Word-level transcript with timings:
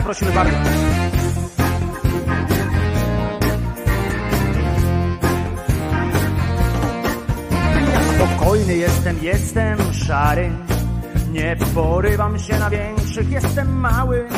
prosimy 0.00 0.32
bardzo. 0.32 0.56
Spokojny 8.14 8.76
jestem, 8.76 9.16
jestem 9.22 9.78
szary. 9.92 10.50
Nie 11.32 11.56
porywam 11.74 12.38
się 12.38 12.58
na 12.58 12.70
większych, 12.70 13.30
jestem 13.30 13.80
mały. 13.80 14.28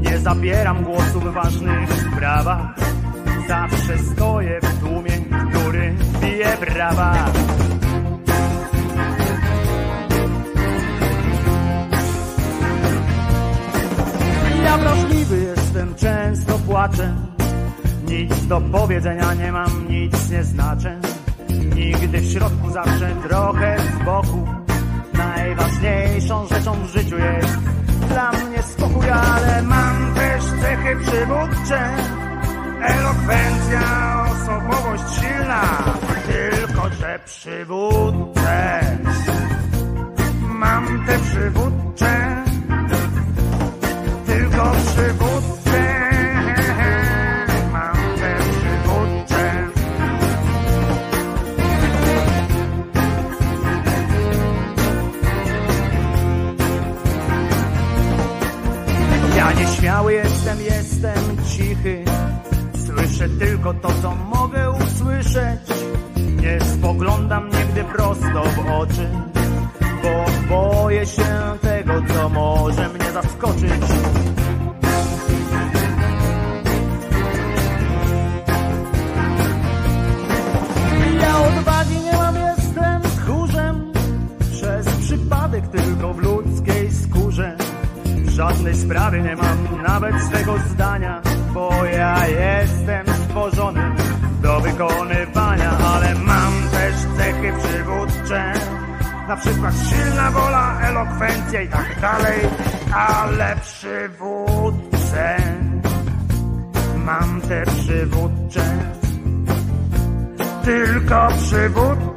Nie 0.00 0.18
zabieram 0.18 0.84
głosu 0.84 1.20
w 1.20 1.32
ważnych 1.32 1.90
sprawach. 1.92 2.74
Zawsze 3.48 3.98
stoję 3.98 4.60
w 4.62 4.80
tłumie, 4.80 5.12
który 5.50 5.94
bije 6.20 6.56
brawa. 6.60 7.14
Ja 14.64 14.78
wrażliwy 14.78 15.36
jestem, 15.36 15.94
często 15.94 16.58
płaczę. 16.58 17.14
Nic 18.08 18.46
do 18.46 18.60
powiedzenia 18.60 19.34
nie 19.34 19.52
mam, 19.52 19.88
nic 19.88 20.30
nie 20.30 20.44
znaczę. 20.44 21.00
Nigdy 21.74 22.20
w 22.20 22.32
środku, 22.32 22.70
zawsze 22.70 23.16
trochę 23.28 23.76
z 23.80 24.04
boku. 24.04 24.48
Najważniejszą 25.14 26.46
rzeczą 26.46 26.72
w 26.72 26.86
życiu 26.86 27.16
jest 27.18 27.58
dla 28.08 28.32
mnie 28.32 28.62
spokój, 28.62 29.10
ale 29.10 29.62
mam 29.62 30.14
też 30.14 30.44
cechy 30.44 30.96
przywódcze. 30.96 31.90
Elokwencja, 32.82 33.80
osobowość 34.32 35.20
silna, 35.20 35.62
tylko 36.26 36.90
że 36.90 37.18
przywódcę. 37.24 38.80
Mam 40.48 41.06
te 41.06 41.18
przywódcze, 41.18 42.43
przywódcę. 44.94 45.80
Mam 47.72 47.96
te 47.96 48.36
przywódcze. 48.36 49.68
Ja 59.36 59.52
nieśmiały 59.52 60.12
jestem, 60.12 60.60
jestem 60.60 61.36
cichy. 61.48 62.04
Słyszę 62.86 63.28
tylko 63.28 63.74
to, 63.74 63.88
co 64.02 64.14
mogę 64.14 64.70
usłyszeć. 64.70 65.60
Nie 66.16 66.60
spoglądam 66.60 67.44
nigdy 67.48 67.84
prosto 67.84 68.42
w 68.42 68.70
oczy, 68.70 69.08
bo 70.02 70.24
boję 70.48 71.06
się 71.06 71.24
tego, 71.60 71.92
co 72.14 72.28
może 72.28 72.88
mnie 72.88 73.12
zaskoczyć. 73.12 74.33
Tylko 85.76 86.14
w 86.14 86.18
ludzkiej 86.18 86.92
skórze. 86.92 87.56
Żadnej 88.28 88.74
sprawie 88.74 89.22
nie 89.22 89.36
mam 89.36 89.82
nawet 89.86 90.22
swego 90.22 90.58
zdania, 90.58 91.22
bo 91.54 91.84
ja 91.84 92.28
jestem 92.28 93.06
stworzony 93.24 93.92
do 94.42 94.60
wykonywania, 94.60 95.70
ale 95.70 96.14
mam 96.14 96.52
też 96.70 96.94
cechy 97.16 97.52
przywódcze. 97.58 98.52
Na 99.28 99.36
przykład 99.36 99.74
silna 99.88 100.30
wola, 100.30 100.80
elokwencja 100.80 101.62
i 101.62 101.68
tak 101.68 102.00
dalej, 102.00 102.40
ale 102.94 103.56
przywódcę. 103.56 105.36
Mam 107.04 107.40
te 107.40 107.64
przywódcze, 107.66 108.62
tylko 110.64 111.28
przywódcę. 111.28 112.14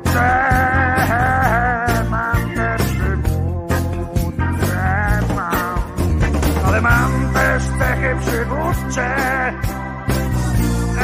Też 7.33 7.63
cechy 7.79 8.15
przywódcze. 8.21 9.15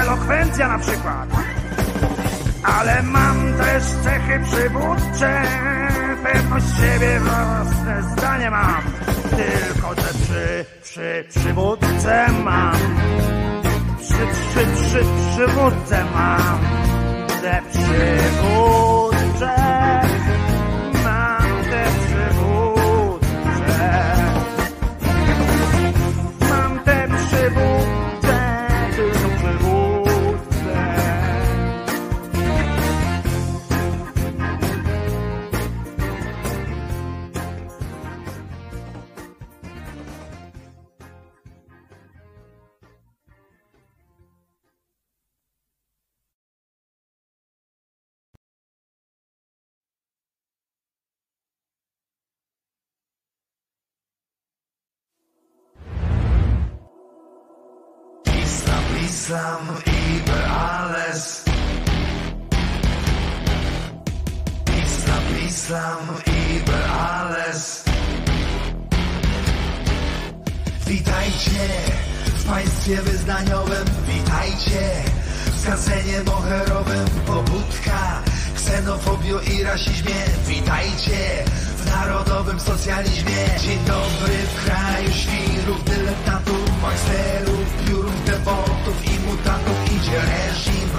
Elokwencja 0.02 0.68
na 0.68 0.80
przykład. 0.80 1.30
Ale 2.64 3.04
mam 3.04 3.54
też 3.54 3.84
cechy 3.84 4.40
przywódcze. 4.44 5.42
Pewność 6.24 6.66
siebie, 6.78 7.20
własne 7.20 8.04
zdanie 8.12 8.52
mam. 8.52 8.84
Tylko, 9.30 9.96
że 9.96 10.14
przy, 10.24 10.66
przy 10.84 11.26
przywódce 11.30 12.28
mam. 12.44 12.76
Przy, 14.00 14.14
przy, 14.14 14.66
przy 14.66 15.06
przywódce 15.32 16.06
mam. 16.16 16.60
Te 17.42 17.62
przywódcze. 17.72 18.93
Islam, 59.24 59.70
über 59.88 60.42
alles. 60.52 61.44
Islam, 64.84 65.24
Islam 65.48 66.00
über 66.60 66.84
alles. 66.92 67.84
Witajcie 70.88 71.68
w 72.26 72.46
państwie 72.46 73.02
wyznaniowym, 73.02 73.86
witajcie 74.08 74.82
w 75.46 75.62
skansenie 75.62 76.24
moherowym, 76.24 77.06
pobudka, 77.26 78.22
ksenofobio 78.56 79.40
i 79.40 79.64
rasizmie, 79.64 80.20
witajcie 80.48 81.44
w 81.78 81.86
narodowym 81.86 82.60
socjalizmie. 82.60 83.46
Dzień 83.62 83.80
dobry 83.88 84.34
w 84.56 84.66
kraju 84.66 85.10
świrów, 85.12 85.84
dyletantów, 85.84 86.82
majsterów, 86.82 87.86
piórów, 87.88 88.13
reżim, 90.22 90.90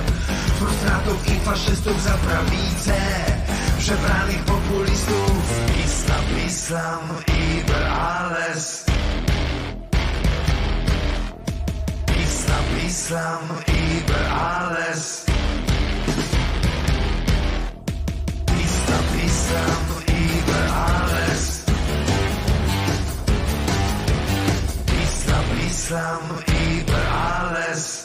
frustratów 0.59 1.29
i 1.29 1.41
faszystów 1.41 2.03
za 2.03 2.11
prawicę, 2.11 2.95
przebranych 3.79 4.45
populistów. 4.45 5.65
Islam, 5.85 6.25
Islam, 6.47 7.01
über 7.29 7.83
alles. 7.87 8.85
Islam, 12.27 12.65
Islam, 12.87 13.39
über 13.69 14.27
alles. 14.27 15.25
Islam, 18.65 19.05
Islam, 19.27 19.85
über 20.09 20.63
alles. 20.73 21.65
Islam, 25.05 25.45
Islam, 25.71 26.21
über 26.47 27.03
alles. 27.09 28.04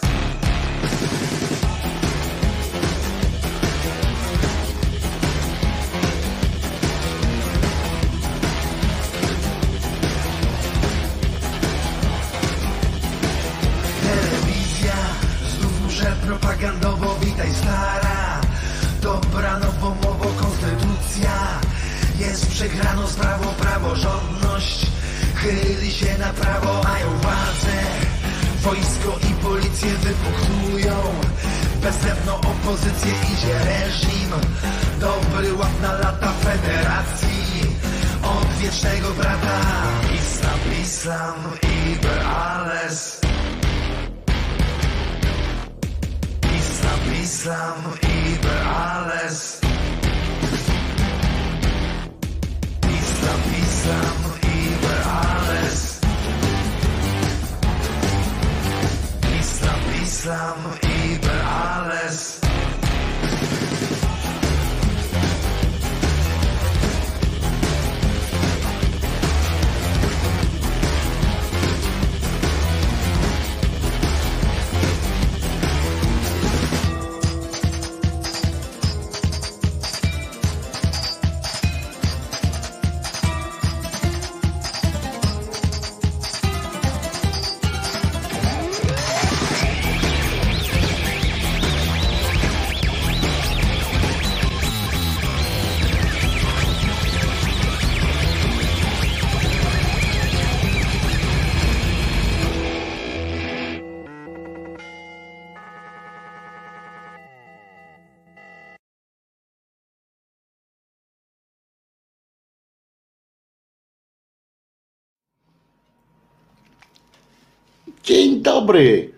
Dzień 118.40 118.44
dobry. 118.44 119.14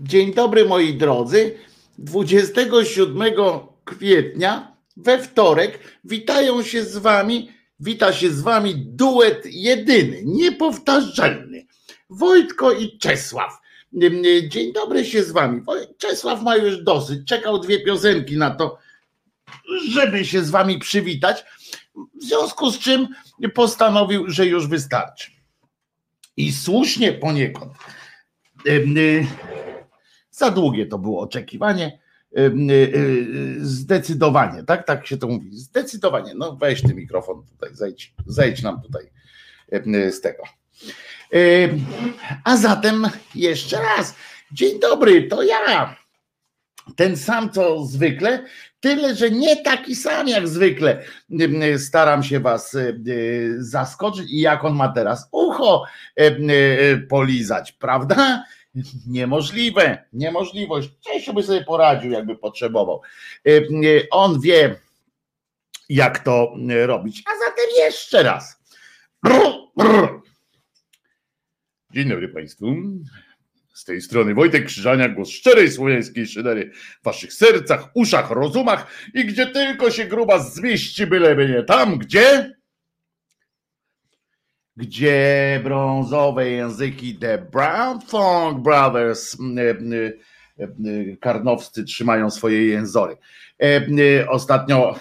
Dzień 0.00 0.34
dobry 0.34 0.64
moi 0.64 0.94
drodzy. 0.94 1.58
27 1.98 3.32
kwietnia 3.84 4.76
we 4.96 5.18
wtorek 5.18 5.78
witają 6.04 6.62
się 6.62 6.84
z 6.84 6.96
wami, 6.96 7.50
wita 7.80 8.12
się 8.12 8.30
z 8.30 8.40
wami 8.40 8.74
duet 8.76 9.42
jedyny, 9.44 10.22
niepowtarzalny. 10.24 11.66
Wojtko 12.10 12.72
i 12.72 12.98
Czesław. 12.98 13.52
Dzień 14.48 14.72
dobry 14.72 15.04
się 15.04 15.24
z 15.24 15.32
wami. 15.32 15.62
Czesław 15.98 16.42
ma 16.42 16.56
już 16.56 16.82
dosyć, 16.82 17.28
czekał 17.28 17.58
dwie 17.58 17.80
piosenki 17.80 18.36
na 18.36 18.50
to, 18.50 18.78
żeby 19.90 20.24
się 20.24 20.44
z 20.44 20.50
wami 20.50 20.78
przywitać. 20.78 21.44
W 22.20 22.24
związku 22.24 22.70
z 22.70 22.78
czym 22.78 23.08
postanowił, 23.54 24.24
że 24.30 24.46
już 24.46 24.66
wystarczy. 24.66 25.30
I 26.36 26.52
słusznie 26.52 27.12
poniekąd 27.12 27.72
za 30.30 30.50
długie 30.50 30.86
to 30.86 30.98
było 30.98 31.20
oczekiwanie. 31.20 31.98
Y, 32.38 32.40
y, 32.70 33.56
zdecydowanie, 33.60 34.62
tak? 34.62 34.86
Tak 34.86 35.06
się 35.06 35.16
to 35.16 35.28
mówi. 35.28 35.56
Zdecydowanie. 35.56 36.34
No 36.34 36.56
weź 36.56 36.82
ten 36.82 36.94
mikrofon 36.94 37.46
tutaj, 37.46 37.70
zejdź, 37.72 38.14
zejdź 38.26 38.62
nam 38.62 38.82
tutaj 38.82 39.10
z 40.10 40.20
tego. 40.20 40.42
A 42.44 42.56
zatem 42.56 43.08
jeszcze 43.34 43.76
raz. 43.82 44.14
Dzień 44.52 44.80
dobry, 44.80 45.28
to 45.28 45.42
ja. 45.42 45.96
Ten 46.96 47.16
sam 47.16 47.50
co 47.50 47.84
zwykle, 47.84 48.44
tyle, 48.80 49.14
że 49.14 49.30
nie 49.30 49.56
taki 49.56 49.94
sam 49.94 50.28
jak 50.28 50.48
zwykle. 50.48 51.02
Staram 51.78 52.22
się 52.22 52.40
was 52.40 52.76
zaskoczyć 53.58 54.30
i 54.30 54.40
jak 54.40 54.64
on 54.64 54.74
ma 54.74 54.88
teraz 54.88 55.28
ucho 55.32 55.84
polizać, 57.08 57.72
prawda? 57.72 58.44
Niemożliwe, 59.06 60.04
niemożliwość. 60.12 60.90
Czesiu 61.00 61.34
by 61.34 61.42
sobie 61.42 61.64
poradził, 61.64 62.10
jakby 62.10 62.36
potrzebował. 62.36 63.02
On 64.10 64.40
wie, 64.40 64.76
jak 65.88 66.18
to 66.18 66.54
robić. 66.86 67.22
A 67.26 67.30
zatem 67.48 67.64
jeszcze 67.78 68.22
raz. 68.22 68.62
Dzień 71.94 72.08
dobry 72.08 72.28
Państwu. 72.28 72.66
Z 73.76 73.84
tej 73.84 74.00
strony 74.00 74.34
Wojtek 74.34 74.64
Krzyżania, 74.64 75.08
głos 75.08 75.28
szczerej 75.28 75.72
słowiańskiej 75.72 76.26
szydery 76.26 76.70
w 77.00 77.04
waszych 77.04 77.32
sercach, 77.32 77.88
uszach, 77.94 78.30
rozumach 78.30 78.86
i 79.14 79.24
gdzie 79.24 79.46
tylko 79.46 79.90
się 79.90 80.04
gruba 80.04 80.38
zmieści, 80.38 81.06
byleby 81.06 81.48
nie 81.48 81.62
tam, 81.62 81.98
gdzie? 81.98 82.56
gdzie 84.76 85.60
brązowe 85.64 86.50
języki 86.50 87.14
The 87.14 87.38
Brown 87.38 88.00
Funk 88.00 88.62
Brothers 88.62 89.36
karnowscy 91.20 91.84
trzymają 91.84 92.30
swoje 92.30 92.66
jęzory. 92.66 93.16
Ostatnio 94.28 94.94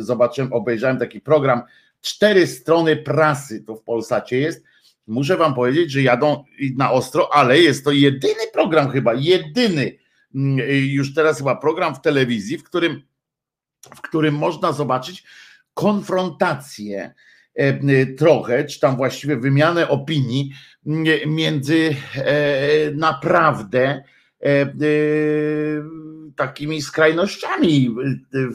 zobaczyłem, 0.00 0.52
obejrzałem 0.52 0.98
taki 0.98 1.20
program, 1.20 1.62
cztery 2.00 2.46
strony 2.46 2.96
prasy, 2.96 3.64
to 3.64 3.76
w 3.76 3.82
Polsacie 3.82 4.38
jest. 4.38 4.64
Muszę 5.08 5.36
wam 5.36 5.54
powiedzieć, 5.54 5.90
że 5.90 6.02
jadą 6.02 6.44
na 6.76 6.92
ostro, 6.92 7.34
ale 7.34 7.58
jest 7.58 7.84
to 7.84 7.92
jedyny 7.92 8.42
program 8.52 8.90
chyba, 8.90 9.14
jedyny 9.14 9.98
już 10.70 11.14
teraz 11.14 11.38
chyba 11.38 11.56
program 11.56 11.94
w 11.94 12.00
telewizji, 12.00 12.58
w 12.58 12.64
którym, 12.64 13.02
w 13.96 14.00
którym 14.00 14.34
można 14.34 14.72
zobaczyć 14.72 15.24
konfrontację 15.74 17.14
E, 17.58 18.06
trochę, 18.06 18.64
czy 18.64 18.80
tam 18.80 18.96
właściwie 18.96 19.36
wymianę 19.36 19.88
opinii 19.88 20.52
między 21.26 21.96
e, 22.14 22.90
naprawdę 22.94 24.02
e, 24.42 24.72
takimi 26.36 26.82
skrajnościami, 26.82 27.94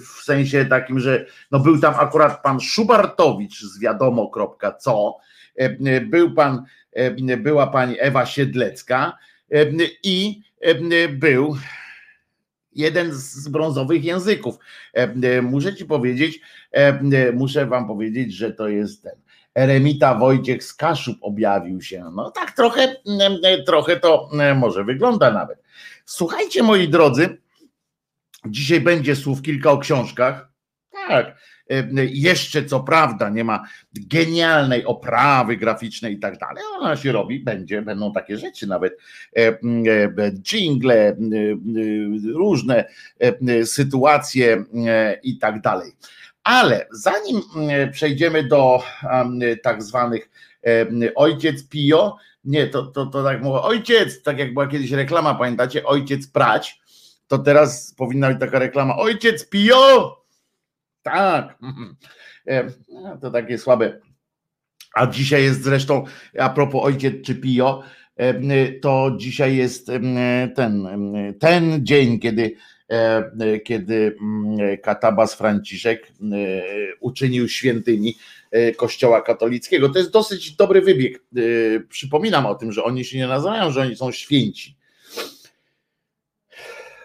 w 0.05 0.23
sensie 0.23 0.65
takim, 0.65 0.99
że 0.99 1.25
no 1.51 1.59
był 1.59 1.79
tam 1.79 1.93
akurat 1.97 2.43
pan 2.43 2.59
Szubartowicz 2.59 3.61
z 3.61 3.79
wiadomo 3.79 4.31
co, 4.79 5.17
był 6.01 6.33
pan, 6.33 6.65
była 7.37 7.67
pani 7.67 7.95
Ewa 7.99 8.25
Siedlecka 8.25 9.17
i 10.03 10.41
był 11.09 11.57
jeden 12.71 13.11
z 13.13 13.47
brązowych 13.47 14.03
języków. 14.03 14.55
Muszę 15.41 15.75
ci 15.75 15.85
powiedzieć, 15.85 16.39
muszę 17.33 17.65
wam 17.65 17.87
powiedzieć, 17.87 18.33
że 18.33 18.51
to 18.51 18.67
jest 18.67 19.03
ten. 19.03 19.13
Eremita 19.55 20.15
Wojciech 20.15 20.63
z 20.63 20.73
Kaszub 20.73 21.17
objawił 21.21 21.81
się. 21.81 22.03
No 22.15 22.31
tak 22.31 22.51
trochę, 22.51 22.95
trochę 23.65 23.99
to 23.99 24.29
może 24.55 24.83
wygląda 24.83 25.31
nawet. 25.31 25.63
Słuchajcie 26.05 26.63
moi 26.63 26.89
drodzy, 26.89 27.37
dzisiaj 28.45 28.81
będzie 28.81 29.15
słów 29.15 29.41
kilka 29.41 29.71
o 29.71 29.77
książkach. 29.77 30.49
Tak, 31.07 31.37
jeszcze 31.97 32.65
co 32.65 32.79
prawda 32.79 33.29
nie 33.29 33.43
ma 33.43 33.63
genialnej 33.93 34.85
oprawy 34.85 35.57
graficznej 35.57 36.13
i 36.13 36.19
tak 36.19 36.37
dalej, 36.37 36.63
ona 36.79 36.95
się 36.95 37.11
robi, 37.11 37.39
będzie, 37.39 37.81
będą 37.81 38.13
takie 38.13 38.37
rzeczy 38.37 38.67
nawet, 38.67 38.97
jingle, 40.43 41.17
różne 42.33 42.85
sytuacje 43.65 44.63
i 45.23 45.37
tak 45.37 45.61
dalej. 45.61 45.91
Ale 46.43 46.87
zanim 46.91 47.41
przejdziemy 47.91 48.43
do 48.43 48.83
tak 49.63 49.83
zwanych 49.83 50.29
ojciec 51.15 51.67
Pio, 51.67 52.17
nie, 52.45 52.67
to, 52.67 52.83
to, 52.83 53.05
to 53.05 53.23
tak 53.23 53.41
mówię, 53.41 53.61
ojciec, 53.61 54.23
tak 54.23 54.39
jak 54.39 54.53
była 54.53 54.67
kiedyś 54.67 54.91
reklama, 54.91 55.35
pamiętacie, 55.35 55.83
ojciec 55.83 56.27
prać, 56.27 56.81
to 57.27 57.37
teraz 57.37 57.93
powinna 57.97 58.29
być 58.29 58.39
taka 58.39 58.59
reklama, 58.59 58.97
ojciec 58.97 59.49
Pio, 59.49 60.22
tak. 61.03 61.57
E, 62.47 62.63
no, 62.89 63.17
to 63.17 63.31
takie 63.31 63.57
słabe. 63.57 63.99
A 64.93 65.07
dzisiaj 65.07 65.43
jest 65.43 65.63
zresztą, 65.63 66.03
a 66.39 66.49
propos 66.49 66.83
ojciec 66.83 67.25
czy 67.25 67.35
Pio, 67.35 67.83
e, 68.15 68.71
to 68.71 69.11
dzisiaj 69.17 69.55
jest 69.55 69.87
ten, 70.55 70.79
ten 71.39 71.85
dzień, 71.85 72.19
kiedy, 72.19 72.55
e, 72.89 73.59
kiedy 73.59 74.15
mm, 74.21 74.77
katabas 74.77 75.33
Franciszek 75.33 76.11
uczynił 76.99 77.49
świętymi 77.49 78.15
Kościoła 78.77 79.21
katolickiego. 79.21 79.89
To 79.89 79.99
jest 79.99 80.11
dosyć 80.11 80.55
dobry 80.55 80.81
wybieg. 80.81 81.23
Przypominam 81.89 82.45
o 82.45 82.55
tym, 82.55 82.71
że 82.71 82.83
oni 82.83 83.05
się 83.05 83.17
nie 83.17 83.27
nazywają, 83.27 83.71
że 83.71 83.81
oni 83.81 83.95
są 83.95 84.11
święci. 84.11 84.75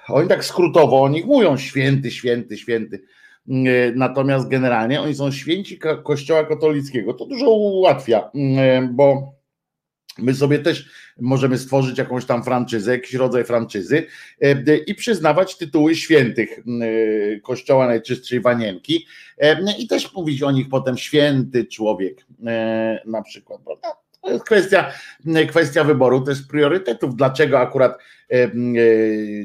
Oni 0.09 0.29
tak 0.29 0.45
skrótowo 0.45 1.03
o 1.03 1.09
nich 1.09 1.27
mówią 1.27 1.57
święty, 1.57 2.11
święty, 2.11 2.57
święty 2.57 3.03
Natomiast 3.95 4.49
generalnie 4.49 5.01
oni 5.01 5.15
są 5.15 5.31
święci 5.31 5.79
Kościoła 6.05 6.45
katolickiego. 6.45 7.15
To 7.15 7.27
dużo 7.27 7.51
ułatwia, 7.51 8.31
bo 8.91 9.39
My 10.19 10.35
sobie 10.35 10.59
też 10.59 10.91
możemy 11.21 11.59
stworzyć 11.59 11.99
jakąś 11.99 12.25
tam 12.25 12.45
franczyzę, 12.45 12.93
jakiś 12.93 13.15
rodzaj 13.15 13.45
franczyzy 13.45 14.07
e, 14.41 14.77
i 14.77 14.95
przyznawać 14.95 15.57
tytuły 15.57 15.95
świętych 15.95 16.59
e, 16.59 17.41
Kościoła 17.41 17.87
Najczystszej 17.87 18.41
Wanienki 18.41 19.07
e, 19.39 19.77
i 19.79 19.89
też 19.89 20.15
mówić 20.15 20.43
o 20.43 20.51
nich 20.51 20.69
potem 20.69 20.99
święty 20.99 21.65
człowiek 21.65 22.27
na 23.07 23.23
przykład. 23.23 23.61
To 24.23 24.31
jest 24.31 24.45
kwestia, 24.45 24.93
kwestia 25.49 25.85
wyboru 25.85 26.21
też 26.21 26.43
priorytetów. 26.43 27.17
Dlaczego 27.17 27.61
akurat 27.61 27.99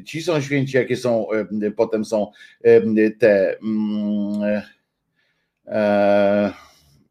ci 0.06 0.22
są 0.22 0.42
święci, 0.42 0.78
jakie 0.78 0.98
są, 0.98 1.28
potem 1.76 2.06
są 2.06 2.32
te, 3.20 3.58
mm, 3.60 4.62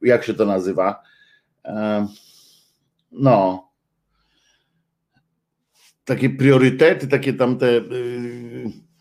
jak 0.02 0.25
się 0.25 0.35
to 0.35 0.45
nazywa? 0.45 1.02
no, 3.12 3.69
takie 6.04 6.31
priorytety, 6.31 7.09
takie 7.09 7.33
tamte. 7.33 7.73
Yy, 7.73 8.92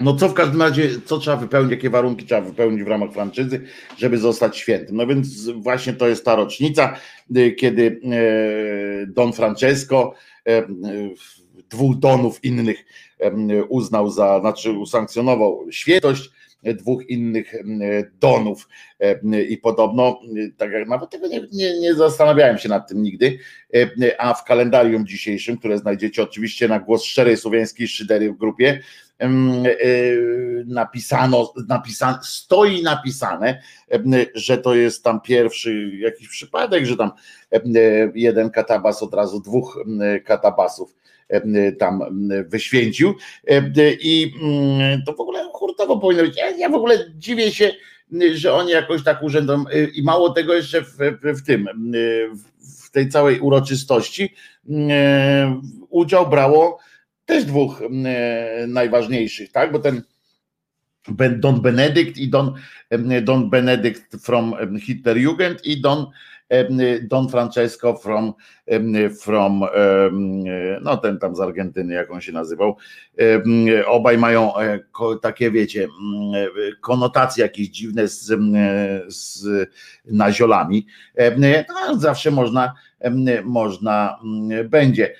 no 0.00 0.16
co 0.16 0.28
w 0.28 0.34
każdym 0.34 0.62
razie, 0.62 0.88
co 1.04 1.18
trzeba 1.18 1.36
wypełnić, 1.36 1.70
jakie 1.70 1.90
warunki 1.90 2.26
trzeba 2.26 2.40
wypełnić 2.40 2.82
w 2.82 2.88
ramach 2.88 3.12
franczyzy, 3.12 3.60
żeby 3.98 4.18
zostać 4.18 4.56
świętym. 4.56 4.96
No 4.96 5.06
więc 5.06 5.48
właśnie 5.48 5.92
to 5.92 6.08
jest 6.08 6.24
ta 6.24 6.36
rocznica, 6.36 6.96
yy, 7.30 7.52
kiedy 7.52 8.00
yy, 8.02 9.06
Don 9.06 9.32
Francesco 9.32 10.14
dwóch 11.70 11.98
donów 11.98 12.44
innych 12.44 12.84
uznał 13.68 14.10
za, 14.10 14.40
znaczy 14.40 14.72
usankcjonował 14.72 15.66
świętość 15.70 16.30
dwóch 16.62 17.08
innych 17.08 17.54
donów 18.20 18.68
i 19.48 19.58
podobno, 19.58 20.20
tak 20.56 20.70
jak 20.70 20.88
nawet 20.88 21.10
tego 21.10 21.26
nie, 21.26 21.40
nie, 21.52 21.80
nie, 21.80 21.94
zastanawiałem 21.94 22.58
się 22.58 22.68
nad 22.68 22.88
tym 22.88 23.02
nigdy, 23.02 23.38
a 24.18 24.34
w 24.34 24.44
kalendarium 24.44 25.06
dzisiejszym, 25.06 25.58
które 25.58 25.78
znajdziecie 25.78 26.22
oczywiście 26.22 26.68
na 26.68 26.80
głos 26.80 27.04
szczerej 27.04 27.36
słowiańskiej 27.36 27.88
szydery 27.88 28.32
w 28.32 28.36
grupie, 28.36 28.80
napisano, 30.66 31.52
napisane, 31.68 32.18
stoi 32.22 32.82
napisane, 32.82 33.62
że 34.34 34.58
to 34.58 34.74
jest 34.74 35.04
tam 35.04 35.20
pierwszy 35.20 35.90
jakiś 35.96 36.28
przypadek, 36.28 36.86
że 36.86 36.96
tam 36.96 37.10
jeden 38.14 38.50
katabas 38.50 39.02
od 39.02 39.14
razu 39.14 39.40
dwóch 39.40 39.84
katabasów 40.24 40.94
tam 41.78 42.02
wyświęcił 42.46 43.14
i 44.00 44.32
mm, 44.42 45.02
to 45.06 45.12
w 45.12 45.20
ogóle 45.20 45.44
hurtowo 45.52 45.98
powinno 45.98 46.22
być. 46.22 46.36
Ja, 46.58 46.68
w 46.68 46.74
ogóle 46.74 47.10
dziwię 47.14 47.52
się, 47.52 47.72
że 48.32 48.54
oni 48.54 48.70
jakoś 48.70 49.04
tak 49.04 49.22
urzędom 49.22 49.66
i 49.94 50.02
mało 50.02 50.30
tego 50.30 50.54
jeszcze 50.54 50.82
w, 50.82 50.96
w 51.22 51.42
tym, 51.46 51.68
w 52.84 52.90
tej 52.90 53.08
całej 53.08 53.40
uroczystości 53.40 54.34
udział 55.90 56.30
brało 56.30 56.78
też 57.30 57.44
dwóch 57.44 57.82
najważniejszych, 58.68 59.52
tak, 59.52 59.72
bo 59.72 59.78
ten 59.78 60.02
Don 61.38 61.60
Benedykt 61.60 62.18
i 62.18 62.28
Don, 62.28 62.54
Don 63.22 63.50
Benedykt 63.50 64.16
from 64.24 64.54
Hitlerjugend 64.80 65.64
i 65.64 65.80
Don 65.80 66.06
Don 67.02 67.28
Francesco 67.28 67.96
from, 67.96 68.34
from 69.20 69.64
no 70.82 70.96
ten 70.96 71.18
tam 71.18 71.36
z 71.36 71.40
Argentyny, 71.40 71.94
jak 71.94 72.10
on 72.10 72.20
się 72.20 72.32
nazywał. 72.32 72.76
Obaj 73.86 74.18
mają 74.18 74.56
e, 74.56 74.78
takie, 75.22 75.50
wiecie, 75.50 75.88
konotacje 76.80 77.42
jakieś 77.42 77.68
dziwne 77.68 78.08
z, 78.08 78.26
z 79.08 79.46
naziolami. 80.04 80.86
No, 81.68 81.98
zawsze 81.98 82.30
można, 82.30 82.74
można 83.44 84.18
będzie 84.64 85.14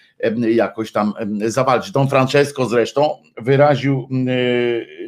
jakoś 0.50 0.93
tam 0.93 1.12
zawalczyć. 1.47 1.93
Don 1.93 2.09
Francesco 2.09 2.67
zresztą 2.67 3.23
wyraził 3.37 4.09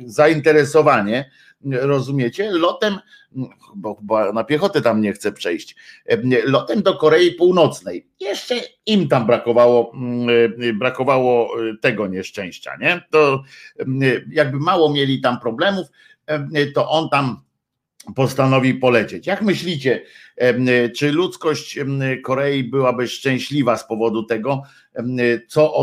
zainteresowanie 0.05 1.31
rozumiecie, 1.71 2.51
lotem, 2.51 2.99
bo, 3.75 3.99
bo 4.03 4.33
na 4.33 4.45
piechotę 4.45 4.81
tam 4.81 5.01
nie 5.01 5.13
chce 5.13 5.33
przejść, 5.33 5.77
lotem 6.45 6.83
do 6.83 6.97
Korei 6.97 7.33
Północnej. 7.33 8.07
Jeszcze 8.21 8.55
im 8.87 9.09
tam 9.09 9.27
brakowało, 9.27 9.93
brakowało 10.75 11.51
tego 11.81 12.07
nieszczęścia, 12.07 12.77
nie? 12.81 13.03
To 13.11 13.43
jakby 14.31 14.59
mało 14.59 14.93
mieli 14.93 15.21
tam 15.21 15.41
problemów, 15.41 15.87
to 16.75 16.91
on 16.91 17.09
tam 17.09 17.41
postanowi 18.15 18.75
polecieć. 18.75 19.27
Jak 19.27 19.43
myślicie, 19.43 20.03
czy 20.97 21.13
ludzkość 21.13 21.79
Korei 22.25 22.65
byłaby 22.65 23.09
szczęśliwa 23.09 23.77
z 23.77 23.87
powodu 23.87 24.23
tego, 24.23 24.63
co 25.49 25.75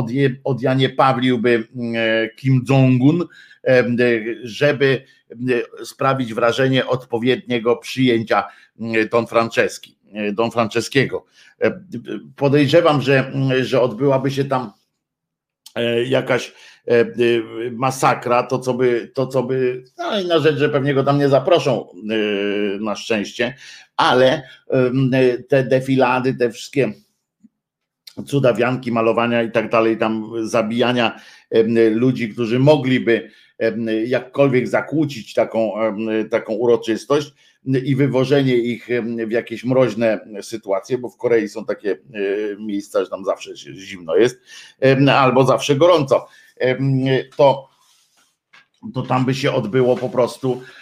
odjanie 0.44 0.90
Pawliłby 0.90 1.68
Kim 2.36 2.66
Jong-un, 2.70 3.26
żeby 4.44 5.04
sprawić 5.84 6.34
wrażenie 6.34 6.88
odpowiedniego 6.88 7.76
przyjęcia 7.76 8.44
Don 9.12 9.28
Franceski, 9.28 9.98
Don 10.34 10.52
Franceskiego. 10.52 11.26
Podejrzewam, 12.36 13.02
że, 13.02 13.32
że 13.62 13.82
odbyłaby 13.82 14.32
się 14.32 14.46
tam 14.46 14.72
e, 15.76 16.04
jakaś 16.04 16.54
e, 16.88 17.06
masakra, 17.72 18.44
to 18.44 18.60
co 18.60 18.74
by, 18.74 19.12
to 19.14 19.28
co 19.28 19.44
by, 19.44 19.84
no 19.98 20.20
i 20.20 20.26
na 20.26 20.40
rzecz, 20.40 20.58
że 20.58 20.70
pewnie 20.70 20.94
go 20.94 21.04
tam 21.04 21.20
nie 21.20 21.30
zaproszą 21.30 21.90
e, 21.90 22.16
na 22.80 22.96
szczęście, 22.96 23.56
ale 23.98 24.42
te 25.50 25.64
defilady, 25.64 26.34
te 26.34 26.52
wszystkie 26.52 26.94
cudawianki, 28.24 28.92
malowania 28.92 29.44
i 29.44 29.52
tak 29.52 29.70
dalej, 29.70 29.98
tam 29.98 30.32
zabijania 30.42 31.20
ludzi, 31.92 32.30
którzy 32.30 32.60
mogliby 32.60 33.32
jakkolwiek 34.06 34.68
zakłócić 34.68 35.34
taką, 35.34 35.74
taką 36.32 36.54
uroczystość 36.54 37.34
i 37.84 37.96
wywożenie 37.96 38.56
ich 38.56 38.88
w 39.28 39.32
jakieś 39.32 39.64
mroźne 39.64 40.20
sytuacje, 40.42 40.98
bo 40.98 41.10
w 41.10 41.18
Korei 41.18 41.50
są 41.50 41.66
takie 41.66 41.98
miejsca, 42.60 43.04
że 43.04 43.10
tam 43.10 43.26
zawsze 43.26 43.56
zimno 43.56 44.16
jest, 44.16 44.40
albo 45.12 45.46
zawsze 45.46 45.76
gorąco, 45.76 46.28
to, 47.36 47.70
to 48.94 49.02
tam 49.02 49.26
by 49.26 49.36
się 49.36 49.52
odbyło 49.52 49.98
po 49.98 50.10
prostu 50.10 50.62
e, 50.62 50.66
e, 50.76 50.79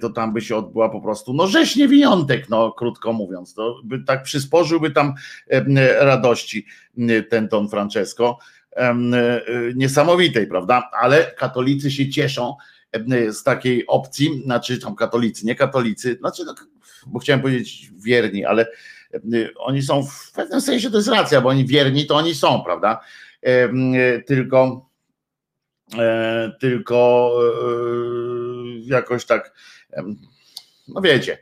to 0.00 0.10
tam 0.10 0.32
by 0.32 0.40
się 0.40 0.56
odbyła 0.56 0.88
po 0.88 1.00
prostu, 1.00 1.32
no 1.34 1.46
rzeź 1.46 1.76
niewiniątek, 1.76 2.48
no 2.50 2.72
krótko 2.72 3.12
mówiąc, 3.12 3.54
to 3.54 3.80
by 3.84 4.04
tak 4.04 4.22
przysporzyłby 4.22 4.90
tam 4.90 5.14
radości 6.00 6.66
ten 7.30 7.48
Don 7.48 7.68
Francesco, 7.68 8.38
E, 8.76 8.94
niesamowitej, 9.74 10.46
prawda? 10.46 10.90
Ale 10.92 11.34
katolicy 11.38 11.90
się 11.90 12.10
cieszą 12.10 12.56
z 13.30 13.42
takiej 13.42 13.86
opcji, 13.86 14.42
znaczy 14.44 14.78
tam 14.78 14.96
katolicy, 14.96 15.46
nie 15.46 15.54
katolicy, 15.54 16.16
znaczy, 16.20 16.44
no, 16.44 16.54
bo 17.06 17.18
chciałem 17.18 17.40
powiedzieć 17.40 17.90
wierni, 17.96 18.44
ale 18.44 18.66
oni 19.56 19.82
są 19.82 20.02
w 20.02 20.32
pewnym 20.32 20.60
sensie 20.60 20.90
to 20.90 20.96
jest 20.96 21.08
racja, 21.08 21.40
bo 21.40 21.48
oni 21.48 21.66
wierni 21.66 22.06
to 22.06 22.16
oni 22.16 22.34
są, 22.34 22.62
prawda? 22.64 23.00
Tylko 24.26 24.66
e, 24.66 24.91
tylko 26.60 27.32
e, 27.40 27.68
jakoś 28.84 29.24
tak, 29.24 29.52
no 30.88 31.00
wiecie, 31.00 31.38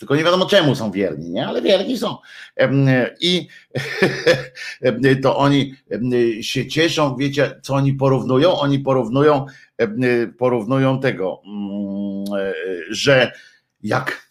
tylko 0.00 0.16
nie 0.16 0.24
wiadomo 0.24 0.46
czemu 0.46 0.74
są 0.74 0.90
wierni, 0.90 1.30
nie? 1.30 1.46
ale 1.46 1.62
wierni 1.62 1.98
są. 1.98 2.16
I 3.20 3.48
to 5.22 5.36
oni 5.36 5.74
się 6.40 6.66
cieszą, 6.66 7.16
wiecie, 7.16 7.60
co 7.62 7.74
oni 7.74 7.94
porównują? 7.94 8.58
Oni 8.58 8.78
porównują, 8.78 9.46
porównują 10.38 11.00
tego, 11.00 11.42
mm, 11.46 12.24
e, 12.40 12.52
że 12.90 13.32
jak, 13.82 14.28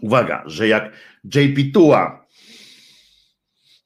uwaga, 0.00 0.42
że 0.46 0.68
jak 0.68 0.92
JP 1.24 1.72
Tua 1.74 2.21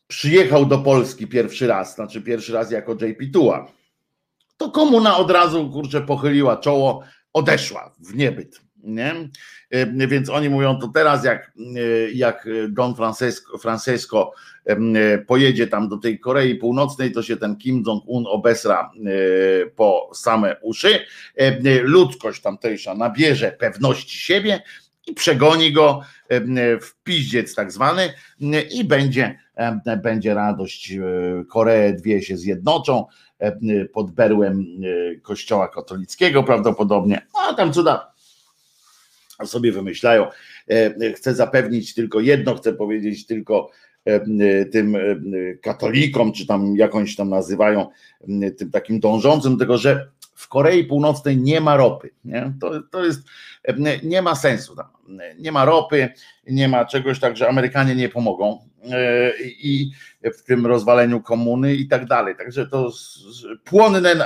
przyjechał 0.06 0.66
do 0.66 0.78
Polski 0.78 1.26
pierwszy 1.26 1.66
raz, 1.66 1.94
znaczy 1.94 2.22
pierwszy 2.22 2.52
raz 2.52 2.70
jako 2.70 2.92
JP 2.92 3.32
Tua, 3.32 3.72
to 4.56 4.70
komuna 4.70 5.16
od 5.16 5.30
razu, 5.30 5.70
kurczę, 5.70 6.00
pochyliła 6.00 6.56
czoło, 6.56 7.02
odeszła 7.32 7.94
w 7.98 8.14
niebyt 8.14 8.66
nie? 8.86 9.28
E, 9.70 10.06
więc 10.06 10.30
oni 10.30 10.48
mówią 10.48 10.78
to 10.78 10.88
teraz, 10.88 11.24
jak, 11.24 11.52
e, 11.76 12.10
jak 12.10 12.48
Don 12.68 12.94
Francesco, 12.94 13.58
Francesco 13.58 14.32
e, 14.64 15.18
pojedzie 15.18 15.66
tam 15.66 15.88
do 15.88 15.96
tej 15.96 16.20
Korei 16.20 16.54
Północnej, 16.54 17.12
to 17.12 17.22
się 17.22 17.36
ten 17.36 17.56
Kim 17.56 17.82
Jong-un 17.86 18.24
obesra 18.26 18.90
po 19.76 20.10
same 20.14 20.56
uszy. 20.60 20.98
Ludzkość 21.82 22.42
tamtejsza 22.42 22.94
nabierze 22.94 23.52
pewności 23.52 24.18
siebie 24.18 24.62
i 25.06 25.14
przegoni 25.14 25.72
go 25.72 26.00
w 26.80 27.02
piździec 27.04 27.54
tak 27.54 27.72
zwany 27.72 28.12
i 28.70 28.84
będzie 28.84 29.38
będzie 30.02 30.34
radość, 30.34 30.92
Koreę 31.48 31.92
dwie 31.92 32.22
się 32.22 32.36
zjednoczą 32.36 33.04
pod 33.92 34.10
berłem 34.10 34.66
kościoła 35.22 35.68
katolickiego 35.68 36.42
prawdopodobnie, 36.42 37.26
a 37.48 37.54
tam 37.54 37.72
cuda 37.72 38.12
sobie 39.44 39.72
wymyślają. 39.72 40.26
Chcę 41.16 41.34
zapewnić 41.34 41.94
tylko 41.94 42.20
jedno, 42.20 42.54
chcę 42.54 42.72
powiedzieć 42.72 43.26
tylko 43.26 43.70
tym 44.72 44.96
katolikom, 45.62 46.32
czy 46.32 46.46
tam 46.46 46.76
jakąś 46.76 47.16
tam 47.16 47.28
nazywają, 47.28 47.88
tym 48.58 48.70
takim 48.70 49.00
dążącym 49.00 49.58
tego, 49.58 49.78
że 49.78 50.08
w 50.34 50.48
Korei 50.48 50.84
Północnej 50.84 51.36
nie 51.36 51.60
ma 51.60 51.76
ropy. 51.76 52.10
Nie? 52.24 52.52
To, 52.60 52.82
to 52.82 53.04
jest, 53.04 53.20
nie 54.02 54.22
ma 54.22 54.34
sensu. 54.34 54.76
Tam. 54.76 54.86
Nie 55.38 55.52
ma 55.52 55.64
ropy, 55.64 56.08
nie 56.46 56.68
ma 56.68 56.84
czegoś, 56.84 57.20
tak, 57.20 57.36
że 57.36 57.48
Amerykanie 57.48 57.94
nie 57.94 58.08
pomogą 58.08 58.68
e, 58.92 59.32
i 59.40 59.90
w 60.34 60.42
tym 60.42 60.66
rozwaleniu 60.66 61.20
komuny 61.20 61.74
i 61.74 61.88
tak 61.88 62.06
dalej. 62.06 62.36
Także 62.36 62.66
to 62.66 62.92
płonne, 63.64 64.16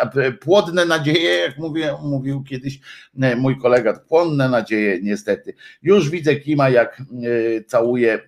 płodne 0.41 0.85
nadzieje, 0.85 1.35
jak 1.35 1.59
mówię, 1.59 1.95
mówił 2.03 2.43
kiedyś 2.43 2.81
e, 3.21 3.37
mój 3.37 3.59
kolega, 3.59 4.01
płonne 4.09 4.49
nadzieje 4.49 4.99
niestety. 5.03 5.55
Już 5.83 6.11
widzę 6.11 6.37
Kima, 6.37 6.69
jak 6.69 7.01
e, 7.01 7.65
całuje 7.65 8.19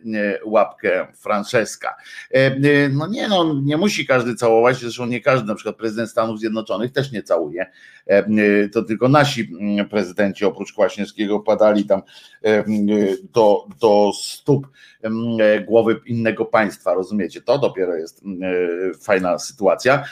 łapkę 0.45 1.07
Franceska. 1.17 1.97
No 2.93 3.07
nie, 3.07 3.29
no 3.29 3.55
nie 3.63 3.77
musi 3.77 4.07
każdy 4.07 4.35
całować, 4.35 4.77
zresztą 4.77 5.07
nie 5.07 5.21
każdy, 5.21 5.49
na 5.49 5.55
przykład 5.55 5.77
prezydent 5.77 6.11
Stanów 6.11 6.41
Zjednoczonych 6.41 6.93
też 6.93 7.13
nie 7.13 7.23
całuje. 7.23 7.67
To 8.73 8.83
tylko 8.83 9.09
nasi 9.09 9.51
prezydenci 9.91 10.45
oprócz 10.45 10.73
Kwaśniewskiego 10.73 11.41
padali 11.41 11.85
tam 11.85 12.03
do, 13.35 13.67
do 13.81 14.11
stóp 14.23 14.69
głowy 15.67 16.01
innego 16.07 16.45
państwa, 16.45 16.95
rozumiecie? 16.95 17.41
To 17.41 17.59
dopiero 17.59 17.95
jest 17.95 18.23
fajna 19.01 19.39
sytuacja, 19.39 20.05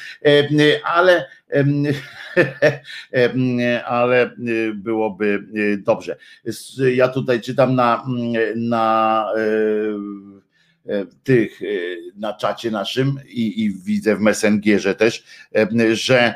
ale 0.85 1.27
ale 3.87 4.31
byłoby 4.75 5.45
dobrze. 5.79 6.17
Ja 6.95 7.09
tutaj 7.09 7.41
czytam 7.41 7.75
na, 7.75 8.07
na 8.57 9.27
tych 11.25 11.61
na 12.17 12.33
czacie 12.33 12.71
naszym 12.71 13.21
i, 13.29 13.65
i, 13.65 13.71
widzę 13.71 14.17
w 14.17 14.21
Messengerze 14.21 14.95
też, 14.95 15.25
że 15.93 16.35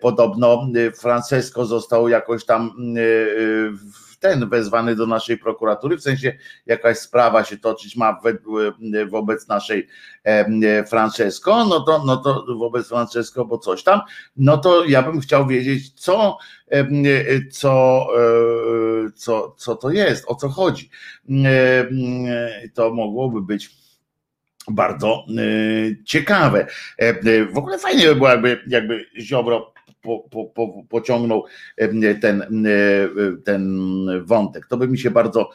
podobno 0.00 0.66
Francesco 1.00 1.66
został 1.66 2.08
jakoś 2.08 2.44
tam 2.44 2.94
ten 4.24 4.48
wezwany 4.48 4.96
do 4.96 5.06
naszej 5.06 5.38
prokuratury, 5.38 5.96
w 5.96 6.02
sensie 6.02 6.38
jakaś 6.66 6.98
sprawa 6.98 7.44
się 7.44 7.56
toczyć 7.56 7.96
ma 7.96 8.20
wobec 9.08 9.48
naszej 9.48 9.88
Francesco, 10.88 11.64
no 11.64 11.80
to, 11.80 12.04
no 12.04 12.16
to 12.16 12.46
wobec 12.58 12.88
Francesco, 12.88 13.44
bo 13.44 13.58
coś 13.58 13.82
tam, 13.82 14.00
no 14.36 14.58
to 14.58 14.84
ja 14.84 15.02
bym 15.02 15.20
chciał 15.20 15.46
wiedzieć, 15.46 16.00
co, 16.00 16.38
co, 17.50 18.06
e, 19.06 19.10
co, 19.14 19.54
co 19.58 19.76
to 19.76 19.90
jest, 19.90 20.24
o 20.28 20.34
co 20.34 20.48
chodzi. 20.48 20.90
To 22.74 22.94
mogłoby 22.94 23.42
być 23.42 23.70
bardzo 24.68 25.26
e, 25.28 26.04
ciekawe. 26.04 26.66
E, 26.98 27.44
w 27.44 27.58
ogóle 27.58 27.78
fajnie 27.78 28.06
by 28.06 28.14
było, 28.14 28.28
jakby, 28.28 28.62
jakby 28.66 29.06
Ziobro 29.20 29.73
po, 30.04 30.28
po, 30.30 30.44
po, 30.44 30.84
pociągnął 30.88 31.44
ten, 32.20 32.64
ten 33.44 33.80
wątek. 34.24 34.66
To 34.66 34.76
by 34.76 34.88
mi 34.88 34.98
się 34.98 35.10
bardzo, 35.10 35.50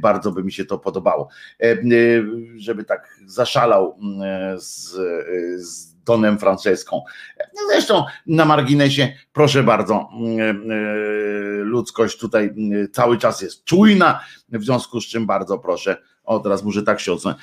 bardzo 0.00 0.32
by 0.32 0.44
mi 0.44 0.52
się 0.52 0.64
to 0.64 0.78
podobało. 0.78 1.28
Żeby 2.56 2.84
tak 2.84 3.18
zaszalał 3.26 3.98
z, 4.56 4.90
z 5.66 5.97
Donem 6.08 6.38
Franceską. 6.38 7.02
Zresztą 7.70 8.04
na 8.26 8.44
marginesie, 8.44 9.12
proszę 9.32 9.62
bardzo, 9.62 10.08
ludzkość 11.62 12.18
tutaj 12.18 12.54
cały 12.92 13.18
czas 13.18 13.42
jest 13.42 13.64
czujna, 13.64 14.20
w 14.48 14.64
związku 14.64 15.00
z 15.00 15.06
czym 15.06 15.26
bardzo 15.26 15.58
proszę, 15.58 15.96
o 16.24 16.38
teraz 16.38 16.62
może 16.62 16.82
tak 16.82 17.00
się 17.00 17.12
odsunę 17.12 17.34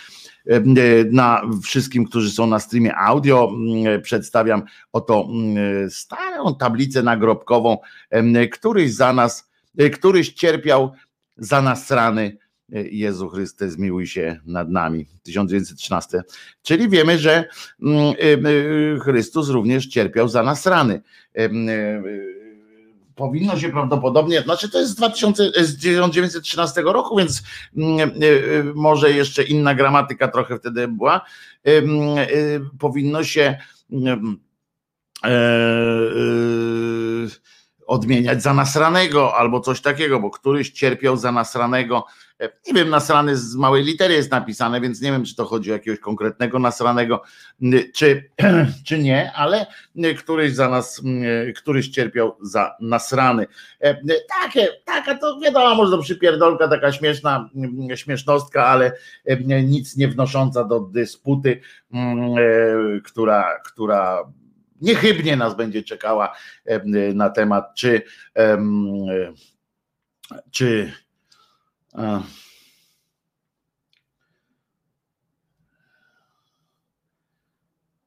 na 1.12 1.41
wszystkim, 1.63 2.06
którzy 2.06 2.32
są 2.32 2.47
na 2.47 2.60
streamie 2.60 2.95
audio, 2.95 3.51
przedstawiam 4.04 4.63
oto 4.93 5.28
starą 5.89 6.56
tablicę 6.56 7.04
nagrobkową, 7.04 7.78
któryś 8.51 8.93
za 8.93 9.13
nas, 9.13 9.49
e, 9.78 9.89
któryś 9.89 10.34
cierpiał 10.34 10.91
za 11.38 11.62
nas 11.62 11.91
rany. 11.91 12.38
E, 12.73 12.88
Jezu 12.88 13.30
Chryste, 13.30 13.69
zmiłuj 13.69 14.08
się 14.08 14.39
nad 14.45 14.69
nami. 14.69 15.06
1913. 15.23 16.23
Czyli 16.62 16.89
wiemy, 16.89 17.19
że 17.19 17.45
Chrystus 19.04 19.49
również 19.49 19.88
cierpiał 19.88 20.28
za 20.28 20.43
nas 20.43 20.65
rany 20.65 21.01
powinno 23.15 23.60
się 23.60 23.69
prawdopodobnie, 23.69 24.41
znaczy 24.41 24.69
to 24.69 24.80
jest 24.80 24.91
z, 24.91 24.95
2000, 24.95 25.65
z 25.65 25.78
1913 25.78 26.82
roku, 26.82 27.17
więc 27.17 27.43
mm, 27.78 27.99
e, 27.99 28.12
e, 28.60 28.63
może 28.75 29.12
jeszcze 29.12 29.43
inna 29.43 29.75
gramatyka 29.75 30.28
trochę 30.28 30.60
wtedy 30.60 30.88
była, 30.88 31.21
e, 31.67 31.82
powinno 32.80 33.23
się 33.23 33.58
mm, 33.91 34.38
odmieniać 37.88 38.43
za 38.43 38.54
nasranego 38.54 39.36
albo 39.36 39.60
coś 39.60 39.82
takiego, 39.82 40.19
bo 40.19 40.32
któryś 40.32 40.69
cierpiał 40.69 41.17
za 41.17 41.32
nasranego 41.32 42.06
nie 42.39 42.73
wiem, 42.73 42.89
nasrany 42.89 43.37
z 43.37 43.55
małej 43.55 43.83
litery 43.83 44.13
jest 44.13 44.31
napisane, 44.31 44.81
więc 44.81 45.01
nie 45.01 45.11
wiem, 45.11 45.25
czy 45.25 45.35
to 45.35 45.45
chodzi 45.45 45.71
o 45.71 45.73
jakiegoś 45.73 45.99
konkretnego 45.99 46.59
nasranego, 46.59 47.21
czy, 47.93 48.29
czy 48.87 48.99
nie, 48.99 49.31
ale 49.35 49.65
któryś 50.17 50.53
za 50.53 50.69
nas, 50.69 51.01
któryś 51.55 51.89
cierpiał 51.89 52.37
za 52.41 52.75
nasrany. 52.79 53.47
E, 53.79 53.97
takie, 54.41 54.67
taka 54.85 55.17
to 55.17 55.39
wiadomo, 55.39 55.75
może 55.75 55.97
przypierdolka, 55.97 56.67
taka 56.67 56.91
śmieszna, 56.91 57.49
śmiesznostka, 57.95 58.65
ale 58.65 58.91
e, 59.25 59.63
nic 59.63 59.97
nie 59.97 60.07
wnosząca 60.07 60.63
do 60.63 60.79
dysputy, 60.79 61.61
e, 61.93 61.99
która, 63.03 63.59
która 63.65 64.31
niechybnie 64.81 65.35
nas 65.35 65.55
będzie 65.55 65.83
czekała 65.83 66.35
na 67.13 67.29
temat, 67.29 67.75
czy, 67.75 68.01
czy 70.51 70.91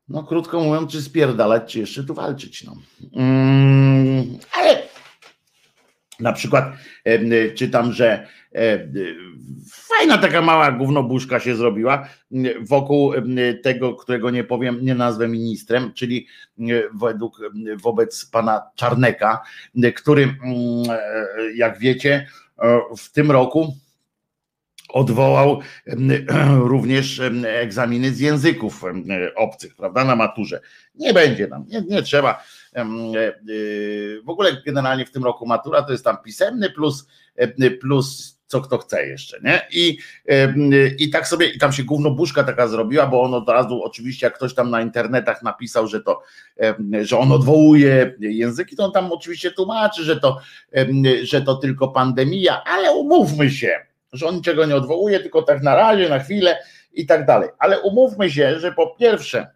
no 0.08 0.24
krótko 0.24 0.60
mówiąc, 0.60 0.92
czy 0.92 1.02
spierdalać, 1.02 1.72
czy 1.72 1.78
jeszcze 1.78 2.04
tu 2.04 2.14
walczyć. 2.14 2.64
No. 2.64 2.76
Mm, 3.14 4.38
ale 4.52 4.82
na 6.20 6.32
przykład 6.32 6.64
e, 7.04 7.50
czytam, 7.50 7.92
że 7.92 8.26
e, 8.54 8.88
fajna 9.72 10.18
taka 10.18 10.42
mała 10.42 10.72
gównobuszka 10.72 11.40
się 11.40 11.56
zrobiła 11.56 12.08
wokół 12.60 13.12
tego, 13.62 13.94
którego 13.94 14.30
nie 14.30 14.44
powiem, 14.44 14.78
nie 14.82 14.94
nazwę 14.94 15.28
ministrem, 15.28 15.92
czyli 15.94 16.26
według, 16.94 17.40
wobec 17.82 18.24
pana 18.24 18.62
Czarneka, 18.74 19.42
który, 19.96 20.22
mm, 20.22 20.38
jak 21.54 21.78
wiecie, 21.78 22.26
w 22.96 23.12
tym 23.12 23.30
roku 23.30 23.74
odwołał 24.88 25.60
również 26.72 27.20
egzaminy 27.44 28.12
z 28.12 28.20
języków 28.20 28.82
obcych, 29.36 29.76
prawda, 29.76 30.04
na 30.04 30.16
maturze. 30.16 30.60
Nie 30.94 31.12
będzie 31.12 31.48
nam, 31.48 31.64
nie, 31.68 31.80
nie 31.80 32.02
trzeba. 32.02 32.44
E, 32.74 32.80
e, 32.80 32.84
w 34.24 34.28
ogóle 34.28 34.62
generalnie 34.66 35.06
w 35.06 35.10
tym 35.10 35.24
roku 35.24 35.46
matura 35.46 35.82
to 35.82 35.92
jest 35.92 36.04
tam 36.04 36.18
pisemny 36.24 36.70
plus, 36.70 37.08
plus 37.80 38.37
co 38.48 38.60
kto 38.60 38.78
chce 38.78 39.06
jeszcze, 39.06 39.40
nie? 39.40 39.66
I, 39.70 39.98
i 40.98 41.10
tak 41.10 41.28
sobie, 41.28 41.46
i 41.48 41.58
tam 41.58 41.72
się 41.72 41.84
gówno 41.84 42.10
buszka 42.10 42.44
taka 42.44 42.68
zrobiła, 42.68 43.06
bo 43.06 43.22
on 43.22 43.34
od 43.34 43.48
razu, 43.48 43.82
oczywiście, 43.84 44.26
jak 44.26 44.34
ktoś 44.34 44.54
tam 44.54 44.70
na 44.70 44.82
internetach 44.82 45.42
napisał, 45.42 45.86
że 45.86 46.00
to, 46.00 46.22
że 47.02 47.18
on 47.18 47.32
odwołuje 47.32 48.14
języki, 48.20 48.76
to 48.76 48.84
on 48.84 48.92
tam 48.92 49.12
oczywiście 49.12 49.50
tłumaczy, 49.50 50.04
że 50.04 50.20
to, 50.20 50.40
że 51.22 51.42
to 51.42 51.54
tylko 51.54 51.88
pandemia, 51.88 52.64
ale 52.64 52.92
umówmy 52.92 53.50
się, 53.50 53.80
że 54.12 54.26
on 54.26 54.34
niczego 54.34 54.66
nie 54.66 54.76
odwołuje, 54.76 55.20
tylko 55.20 55.42
tak 55.42 55.62
na 55.62 55.74
razie, 55.74 56.08
na 56.08 56.18
chwilę 56.18 56.58
i 56.92 57.06
tak 57.06 57.26
dalej. 57.26 57.48
Ale 57.58 57.80
umówmy 57.80 58.30
się, 58.30 58.60
że 58.60 58.72
po 58.72 58.86
pierwsze, 58.86 59.46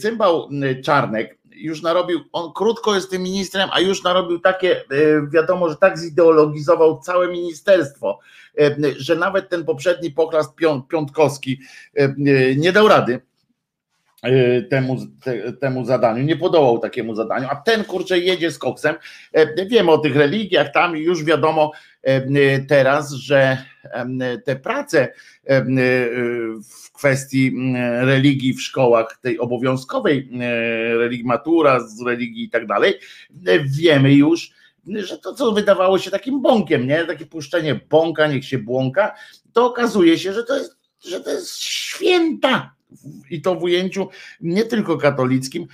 cymbał 0.00 0.48
Czarnek 0.84 1.38
już 1.62 1.82
narobił, 1.82 2.20
on 2.32 2.52
krótko 2.52 2.94
jest 2.94 3.10
tym 3.10 3.22
ministrem, 3.22 3.68
a 3.72 3.80
już 3.80 4.02
narobił 4.02 4.38
takie, 4.40 4.76
e, 4.80 4.84
wiadomo, 5.30 5.68
że 5.68 5.76
tak 5.76 5.98
zideologizował 5.98 7.00
całe 7.00 7.28
ministerstwo, 7.28 8.18
e, 8.58 8.76
że 8.98 9.16
nawet 9.16 9.48
ten 9.48 9.64
poprzedni 9.64 10.10
poklas 10.10 10.48
piątkowski 10.88 11.60
e, 11.94 12.14
nie 12.56 12.72
dał 12.72 12.88
rady 12.88 13.20
temu, 14.70 14.96
te, 15.24 15.52
temu 15.52 15.84
zadaniu, 15.84 16.22
nie 16.22 16.36
podołał 16.36 16.78
takiemu 16.78 17.14
zadaniu, 17.14 17.48
a 17.50 17.56
ten 17.56 17.84
kurczę 17.84 18.18
jedzie 18.18 18.50
z 18.50 18.58
koksem. 18.58 18.94
E, 19.32 19.66
wiemy 19.66 19.90
o 19.90 19.98
tych 19.98 20.16
religiach, 20.16 20.72
tam 20.72 20.96
już 20.96 21.24
wiadomo 21.24 21.72
e, 22.02 22.60
teraz, 22.60 23.12
że 23.12 23.58
te 24.44 24.56
prace 24.56 25.08
w 26.70 26.92
kwestii 26.92 27.52
religii 28.00 28.54
w 28.54 28.62
szkołach, 28.62 29.18
tej 29.22 29.38
obowiązkowej 29.38 30.28
religii, 30.98 31.24
matura 31.24 31.80
z 31.80 32.02
religii 32.06 32.44
i 32.44 32.50
tak 32.50 32.66
dalej, 32.66 32.94
wiemy 33.64 34.14
już, 34.14 34.50
że 34.86 35.18
to, 35.18 35.34
co 35.34 35.52
wydawało 35.52 35.98
się 35.98 36.10
takim 36.10 36.42
bąkiem, 36.42 36.86
nie? 36.86 37.04
Takie 37.04 37.26
puszczenie 37.26 37.80
bąka, 37.90 38.26
niech 38.26 38.44
się 38.44 38.58
błąka, 38.58 39.14
to 39.52 39.66
okazuje 39.66 40.18
się, 40.18 40.32
że 40.32 40.44
to 40.44 40.58
jest, 40.58 40.76
że 41.08 41.20
to 41.20 41.30
jest 41.30 41.56
święta 41.56 42.74
i 43.30 43.42
to 43.42 43.54
w 43.54 43.62
ujęciu 43.62 44.08
nie 44.40 44.64
tylko 44.64 44.98
katolickim, 44.98 45.66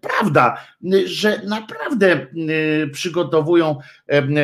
prawda, 0.00 0.56
że 1.04 1.42
naprawdę 1.46 2.26
y, 2.84 2.88
przygotowują 2.92 3.76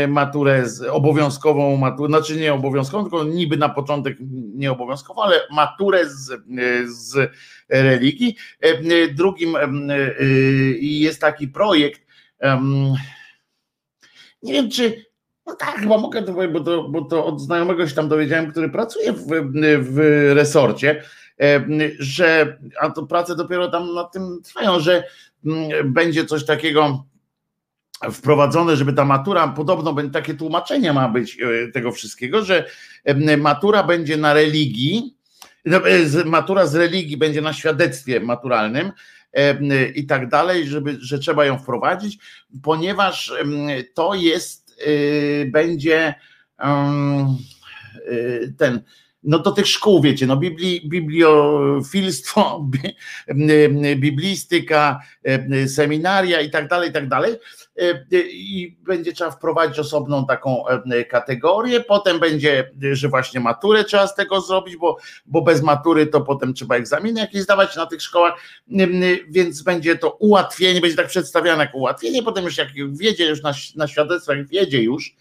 y, 0.05 0.09
maturę 0.09 0.65
obowiązkową, 0.91 1.77
maturę, 1.77 2.09
znaczy 2.09 2.37
nie 2.37 2.55
obowiązkową, 2.55 3.03
tylko 3.03 3.25
niby 3.25 3.57
na 3.57 3.69
początek 3.69 4.17
nie 4.55 4.73
obowiązkową, 4.73 5.23
ale 5.23 5.41
maturę 5.51 6.11
z, 6.11 6.31
y, 6.31 6.93
z 6.93 7.31
religii. 7.69 8.37
Drugim 9.15 9.57
jest 10.81 11.21
taki 11.21 11.49
projekt, 11.49 12.07
nie 14.43 14.53
wiem 14.53 14.71
czy 14.71 15.05
no 15.47 15.55
tak, 15.55 15.75
chyba 15.75 15.99
mogę 15.99 16.23
to 16.23 16.35
powiedzieć, 16.35 16.59
bo 16.59 16.61
to, 16.61 16.89
bo 16.89 17.03
to 17.05 17.27
od 17.27 17.41
znajomego 17.41 17.89
się 17.89 17.95
tam 17.95 18.09
dowiedziałem, 18.09 18.51
który 18.51 18.69
pracuje 18.69 19.13
w, 19.13 19.27
w 19.81 19.99
resorcie, 20.35 21.03
że, 21.99 22.59
a 22.81 22.91
to 22.91 23.07
prace 23.07 23.37
dopiero 23.37 23.71
tam 23.71 23.95
nad 23.95 24.13
tym 24.13 24.41
trwają, 24.45 24.81
że 24.81 25.05
mm, 25.47 25.93
będzie 25.93 26.25
coś 26.25 26.45
takiego 26.45 27.05
wprowadzone, 28.13 28.77
żeby 28.77 28.93
ta 28.93 29.05
matura, 29.05 29.49
podobno 29.49 29.97
takie 30.13 30.35
tłumaczenie 30.35 30.93
ma 30.93 31.09
być 31.09 31.39
e, 31.41 31.73
tego 31.73 31.93
wszystkiego, 31.93 32.45
że 32.45 32.65
matura 33.39 33.83
będzie 33.83 34.17
na 34.17 34.33
religii, 34.33 35.17
no, 35.65 35.89
e, 35.89 36.25
matura 36.25 36.67
z 36.67 36.75
religii 36.75 37.17
będzie 37.17 37.41
na 37.41 37.53
świadectwie 37.53 38.21
maturalnym 38.21 38.93
i 39.95 40.07
tak 40.07 40.29
dalej, 40.29 40.67
żeby, 40.67 40.97
że 41.01 41.19
trzeba 41.19 41.45
ją 41.45 41.59
wprowadzić, 41.59 42.19
ponieważ 42.63 43.33
to 43.95 44.15
jest, 44.15 44.83
będzie 45.47 46.15
ten 48.59 48.83
no 49.25 49.39
do 49.39 49.53
tych 49.53 49.67
szkół, 49.67 50.03
wiecie, 50.03 50.27
no 50.27 50.37
bibli, 50.37 50.89
bibliofilstwo, 50.89 52.67
biblistyka, 53.97 55.01
seminaria 55.67 56.41
i 56.41 56.51
tak 56.51 56.69
dalej, 56.69 56.91
i 56.91 56.93
tak 56.93 57.09
dalej. 57.09 57.35
I 58.33 58.77
będzie 58.83 59.13
trzeba 59.13 59.31
wprowadzić 59.31 59.79
osobną 59.79 60.27
taką 60.27 60.65
kategorię, 61.11 61.81
potem 61.81 62.21
będzie, 62.21 62.71
że 62.93 63.09
właśnie 63.09 63.41
maturę 63.41 63.85
trzeba 63.85 64.07
z 64.07 64.15
tego 64.15 64.41
zrobić, 64.41 64.77
bo, 64.77 64.97
bo 65.27 65.43
bez 65.43 65.63
matury 65.63 66.07
to 66.07 66.21
potem 66.21 66.55
trzeba 66.55 66.77
egzaminy 66.77 67.21
jakieś 67.21 67.43
zdawać 67.43 67.77
na 67.77 67.87
tych 67.87 68.03
szkołach, 68.03 68.35
więc 69.29 69.63
będzie 69.63 69.99
to 69.99 70.11
ułatwienie, 70.11 70.81
będzie 70.81 70.97
tak 70.97 71.07
przedstawiane 71.07 71.65
jak 71.65 71.75
ułatwienie, 71.75 72.23
potem 72.23 72.45
już 72.45 72.59
jak 72.59 72.69
wiedzie 72.93 73.27
już 73.27 73.43
na, 73.43 73.53
na 73.77 73.89
świadectwach, 73.89 74.47
wiedzie 74.47 74.83
już, 74.83 75.17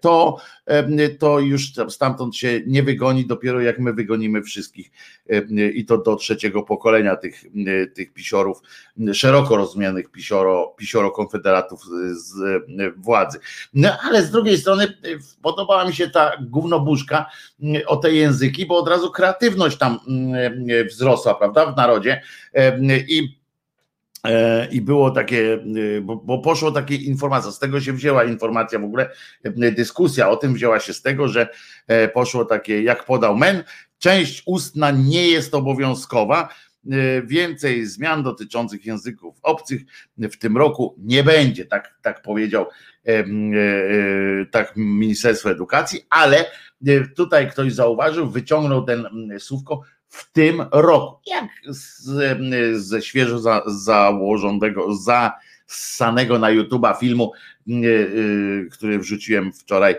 to, 0.00 0.36
to 1.18 1.40
już 1.40 1.72
stamtąd 1.88 2.36
się 2.36 2.60
nie 2.66 2.82
wygoni, 2.82 3.26
dopiero 3.26 3.60
jak 3.60 3.78
my 3.78 3.92
wygonimy 3.92 4.42
wszystkich 4.42 4.90
i 5.74 5.84
to 5.84 5.98
do 5.98 6.16
trzeciego 6.16 6.62
pokolenia 6.62 7.16
tych, 7.16 7.44
tych 7.94 8.12
pisiorów, 8.12 8.62
szeroko 9.12 9.56
rozumianych 9.56 10.10
pisioro, 10.10 10.74
pisioro 10.76 11.10
konfederatów 11.10 11.80
z 12.12 12.62
władzy. 12.96 13.38
No 13.74 13.90
ale 14.02 14.22
z 14.22 14.30
drugiej 14.30 14.58
strony 14.58 14.98
podobała 15.42 15.84
mi 15.84 15.94
się 15.94 16.10
ta 16.10 16.32
gównobuszka 16.40 17.26
o 17.86 17.96
te 17.96 18.12
języki, 18.12 18.66
bo 18.66 18.78
od 18.78 18.88
razu 18.88 19.10
kreatywność 19.10 19.78
tam 19.78 19.98
wzrosła, 20.90 21.34
prawda, 21.34 21.72
w 21.72 21.76
narodzie 21.76 22.22
i 23.08 23.22
E, 23.22 23.35
I 24.70 24.80
było 24.80 25.10
takie, 25.10 25.54
e, 25.54 26.00
bo, 26.00 26.16
bo 26.16 26.38
poszło 26.38 26.72
takie 26.72 26.94
informacja, 26.94 27.50
z 27.50 27.58
tego 27.58 27.80
się 27.80 27.92
wzięła 27.92 28.24
informacja 28.24 28.78
w 28.78 28.84
ogóle, 28.84 29.10
e, 29.44 29.72
dyskusja 29.72 30.28
o 30.28 30.36
tym 30.36 30.54
wzięła 30.54 30.80
się 30.80 30.92
z 30.92 31.02
tego, 31.02 31.28
że 31.28 31.48
poszło 32.14 32.44
takie, 32.44 32.82
jak 32.82 33.04
podał 33.04 33.36
Men, 33.36 33.64
część 33.98 34.42
ustna 34.46 34.90
nie 34.90 35.28
jest 35.28 35.54
obowiązkowa, 35.54 36.48
więcej 37.24 37.86
zmian 37.86 38.22
dotyczących 38.22 38.86
języków 38.86 39.36
obcych 39.42 39.82
w 40.18 40.36
tym 40.36 40.56
roku 40.56 40.94
nie 40.98 41.22
będzie, 41.22 41.64
tak, 41.64 41.94
tak 42.02 42.22
powiedział 42.22 42.66
tak 44.50 44.72
Ministerstwo 44.76 45.50
Edukacji, 45.50 46.00
ale 46.10 46.44
tutaj 47.16 47.50
ktoś 47.50 47.72
zauważył, 47.72 48.30
wyciągnął 48.30 48.84
ten 48.84 49.06
słówko 49.38 49.82
w 50.08 50.32
tym 50.32 50.62
roku. 50.72 51.20
Jak 51.26 51.44
ze 52.72 53.02
świeżo 53.02 53.38
za, 53.38 53.62
założonego, 53.66 54.88
zasanego 54.96 56.38
na 56.38 56.48
YouTube'a 56.48 56.98
filmu, 56.98 57.32
e, 57.68 57.72
e, 57.72 58.66
który 58.70 58.98
wrzuciłem 58.98 59.52
wczoraj, 59.52 59.94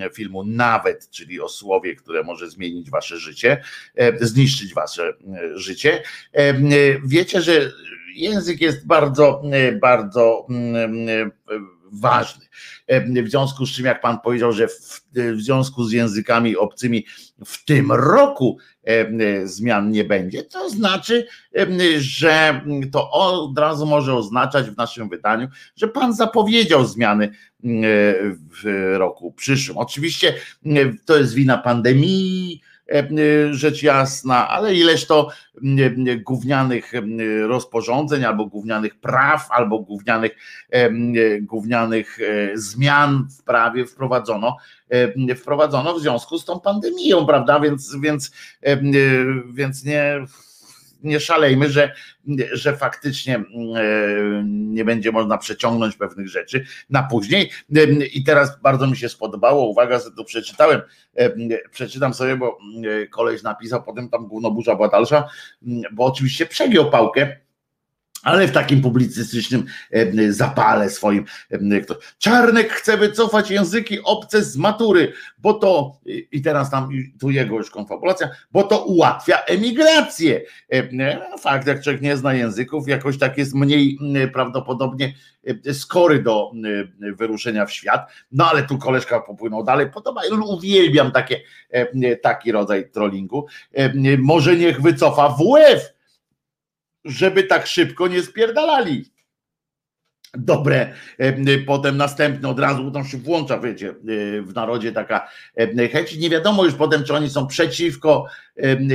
e, 0.00 0.10
filmu 0.14 0.44
nawet, 0.44 1.10
czyli 1.10 1.40
o 1.40 1.48
słowie, 1.48 1.96
które 1.96 2.22
może 2.22 2.50
zmienić 2.50 2.90
wasze 2.90 3.18
życie, 3.18 3.62
zniszczyć 4.20 4.74
wasze 4.74 5.12
życie. 5.54 6.02
Wiecie, 7.04 7.42
że 7.42 7.72
język 8.14 8.60
jest 8.60 8.86
bardzo, 8.86 9.42
bardzo 9.80 10.46
ważny. 11.92 12.46
W 13.24 13.28
związku 13.28 13.66
z 13.66 13.70
czym, 13.70 13.84
jak 13.84 14.00
pan 14.00 14.20
powiedział, 14.20 14.52
że 14.52 14.68
w, 14.68 15.02
w 15.14 15.40
związku 15.40 15.84
z 15.84 15.92
językami 15.92 16.56
obcymi 16.56 17.06
w 17.44 17.64
tym 17.64 17.92
roku 17.92 18.58
zmian 19.44 19.90
nie 19.90 20.04
będzie, 20.04 20.42
to 20.42 20.70
znaczy, 20.70 21.26
że 21.98 22.60
to 22.92 23.10
od 23.10 23.58
razu 23.58 23.86
może 23.86 24.14
oznaczać 24.14 24.70
w 24.70 24.76
naszym 24.76 25.08
wydaniu, 25.08 25.48
że 25.76 25.88
pan 25.88 26.14
zapowiedział 26.14 26.86
zmiany 26.86 27.30
w 28.62 28.92
roku 28.96 29.32
przyszłym. 29.32 29.78
Oczywiście 29.78 30.34
to 31.04 31.18
jest 31.18 31.34
wina 31.34 31.58
pandemii, 31.58 32.62
E, 32.62 32.71
rzecz 33.50 33.82
jasna, 33.82 34.48
ale 34.48 34.74
ileż 34.74 35.06
to 35.06 35.28
gównianych 36.26 36.92
rozporządzeń, 37.46 38.24
albo 38.24 38.46
gównianych 38.46 39.00
praw, 39.00 39.50
albo 39.50 39.78
gównianych, 39.78 40.32
gównianych 41.40 42.18
e, 42.20 42.58
zmian 42.58 43.26
w 43.38 43.42
prawie 43.42 43.86
wprowadzono, 43.86 44.56
wprowadzono 45.36 45.94
w 45.94 46.00
związku 46.00 46.38
z 46.38 46.44
tą 46.44 46.60
pandemią, 46.60 47.26
prawda? 47.26 47.60
Więc, 47.60 47.96
więc, 48.00 48.32
więc 49.52 49.84
nie 49.84 50.24
nie 51.02 51.20
szalejmy, 51.20 51.70
że, 51.70 51.94
że 52.52 52.76
faktycznie 52.76 53.36
mm, 53.36 53.46
e, 53.76 54.42
nie 54.46 54.84
będzie 54.84 55.12
można 55.12 55.38
przeciągnąć 55.38 55.96
pewnych 55.96 56.28
rzeczy 56.28 56.64
na 56.90 57.02
później. 57.02 57.50
I 58.14 58.24
teraz 58.24 58.60
bardzo 58.60 58.86
mi 58.86 58.96
się 58.96 59.08
spodobało, 59.08 59.68
uwaga, 59.68 59.98
że 59.98 60.10
to 60.16 60.24
przeczytałem, 60.24 60.80
przeczytam 61.70 62.14
sobie, 62.14 62.36
bo 62.36 62.58
mm, 62.76 63.08
koleś 63.08 63.42
napisał, 63.42 63.82
potem 63.82 64.08
tam 64.08 64.28
burza 64.28 64.74
była 64.74 64.88
dalsza, 64.88 65.28
bo 65.92 66.04
oczywiście 66.04 66.46
przegiął 66.46 66.90
pałkę 66.90 67.36
ale 68.22 68.48
w 68.48 68.52
takim 68.52 68.82
publicystycznym 68.82 69.64
zapale 70.28 70.90
swoim. 70.90 71.24
Czarnek 72.18 72.72
chce 72.72 72.96
wycofać 72.96 73.50
języki 73.50 74.02
obce 74.02 74.42
z 74.42 74.56
matury, 74.56 75.12
bo 75.38 75.54
to, 75.54 76.00
i 76.32 76.42
teraz 76.42 76.70
tam 76.70 76.88
tu 77.20 77.30
jego 77.30 77.56
już 77.56 77.70
konfabulacja, 77.70 78.28
bo 78.52 78.62
to 78.62 78.84
ułatwia 78.84 79.38
emigrację. 79.38 80.40
No, 80.92 81.38
fakt, 81.38 81.66
jak 81.66 81.82
człowiek 81.82 82.02
nie 82.02 82.16
zna 82.16 82.34
języków, 82.34 82.88
jakoś 82.88 83.18
tak 83.18 83.38
jest 83.38 83.54
mniej 83.54 83.98
prawdopodobnie 84.32 85.14
skory 85.72 86.22
do 86.22 86.50
wyruszenia 86.98 87.66
w 87.66 87.72
świat. 87.72 88.10
No 88.32 88.50
ale 88.50 88.62
tu 88.62 88.78
koleżka 88.78 89.20
popłynął 89.20 89.64
dalej. 89.64 89.90
Podoba, 89.90 90.20
uwielbiam 90.48 91.12
takie, 91.12 91.40
taki 92.22 92.52
rodzaj 92.52 92.90
trollingu. 92.90 93.46
Może 94.18 94.56
niech 94.56 94.82
wycofa 94.82 95.28
WF 95.28 95.92
żeby 97.04 97.42
tak 97.42 97.66
szybko 97.66 98.08
nie 98.08 98.22
spierdalali. 98.22 99.12
Dobre, 100.34 100.94
e, 101.18 101.58
potem 101.58 101.96
następny 101.96 102.48
od 102.48 102.60
razu 102.60 102.90
tam 102.90 103.04
się 103.04 103.18
włącza, 103.18 103.58
wiecie, 103.58 103.88
e, 103.90 103.94
w 104.42 104.54
narodzie 104.54 104.92
taka 104.92 105.28
e, 105.56 105.88
chęć. 105.88 106.16
Nie 106.16 106.30
wiadomo 106.30 106.64
już 106.64 106.74
potem, 106.74 107.04
czy 107.04 107.14
oni 107.14 107.30
są 107.30 107.46
przeciwko 107.46 108.26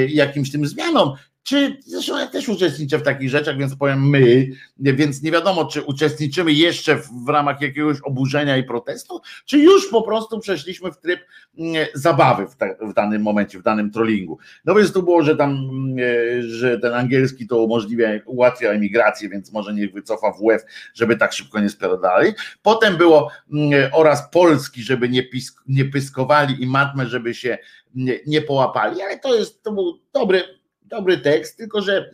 jakimś 0.09 0.51
tym 0.51 0.67
zmianom, 0.67 1.13
czy 1.47 1.77
zresztą 1.86 2.19
ja 2.19 2.27
też 2.27 2.49
uczestniczę 2.49 2.97
w 2.97 3.03
takich 3.03 3.29
rzeczach, 3.29 3.57
więc 3.57 3.75
powiem 3.75 4.10
my, 4.10 4.47
więc 4.79 5.21
nie 5.21 5.31
wiadomo, 5.31 5.65
czy 5.65 5.81
uczestniczymy 5.81 6.53
jeszcze 6.53 6.95
w, 6.95 7.25
w 7.25 7.29
ramach 7.29 7.62
jakiegoś 7.62 7.97
oburzenia 8.03 8.57
i 8.57 8.63
protestu, 8.63 9.21
czy 9.45 9.57
już 9.57 9.89
po 9.89 10.01
prostu 10.01 10.39
przeszliśmy 10.39 10.91
w 10.91 10.97
tryb 10.97 11.19
mm, 11.57 11.86
zabawy 11.93 12.47
w, 12.47 12.55
ta, 12.55 12.65
w 12.81 12.93
danym 12.93 13.21
momencie, 13.21 13.60
w 13.60 13.63
danym 13.63 13.91
trollingu. 13.91 14.38
No 14.65 14.75
więc 14.75 14.93
tu 14.93 15.03
było, 15.03 15.23
że 15.23 15.36
tam, 15.36 15.49
mm, 15.49 15.97
że 16.41 16.79
ten 16.79 16.93
angielski 16.93 17.47
to 17.47 17.63
umożliwia, 17.63 18.07
ułatwia 18.25 18.69
emigrację, 18.69 19.29
więc 19.29 19.51
może 19.51 19.73
niech 19.73 19.93
wycofa 19.93 20.31
WF, 20.31 20.62
żeby 20.93 21.17
tak 21.17 21.33
szybko 21.33 21.60
nie 21.60 21.69
spierdalali. 21.69 22.31
Potem 22.62 22.97
było 22.97 23.31
mm, 23.53 23.89
oraz 23.93 24.29
polski, 24.31 24.83
żeby 24.83 25.10
nie, 25.10 25.23
pisk, 25.23 25.63
nie 25.67 25.86
pyskowali 25.86 26.63
i 26.63 26.67
matmę, 26.67 27.05
żeby 27.05 27.33
się 27.33 27.57
nie, 27.95 28.19
nie 28.25 28.41
połapali, 28.41 29.01
ale 29.01 29.19
to 29.19 29.36
jest, 29.36 29.63
to 29.63 29.71
był 29.71 29.99
dobry, 30.13 30.56
dobry 30.88 31.17
tekst, 31.17 31.58
tylko 31.58 31.82
że 31.82 32.12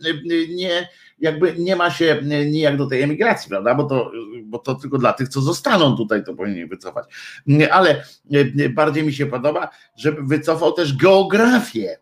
nie, 0.48 0.88
jakby 1.18 1.54
nie 1.58 1.76
ma 1.76 1.90
się 1.90 2.22
nijak 2.46 2.76
do 2.76 2.86
tej 2.86 3.02
emigracji, 3.02 3.48
prawda? 3.48 3.74
Bo 3.74 3.84
to, 3.84 4.12
bo 4.44 4.58
to 4.58 4.74
tylko 4.74 4.98
dla 4.98 5.12
tych, 5.12 5.28
co 5.28 5.40
zostaną 5.40 5.96
tutaj, 5.96 6.24
to 6.24 6.34
powinien 6.34 6.68
wycofać. 6.68 7.04
Ale 7.70 8.04
bardziej 8.70 9.04
mi 9.04 9.12
się 9.12 9.26
podoba, 9.26 9.68
żeby 9.96 10.22
wycofał 10.22 10.72
też 10.72 10.96
geografię, 10.96 11.98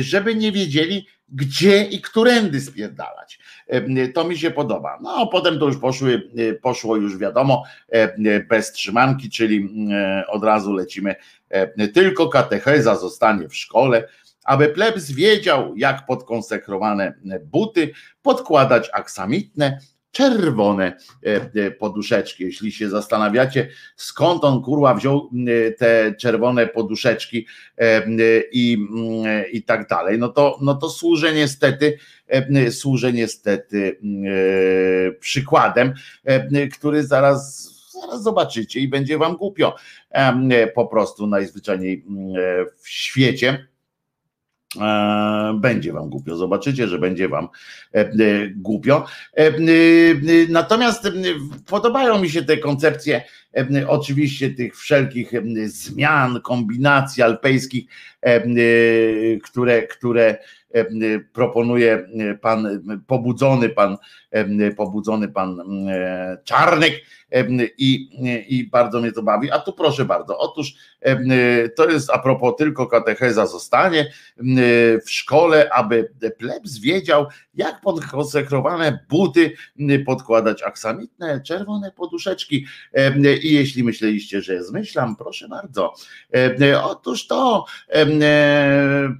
żeby 0.00 0.34
nie 0.34 0.52
wiedzieli, 0.52 1.06
gdzie 1.32 1.82
i 1.82 2.00
którędy 2.00 2.60
spierdalać. 2.60 3.38
To 4.14 4.24
mi 4.24 4.38
się 4.38 4.50
podoba. 4.50 4.98
No, 5.02 5.26
potem 5.26 5.58
to 5.58 5.66
już 5.66 5.76
poszły, 5.76 6.30
poszło 6.62 6.96
już 6.96 7.18
wiadomo, 7.18 7.64
bez 8.48 8.72
trzymanki, 8.72 9.30
czyli 9.30 9.68
od 10.28 10.44
razu 10.44 10.72
lecimy. 10.72 11.14
Tylko 11.94 12.28
katecheza 12.28 12.96
zostanie 12.96 13.48
w 13.48 13.56
szkole, 13.56 14.08
aby 14.48 14.68
plebs 14.68 15.10
wiedział, 15.10 15.76
jak 15.76 16.06
pod 16.06 16.24
konsekrowane 16.24 17.14
buty 17.44 17.90
podkładać 18.22 18.90
aksamitne, 18.92 19.78
czerwone 20.10 20.96
poduszeczki. 21.78 22.44
Jeśli 22.44 22.72
się 22.72 22.90
zastanawiacie, 22.90 23.68
skąd 23.96 24.44
on 24.44 24.62
kurwa 24.62 24.94
wziął 24.94 25.30
te 25.78 26.14
czerwone 26.14 26.66
poduszeczki 26.66 27.46
i, 28.52 28.86
i 29.52 29.62
tak 29.62 29.88
dalej, 29.88 30.18
no 30.18 30.28
to, 30.28 30.58
no 30.62 30.74
to 30.74 30.90
służę 30.90 31.34
niestety, 31.34 31.98
służę 32.70 33.12
niestety 33.12 33.98
przykładem, 35.20 35.94
który 36.72 37.06
zaraz 37.06 37.68
zaraz 38.00 38.22
zobaczycie 38.22 38.80
i 38.80 38.88
będzie 38.88 39.18
wam 39.18 39.36
głupio 39.36 39.76
po 40.74 40.86
prostu 40.86 41.26
najzwyczajniej 41.26 42.04
w 42.82 42.88
świecie. 42.88 43.66
E, 44.76 45.58
będzie 45.60 45.92
wam 45.92 46.10
głupio. 46.10 46.36
Zobaczycie, 46.36 46.88
że 46.88 46.98
będzie 46.98 47.28
wam 47.28 47.48
e, 47.94 47.98
e, 48.00 48.10
głupio. 48.56 49.06
Natomiast 50.48 51.08
podobają 51.66 52.18
mi 52.18 52.30
się 52.30 52.42
te 52.42 52.56
koncepcje, 52.56 53.22
oczywiście 53.88 54.50
tych 54.50 54.76
wszelkich 54.76 55.32
zmian, 55.64 56.40
kombinacji 56.40 57.22
alpejskich, 57.22 57.84
które, 59.44 59.82
które 59.82 60.38
proponuje 61.32 62.08
pan 62.40 62.82
pobudzony 63.06 63.68
pan 63.68 63.96
pobudzony 64.76 65.28
pan 65.28 65.58
Czarnek 66.44 66.92
i, 67.78 68.08
i 68.48 68.66
bardzo 68.70 69.00
mnie 69.00 69.12
to 69.12 69.22
bawi. 69.22 69.50
A 69.50 69.58
tu 69.58 69.72
proszę 69.72 70.04
bardzo, 70.04 70.38
otóż 70.38 70.74
to 71.76 71.90
jest 71.90 72.10
a 72.10 72.18
propos 72.18 72.56
tylko 72.58 72.86
katecheza 72.86 73.46
zostanie 73.46 74.12
w 75.06 75.10
szkole, 75.10 75.70
aby 75.72 76.12
plebs 76.38 76.78
wiedział, 76.78 77.26
jak 77.54 77.80
pod 77.80 78.04
konsekrowane 78.04 79.06
buty 79.08 79.52
podkładać 80.06 80.62
aksamitne, 80.62 81.40
czerwone 81.40 81.92
poduszeczki. 81.92 82.66
I 83.38 83.52
jeśli 83.52 83.84
myśleliście, 83.84 84.42
że 84.42 84.64
zmyślam, 84.64 85.16
proszę 85.16 85.48
bardzo. 85.48 85.94
Otóż 86.82 87.26
to, 87.26 87.64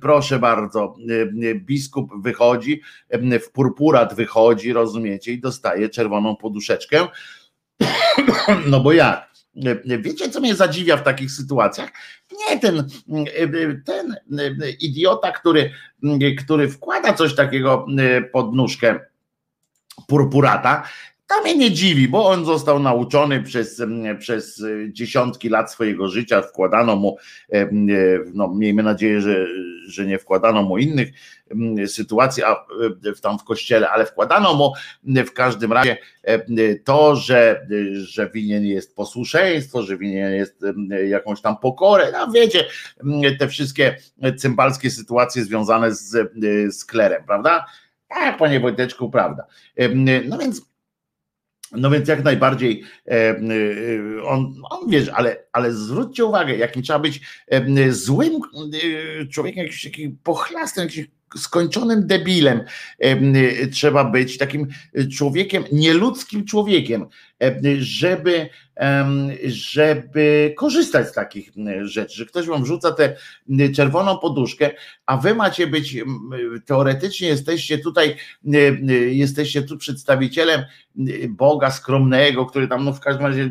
proszę 0.00 0.38
bardzo, 0.38 0.94
biskup 1.54 2.10
wychodzi, 2.22 2.82
w 3.42 3.50
purpurat 3.50 4.14
wychodzi, 4.14 4.72
rozumiecie, 4.72 5.32
i 5.32 5.40
dostaje 5.40 5.88
czerwoną 5.88 6.36
poduszeczkę. 6.36 7.06
No 8.66 8.80
bo 8.80 8.92
jak? 8.92 9.28
Wiecie, 9.84 10.30
co 10.30 10.40
mnie 10.40 10.54
zadziwia 10.54 10.96
w 10.96 11.02
takich 11.02 11.30
sytuacjach? 11.30 11.90
Nie 12.48 12.58
ten, 12.58 12.88
ten 13.84 14.16
idiota, 14.80 15.32
który, 15.32 15.70
który 16.38 16.68
wkłada 16.68 17.12
coś 17.12 17.34
takiego 17.34 17.86
pod 18.32 18.54
nóżkę 18.54 19.00
purpurata, 20.06 20.88
to 21.28 21.42
mnie 21.42 21.56
nie 21.56 21.72
dziwi, 21.72 22.08
bo 22.08 22.26
on 22.26 22.44
został 22.44 22.78
nauczony 22.78 23.42
przez, 23.42 23.82
przez 24.18 24.62
dziesiątki 24.88 25.48
lat 25.48 25.72
swojego 25.72 26.08
życia, 26.08 26.42
wkładano 26.42 26.96
mu, 26.96 27.16
no 28.34 28.48
miejmy 28.54 28.82
nadzieję, 28.82 29.20
że, 29.20 29.46
że 29.86 30.06
nie 30.06 30.18
wkładano 30.18 30.62
mu 30.62 30.78
innych 30.78 31.08
sytuacji 31.86 32.42
a, 32.42 32.56
tam 33.22 33.38
w 33.38 33.44
kościele, 33.44 33.90
ale 33.90 34.06
wkładano 34.06 34.54
mu 34.54 34.72
w 35.26 35.32
każdym 35.32 35.72
razie 35.72 35.96
to, 36.84 37.16
że, 37.16 37.66
że 37.92 38.30
winien 38.30 38.64
jest 38.64 38.96
posłuszeństwo, 38.96 39.82
że 39.82 39.98
winien 39.98 40.32
jest 40.32 40.64
jakąś 41.08 41.40
tam 41.40 41.56
pokorę, 41.56 42.12
no 42.12 42.32
wiecie, 42.32 42.64
te 43.38 43.48
wszystkie 43.48 43.96
cymbalskie 44.36 44.90
sytuacje 44.90 45.44
związane 45.44 45.94
z, 45.94 46.32
z 46.70 46.84
klerem, 46.84 47.24
prawda? 47.26 47.64
Tak, 48.08 48.38
panie 48.38 48.60
Wojteczku, 48.60 49.10
prawda. 49.10 49.46
No 50.24 50.38
więc 50.38 50.68
no 51.72 51.90
więc 51.90 52.08
jak 52.08 52.24
najbardziej 52.24 52.84
e, 53.06 53.10
e, 53.10 53.38
on, 54.24 54.54
on 54.70 54.90
wiesz, 54.90 55.08
ale, 55.08 55.44
ale 55.52 55.72
zwróćcie 55.72 56.24
uwagę, 56.24 56.56
jakim 56.56 56.82
trzeba 56.82 56.98
być 56.98 57.20
e, 57.48 57.92
złym 57.92 58.32
człowiekiem, 59.30 59.62
jakimś 59.64 59.84
takim 59.84 60.18
pochlastym, 60.22 60.84
jakimś 60.84 61.06
skończonym 61.36 62.06
debilem 62.06 62.60
trzeba 63.72 64.04
być, 64.04 64.38
takim 64.38 64.66
człowiekiem, 65.16 65.64
nieludzkim 65.72 66.44
człowiekiem, 66.44 67.06
żeby, 67.78 68.48
żeby 69.44 70.54
korzystać 70.56 71.08
z 71.08 71.12
takich 71.12 71.50
rzeczy, 71.82 72.16
że 72.16 72.26
ktoś 72.26 72.46
wam 72.46 72.62
wrzuca 72.62 72.92
tę 72.92 73.16
czerwoną 73.74 74.18
poduszkę, 74.18 74.70
a 75.06 75.16
wy 75.16 75.34
macie 75.34 75.66
być, 75.66 75.96
teoretycznie 76.66 77.28
jesteście 77.28 77.78
tutaj, 77.78 78.16
jesteście 79.10 79.62
tu 79.62 79.78
przedstawicielem 79.78 80.62
Boga 81.28 81.70
skromnego, 81.70 82.46
który 82.46 82.68
tam, 82.68 82.84
no 82.84 82.92
w 82.92 83.00
każdym 83.00 83.26
razie 83.26 83.50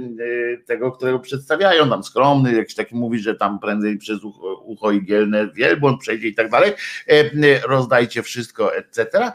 tego, 0.65 0.91
którego 0.91 1.19
przedstawiają, 1.19 1.89
tam 1.89 2.03
skromny, 2.03 2.53
jakiś 2.53 2.75
taki 2.75 2.95
mówi, 2.95 3.19
że 3.19 3.35
tam 3.35 3.59
prędzej 3.59 3.97
przez 3.97 4.19
ucho, 4.63 4.91
igielne 4.91 5.47
wielbłąd 5.53 6.01
przejdzie 6.01 6.27
i 6.27 6.35
tak 6.35 6.49
dalej, 6.49 6.73
rozdajcie 7.67 8.23
wszystko, 8.23 8.75
etc. 8.75 9.31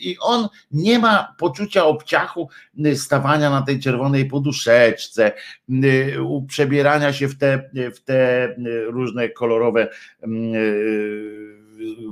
I 0.00 0.16
on 0.20 0.48
nie 0.70 0.98
ma 0.98 1.34
poczucia 1.38 1.84
obciachu 1.84 2.48
stawania 2.94 3.50
na 3.50 3.62
tej 3.62 3.80
czerwonej 3.80 4.26
poduszeczce, 4.26 5.32
przebierania 6.48 7.12
się 7.12 7.28
w 7.28 7.38
te, 7.38 7.70
w 7.94 8.00
te 8.00 8.48
różne 8.86 9.28
kolorowe 9.28 9.88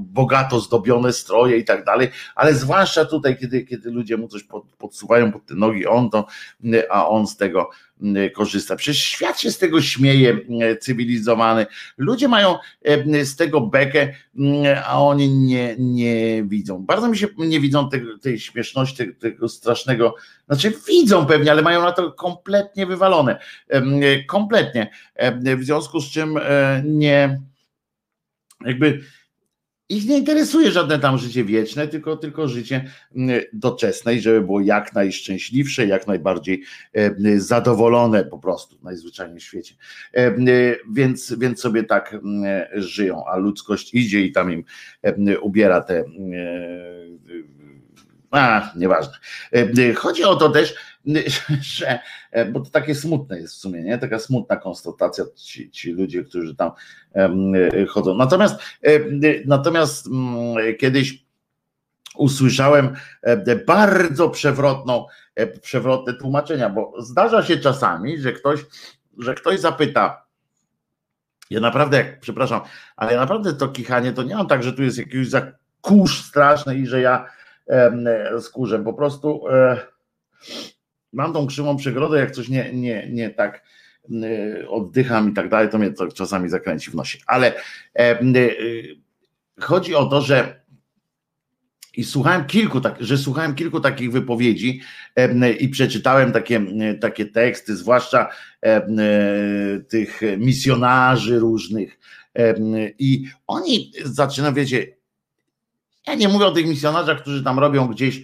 bogato 0.01 0.61
zdobione 0.61 1.13
stroje 1.13 1.57
i 1.57 1.65
tak 1.65 1.85
dalej, 1.85 2.09
ale 2.35 2.55
zwłaszcza 2.55 3.05
tutaj, 3.05 3.39
kiedy, 3.39 3.65
kiedy 3.65 3.91
ludzie 3.91 4.17
mu 4.17 4.29
coś 4.29 4.43
pod, 4.43 4.65
podsuwają 4.79 5.33
pod 5.33 5.47
te 5.47 5.55
nogi, 5.55 5.87
on 5.87 6.11
to, 6.11 6.27
a 6.91 7.09
on 7.09 7.27
z 7.27 7.37
tego 7.37 7.71
korzysta. 8.35 8.77
Przecież 8.77 9.05
świat 9.05 9.41
się 9.41 9.51
z 9.51 9.59
tego 9.59 9.83
śmieje, 9.83 10.39
cywilizowany. 10.81 11.67
Ludzie 11.99 12.29
mają 12.29 12.57
z 13.25 13.37
tego 13.37 13.61
bekę, 13.61 14.13
a 14.87 15.03
oni 15.03 15.29
nie, 15.29 15.77
nie 15.79 16.45
widzą. 16.45 16.87
Bardzo 16.87 17.09
mi 17.09 17.19
się 17.19 17.27
nie 17.39 17.61
widzą 17.61 17.91
tej, 17.91 18.03
tej 18.23 18.39
śmieszności, 18.39 18.97
tego, 18.97 19.13
tego 19.21 19.49
strasznego, 19.49 20.15
znaczy 20.47 20.73
widzą 20.89 21.27
pewnie, 21.27 21.51
ale 21.51 21.63
mają 21.63 21.83
na 21.83 21.93
to 21.93 22.13
kompletnie 22.13 22.87
wywalone. 22.87 23.39
Kompletnie. 24.29 24.91
W 25.59 25.65
związku 25.65 26.01
z 26.01 26.11
czym 26.11 26.37
e, 26.37 26.83
nie 26.87 27.41
jakby 28.65 29.01
ich 29.91 30.09
nie 30.09 30.19
interesuje 30.19 30.71
żadne 30.71 30.99
tam 30.99 31.19
życie 31.19 31.45
wieczne, 31.45 31.89
tylko, 31.89 32.17
tylko 32.17 32.49
życie 32.49 32.85
mm, 33.17 33.41
doczesne 33.53 34.15
i 34.15 34.21
żeby 34.21 34.41
było 34.41 34.61
jak 34.61 34.95
najszczęśliwsze, 34.95 35.87
jak 35.87 36.07
najbardziej 36.07 36.63
e, 36.93 37.41
zadowolone 37.41 38.25
po 38.25 38.39
prostu 38.39 38.79
najzwyczajniej 38.83 39.41
w 39.41 39.43
świecie. 39.43 39.75
E, 40.13 40.35
więc, 40.93 41.35
więc 41.39 41.61
sobie 41.61 41.85
tak 41.85 42.17
żyją, 42.75 43.25
a 43.27 43.37
ludzkość 43.37 43.95
idzie 43.95 44.21
i 44.21 44.33
tam 44.33 44.53
im 44.53 44.65
ubiera 45.43 45.81
te 45.81 46.05
a, 48.31 48.73
nieważne. 48.77 49.13
Chodzi 49.97 50.25
o 50.25 50.37
to 50.37 50.49
też, 50.49 50.75
że, 51.77 51.99
bo 52.53 52.61
to 52.61 52.71
takie 52.71 52.95
smutne 52.95 53.41
jest 53.41 53.55
w 53.55 53.59
sumie, 53.59 53.83
nie? 53.83 53.99
Taka 53.99 54.19
smutna 54.19 54.57
konstatacja 54.57 55.25
ci, 55.37 55.71
ci 55.71 55.93
ludzie, 55.93 56.25
którzy 56.25 56.55
tam 56.55 56.71
chodzą. 57.89 58.15
Natomiast, 58.15 58.61
natomiast 59.47 60.09
kiedyś 60.79 61.25
usłyszałem 62.17 62.97
bardzo 63.67 64.31
przewrotną, 64.31 65.07
przewrotne 65.63 66.15
tłumaczenia, 66.15 66.71
bo 66.71 66.93
zdarza 66.99 67.43
się 67.43 67.57
czasami, 67.57 68.21
że 68.21 68.33
ktoś, 68.33 68.61
że 69.19 69.35
ktoś 69.35 69.61
zapyta, 69.61 70.27
ja 71.51 71.61
naprawdę, 71.61 72.17
przepraszam, 72.21 72.61
ale 72.97 73.13
ja 73.13 73.21
naprawdę 73.21 73.55
to 73.55 73.69
kichanie, 73.69 74.13
to 74.13 74.23
nie 74.23 74.35
mam 74.35 74.47
tak, 74.47 74.63
że 74.63 74.73
tu 74.73 74.83
jest 74.83 74.99
jakiś 74.99 75.29
kurz 75.81 76.25
straszny 76.25 76.77
i 76.77 76.87
że 76.87 77.01
ja 77.01 77.27
e, 77.69 78.41
skórzę. 78.41 78.85
Po 78.85 78.95
prostu 78.95 79.49
e, 79.49 79.81
mam 81.13 81.33
tą 81.33 81.47
krzywą 81.47 81.77
przegrodę, 81.77 82.19
jak 82.19 82.31
coś 82.31 82.49
nie, 82.49 82.73
nie, 82.73 83.09
nie 83.11 83.31
tak 83.31 83.63
e, 84.11 84.69
oddycham 84.69 85.31
i 85.31 85.33
tak 85.33 85.49
dalej, 85.49 85.69
to 85.69 85.79
mnie 85.79 85.91
to 85.91 86.09
czasami 86.09 86.49
zakręci 86.49 86.91
w 86.91 86.95
nosie. 86.95 87.19
Ale 87.27 87.55
e, 87.95 88.21
e, 88.21 88.21
chodzi 89.61 89.95
o 89.95 90.07
to, 90.07 90.21
że 90.21 90.61
i 91.97 92.05
słuchałem 92.05 92.45
kilku, 92.45 92.81
tak, 92.81 92.97
że 93.01 93.19
słuchałem 93.19 93.55
kilku 93.55 93.81
takich 93.81 94.13
wypowiedzi 94.13 94.81
e, 95.17 95.53
i 95.53 95.69
przeczytałem 95.69 96.33
takie, 96.33 96.61
takie 97.01 97.27
teksty, 97.27 97.77
zwłaszcza 97.77 98.29
e, 98.65 98.81
tych 99.89 100.21
misjonarzy 100.39 101.39
różnych. 101.39 101.99
E, 102.39 102.55
I 102.99 103.25
oni 103.47 103.93
zaczynają, 104.05 104.55
wiecie, 104.55 104.87
ja 106.07 106.15
nie 106.15 106.29
mówię 106.29 106.47
o 106.47 106.51
tych 106.51 106.67
misjonarzach, 106.67 107.21
którzy 107.21 107.45
tam 107.45 107.59
robią 107.59 107.89
gdzieś 107.89 108.23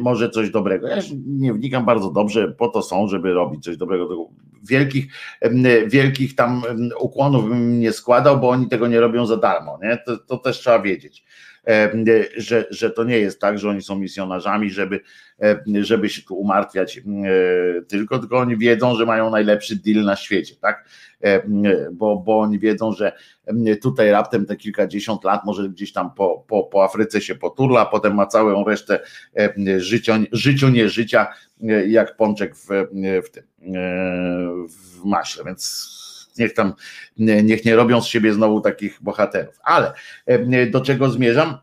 może 0.00 0.30
coś 0.30 0.50
dobrego. 0.50 0.88
Ja 0.88 0.96
nie 1.26 1.52
wnikam 1.52 1.84
bardzo 1.84 2.10
dobrze, 2.10 2.48
po 2.48 2.68
to 2.68 2.82
są, 2.82 3.08
żeby 3.08 3.32
robić 3.32 3.64
coś 3.64 3.76
dobrego. 3.76 4.28
Wielkich, 4.68 5.06
wielkich 5.86 6.34
tam 6.34 6.62
ukłonów 7.00 7.48
bym 7.48 7.80
nie 7.80 7.92
składał, 7.92 8.40
bo 8.40 8.48
oni 8.48 8.68
tego 8.68 8.88
nie 8.88 9.00
robią 9.00 9.26
za 9.26 9.36
darmo. 9.36 9.78
Nie? 9.82 9.98
To, 10.06 10.16
to 10.16 10.36
też 10.36 10.58
trzeba 10.58 10.78
wiedzieć 10.78 11.24
że, 12.36 12.66
że 12.70 12.90
to 12.90 13.04
nie 13.04 13.18
jest 13.18 13.40
tak, 13.40 13.58
że 13.58 13.68
oni 13.68 13.82
są 13.82 13.98
misjonarzami, 13.98 14.70
żeby, 14.70 15.00
żeby 15.80 16.08
się 16.08 16.22
tu 16.22 16.34
umartwiać 16.34 17.00
tylko, 17.88 18.18
tylko 18.18 18.38
oni 18.38 18.56
wiedzą, 18.56 18.96
że 18.96 19.06
mają 19.06 19.30
najlepszy 19.30 19.76
deal 19.76 20.04
na 20.04 20.16
świecie, 20.16 20.54
tak? 20.60 20.88
Bo, 21.92 22.16
bo 22.16 22.40
oni 22.40 22.58
wiedzą, 22.58 22.92
że 22.92 23.12
tutaj 23.82 24.10
raptem 24.10 24.46
te 24.46 24.56
kilkadziesiąt 24.56 25.24
lat 25.24 25.44
może 25.44 25.68
gdzieś 25.68 25.92
tam 25.92 26.14
po, 26.14 26.44
po, 26.48 26.64
po 26.64 26.84
Afryce 26.84 27.20
się 27.20 27.34
poturla, 27.34 27.86
potem 27.86 28.14
ma 28.14 28.26
całą 28.26 28.64
resztę 28.64 29.00
życia, 29.76 30.18
życiu 30.32 30.68
nie 30.68 30.88
życia, 30.88 31.26
jak 31.86 32.16
pączek 32.16 32.56
w, 32.56 32.66
w 33.26 33.30
tym 33.30 33.44
w 34.68 35.04
maśle, 35.04 35.44
więc 35.44 36.01
niech 36.38 36.54
tam, 36.54 36.74
niech 37.16 37.64
nie 37.64 37.76
robią 37.76 38.00
z 38.00 38.06
siebie 38.06 38.34
znowu 38.34 38.60
takich 38.60 38.98
bohaterów. 39.02 39.58
Ale 39.64 39.92
e, 40.26 40.66
do 40.66 40.80
czego 40.80 41.10
zmierzam? 41.10 41.58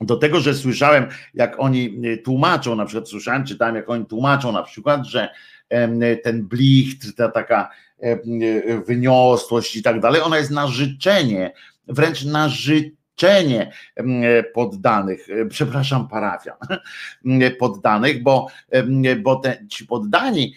Do 0.00 0.16
tego, 0.16 0.40
że 0.40 0.54
słyszałem, 0.54 1.06
jak 1.34 1.60
oni 1.60 2.00
e, 2.04 2.16
tłumaczą, 2.16 2.76
na 2.76 2.86
przykład 2.86 3.08
słyszałem, 3.08 3.44
czytałem, 3.44 3.76
jak 3.76 3.90
oni 3.90 4.06
tłumaczą 4.06 4.52
na 4.52 4.62
przykład, 4.62 5.06
że 5.06 5.28
ten 6.22 6.48
blicht, 6.48 7.16
ta 7.16 7.28
taka 7.28 7.70
e, 8.00 8.18
wyniosłość 8.86 9.76
i 9.76 9.82
tak 9.82 10.00
dalej, 10.00 10.20
ona 10.20 10.38
jest 10.38 10.50
na 10.50 10.66
życzenie, 10.66 11.52
wręcz 11.88 12.24
na 12.24 12.48
życzenie 12.48 13.03
leczenie 13.22 13.72
poddanych, 14.54 15.28
e, 15.30 15.46
przepraszam, 15.46 16.08
parafian 16.08 16.56
poddanych, 17.58 18.22
bo, 18.22 18.46
bo 19.22 19.36
te, 19.36 19.66
ci 19.68 19.86
poddani 19.86 20.54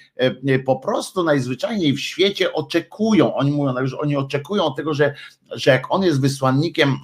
po 0.66 0.76
prostu 0.76 1.24
najzwyczajniej 1.24 1.94
w 1.94 2.00
świecie 2.00 2.54
oczekują, 2.54 3.36
oni 3.36 3.52
mówią, 3.52 3.88
że 3.88 3.98
oni 3.98 4.16
oczekują 4.16 4.74
tego, 4.78 4.94
że, 4.94 5.14
że 5.52 5.72
jak 5.72 5.92
on 5.92 6.04
jest 6.04 6.22
wysłannikiem 6.22 6.98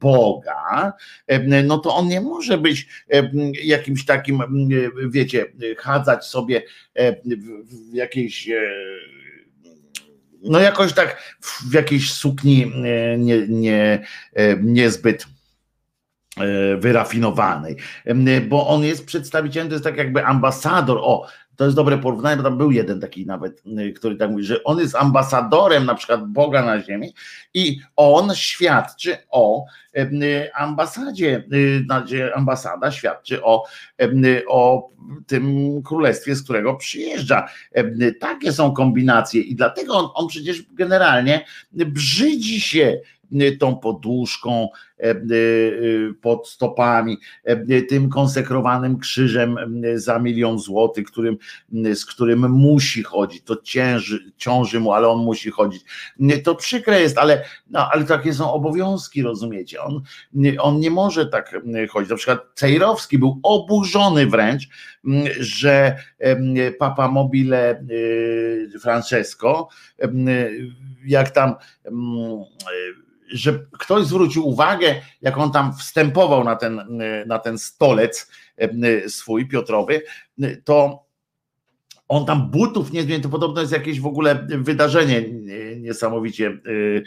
Boga, 0.00 0.92
no 1.64 1.78
to 1.78 1.94
on 1.94 2.08
nie 2.08 2.20
może 2.20 2.58
być 2.58 2.88
jakimś 3.64 4.04
takim, 4.04 4.42
wiecie, 5.10 5.52
chadzać 5.78 6.24
sobie 6.24 6.62
w 7.92 7.94
jakiejś 7.94 8.48
no 10.42 10.60
jakoś 10.60 10.92
tak 10.92 11.36
w 11.40 11.74
jakiejś 11.74 12.12
sukni 12.12 12.72
e, 12.84 13.18
nie, 13.18 13.48
nie, 13.48 14.06
e, 14.32 14.56
niezbyt 14.56 15.26
e, 16.36 16.76
wyrafinowanej, 16.76 17.76
bo 18.48 18.68
on 18.68 18.84
jest 18.84 19.06
przedstawicielem, 19.06 19.68
to 19.68 19.74
jest 19.74 19.84
tak 19.84 19.96
jakby 19.96 20.24
ambasador, 20.24 20.98
o, 21.00 21.26
to 21.60 21.64
jest 21.64 21.76
dobre 21.76 21.98
porównanie, 21.98 22.36
bo 22.36 22.42
tam 22.42 22.58
był 22.58 22.70
jeden 22.70 23.00
taki 23.00 23.26
nawet, 23.26 23.62
y, 23.78 23.92
który 23.92 24.16
tak 24.16 24.30
mówi, 24.30 24.44
że 24.44 24.64
on 24.64 24.78
jest 24.78 24.94
ambasadorem 24.94 25.86
na 25.86 25.94
przykład 25.94 26.26
Boga 26.26 26.62
na 26.62 26.82
ziemi 26.82 27.14
i 27.54 27.80
on 27.96 28.34
świadczy 28.34 29.16
o 29.30 29.64
y, 29.96 30.50
ambasadzie, 30.54 31.44
y, 31.52 32.34
ambasada 32.34 32.90
świadczy 32.90 33.44
o, 33.44 33.64
o 34.48 34.90
tym 35.26 35.72
królestwie, 35.82 36.34
z 36.34 36.42
którego 36.42 36.74
przyjeżdża. 36.74 37.48
Takie 38.20 38.52
są 38.52 38.72
kombinacje 38.72 39.40
i 39.40 39.54
dlatego 39.54 39.94
on, 39.94 40.08
on 40.14 40.28
przecież 40.28 40.62
generalnie 40.72 41.44
brzydzi 41.72 42.60
się 42.60 43.00
tą 43.58 43.76
poduszką 43.76 44.68
pod 46.20 46.48
stopami, 46.48 47.18
e, 47.44 47.82
tym 47.82 48.08
konsekrowanym 48.08 48.98
krzyżem 48.98 49.56
za 49.94 50.18
milion 50.18 50.58
złotych, 50.58 51.06
którym, 51.06 51.36
z 51.94 52.06
którym 52.06 52.50
musi 52.50 53.02
chodzić. 53.02 53.44
To 53.44 53.56
cięży, 53.56 54.32
ciąży 54.36 54.80
mu, 54.80 54.92
ale 54.92 55.08
on 55.08 55.18
musi 55.18 55.50
chodzić. 55.50 55.84
To 56.44 56.54
przykre 56.54 57.00
jest, 57.00 57.18
ale, 57.18 57.44
no, 57.70 57.88
ale 57.92 58.04
takie 58.04 58.34
są 58.34 58.52
obowiązki, 58.52 59.22
rozumiecie? 59.22 59.82
On, 59.82 60.02
on 60.58 60.80
nie 60.80 60.90
może 60.90 61.26
tak 61.26 61.60
chodzić. 61.90 62.10
Na 62.10 62.16
przykład 62.16 62.40
Cejrowski 62.54 63.18
był 63.18 63.40
oburzony 63.42 64.26
wręcz, 64.26 64.68
że 65.40 65.96
Papa 66.78 67.08
Mobile 67.08 67.84
Francesco, 68.80 69.68
jak 71.04 71.30
tam 71.30 71.54
że 73.32 73.66
ktoś 73.78 74.04
zwrócił 74.04 74.48
uwagę, 74.48 74.94
jak 75.22 75.38
on 75.38 75.52
tam 75.52 75.76
wstępował 75.76 76.44
na 76.44 76.56
ten, 76.56 77.00
na 77.26 77.38
ten 77.38 77.58
stolec 77.58 78.30
e, 78.56 79.08
swój 79.08 79.48
Piotrowy, 79.48 80.02
to 80.64 81.04
on 82.10 82.26
tam 82.26 82.50
butów 82.50 82.92
nie 82.92 83.02
zmienił, 83.02 83.22
to 83.22 83.28
podobno 83.28 83.60
jest 83.60 83.72
jakieś 83.72 84.00
w 84.00 84.06
ogóle 84.06 84.46
wydarzenie 84.48 85.22
niesamowicie, 85.76 86.58
y, 86.66 87.04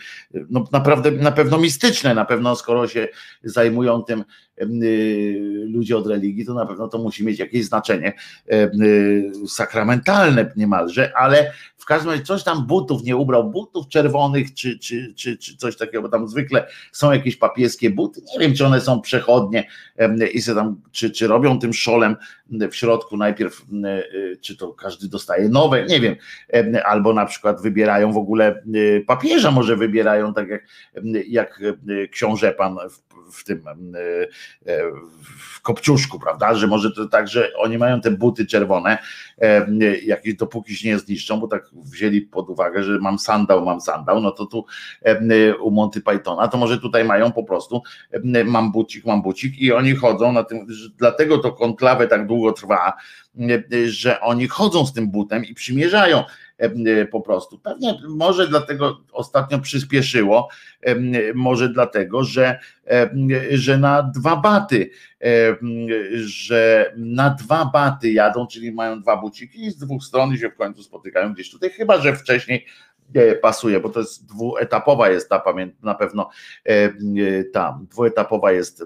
no 0.49 0.63
naprawdę 0.71 1.11
na 1.11 1.31
pewno 1.31 1.57
mistyczne, 1.57 2.15
na 2.15 2.25
pewno 2.25 2.55
skoro 2.55 2.87
się 2.87 3.07
zajmują 3.43 4.03
tym 4.03 4.23
y, 4.61 5.65
ludzie 5.67 5.97
od 5.97 6.07
religii, 6.07 6.45
to 6.45 6.53
na 6.53 6.65
pewno 6.65 6.87
to 6.87 6.97
musi 6.97 7.25
mieć 7.25 7.39
jakieś 7.39 7.65
znaczenie 7.65 8.13
y, 8.51 9.31
sakramentalne 9.47 10.51
niemalże, 10.55 11.11
ale 11.15 11.53
w 11.77 11.85
każdym 11.85 12.11
razie 12.11 12.23
coś 12.23 12.43
tam 12.43 12.67
butów 12.67 13.03
nie 13.03 13.17
ubrał, 13.17 13.49
butów 13.49 13.87
czerwonych 13.87 14.53
czy, 14.53 14.79
czy, 14.79 15.13
czy, 15.15 15.37
czy 15.37 15.57
coś 15.57 15.77
takiego, 15.77 16.01
bo 16.01 16.09
tam 16.09 16.27
zwykle 16.27 16.67
są 16.91 17.11
jakieś 17.11 17.35
papieskie 17.35 17.89
buty, 17.89 18.21
nie 18.33 18.39
wiem 18.39 18.55
czy 18.55 18.65
one 18.65 18.81
są 18.81 19.01
przechodnie 19.01 19.67
i 20.33 20.41
se 20.41 20.55
tam, 20.55 20.81
czy, 20.91 21.11
czy 21.11 21.27
robią 21.27 21.59
tym 21.59 21.73
szolem 21.73 22.15
w 22.71 22.75
środku 22.75 23.17
najpierw, 23.17 23.65
czy 24.41 24.57
to 24.57 24.73
każdy 24.73 25.07
dostaje 25.07 25.49
nowe, 25.49 25.85
nie 25.85 25.99
wiem, 25.99 26.15
albo 26.85 27.13
na 27.13 27.25
przykład 27.25 27.61
wybierają 27.61 28.13
w 28.13 28.17
ogóle 28.17 28.63
papieża 29.07 29.51
może 29.51 29.75
wybierają, 29.75 30.33
tak 30.33 30.47
jak, 30.49 30.63
jak 31.27 31.61
książę 32.11 32.51
pan 32.51 32.77
w, 32.89 33.39
w 33.39 33.43
tym 33.43 33.63
w 35.37 35.61
kopciuszku, 35.61 36.19
prawda, 36.19 36.55
że 36.55 36.67
może 36.67 36.91
to 36.91 37.07
tak, 37.07 37.27
że 37.27 37.51
oni 37.57 37.77
mają 37.77 38.01
te 38.01 38.11
buty 38.11 38.45
czerwone, 38.45 38.97
jakieś 40.05 40.35
dopóki 40.35 40.75
się 40.75 40.89
nie 40.89 40.99
zniszczą, 40.99 41.39
bo 41.39 41.47
tak 41.47 41.69
wzięli 41.73 42.21
pod 42.21 42.49
uwagę, 42.49 42.83
że 42.83 42.99
mam 42.99 43.19
sandał, 43.19 43.65
mam 43.65 43.81
sandał, 43.81 44.21
no 44.21 44.31
to 44.31 44.45
tu 44.45 44.65
u 45.61 45.71
Monty 45.71 46.01
Pythona, 46.01 46.47
to 46.47 46.57
może 46.57 46.77
tutaj 46.77 47.05
mają 47.05 47.31
po 47.31 47.43
prostu 47.43 47.81
mam 48.45 48.71
bucik, 48.71 49.05
mam 49.05 49.21
bucik 49.21 49.57
i 49.57 49.71
oni 49.71 49.95
chodzą 49.95 50.31
na 50.31 50.43
tym, 50.43 50.67
dlatego 50.97 51.37
to 51.37 51.51
konklawę 51.51 52.07
tak 52.07 52.27
długo 52.27 52.51
trwa, 52.51 52.93
że 53.85 54.21
oni 54.21 54.47
chodzą 54.47 54.85
z 54.85 54.93
tym 54.93 55.11
butem 55.11 55.45
i 55.45 55.53
przymierzają 55.53 56.23
po 57.11 57.21
prostu. 57.21 57.59
Pewnie 57.59 57.99
może 58.09 58.47
dlatego 58.47 59.01
ostatnio 59.11 59.59
przyspieszyło, 59.59 60.49
może 61.35 61.69
dlatego, 61.69 62.23
że, 62.23 62.59
że 63.51 63.77
na 63.77 64.03
dwa 64.03 64.35
baty, 64.35 64.89
że 66.13 66.93
na 66.97 67.29
dwa 67.29 67.65
baty 67.65 68.11
jadą, 68.11 68.47
czyli 68.47 68.71
mają 68.71 69.01
dwa 69.01 69.17
buciki 69.17 69.65
i 69.65 69.71
z 69.71 69.77
dwóch 69.77 70.03
stron 70.03 70.37
się 70.37 70.49
w 70.49 70.55
końcu 70.55 70.83
spotykają 70.83 71.33
gdzieś 71.33 71.51
tutaj, 71.51 71.69
chyba 71.69 72.01
że 72.01 72.15
wcześniej 72.15 72.65
pasuje, 73.41 73.79
bo 73.79 73.89
to 73.89 73.99
jest 73.99 74.25
dwuetapowa 74.25 75.09
jest 75.09 75.29
ta 75.29 75.43
na 75.83 75.95
pewno 75.95 76.29
ta 77.53 77.79
dwuetapowa 77.89 78.51
jest 78.51 78.83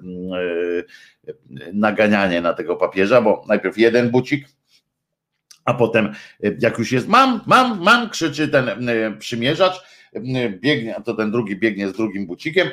naganianie 1.73 2.41
na 2.41 2.53
tego 2.53 2.75
papieża, 2.75 3.21
bo 3.21 3.43
najpierw 3.47 3.77
jeden 3.77 4.09
bucik, 4.09 4.47
a 5.67 5.73
potem 5.73 6.13
jak 6.59 6.77
już 6.77 6.91
jest 6.91 7.07
mam, 7.07 7.41
mam, 7.45 7.83
mam, 7.83 8.09
krzyczy 8.09 8.47
ten 8.47 8.89
przymierzacz, 9.19 9.81
biegnie, 10.61 10.95
a 10.95 11.01
to 11.01 11.13
ten 11.13 11.31
drugi 11.31 11.55
biegnie 11.55 11.87
z 11.87 11.93
drugim 11.93 12.27
bucikiem 12.27 12.67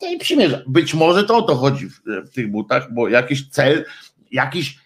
i 0.00 0.18
przymierza. 0.18 0.62
Być 0.66 0.94
może 0.94 1.24
to 1.24 1.36
o 1.36 1.42
to 1.42 1.54
chodzi 1.54 1.86
w, 1.86 2.00
w 2.26 2.30
tych 2.30 2.50
butach, 2.50 2.94
bo 2.94 3.08
jakiś 3.08 3.48
cel, 3.48 3.84
jakiś 4.30 4.78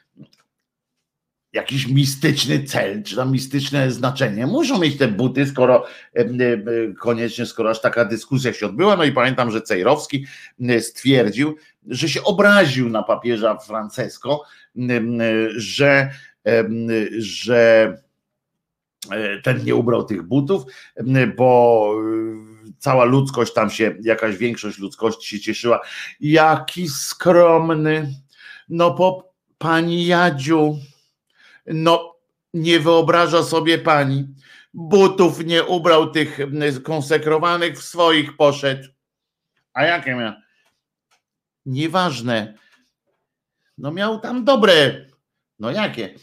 jakiś 1.53 1.89
mistyczny 1.89 2.65
cel, 2.65 3.03
czy 3.03 3.17
tam 3.17 3.33
mistyczne 3.33 3.91
znaczenie. 3.91 4.47
Muszą 4.47 4.79
mieć 4.79 4.99
te 4.99 5.09
buty, 5.09 5.47
skoro 5.47 5.87
koniecznie, 6.99 7.47
skoro 7.47 7.71
aż 7.71 7.81
taka 7.81 8.05
dyskusja 8.05 8.53
się 8.53 8.67
odbyła. 8.67 8.97
No 8.97 9.05
i 9.05 9.13
pamiętam, 9.13 9.51
że 9.51 9.63
Cejrowski 9.63 10.27
stwierdził, 10.81 11.57
że 11.87 12.09
się 12.09 12.23
obraził 12.23 12.89
na 12.89 13.03
papieża 13.03 13.59
Francesco, 13.59 14.43
że, 15.57 16.11
że 17.19 17.97
e, 19.11 19.41
ten 19.43 19.65
nie 19.65 19.75
ubrał 19.75 20.05
tych 20.05 20.23
butów, 20.23 20.65
bo 21.37 21.91
cała 22.79 23.05
ludzkość 23.05 23.53
tam 23.53 23.71
się, 23.71 23.97
jakaś 24.03 24.37
większość 24.37 24.79
ludzkości 24.79 25.29
się 25.29 25.41
cieszyła. 25.41 25.81
Jaki 26.21 26.89
skromny. 26.89 28.15
No 28.69 28.95
po 28.95 29.33
pani 29.59 30.07
Jadziu, 30.07 30.79
no 31.67 32.17
nie 32.55 32.81
wyobraża 32.81 33.43
sobie 33.43 33.79
pani. 33.79 34.29
Butów 34.75 35.45
nie 35.45 35.65
ubrał 35.65 36.11
tych 36.11 36.39
konsekrowanych, 36.83 37.79
w 37.79 37.83
swoich 37.83 38.37
poszedł. 38.37 38.89
A 39.73 39.85
jakie 39.85 40.15
miał? 40.15 40.33
Nieważne. 41.67 42.55
No 43.79 43.93
miał 43.93 44.21
tam 44.21 44.45
dobre. 44.45 45.07
No 45.59 45.71
jakie? 45.71 46.15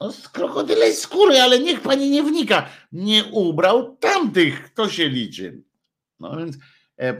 No 0.00 0.12
z 0.12 0.28
krokodylej 0.28 0.94
skóry, 0.94 1.40
ale 1.40 1.58
niech 1.58 1.80
pani 1.80 2.10
nie 2.10 2.22
wnika. 2.22 2.68
Nie 2.92 3.24
ubrał 3.24 3.96
tamtych, 3.96 4.70
to 4.74 4.88
się 4.88 5.08
liczy. 5.08 5.62
No 6.20 6.36
więc, 6.36 6.56
e, 6.98 7.08
e, 7.08 7.16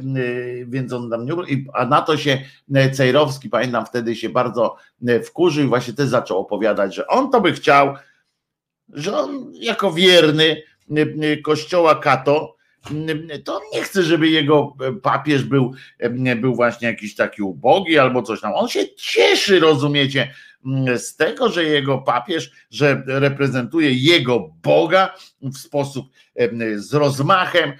więc 0.67 0.93
on 0.93 1.11
tam 1.11 1.27
nie 1.27 1.33
ubrał. 1.35 1.49
A 1.75 1.87
na 1.87 2.03
to 2.03 2.17
się 2.17 2.41
e, 2.75 2.91
Cejrowski, 2.91 3.49
pamiętam, 3.49 3.87
wtedy 3.87 4.17
się 4.17 4.29
bardzo 4.29 4.77
wkurzył 5.25 5.65
i 5.65 5.69
właśnie 5.69 5.95
też 5.95 6.09
zaczął 6.09 6.39
opowiadać, 6.39 6.95
że 6.95 7.07
on 7.07 7.31
to 7.31 7.41
by 7.41 7.53
chciał, 7.53 7.95
że 8.89 9.19
on 9.19 9.53
jako 9.55 9.93
wierny 9.93 10.63
kościoła 11.45 11.95
Kato, 11.95 12.57
to 13.45 13.61
nie 13.73 13.83
chce, 13.83 14.03
żeby 14.03 14.29
jego 14.29 14.77
papież 15.03 15.45
był, 15.45 15.73
był 16.37 16.55
właśnie 16.55 16.89
jakiś 16.89 17.15
taki 17.15 17.43
ubogi 17.43 17.99
albo 17.99 18.23
coś 18.23 18.41
tam. 18.41 18.55
On 18.55 18.69
się 18.69 18.95
cieszy, 18.95 19.61
rozumiecie, 19.61 20.35
z 20.97 21.17
tego, 21.17 21.49
że 21.49 21.65
jego 21.65 21.99
papież, 21.99 22.51
że 22.71 23.03
reprezentuje 23.07 23.93
jego 23.93 24.51
Boga 24.63 25.15
w 25.43 25.59
sposób 25.59 26.07
z 26.77 26.95
rozmachem, 26.95 27.73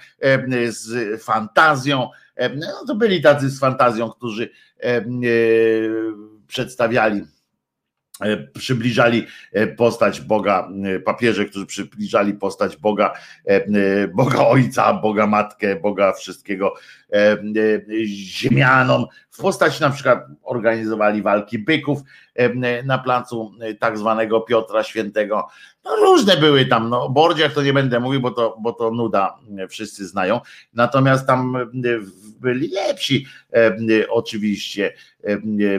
z 0.67 1.23
fantazją. 1.23 2.09
No 2.55 2.85
to 2.87 2.95
byli 2.95 3.21
tacy 3.21 3.49
z 3.49 3.59
fantazją, 3.59 4.09
którzy 4.09 4.49
e, 4.83 5.05
przedstawiali 6.47 7.23
E, 8.21 8.37
przybliżali 8.37 9.27
e, 9.53 9.67
postać 9.67 10.21
Boga, 10.21 10.69
papieże, 11.05 11.45
którzy 11.45 11.65
przybliżali 11.65 12.33
postać 12.33 12.77
Boga, 12.77 13.13
Boga 14.13 14.39
Ojca, 14.39 14.93
Boga 14.93 15.27
Matkę, 15.27 15.75
Boga 15.75 16.13
wszystkiego 16.13 16.73
ziemianom. 18.05 19.05
W 19.29 19.37
postaci 19.37 19.81
na 19.81 19.89
przykład 19.89 20.25
organizowali 20.43 21.21
walki 21.21 21.59
byków 21.59 21.99
na 22.83 22.97
placu 22.97 23.51
tak 23.79 23.97
zwanego 23.97 24.41
Piotra 24.41 24.83
Świętego. 24.83 25.47
No 25.85 25.95
różne 25.95 26.37
były 26.37 26.65
tam, 26.65 26.89
no 26.89 27.03
o 27.03 27.09
Bordziach 27.09 27.53
to 27.53 27.63
nie 27.63 27.73
będę 27.73 27.99
mówił, 27.99 28.21
bo 28.21 28.31
to, 28.31 28.57
bo 28.61 28.73
to 28.73 28.91
nuda 28.91 29.39
wszyscy 29.69 30.07
znają. 30.07 30.41
Natomiast 30.73 31.27
tam 31.27 31.57
byli 32.39 32.69
lepsi 32.69 33.25
oczywiście 34.09 34.93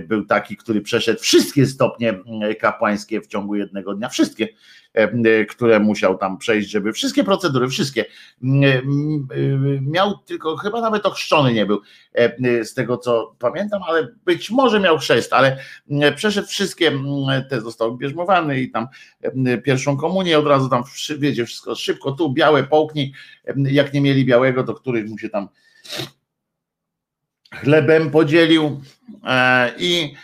był 0.09 0.25
taki, 0.25 0.57
który 0.57 0.81
przeszedł 0.81 1.21
wszystkie 1.21 1.67
stopnie 1.67 2.15
kapłańskie 2.61 3.21
w 3.21 3.27
ciągu 3.27 3.55
jednego 3.55 3.95
dnia, 3.95 4.09
wszystkie, 4.09 4.49
które 5.49 5.81
musiał 5.81 6.19
tam 6.19 6.39
przejść, 6.39 6.71
żeby 6.71 6.93
wszystkie 6.93 7.25
procedury, 7.25 7.69
wszystkie. 7.69 8.05
Miał 9.81 10.19
tylko, 10.19 10.57
chyba 10.57 10.81
nawet 10.81 11.07
ochrzczony 11.07 11.53
nie 11.53 11.67
był, 11.67 11.81
z 12.63 12.75
tego 12.75 12.99
co 12.99 13.35
pamiętam, 13.39 13.83
ale 13.89 14.09
być 14.25 14.51
może 14.51 14.81
miał 14.81 14.99
chrzest, 14.99 15.33
ale 15.33 15.59
przeszedł 16.17 16.49
wszystkie, 16.49 16.93
te 17.51 17.61
został 17.61 17.97
bierzmowany 17.97 18.61
i 18.61 18.71
tam 18.71 18.87
pierwszą 19.65 19.97
komunię 19.97 20.39
od 20.39 20.47
razu 20.47 20.69
tam, 20.69 20.83
wiecie, 21.19 21.47
wszystko 21.47 21.75
szybko, 21.75 22.13
tu 22.13 22.33
białe 22.33 22.65
połknij, 22.65 23.13
jak 23.57 23.93
nie 23.93 24.01
mieli 24.01 24.25
białego, 24.25 24.65
to 24.65 24.75
któryś 24.75 25.11
mu 25.11 25.19
się 25.19 25.29
tam 25.29 25.49
chlebem 27.55 28.11
podzielił 28.11 28.81
e, 29.25 29.73
i 29.79 30.15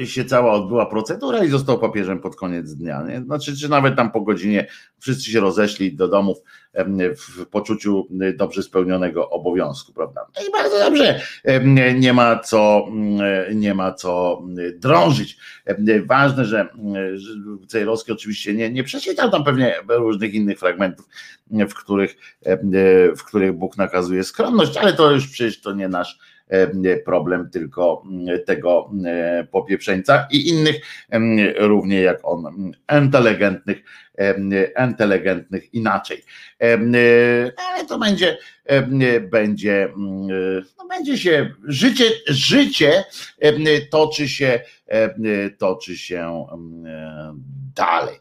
e, 0.00 0.06
się 0.06 0.24
cała 0.24 0.52
odbyła 0.52 0.86
procedura 0.86 1.44
i 1.44 1.48
został 1.48 1.78
papieżem 1.78 2.20
pod 2.20 2.36
koniec 2.36 2.74
dnia. 2.74 3.02
Nie? 3.02 3.22
Znaczy, 3.22 3.56
czy 3.56 3.68
nawet 3.68 3.96
tam 3.96 4.12
po 4.12 4.20
godzinie 4.20 4.66
wszyscy 4.98 5.30
się 5.30 5.40
rozeszli 5.40 5.96
do 5.96 6.08
domów 6.08 6.38
w 7.16 7.46
poczuciu 7.46 8.08
dobrze 8.34 8.62
spełnionego 8.62 9.30
obowiązku, 9.30 9.92
prawda? 9.92 10.26
No 10.36 10.46
i 10.48 10.52
bardzo 10.52 10.78
dobrze, 10.78 11.20
nie 11.94 12.12
ma 12.12 12.38
co, 12.38 12.86
nie 13.54 13.74
ma 13.74 13.92
co 13.92 14.42
drążyć. 14.74 15.38
Ważne, 16.06 16.44
że 16.44 16.68
Cejrowski 17.68 18.12
oczywiście 18.12 18.54
nie, 18.54 18.70
nie 18.70 18.84
przeczytał 18.84 19.30
tam 19.30 19.44
pewnie 19.44 19.74
różnych 19.88 20.34
innych 20.34 20.58
fragmentów, 20.58 21.08
w 21.50 21.74
których, 21.74 22.16
w 23.16 23.22
których 23.26 23.52
Bóg 23.52 23.76
nakazuje 23.76 24.24
skromność, 24.24 24.76
ale 24.76 24.92
to 24.92 25.10
już 25.10 25.28
przecież 25.28 25.60
to 25.60 25.72
nie 25.72 25.88
nasz 25.88 26.18
E, 26.48 26.96
problem 26.96 27.50
tylko 27.50 28.02
mm, 28.06 28.44
tego 28.44 28.90
e, 29.04 29.46
popieprzeńca 29.50 30.26
i 30.30 30.48
innych 30.48 30.76
równie 31.58 32.00
jak 32.00 32.18
on 32.22 32.72
inteligentnych, 33.02 33.82
inteligentnych 34.88 35.74
inaczej. 35.74 36.24
E, 36.62 36.72
ale 37.56 37.86
to 37.88 37.98
będzie, 37.98 38.38
będzie, 39.30 39.84
mm, 39.84 40.28
no 40.78 40.86
będzie 40.88 41.18
się, 41.18 41.50
życie, 41.64 42.04
życie 42.26 43.04
toczy 43.90 44.28
się, 44.28 44.60
toczy 45.58 45.96
się 45.96 46.46
dalej. 47.74 48.14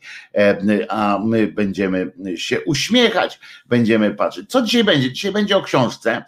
A 0.90 1.20
my 1.26 1.48
będziemy 1.48 2.12
się 2.36 2.62
uśmiechać, 2.62 3.40
będziemy 3.66 4.16
patrzeć. 4.16 4.50
Co 4.50 4.62
dzisiaj 4.62 4.84
będzie? 4.84 5.14
Dzisiaj 5.14 5.32
będzie 5.32 5.58
o 5.58 5.62
książce 5.62 6.24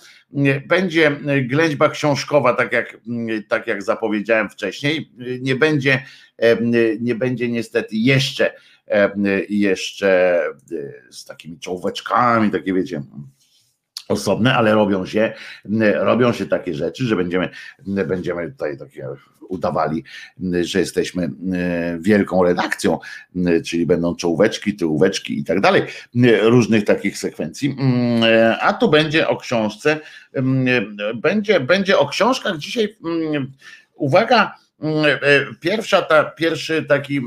będzie 0.66 1.20
ględźba 1.42 1.90
książkowa, 1.90 2.54
tak 2.54 2.74
jak, 2.74 2.98
tak 3.48 3.68
jak 3.68 3.84
zapowiedziałem 3.84 4.50
wcześniej. 4.50 5.12
Nie 5.42 5.56
będzie, 5.56 6.06
nie 7.00 7.16
będzie 7.16 7.50
niestety 7.50 7.96
jeszcze, 7.96 8.54
jeszcze 9.50 10.42
z 11.10 11.26
takimi 11.26 11.60
czołóweczkami, 11.60 12.52
takie 12.52 12.74
wiecie, 12.74 13.02
osobne, 14.08 14.56
ale 14.56 14.74
robią 14.74 15.06
się, 15.06 15.34
robią 15.96 16.34
się 16.34 16.46
takie 16.46 16.74
rzeczy, 16.74 17.06
że 17.06 17.16
będziemy, 17.16 17.50
będziemy 17.86 18.52
tutaj 18.52 18.78
takie 18.78 19.08
udawali, 19.50 20.04
że 20.62 20.80
jesteśmy 20.80 21.30
wielką 22.00 22.44
redakcją, 22.44 23.00
czyli 23.66 23.86
będą 23.86 24.16
czołóweczki, 24.16 24.76
tyłóweczki 24.76 25.40
i 25.40 25.44
tak 25.44 25.62
dalej, 25.62 25.82
różnych 26.42 26.86
takich 26.86 27.18
sekwencji. 27.18 27.78
A 28.62 28.74
tu 28.74 28.90
będzie 28.90 29.28
o 29.28 29.38
książce, 29.38 30.00
będzie, 31.16 31.60
będzie 31.60 32.00
o 32.00 32.08
książkach 32.08 32.58
dzisiaj. 32.58 32.98
Uwaga, 33.96 34.56
pierwsza 35.60 36.02
ta, 36.02 36.24
pierwszy 36.24 36.84
taki 36.84 37.22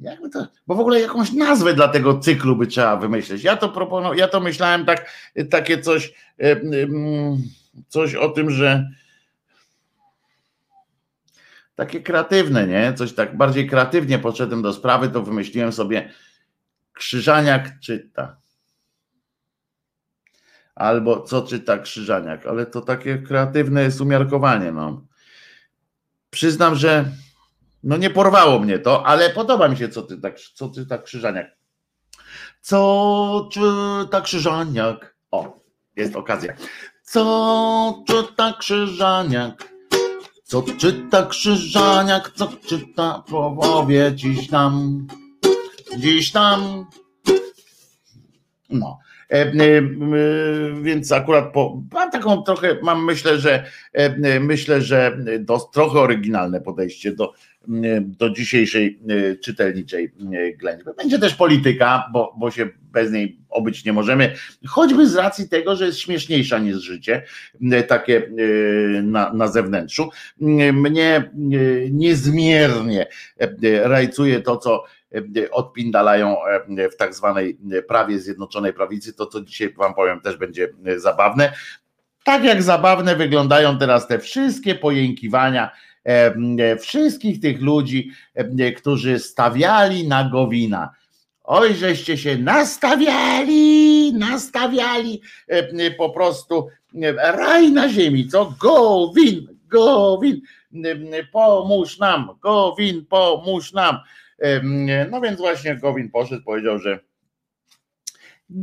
jakby 0.00 0.30
to, 0.30 0.46
bo 0.66 0.74
w 0.74 0.80
ogóle 0.80 1.00
jakąś 1.00 1.32
nazwę 1.32 1.74
dla 1.74 1.88
tego 1.88 2.18
cyklu 2.18 2.56
by 2.56 2.66
trzeba 2.66 2.96
wymyśleć. 2.96 3.44
Ja 3.44 3.56
to 3.56 3.68
proponuję, 3.68 4.18
ja 4.18 4.28
to 4.28 4.40
myślałem 4.40 4.84
tak, 4.84 5.10
takie 5.50 5.80
coś, 5.80 6.14
coś 7.88 8.14
o 8.14 8.28
tym, 8.28 8.50
że 8.50 8.90
takie 11.74 12.00
kreatywne, 12.00 12.66
nie? 12.66 12.94
Coś 12.94 13.12
tak 13.12 13.36
bardziej 13.36 13.68
kreatywnie 13.68 14.18
podszedłem 14.18 14.62
do 14.62 14.72
sprawy, 14.72 15.08
to 15.08 15.22
wymyśliłem 15.22 15.72
sobie 15.72 16.12
Krzyżaniak 16.92 17.80
czyta. 17.80 18.36
Albo 20.74 21.22
co 21.22 21.42
czyta 21.42 21.78
Krzyżaniak, 21.78 22.46
ale 22.46 22.66
to 22.66 22.80
takie 22.80 23.18
kreatywne 23.18 23.82
jest 23.82 24.00
umiarkowanie, 24.00 24.72
no. 24.72 25.06
Przyznam, 26.30 26.74
że 26.74 27.10
no 27.82 27.96
nie 27.96 28.10
porwało 28.10 28.58
mnie 28.58 28.78
to, 28.78 29.06
ale 29.06 29.30
podoba 29.30 29.68
mi 29.68 29.76
się, 29.76 29.88
co 29.88 30.02
ty 30.02 30.20
tak, 30.20 30.40
co 30.40 30.68
ty 30.68 30.86
tak 30.86 31.04
Krzyżaniak. 31.04 31.46
Co 32.60 33.48
czyta 33.52 34.20
Krzyżaniak? 34.20 35.16
O, 35.30 35.60
jest 35.96 36.16
okazja. 36.16 36.54
Co 37.02 38.04
czyta 38.06 38.54
Krzyżaniak? 38.58 39.72
Co 40.44 40.62
czyta 40.78 41.26
Krzyżaniak? 41.26 42.32
Co 42.34 42.48
czyta? 42.66 43.24
Powie 43.30 44.12
dziś 44.14 44.48
tam. 44.48 45.06
Dziś 45.98 46.32
tam. 46.32 46.86
No. 48.70 48.98
Więc 50.82 51.12
akurat 51.12 51.52
po, 51.52 51.82
mam 51.92 52.10
taką 52.10 52.42
trochę, 52.42 52.78
mam 52.82 53.04
myślę, 53.04 53.38
że 53.38 53.64
myślę, 54.40 54.80
że 54.80 55.18
do, 55.40 55.58
trochę 55.58 56.00
oryginalne 56.00 56.60
podejście 56.60 57.12
do, 57.12 57.32
do 58.00 58.30
dzisiejszej 58.30 58.98
czytelniczej 59.44 60.12
ględźby. 60.58 60.90
Będzie 60.96 61.18
też 61.18 61.34
polityka, 61.34 62.08
bo, 62.12 62.34
bo 62.38 62.50
się 62.50 62.68
bez 62.92 63.12
niej 63.12 63.38
obyć 63.48 63.84
nie 63.84 63.92
możemy, 63.92 64.34
choćby 64.66 65.08
z 65.08 65.16
racji 65.16 65.48
tego, 65.48 65.76
że 65.76 65.86
jest 65.86 65.98
śmieszniejsza 65.98 66.58
niż 66.58 66.76
życie, 66.76 67.22
takie 67.88 68.30
na, 69.02 69.32
na 69.32 69.48
zewnętrzu. 69.48 70.10
Mnie 70.72 71.30
niezmiernie 71.90 73.06
rajcuje 73.82 74.40
to, 74.40 74.56
co 74.56 74.84
odpindalają 75.50 76.36
w 76.92 76.96
tak 76.96 77.14
zwanej 77.14 77.58
prawie 77.88 78.18
Zjednoczonej 78.18 78.72
Prawicy. 78.72 79.14
To, 79.14 79.26
co 79.26 79.40
dzisiaj 79.40 79.72
Wam 79.72 79.94
powiem, 79.94 80.20
też 80.20 80.36
będzie 80.36 80.68
zabawne. 80.96 81.52
Tak 82.24 82.44
jak 82.44 82.62
zabawne 82.62 83.16
wyglądają 83.16 83.78
teraz 83.78 84.08
te 84.08 84.18
wszystkie 84.18 84.74
pojękiwania 84.74 85.70
wszystkich 86.80 87.40
tych 87.40 87.60
ludzi, 87.60 88.10
którzy 88.76 89.18
stawiali 89.18 90.08
na 90.08 90.30
Gowina. 90.30 90.90
Oj, 91.44 91.74
żeście 91.74 92.18
się 92.18 92.38
nastawiali, 92.38 94.12
nastawiali 94.12 95.20
po 95.98 96.10
prostu 96.10 96.68
raj 97.18 97.72
na 97.72 97.88
ziemi, 97.88 98.28
co? 98.28 98.54
Gowin, 98.60 99.58
Gowin, 99.68 100.40
pomóż 101.32 101.98
nam, 101.98 102.28
Gowin, 102.42 103.06
pomóż 103.06 103.72
nam. 103.72 103.98
No 105.10 105.20
więc 105.20 105.38
właśnie 105.38 105.76
Gowin 105.76 106.10
poszedł, 106.10 106.42
powiedział, 106.44 106.78
że 106.78 106.98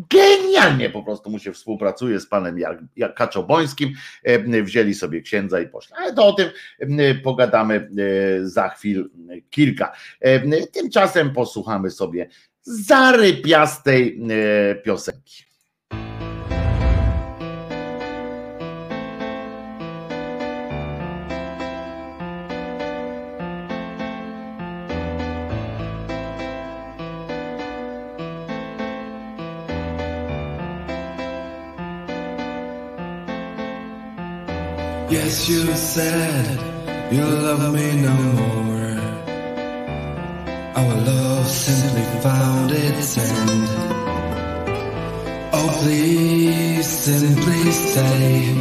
genialnie 0.09 0.89
po 0.89 1.03
prostu 1.03 1.29
mu 1.29 1.39
się 1.39 1.53
współpracuje 1.53 2.19
z 2.19 2.27
panem 2.27 2.57
Kaczobońskim, 3.15 3.93
wzięli 4.63 4.93
sobie 4.93 5.21
księdza 5.21 5.61
i 5.61 5.67
poszli. 5.67 5.95
Ale 5.97 6.13
to 6.13 6.25
o 6.25 6.33
tym 6.33 6.49
pogadamy 7.23 7.75
e, 7.75 8.45
za 8.45 8.69
chwil 8.69 9.09
kilka. 9.49 9.91
Tymczasem 10.73 11.33
posłuchamy 11.33 11.91
sobie 11.91 12.29
zarypiastej 12.61 14.21
e, 14.71 14.75
piosenki. 14.75 15.48
You 35.49 35.75
said 35.75 36.45
you 37.11 37.25
love 37.25 37.73
me 37.73 37.95
no 38.01 38.15
more. 38.39 38.99
Our 40.79 40.95
love 41.09 41.47
simply 41.47 42.05
found 42.21 42.69
its 42.71 43.17
end. 43.17 43.67
Oh, 45.51 45.69
please 45.81 46.85
simply 46.85 47.71
say, 47.71 48.53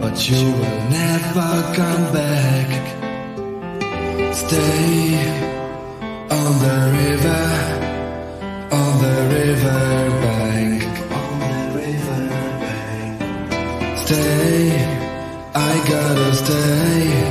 but 0.00 0.16
you 0.30 0.44
will 0.58 0.80
never 1.00 1.50
come 1.80 2.04
back. 2.20 2.70
Stay 4.34 5.28
on 6.38 6.50
the 6.64 6.78
river, 7.00 7.44
on 8.72 8.92
the 9.04 9.16
river 9.36 10.05
gotta 15.88 16.34
stay 16.34 17.25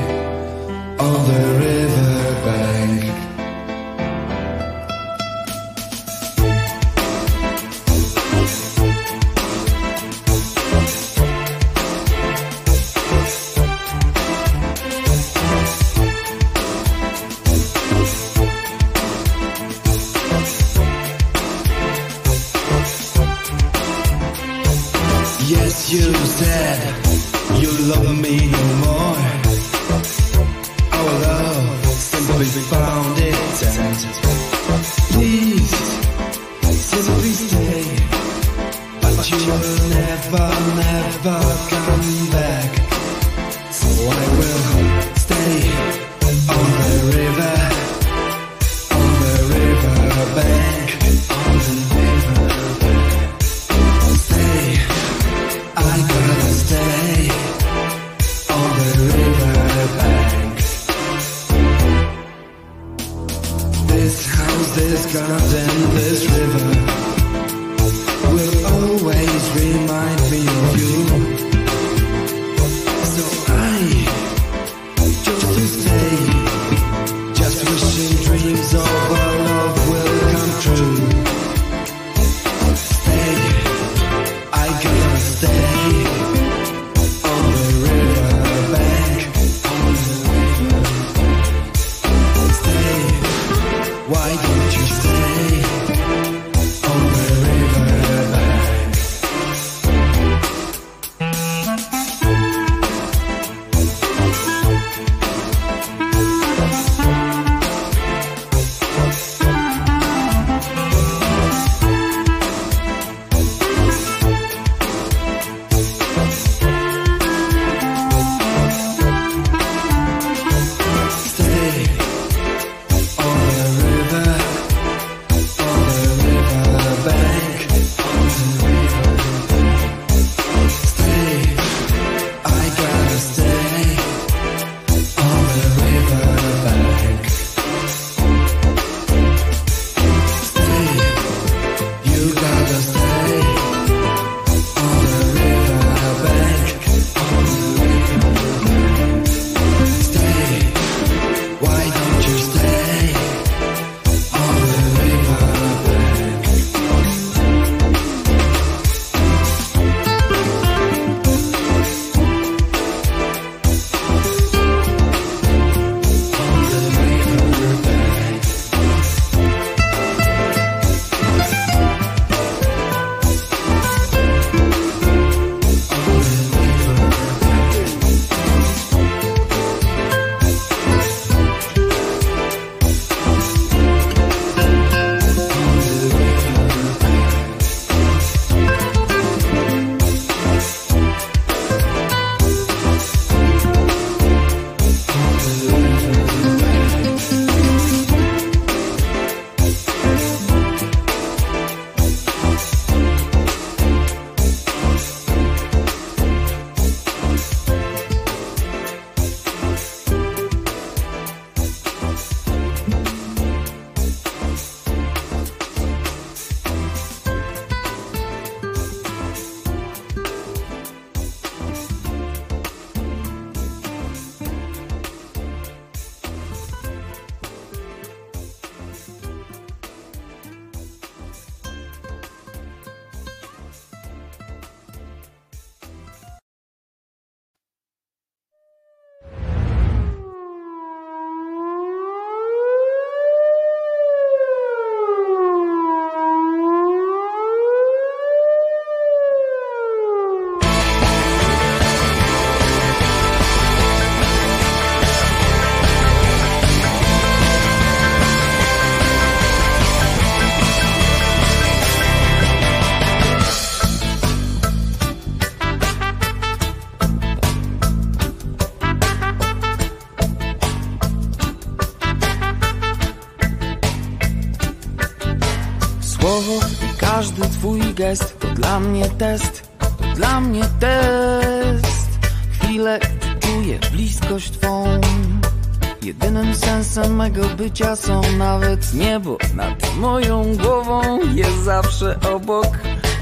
sensem 287.25 287.41
mego 287.41 287.55
bycia 287.55 287.95
są 287.95 288.21
nawet 288.37 288.93
niebo 288.93 289.37
nad 289.55 289.95
moją 289.95 290.55
głową. 290.57 291.19
Jest 291.33 291.63
zawsze 291.63 292.19
obok, 292.33 292.67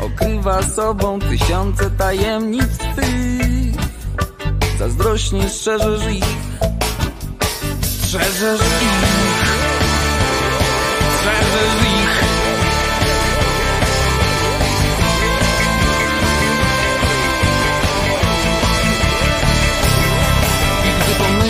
okrywa 0.05 0.63
sobą 0.63 1.19
tysiące 1.19 1.89
tajemnic 1.89 2.77
twych. 2.77 3.75
Zazdrośnie 4.79 5.49
strzeżesz 5.49 6.11
ich, 6.11 6.25
strzeżesz 7.81 8.61
ich, 8.61 9.05
strzeżesz 11.17 11.87
ich. 11.87 11.92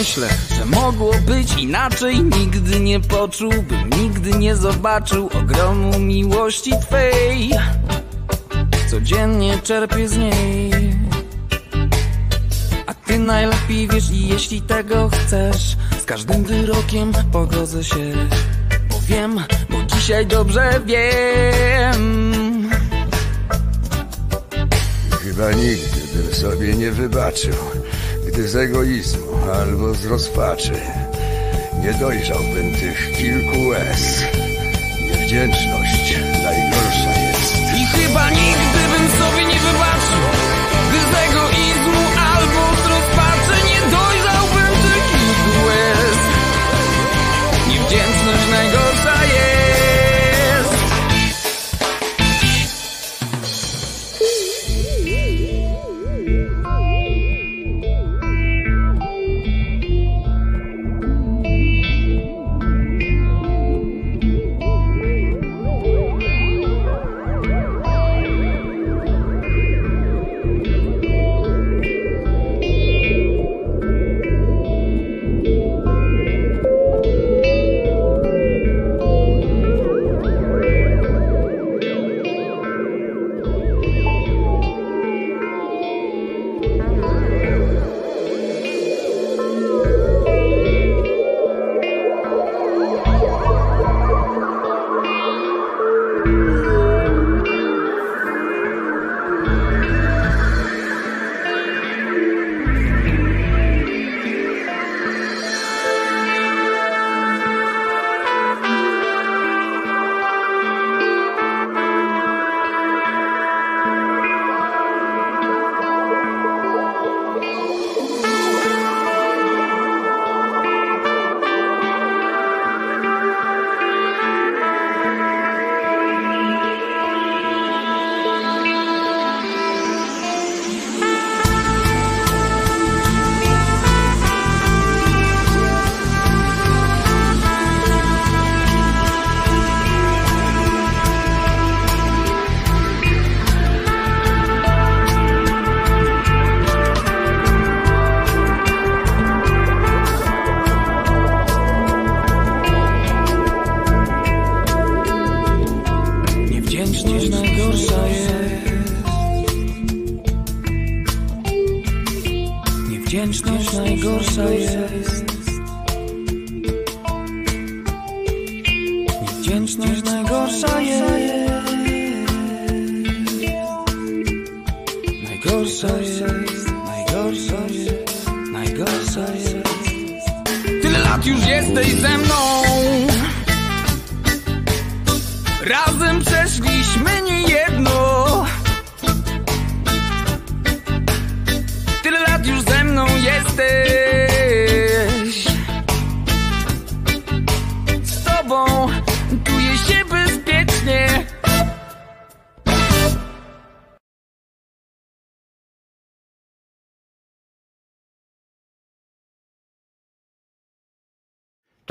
Gdy 0.04 0.12
pomyślę, 0.12 0.30
że 0.58 0.66
mogło 0.66 1.14
być 1.14 1.54
inaczej. 1.54 2.24
Nigdy 2.24 2.80
nie 2.80 3.00
poczułbym, 3.00 3.90
nigdy 4.02 4.32
nie 4.32 4.56
zobaczył 4.56 5.30
Ogromu 5.34 6.00
miłości 6.00 6.72
Twej. 6.82 7.52
Codziennie 8.90 9.60
czerpię 9.64 10.08
z 10.08 10.18
niej. 10.18 10.96
A 12.88 12.94
Ty 12.94 13.20
najlepiej 13.20 13.88
wiesz 13.88 14.10
i 14.12 14.28
jeśli 14.28 14.62
tego 14.62 15.10
chcesz 15.10 15.78
Z 16.02 16.06
każdym 16.06 16.44
wyrokiem 16.44 17.12
pogodzę 17.32 17.84
się 17.84 18.14
Bo 18.90 19.00
wiem, 19.08 19.40
bo 19.70 19.84
dzisiaj 19.84 20.28
dobrze 20.28 20.82
wiem. 20.86 22.70
Chyba 25.24 25.52
nigdy 25.52 26.02
bym 26.16 26.34
sobie 26.34 26.74
nie 26.74 26.92
wybaczył, 26.92 27.56
gdy 28.28 28.48
z 28.48 28.56
egoizmu 28.56 29.33
albo 29.52 29.94
z 29.94 30.06
rozpaczy 30.06 30.74
nie 31.84 31.94
dojrzałbym 31.94 32.72
tych 32.72 33.12
kilku 33.18 33.68
łez. 33.68 34.24
Niewdzięczność 35.02 36.18
najgorsza 36.44 37.20
jest. 37.20 37.56
I 37.78 37.86
chyba 37.86 38.30
nigdy 38.30 38.63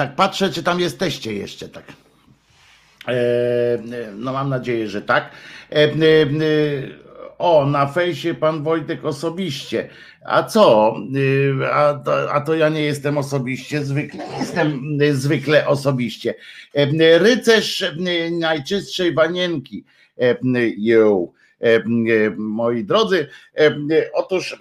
Tak 0.03 0.15
patrzę, 0.15 0.51
czy 0.51 0.63
tam 0.63 0.81
jesteście 0.81 1.35
jeszcze, 1.35 1.69
tak. 1.69 1.85
E, 3.09 3.15
no 4.17 4.33
mam 4.33 4.49
nadzieję, 4.49 4.89
że 4.89 5.03
tak. 5.03 5.31
E, 5.73 5.75
e, 5.75 5.91
o, 7.39 7.67
na 7.67 7.87
fejsie 7.87 8.35
pan 8.35 8.63
Wojtek 8.63 9.05
osobiście. 9.05 9.89
A 10.25 10.43
co? 10.43 10.97
E, 11.61 11.75
A 11.75 11.95
to, 11.95 12.33
a 12.33 12.41
to 12.41 12.55
ja 12.55 12.69
nie 12.69 12.81
jestem 12.83 13.19
osobiście, 13.19 13.85
zwykle 13.85 14.25
jestem 14.39 14.99
e, 15.03 15.15
zwykle 15.15 15.67
osobiście. 15.67 16.35
E, 16.75 17.19
Rycerz 17.19 17.83
e, 17.83 17.95
najczystszej 18.31 19.15
wanienki. 19.15 19.85
E, 20.21 20.37
Yo. 20.77 21.29
E, 21.63 21.77
e, 21.77 21.83
Moi 22.37 22.85
drodzy, 22.85 23.29
e, 23.59 23.75
otóż 24.13 24.59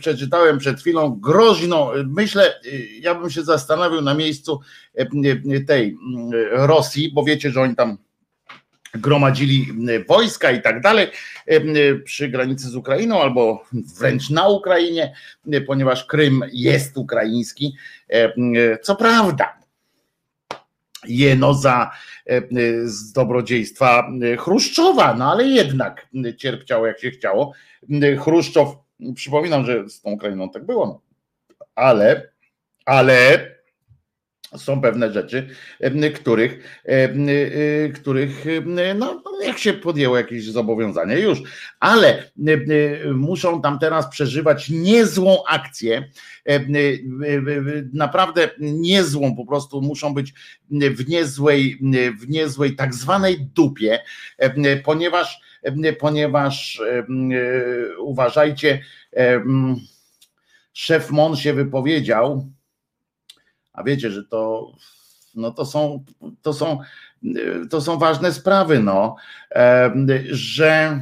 przeczytałem 0.00 0.58
przed 0.58 0.80
chwilą 0.80 1.20
groźną, 1.20 1.90
myślę, 2.06 2.60
ja 3.00 3.14
bym 3.14 3.30
się 3.30 3.42
zastanowił 3.42 4.00
na 4.00 4.14
miejscu 4.14 4.60
tej 5.66 5.96
Rosji, 6.50 7.12
bo 7.12 7.24
wiecie, 7.24 7.50
że 7.50 7.60
oni 7.60 7.76
tam 7.76 7.98
gromadzili 8.94 9.66
wojska 10.08 10.50
i 10.50 10.62
tak 10.62 10.80
dalej 10.80 11.08
przy 12.04 12.28
granicy 12.28 12.68
z 12.68 12.76
Ukrainą 12.76 13.22
albo 13.22 13.64
wręcz 13.98 14.30
na 14.30 14.48
Ukrainie, 14.48 15.14
ponieważ 15.66 16.04
Krym 16.04 16.44
jest 16.52 16.96
ukraiński. 16.96 17.76
Co 18.82 18.96
prawda, 18.96 19.59
jeno 21.08 21.54
za 21.54 21.90
z 22.84 23.12
dobrodziejstwa 23.12 24.10
Chruszczowa, 24.38 25.14
no 25.14 25.30
ale 25.32 25.44
jednak 25.44 26.06
cierpciało 26.36 26.86
jak 26.86 27.00
się 27.00 27.10
chciało. 27.10 27.52
Chruszczow, 28.18 28.76
przypominam, 29.14 29.66
że 29.66 29.88
z 29.88 30.00
tą 30.00 30.10
Ukrainą 30.10 30.50
tak 30.50 30.66
było, 30.66 30.86
no. 30.86 31.00
ale, 31.74 32.30
ale 32.84 33.46
są 34.56 34.80
pewne 34.80 35.12
rzeczy, 35.12 35.48
których, 36.14 36.82
których 37.94 38.44
no, 38.96 39.22
jak 39.46 39.58
się 39.58 39.72
podjęło 39.72 40.16
jakieś 40.16 40.44
zobowiązania 40.44 41.18
już, 41.18 41.42
ale 41.80 42.30
muszą 43.14 43.62
tam 43.62 43.78
teraz 43.78 44.10
przeżywać 44.10 44.70
niezłą 44.70 45.44
akcję, 45.48 46.08
naprawdę 47.92 48.50
niezłą, 48.58 49.36
po 49.36 49.46
prostu 49.46 49.82
muszą 49.82 50.14
być 50.14 50.34
w 50.70 51.08
niezłej, 51.08 51.78
w 52.20 52.28
niezłej 52.28 52.76
tak 52.76 52.94
zwanej 52.94 53.40
dupie, 53.54 53.98
ponieważ, 54.84 55.40
ponieważ 55.98 56.82
uważajcie, 57.98 58.82
szef 60.72 61.10
MON 61.10 61.36
się 61.36 61.52
wypowiedział, 61.54 62.50
a 63.72 63.82
wiecie, 63.82 64.10
że 64.10 64.24
to, 64.24 64.72
no 65.34 65.50
to 65.50 65.66
są, 65.66 66.04
to 66.42 66.52
są, 66.52 66.78
to 67.70 67.80
są 67.80 67.98
ważne 67.98 68.32
sprawy, 68.32 68.80
no, 68.80 69.16
że 70.30 71.00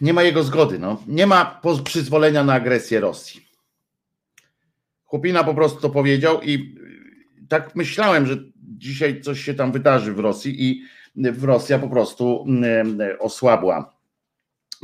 nie 0.00 0.12
ma 0.12 0.22
jego 0.22 0.42
zgody, 0.42 0.78
no. 0.78 1.02
nie 1.06 1.26
ma 1.26 1.60
przyzwolenia 1.84 2.44
na 2.44 2.52
agresję 2.52 3.00
Rosji. 3.00 3.48
Chłopina 5.04 5.44
po 5.44 5.54
prostu 5.54 5.80
to 5.80 5.90
powiedział 5.90 6.42
i 6.42 6.78
tak 7.48 7.76
myślałem, 7.76 8.26
że 8.26 8.36
dzisiaj 8.56 9.20
coś 9.20 9.40
się 9.40 9.54
tam 9.54 9.72
wydarzy 9.72 10.12
w 10.12 10.18
Rosji 10.18 10.64
i 10.64 10.82
Rosja 11.44 11.78
po 11.78 11.88
prostu 11.88 12.46
osłabła 13.18 13.93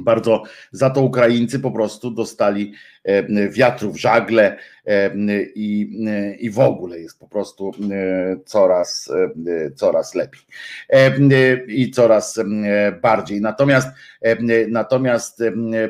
bardzo 0.05 0.43
za 0.73 0.91
to 0.91 1.03
Ukraińcy 1.03 1.59
po 1.59 1.71
prostu 1.71 2.11
dostali 2.11 2.73
e, 3.05 3.49
wiatru 3.49 3.93
w 3.93 3.97
żagle 3.97 4.57
e, 4.87 5.11
i, 5.55 5.99
i 6.41 6.51
w 6.51 6.59
ogóle 6.59 7.01
jest 7.01 7.19
po 7.19 7.29
prostu 7.29 7.71
e, 7.91 8.37
coraz, 8.45 9.13
coraz 9.75 10.15
lepiej 10.15 10.41
i 11.69 11.91
coraz 11.91 12.41
bardziej. 13.03 13.41
Natomiast 13.41 13.89
natomiast 14.69 15.43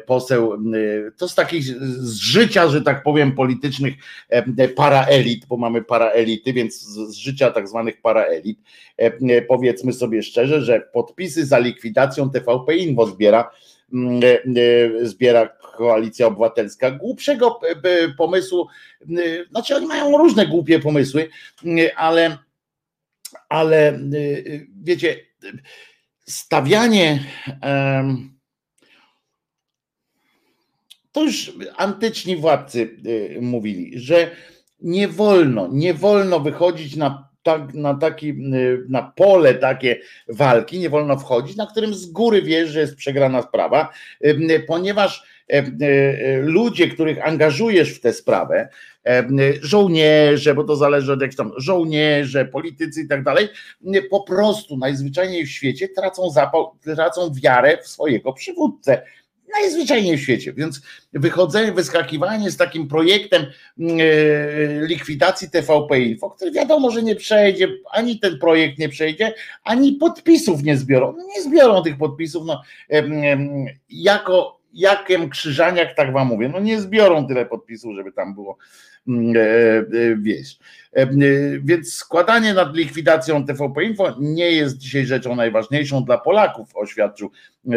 poseł 0.06 0.58
to 1.16 1.28
z 1.28 1.34
takich 1.34 1.62
z 1.64 2.14
życia, 2.14 2.68
że 2.68 2.82
tak 2.82 3.02
powiem, 3.02 3.32
politycznych 3.32 3.94
paraelit, 4.76 5.46
bo 5.46 5.56
mamy 5.56 5.82
paraelity, 5.82 6.52
więc 6.52 6.80
z 6.82 7.14
życia 7.16 7.50
tak 7.50 7.68
zwanych 7.68 8.00
paraelit, 8.00 8.58
powiedzmy 9.48 9.92
sobie 9.92 10.22
szczerze, 10.22 10.60
że 10.62 10.80
podpisy 10.92 11.46
za 11.46 11.58
likwidacją 11.58 12.30
TVP 12.30 12.76
Info 12.76 13.06
zbiera 13.06 13.40
e, 13.40 13.50
e, 13.50 13.79
zbiera 15.02 15.48
koalicja 15.48 16.26
obywatelska. 16.26 16.90
Głupszego 16.90 17.60
e, 17.82 18.08
pomysłu, 18.08 18.68
znaczy 19.50 19.76
oni 19.76 19.86
mają 19.86 20.18
różne 20.18 20.46
głupie 20.46 20.78
pomysły, 20.78 21.28
ale, 21.96 22.38
ale 23.48 23.98
wiecie, 24.82 25.16
stawianie 26.26 27.24
to 31.12 31.24
już 31.24 31.52
antyczni 31.76 32.36
władcy 32.36 32.96
mówili, 33.40 33.98
że 33.98 34.30
nie 34.80 35.08
wolno, 35.08 35.68
nie 35.72 35.94
wolno 35.94 36.40
wychodzić 36.40 36.96
na 36.96 37.29
tak, 37.42 37.74
na, 37.74 37.94
taki, 37.94 38.28
y, 38.28 38.84
na 38.88 39.02
pole 39.16 39.54
takie 39.54 40.00
walki 40.28 40.78
nie 40.78 40.90
wolno 40.90 41.18
wchodzić, 41.18 41.56
na 41.56 41.66
którym 41.66 41.94
z 41.94 42.06
góry 42.06 42.42
wiesz, 42.42 42.70
że 42.70 42.80
jest 42.80 42.96
przegrana 42.96 43.42
sprawa, 43.42 43.92
y, 44.24 44.28
y, 44.28 44.64
ponieważ 44.66 45.40
ludzie, 46.42 46.88
których 46.88 47.26
angażujesz 47.26 47.94
w 47.94 48.00
tę 48.00 48.12
sprawę, 48.12 48.68
żołnierze, 49.60 50.54
bo 50.54 50.64
to 50.64 50.76
zależy 50.76 51.12
od 51.12 51.22
jak 51.22 51.34
tam, 51.34 51.52
żołnierze, 51.56 52.44
politycy 52.44 53.00
i 53.00 53.08
tak 53.08 53.22
dalej, 53.24 53.48
po 54.10 54.20
prostu 54.22 54.76
najzwyczajniej 54.76 55.46
w 55.46 55.50
świecie 55.50 55.88
tracą 55.88 56.30
zapał, 56.30 56.78
tracą 56.96 57.32
wiarę 57.42 57.78
w 57.82 57.88
swojego 57.88 58.32
przywódcę 58.32 59.02
najzwyczajniej 59.52 60.16
w 60.16 60.22
świecie. 60.22 60.52
Więc 60.52 60.80
wychodzenie, 61.12 61.72
wyskakiwanie 61.72 62.50
z 62.50 62.56
takim 62.56 62.88
projektem 62.88 63.46
mm, 63.78 63.98
e, 64.00 64.86
likwidacji 64.86 65.50
TVP 65.50 66.00
Info, 66.00 66.30
który 66.30 66.50
wiadomo, 66.50 66.90
że 66.90 67.02
nie 67.02 67.16
przejdzie, 67.16 67.68
ani 67.90 68.20
ten 68.20 68.38
projekt 68.38 68.78
nie 68.78 68.88
przejdzie, 68.88 69.34
ani 69.64 69.92
podpisów 69.92 70.62
nie 70.62 70.76
zbiorą. 70.76 71.14
No 71.16 71.24
nie 71.36 71.42
zbiorą 71.42 71.82
tych 71.82 71.98
podpisów. 71.98 72.46
No, 72.46 72.62
jako 73.90 74.60
jakiem 74.72 75.30
krzyżaniak, 75.30 75.94
tak 75.94 76.12
wam 76.12 76.28
mówię, 76.28 76.48
no 76.48 76.60
nie 76.60 76.80
zbiorą 76.80 77.26
tyle 77.26 77.46
podpisów, 77.46 77.94
żeby 77.94 78.12
tam 78.12 78.34
było, 78.34 78.56
mm, 79.08 79.36
e, 79.36 79.40
e, 79.40 80.16
wiesz. 80.16 80.58
Więc 81.62 81.92
składanie 81.92 82.54
nad 82.54 82.76
likwidacją 82.76 83.46
TVP 83.46 83.84
Info 83.84 84.16
nie 84.20 84.50
jest 84.50 84.78
dzisiaj 84.78 85.06
rzeczą 85.06 85.36
najważniejszą 85.36 86.04
dla 86.04 86.18
Polaków, 86.18 86.76
oświadczył 86.76 87.30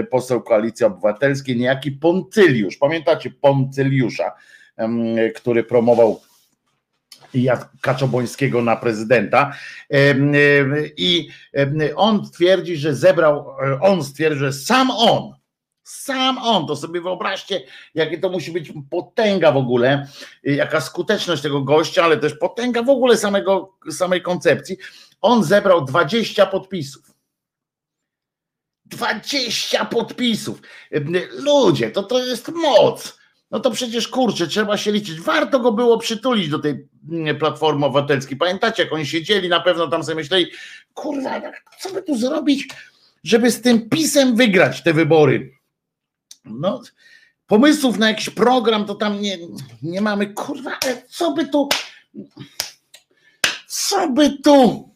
poseł 0.10 0.42
Koalicji 0.42 0.86
Obywatelskiej, 0.86 1.58
niejaki 1.58 1.92
Poncyliusz. 1.92 2.78
Pamiętacie 2.78 3.32
Poncyliusza, 3.32 4.32
który 5.36 5.64
promował 5.64 6.22
Kaczobońskiego 7.82 8.62
na 8.62 8.76
prezydenta 8.76 9.54
i 10.98 11.28
on 11.96 12.32
twierdzi, 12.32 12.78
że 12.78 12.96
zebrał, 12.96 13.46
on 13.82 14.04
stwierdził, 14.04 14.40
że 14.40 14.54
sam 14.54 14.92
on 14.92 15.43
sam 15.84 16.38
on, 16.38 16.68
to 16.68 16.76
sobie 16.76 17.02
wyobraźcie, 17.02 17.62
jakie 17.96 18.20
to 18.20 18.30
musi 18.30 18.52
być 18.52 18.74
potęga 18.90 19.52
w 19.52 19.58
ogóle, 19.58 20.08
jaka 20.44 20.82
skuteczność 20.82 21.42
tego 21.42 21.62
gościa, 21.62 22.04
ale 22.04 22.18
też 22.18 22.34
potęga 22.34 22.84
w 22.84 22.90
ogóle 22.90 23.18
samego, 23.18 23.78
samej 23.92 24.22
koncepcji. 24.22 24.78
On 25.22 25.44
zebrał 25.44 25.86
20 25.86 26.46
podpisów. 26.46 27.14
20 28.86 29.86
podpisów. 29.86 30.62
Ludzie, 31.32 31.92
to 31.92 32.04
to 32.04 32.26
jest 32.26 32.50
moc. 32.50 33.18
No 33.52 33.60
to 33.60 33.72
przecież 33.72 34.08
kurczę, 34.08 34.48
trzeba 34.48 34.78
się 34.78 34.92
liczyć. 34.92 35.22
Warto 35.22 35.60
go 35.60 35.72
było 35.72 35.98
przytulić 35.98 36.50
do 36.50 36.60
tej 36.60 36.88
mm, 37.12 37.38
platformy 37.38 37.86
obywatelskiej. 37.86 38.38
Pamiętacie, 38.38 38.84
jak 38.84 38.94
oni 38.94 39.06
siedzieli, 39.06 39.50
na 39.50 39.60
pewno 39.60 39.88
tam 39.88 40.04
sobie 40.04 40.16
myśleli, 40.16 40.52
kurwa, 40.94 41.42
co 41.80 41.94
by 41.94 42.04
tu 42.04 42.18
zrobić, 42.18 42.68
żeby 43.24 43.52
z 43.52 43.62
tym 43.62 43.90
pisem 43.90 44.36
wygrać 44.36 44.84
te 44.84 44.94
wybory 44.94 45.62
no, 46.46 46.82
pomysłów 47.48 47.98
na 47.98 48.08
jakiś 48.08 48.30
program 48.30 48.86
to 48.86 48.96
tam 48.96 49.22
nie, 49.22 49.38
nie 49.84 50.02
mamy. 50.02 50.34
Kurwa, 50.34 50.72
ale 50.84 51.04
co 51.08 51.32
by 51.34 51.48
tu. 51.48 51.70
Co 53.68 54.10
by 54.10 54.38
tu. 54.38 54.89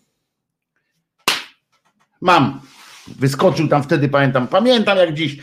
Mam. 2.22 2.62
Wyskoczył 3.08 3.68
tam 3.68 3.84
wtedy, 3.84 4.10
pamiętam, 4.10 4.48
pamiętam 4.48 4.98
jak 4.98 5.14
dziś, 5.14 5.38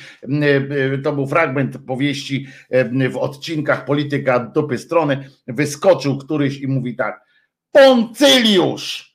to 1.04 1.12
był 1.12 1.26
fragment 1.26 1.78
powieści 1.86 2.46
w 3.10 3.16
odcinkach 3.16 3.84
Polityka 3.84 4.38
dupy 4.38 4.78
strony, 4.78 5.30
wyskoczył 5.46 6.18
któryś 6.18 6.60
i 6.60 6.66
mówi 6.66 6.96
tak, 6.96 7.24
Poncyliusz, 7.72 9.13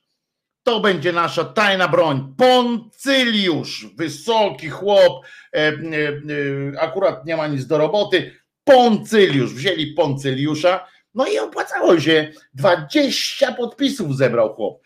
to 0.63 0.79
będzie 0.79 1.13
nasza 1.13 1.43
tajna 1.43 1.87
broń. 1.87 2.33
Poncyliusz, 2.37 3.87
wysoki 3.95 4.69
chłop, 4.69 5.25
e, 5.53 5.57
e, 5.57 5.71
e, 5.71 6.81
akurat 6.81 7.25
nie 7.25 7.37
ma 7.37 7.47
nic 7.47 7.67
do 7.67 7.77
roboty. 7.77 8.31
Poncyliusz, 8.63 9.53
wzięli 9.53 9.93
Poncyliusza, 9.93 10.87
no 11.13 11.27
i 11.27 11.39
opłacało 11.39 11.99
się. 11.99 12.31
20 12.53 13.51
podpisów 13.51 14.17
zebrał 14.17 14.53
chłop. 14.53 14.81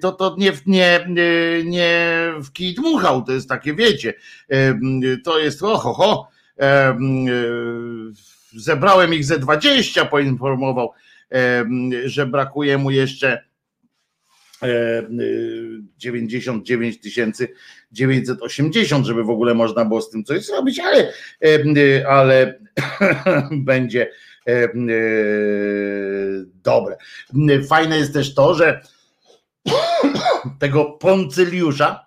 To, 0.00 0.12
to 0.12 0.34
nie, 0.38 0.52
nie, 0.66 1.06
nie 1.64 2.32
w 2.38 2.52
kij 2.52 2.74
dmuchał, 2.74 3.22
to 3.22 3.32
jest 3.32 3.48
takie, 3.48 3.74
wiecie, 3.74 4.14
to 5.24 5.38
jest 5.38 5.62
oho, 5.62 5.94
ho. 5.94 6.28
Zebrałem 8.56 9.14
ich 9.14 9.24
ze 9.24 9.38
20, 9.38 10.04
poinformował, 10.04 10.92
że 12.04 12.26
brakuje 12.26 12.78
mu 12.78 12.90
jeszcze 12.90 13.44
99 15.98 16.98
980, 17.92 19.06
żeby 19.06 19.24
w 19.24 19.30
ogóle 19.30 19.54
można 19.54 19.84
było 19.84 20.00
z 20.00 20.10
tym 20.10 20.24
coś 20.24 20.46
zrobić, 20.46 20.80
ale, 20.80 21.12
ale 22.08 22.58
będzie 23.52 24.10
dobre. 26.64 26.96
Fajne 27.68 27.98
jest 27.98 28.12
też 28.12 28.34
to, 28.34 28.54
że 28.54 28.80
tego 30.60 30.84
Poncyliusza 30.84 32.06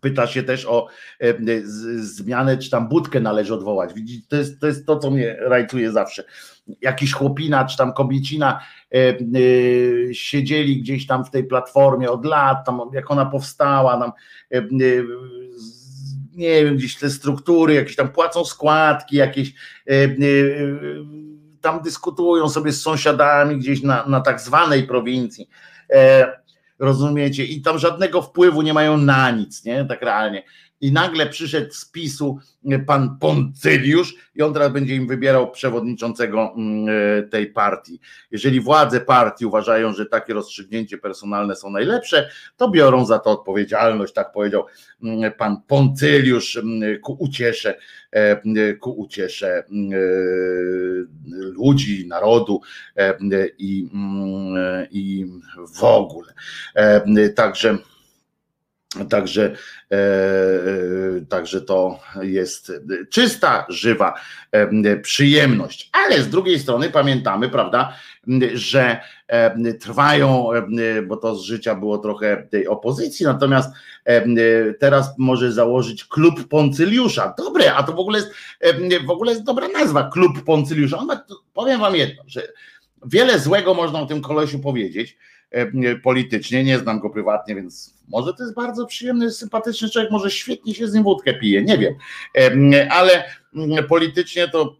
pyta 0.00 0.26
się 0.26 0.42
też 0.42 0.66
o 0.66 0.88
zmianę, 1.96 2.58
czy 2.58 2.70
tam 2.70 2.88
budkę 2.88 3.20
należy 3.20 3.54
odwołać. 3.54 3.94
Widzicie, 3.94 4.26
to 4.28 4.36
jest, 4.36 4.60
to 4.60 4.66
jest 4.66 4.86
to, 4.86 4.98
co 4.98 5.10
mnie 5.10 5.36
rajcuje 5.40 5.92
zawsze 5.92 6.24
jakiś 6.82 7.12
chłopina 7.12 7.64
czy 7.64 7.76
tam 7.76 7.92
kobiecina 7.92 8.60
siedzieli 10.12 10.80
gdzieś 10.80 11.06
tam 11.06 11.24
w 11.24 11.30
tej 11.30 11.44
platformie 11.44 12.10
od 12.10 12.24
lat, 12.24 12.66
tam 12.66 12.80
jak 12.92 13.10
ona 13.10 13.26
powstała, 13.26 14.00
tam 14.00 14.12
nie 16.32 16.64
wiem, 16.64 16.76
gdzieś 16.76 16.96
te 16.96 17.10
struktury, 17.10 17.74
jakieś 17.74 17.96
tam 17.96 18.08
płacą 18.08 18.44
składki, 18.44 19.16
jakieś 19.16 19.54
tam 21.60 21.82
dyskutują 21.82 22.48
sobie 22.48 22.72
z 22.72 22.82
sąsiadami 22.82 23.56
gdzieś 23.56 23.82
na, 23.82 24.06
na 24.06 24.20
tak 24.20 24.40
zwanej 24.40 24.82
prowincji. 24.82 25.48
Rozumiecie? 26.78 27.44
I 27.44 27.62
tam 27.62 27.78
żadnego 27.78 28.22
wpływu 28.22 28.62
nie 28.62 28.74
mają 28.74 28.96
na 28.96 29.30
nic, 29.30 29.64
nie? 29.64 29.84
Tak 29.84 30.02
realnie 30.02 30.42
i 30.80 30.92
nagle 30.92 31.26
przyszedł 31.26 31.72
z 31.72 31.90
PiSu 31.90 32.38
e, 32.70 32.78
pan 32.78 33.18
Poncyliusz 33.18 34.14
i 34.34 34.42
on 34.42 34.52
teraz 34.52 34.72
będzie 34.72 34.94
im 34.94 35.06
wybierał 35.06 35.50
przewodniczącego 35.50 36.54
mm, 36.56 36.88
e, 37.18 37.22
tej 37.22 37.46
partii. 37.46 38.00
Jeżeli 38.30 38.60
władze 38.60 39.00
partii 39.00 39.46
uważają, 39.46 39.92
że 39.92 40.06
takie 40.06 40.34
rozstrzygnięcie 40.34 40.98
personalne 40.98 41.56
są 41.56 41.70
najlepsze, 41.70 42.30
to 42.56 42.70
biorą 42.70 43.06
za 43.06 43.18
to 43.18 43.30
odpowiedzialność, 43.30 44.14
tak 44.14 44.32
powiedział 44.32 44.64
mm, 45.02 45.32
pan 45.32 45.62
Poncyliusz 45.66 46.56
mm, 46.56 47.00
ku 47.00 47.16
uciesze, 47.18 47.78
e, 48.10 48.74
ku 48.74 48.90
uciesze 48.90 49.64
ludzi, 51.30 52.06
narodu 52.08 52.60
i, 53.58 53.88
i 54.90 55.26
w 55.78 55.84
ogóle. 55.84 56.32
Także 57.34 57.78
Także, 59.10 59.54
e, 59.90 59.96
e, 59.96 61.20
także 61.28 61.60
to 61.60 62.00
jest 62.22 62.72
czysta, 63.10 63.66
żywa 63.68 64.14
przyjemność. 65.02 65.90
Ale 65.92 66.22
z 66.22 66.28
drugiej 66.28 66.58
strony 66.58 66.90
pamiętamy, 66.90 67.48
prawda, 67.48 67.94
że 68.54 69.00
trwają, 69.80 70.48
bo 71.06 71.16
to 71.16 71.34
z 71.34 71.42
życia 71.42 71.74
było 71.74 71.98
trochę 71.98 72.48
tej 72.50 72.68
opozycji, 72.68 73.26
natomiast 73.26 73.70
teraz 74.78 75.14
może 75.18 75.52
założyć 75.52 76.04
klub 76.04 76.48
Poncyliusza. 76.48 77.34
Dobre, 77.38 77.74
a 77.74 77.82
to 77.82 77.92
w 77.92 77.98
ogóle 77.98 78.18
jest, 78.18 78.30
w 79.06 79.10
ogóle 79.10 79.32
jest 79.32 79.44
dobra 79.44 79.68
nazwa, 79.68 80.10
klub 80.12 80.44
Poncyliusza. 80.44 80.98
On 80.98 81.06
ma, 81.06 81.24
powiem 81.54 81.80
wam 81.80 81.96
jedno, 81.96 82.22
że 82.26 82.42
wiele 83.06 83.38
złego 83.38 83.74
można 83.74 84.00
o 84.00 84.06
tym 84.06 84.22
kolesiu 84.22 84.58
powiedzieć, 84.58 85.16
politycznie, 86.02 86.64
nie 86.64 86.78
znam 86.78 87.00
go 87.00 87.10
prywatnie, 87.10 87.54
więc 87.54 87.94
może 88.08 88.34
to 88.34 88.42
jest 88.42 88.54
bardzo 88.54 88.86
przyjemny, 88.86 89.30
sympatyczny 89.30 89.90
człowiek, 89.90 90.10
może 90.10 90.30
świetnie 90.30 90.74
się 90.74 90.88
z 90.88 90.94
nim 90.94 91.02
wódkę 91.02 91.34
pije, 91.34 91.62
nie 91.62 91.78
wiem, 91.78 91.94
ale 92.90 93.24
politycznie 93.88 94.48
to 94.48 94.76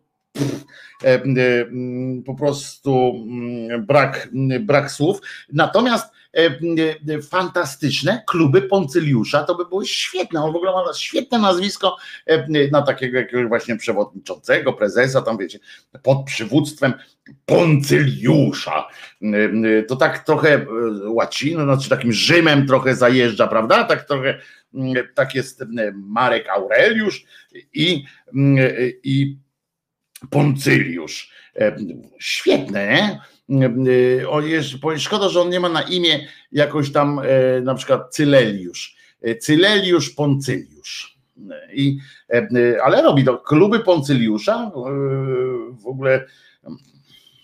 po 2.27 2.35
prostu 2.35 3.15
brak, 3.81 4.29
brak 4.61 4.91
słów. 4.91 5.21
Natomiast 5.53 6.18
fantastyczne 7.31 8.23
kluby 8.27 8.63
Poncyliusza, 8.63 9.45
to 9.45 9.55
by 9.55 9.65
było 9.65 9.85
świetne. 9.85 10.45
On 10.45 10.53
w 10.53 10.57
ogóle 10.57 10.73
ma 10.73 10.95
świetne 10.95 11.39
nazwisko 11.39 11.97
na 12.73 12.83
takiego 12.83 13.19
jakiegoś 13.19 13.47
właśnie 13.47 13.77
przewodniczącego, 13.77 14.73
prezesa, 14.73 15.23
tam 15.23 15.39
wiecie, 15.39 15.59
pod 16.03 16.25
przywództwem 16.25 16.95
Poncyliusza. 17.47 18.89
To 19.89 19.97
tak 19.97 20.25
trochę 20.25 20.55
e, 20.55 20.67
łacino, 21.09 21.65
znaczy 21.65 21.91
takim 21.91 22.13
Rzymem 22.13 22.67
trochę 22.67 22.95
zajeżdża, 22.95 23.47
prawda? 23.47 23.85
Tak 23.85 24.05
trochę, 24.05 24.39
tak 25.15 25.35
jest 25.35 25.65
Marek 25.95 26.49
Aureliusz 26.49 27.25
i, 27.75 28.05
i 29.03 29.39
Poncyliusz. 30.31 31.33
Świetne, 32.19 32.87
nie? 32.87 33.21
O, 34.29 34.43
szkoda, 34.99 35.29
że 35.29 35.41
on 35.41 35.51
nie 35.51 35.61
ma 35.61 35.69
na 35.69 35.83
imię 35.83 36.29
jakoś 36.53 36.93
tam 36.93 37.19
e, 37.19 37.61
na 37.61 37.75
przykład 37.75 38.15
Cyleliusz. 38.15 38.97
E, 39.23 39.37
Cyleliusz 39.37 40.11
Poncyliusz. 40.11 41.19
I, 41.73 41.99
ale 42.85 43.03
robi 43.03 43.25
to. 43.25 43.39
Kluby 43.39 43.81
Poncyliusza 43.81 44.71
w 45.83 45.87
ogóle 45.87 46.27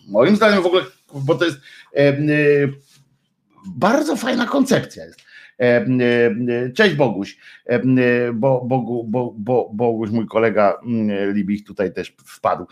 Moim 0.07 0.37
zdaniem 0.37 0.63
w 0.63 0.67
ogóle, 0.67 0.83
bo 1.15 1.35
to 1.35 1.45
jest 1.45 1.59
bardzo 3.67 4.17
fajna 4.17 4.47
koncepcja 4.47 5.05
jest. 5.05 5.24
Cześć 6.75 6.95
Boguś, 6.95 7.39
bo, 8.35 8.65
Bogu, 8.65 9.05
bo, 9.05 9.35
bo, 9.39 9.71
Boguś, 9.75 10.11
mój 10.11 10.27
kolega 10.27 10.79
Libich 11.33 11.65
tutaj 11.65 11.93
też 11.93 12.15
wpadł. 12.27 12.67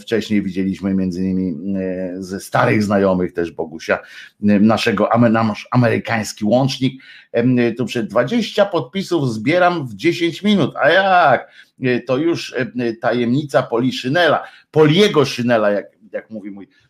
Wcześniej 0.00 0.42
widzieliśmy 0.42 0.94
między 0.94 1.24
innymi 1.24 1.74
ze 2.18 2.40
starych 2.40 2.82
znajomych 2.82 3.32
też 3.32 3.52
Bogusia, 3.52 3.98
naszego 4.40 5.08
nasz 5.30 5.68
amerykański 5.70 6.44
łącznik. 6.44 7.02
Tu 7.78 7.86
przed 7.86 8.06
20 8.06 8.66
podpisów 8.66 9.32
zbieram 9.32 9.86
w 9.86 9.94
10 9.94 10.42
minut. 10.42 10.74
A 10.82 10.90
jak? 10.90 11.50
To 12.06 12.16
już 12.16 12.54
tajemnica 13.00 13.62
Poli 13.62 13.92
Szynela, 13.92 14.44
Poliego 14.70 15.24
Szynela, 15.24 15.70
jak 15.70 15.86
jak 16.12 16.30
mówi 16.30 16.50
mój 16.50 16.64
e, 16.64 16.68
e, 16.68 16.81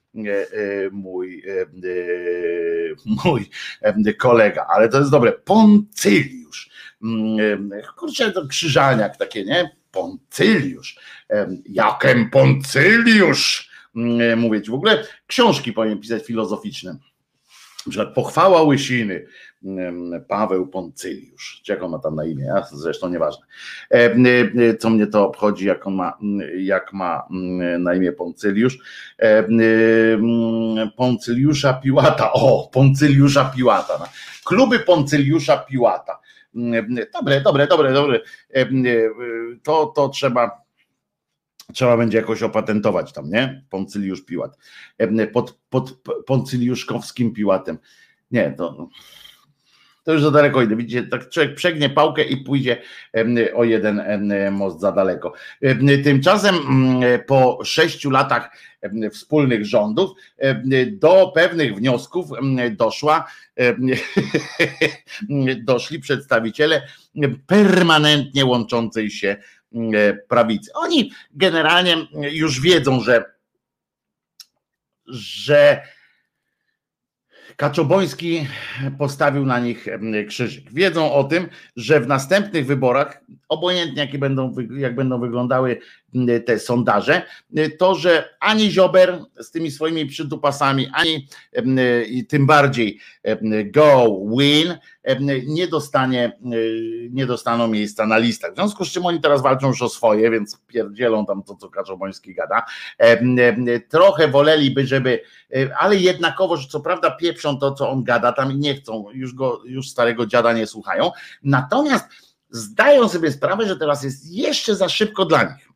mój, 0.93 1.43
e, 1.49 1.67
mój 3.25 3.51
kolega, 4.19 4.67
ale 4.75 4.89
to 4.89 4.99
jest 4.99 5.11
dobre, 5.11 5.33
Poncyliusz. 5.33 6.71
Mm, 7.03 7.71
kurczę, 7.97 8.33
to 8.33 8.47
krzyżaniak 8.47 9.17
takie, 9.17 9.45
nie? 9.45 9.77
Poncyliusz. 9.91 10.97
Jakem 11.65 12.31
Poncyliusz? 12.31 13.71
Mm, 13.97 14.39
mówić. 14.39 14.71
W 14.71 14.75
ogóle 14.75 15.05
książki 15.27 15.73
powinien 15.73 16.01
pisać 16.01 16.27
filozoficzne. 16.27 16.97
Na 17.87 17.91
przykład 17.91 18.15
Pochwała 18.15 18.63
Łysiny, 18.63 19.27
Paweł 20.29 20.67
Poncyliusz, 20.67 21.63
jak 21.69 21.83
on 21.83 21.91
ma 21.91 21.99
tam 21.99 22.15
na 22.15 22.25
imię, 22.25 22.45
ja, 22.45 22.67
zresztą 22.73 23.09
nieważne. 23.09 23.47
Co 24.79 24.91
mnie 24.91 25.07
to 25.07 25.27
obchodzi, 25.27 25.67
jak 25.67 25.87
on 25.87 25.95
ma, 25.95 26.19
jak 26.57 26.93
ma 26.93 27.27
na 27.79 27.95
imię 27.95 28.13
Poncyliusz. 28.13 28.79
Poncyliusza 30.97 31.75
Piłata, 31.75 32.33
o, 32.33 32.71
Poncyliusza 32.73 33.45
Piłata. 33.45 33.97
No. 34.01 34.07
Kluby 34.45 34.79
Poncyliusza 34.79 35.57
Piłata. 35.57 36.19
Dobre, 37.13 37.41
dobre, 37.41 37.67
dobre, 37.67 37.93
dobre. 37.93 38.21
To, 39.63 39.87
to 39.87 40.09
trzeba 40.09 40.63
trzeba 41.73 41.97
będzie 41.97 42.19
jakoś 42.19 42.43
opatentować 42.43 43.13
tam, 43.13 43.31
nie? 43.31 43.65
Poncyliusz 43.71 44.25
Piłat. 44.25 44.59
Pod, 45.33 45.59
pod 45.71 46.01
poncyliuszkowskim 46.27 47.33
Piłatem. 47.33 47.79
Nie, 48.31 48.55
to 48.59 48.89
to 50.03 50.13
już 50.13 50.23
za 50.23 50.31
daleko 50.31 50.63
idę. 50.63 50.77
Widzicie, 50.77 51.03
tak 51.03 51.29
człowiek 51.29 51.55
przegnie 51.55 51.91
pałkę 51.91 52.23
i 52.23 52.37
pójdzie 52.37 52.83
o 53.55 53.65
jeden 53.65 54.03
most 54.51 54.81
za 54.81 54.93
daleko. 54.93 55.33
Tymczasem 56.05 56.55
po 57.27 57.59
sześciu 57.65 58.11
latach 58.11 58.51
wspólnych 59.13 59.67
rządów 59.67 60.11
do 60.93 61.33
pewnych 61.35 61.77
wniosków 61.77 62.29
doszła, 62.71 63.25
doszli 65.65 66.01
przedstawiciele 66.01 66.83
permanentnie 67.47 68.45
łączącej 68.45 69.11
się 69.11 69.37
prawicy. 70.29 70.71
Oni 70.75 71.13
generalnie 71.31 71.97
już 72.31 72.61
wiedzą, 72.61 73.01
że 73.01 73.33
że 75.07 75.83
Kaczoboński 77.57 78.47
postawił 78.99 79.47
na 79.47 79.61
nich 79.61 79.87
krzyżyk. 80.29 80.73
Wiedzą 80.73 81.13
o 81.13 81.25
tym, 81.25 81.49
że 81.77 82.01
w 82.01 82.07
następnych 82.07 82.67
wyborach, 82.67 83.25
obojętnie 83.49 84.03
jakie 84.03 84.19
będą, 84.19 84.55
jak 84.77 84.95
będą 84.95 85.21
wyglądały 85.21 85.81
te 86.47 86.59
sondaże, 86.59 87.23
to, 87.79 87.95
że 87.95 88.37
ani 88.41 88.71
Ziober 88.71 89.25
z 89.41 89.51
tymi 89.51 89.71
swoimi 89.71 90.07
przydupasami, 90.07 90.89
ani 90.93 91.29
i 92.07 92.27
tym 92.27 92.47
bardziej 92.47 93.01
Go 93.65 94.21
Win 94.39 94.79
nie 95.47 95.69
dostanie, 95.69 96.39
nie 97.11 97.27
dostaną 97.27 97.69
miejsca 97.69 98.07
na 98.07 98.19
listach. 98.19 98.53
W 98.53 98.55
związku 98.55 98.85
z 98.85 98.91
czym 98.91 99.07
oni 99.07 99.21
teraz 99.21 99.43
walczą 99.43 99.69
już 99.69 99.83
o 99.83 99.89
swoje, 99.89 100.31
więc 100.31 100.61
pierdzielą 100.67 101.27
tam 101.27 101.43
to, 101.43 101.55
co 101.55 101.69
Kaczoboński 101.69 102.35
gada. 102.35 102.63
Trochę 103.89 104.29
woleliby, 104.29 104.87
żeby, 104.87 105.23
ale 105.79 105.97
jednakowo, 105.97 106.57
że 106.57 106.69
co 106.69 106.81
prawda 106.81 107.11
pieprzą 107.11 107.59
to, 107.59 107.75
co 107.75 107.91
on 107.91 108.05
gada 108.05 108.33
tam 108.33 108.61
nie 108.61 108.75
chcą, 108.75 109.05
już 109.13 109.35
go, 109.35 109.63
już 109.65 109.91
starego 109.91 110.27
dziada 110.27 110.53
nie 110.53 110.67
słuchają. 110.67 111.11
Natomiast 111.43 112.09
zdają 112.51 113.09
sobie 113.09 113.33
sprawę, 113.33 113.69
że 113.69 113.77
teraz 113.77 114.05
jest 114.05 114.33
jeszcze 114.33 114.77
za 114.77 114.89
szybko 114.89 115.25
dla 115.25 115.43
nich 115.43 115.72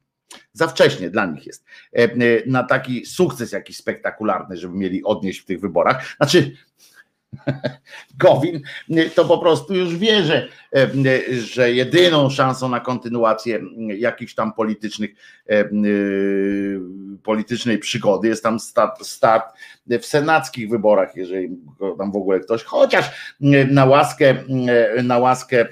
za 0.57 0.67
wcześnie 0.67 1.11
dla 1.11 1.27
nich 1.27 1.47
jest 1.47 1.65
e, 1.93 2.03
e, 2.03 2.09
na 2.47 2.63
taki 2.63 3.07
sukces 3.07 3.53
jakiś 3.53 3.77
spektakularny, 3.77 4.57
żeby 4.57 4.77
mieli 4.77 5.05
odnieść 5.05 5.41
w 5.41 5.45
tych 5.45 5.61
wyborach. 5.61 6.17
Znaczy, 6.17 6.57
Gowin 8.19 8.61
to 9.15 9.25
po 9.25 9.39
prostu 9.39 9.75
już 9.75 9.97
wie, 9.97 10.23
że, 10.25 10.49
że 11.39 11.73
jedyną 11.73 12.31
szansą 12.31 12.69
na 12.69 12.81
kontynuację 12.81 13.61
jakichś 13.89 14.35
tam 14.35 14.53
politycznych 14.53 15.11
politycznej 17.23 17.79
przygody 17.79 18.29
jest 18.29 18.43
tam 18.43 18.61
start, 18.61 19.07
start 19.07 19.55
w 19.87 20.07
senackich 20.07 20.71
wyborach, 20.71 21.17
jeżeli 21.17 21.49
tam 21.99 22.13
w 22.13 22.17
ogóle 22.17 22.41
ktoś, 22.41 22.65
chociaż 22.65 23.35
na 23.71 23.85
łaskę, 23.85 24.35
na 25.03 25.19
łaskę 25.19 25.67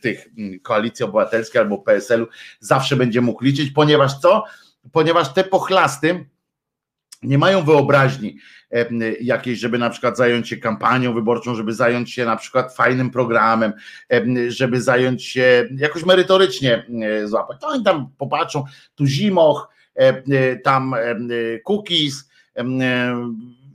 tych 0.00 0.28
koalicji 0.62 1.04
obywatelskiej 1.04 1.60
albo 1.60 1.78
PSL-u 1.78 2.26
zawsze 2.60 2.96
będzie 2.96 3.20
mógł 3.20 3.44
liczyć, 3.44 3.70
ponieważ 3.70 4.18
co? 4.18 4.44
Ponieważ 4.92 5.34
te 5.34 5.44
pochlasty 5.44 6.26
nie 7.22 7.38
mają 7.38 7.64
wyobraźni 7.64 8.38
e, 8.70 8.86
jakiejś, 9.20 9.58
żeby 9.58 9.78
na 9.78 9.90
przykład 9.90 10.16
zająć 10.16 10.48
się 10.48 10.56
kampanią 10.56 11.14
wyborczą, 11.14 11.54
żeby 11.54 11.72
zająć 11.72 12.12
się 12.12 12.24
na 12.24 12.36
przykład 12.36 12.76
fajnym 12.76 13.10
programem, 13.10 13.72
e, 14.12 14.50
żeby 14.50 14.82
zająć 14.82 15.24
się 15.24 15.68
jakoś 15.76 16.04
merytorycznie 16.04 16.86
e, 17.02 17.28
złapać. 17.28 17.60
To 17.60 17.66
oni 17.66 17.84
tam 17.84 18.08
popatrzą, 18.18 18.64
tu 18.94 19.06
Zimoch, 19.06 19.68
tam 20.64 20.94
cookies, 21.64 22.30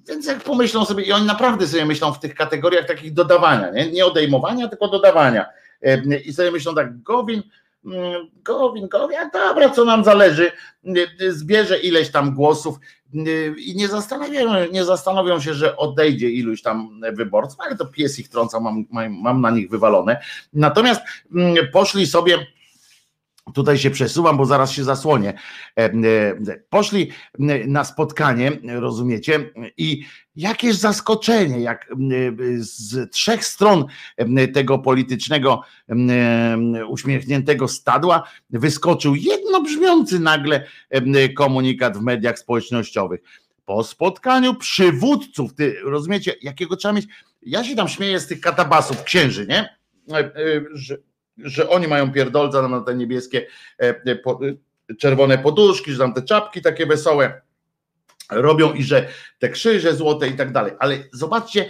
więc 0.10 0.26
jak 0.28 0.44
pomyślą 0.44 0.86
sobie, 0.86 1.04
i 1.04 1.12
oni 1.12 1.26
naprawdę 1.26 1.68
sobie 1.68 1.86
myślą 1.86 2.14
w 2.14 2.20
tych 2.20 2.36
kategoriach 2.36 2.86
takich 2.86 3.14
dodawania, 3.14 3.72
nie, 3.72 3.92
nie 3.92 4.06
odejmowania, 4.06 4.68
tylko 4.68 4.88
dodawania. 4.88 5.46
I 6.26 6.34
sobie 6.34 6.52
myślą 6.52 6.76
tak, 6.76 7.02
Gowin, 7.02 7.44
mm, 7.86 8.30
Gowin, 8.44 8.88
Gowin, 8.88 9.18
dobra, 9.34 9.70
co 9.70 9.86
nam 9.86 10.04
zależy, 10.04 10.52
zbierze 11.30 11.80
ileś 11.80 12.12
tam 12.12 12.36
głosów, 12.36 12.76
i 13.58 13.76
nie 13.76 13.88
zastanawiają, 13.88 14.72
nie 14.72 14.86
zastanowią 14.86 15.40
się, 15.40 15.54
że 15.54 15.78
odejdzie 15.78 16.30
iluś 16.30 16.62
tam 16.62 17.02
wyborców, 17.14 17.60
ale 17.60 17.76
to 17.76 17.86
pies 17.86 18.20
ich 18.20 18.30
trąca, 18.30 18.60
mam, 18.60 18.86
mam 19.10 19.42
na 19.42 19.52
nich 19.52 19.70
wywalone. 19.70 20.22
Natomiast 20.54 21.02
mm, 21.36 21.56
poszli 21.74 22.08
sobie 22.08 22.48
Tutaj 23.54 23.78
się 23.78 23.90
przesuwam, 23.90 24.38
bo 24.38 24.46
zaraz 24.46 24.72
się 24.72 24.84
zasłonię. 24.84 25.34
E, 25.78 25.84
e, 25.84 25.94
poszli 26.70 27.12
na 27.68 27.84
spotkanie, 27.84 28.52
rozumiecie? 28.64 29.50
I 29.78 30.04
jakież 30.36 30.76
zaskoczenie, 30.76 31.60
jak 31.60 31.94
z 32.58 33.12
trzech 33.12 33.46
stron 33.46 33.86
tego 34.54 34.80
politycznego 34.80 35.62
uśmiechniętego 36.90 37.68
stadła 37.68 38.24
wyskoczył 38.50 39.16
jednobrzmiący 39.16 40.20
nagle 40.20 40.66
komunikat 41.36 41.98
w 41.98 42.02
mediach 42.02 42.40
społecznościowych. 42.40 43.22
Po 43.66 43.84
spotkaniu 43.84 44.56
przywódców, 44.56 45.54
ty 45.54 45.76
rozumiecie, 45.84 46.36
jakiego 46.42 46.76
trzeba 46.76 46.94
mieć. 46.94 47.08
Ja 47.42 47.64
się 47.64 47.76
tam 47.76 47.88
śmieję 47.88 48.20
z 48.20 48.28
tych 48.28 48.42
katabasów 48.42 49.04
księży, 49.04 49.48
nie? 49.48 49.78
E, 50.18 50.32
że 51.38 51.70
oni 51.70 51.88
mają 51.88 52.12
pierdolca 52.12 52.68
na 52.68 52.82
te 52.82 52.96
niebieskie, 52.96 53.48
e, 53.80 53.84
e, 53.84 53.94
e, 54.90 54.96
czerwone 54.96 55.38
poduszki, 55.38 55.92
że 55.92 55.98
tam 55.98 56.14
te 56.14 56.22
czapki 56.22 56.62
takie 56.62 56.86
wesołe 56.86 57.42
robią 58.32 58.74
i 58.74 58.84
że 58.84 59.08
te 59.40 59.50
krzyże 59.50 59.96
złote 59.96 60.28
i 60.28 60.34
tak 60.34 60.52
dalej. 60.52 60.74
Ale 60.80 60.98
zobaczcie, 61.14 61.70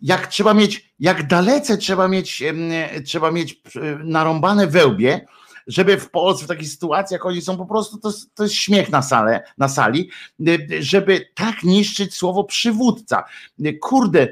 jak 0.00 0.26
trzeba 0.26 0.54
mieć, 0.54 0.94
jak 1.00 1.26
dalece 1.26 1.76
trzeba 1.76 2.08
mieć, 2.08 2.42
trzeba 3.04 3.30
mieć 3.30 3.60
narąbane 4.04 4.66
wełbie, 4.66 5.26
żeby 5.66 5.98
w 5.98 6.10
Polsce 6.10 6.44
w 6.44 6.48
takich 6.48 6.68
sytuacjach 6.68 7.26
oni 7.26 7.42
są 7.42 7.56
po 7.56 7.66
prostu, 7.66 7.98
to, 7.98 8.10
to 8.34 8.42
jest 8.42 8.54
śmiech 8.54 8.90
na, 8.90 9.02
salę, 9.02 9.42
na 9.58 9.68
sali, 9.68 10.10
żeby 10.80 11.28
tak 11.34 11.62
niszczyć 11.62 12.14
słowo 12.14 12.44
przywódca. 12.44 13.24
Kurde, 13.80 14.28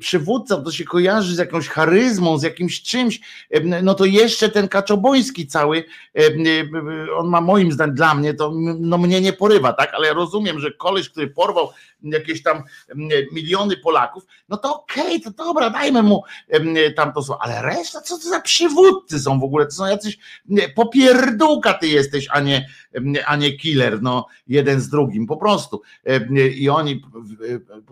przywódca 0.00 0.56
to 0.56 0.72
się 0.72 0.84
kojarzy 0.84 1.34
z 1.34 1.38
jakąś 1.38 1.68
charyzmą, 1.68 2.38
z 2.38 2.42
jakimś 2.42 2.82
czymś, 2.82 3.20
no 3.82 3.94
to 3.94 4.04
jeszcze 4.04 4.48
ten 4.48 4.68
Kaczoboński 4.68 5.46
cały, 5.46 5.84
on 7.16 7.28
ma 7.28 7.40
moim 7.40 7.72
zdaniem, 7.72 7.94
dla 7.94 8.14
mnie, 8.14 8.34
to 8.34 8.52
no 8.78 8.98
mnie 8.98 9.20
nie 9.20 9.32
porywa, 9.32 9.72
tak, 9.72 9.94
ale 9.94 10.08
ja 10.08 10.14
rozumiem, 10.14 10.60
że 10.60 10.72
koleś, 10.72 11.08
który 11.08 11.28
porwał 11.28 11.68
jakieś 12.02 12.42
tam 12.42 12.62
miliony 13.32 13.76
Polaków, 13.76 14.24
no 14.48 14.56
to 14.56 14.80
okej, 14.80 15.06
okay, 15.06 15.20
to 15.20 15.30
dobra, 15.30 15.70
dajmy 15.70 16.02
mu 16.02 16.22
tam 16.96 17.12
to 17.12 17.22
słowo, 17.22 17.42
ale 17.42 17.62
reszta, 17.62 18.00
co 18.00 18.18
to 18.18 18.28
za 18.28 18.40
przywódcy 18.40 19.20
są 19.20 19.40
w 19.40 19.44
ogóle, 19.44 19.64
to 19.66 19.72
są 19.72 19.86
jacyś 19.86 20.18
popierdółka 20.74 21.74
ty 21.74 21.88
jesteś, 21.88 22.26
a 22.30 22.40
nie, 22.40 22.66
a 23.26 23.36
nie 23.36 23.52
killer, 23.56 24.02
no 24.02 24.26
jeden 24.46 24.80
z 24.80 24.88
drugim, 24.88 25.26
po 25.26 25.36
prostu. 25.36 25.82
I 26.56 26.68
oni 26.68 27.02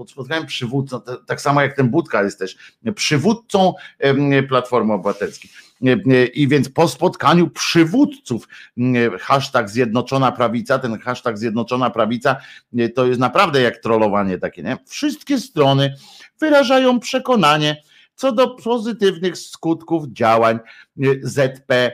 spotkają 0.08 0.46
przywódcą, 0.46 1.00
tak 1.26 1.40
samo 1.40 1.62
jak 1.62 1.76
ten 1.76 1.88
Budka 1.88 2.22
jest 2.22 2.38
też 2.38 2.56
przywódcą 2.94 3.74
Platformy 4.48 4.92
Obywatelskiej. 4.92 5.50
I 6.34 6.48
więc 6.48 6.68
po 6.68 6.88
spotkaniu 6.88 7.50
przywódców, 7.50 8.48
hashtag 9.20 9.70
Zjednoczona 9.70 10.32
Prawica, 10.32 10.78
ten 10.78 10.98
hashtag 10.98 11.38
Zjednoczona 11.38 11.90
Prawica 11.90 12.36
to 12.94 13.06
jest 13.06 13.20
naprawdę 13.20 13.60
jak 13.60 13.78
trollowanie 13.78 14.38
takie, 14.38 14.62
nie? 14.62 14.76
Wszystkie 14.86 15.38
strony 15.38 15.94
wyrażają 16.40 17.00
przekonanie 17.00 17.82
co 18.14 18.32
do 18.32 18.50
pozytywnych 18.50 19.38
skutków 19.38 20.08
działań 20.08 20.58
ZP 21.22 21.92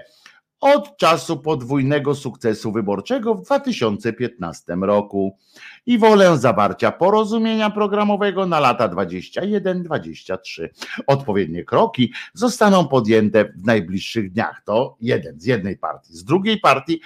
od 0.61 0.97
czasu 0.97 1.37
podwójnego 1.37 2.15
sukcesu 2.15 2.73
wyborczego 2.73 3.35
w 3.35 3.43
2015 3.43 4.77
roku 4.81 5.39
i 5.87 5.99
wolę 5.99 6.39
zawarcia 6.39 6.93
porozumienia 6.93 7.71
programowego 7.71 8.47
na 8.47 8.61
lata 8.61 8.89
21-23. 8.89 10.69
Odpowiednie 11.07 11.65
kroki 11.65 12.13
zostaną 12.35 12.89
podjęte 12.89 13.45
w 13.45 13.65
najbliższych 13.65 14.33
dniach. 14.33 14.63
To 14.65 14.97
jeden 15.01 15.41
z 15.41 15.45
jednej 15.45 15.77
partii. 15.77 16.17
Z 16.17 16.25
drugiej 16.25 16.61
partii 16.61 17.01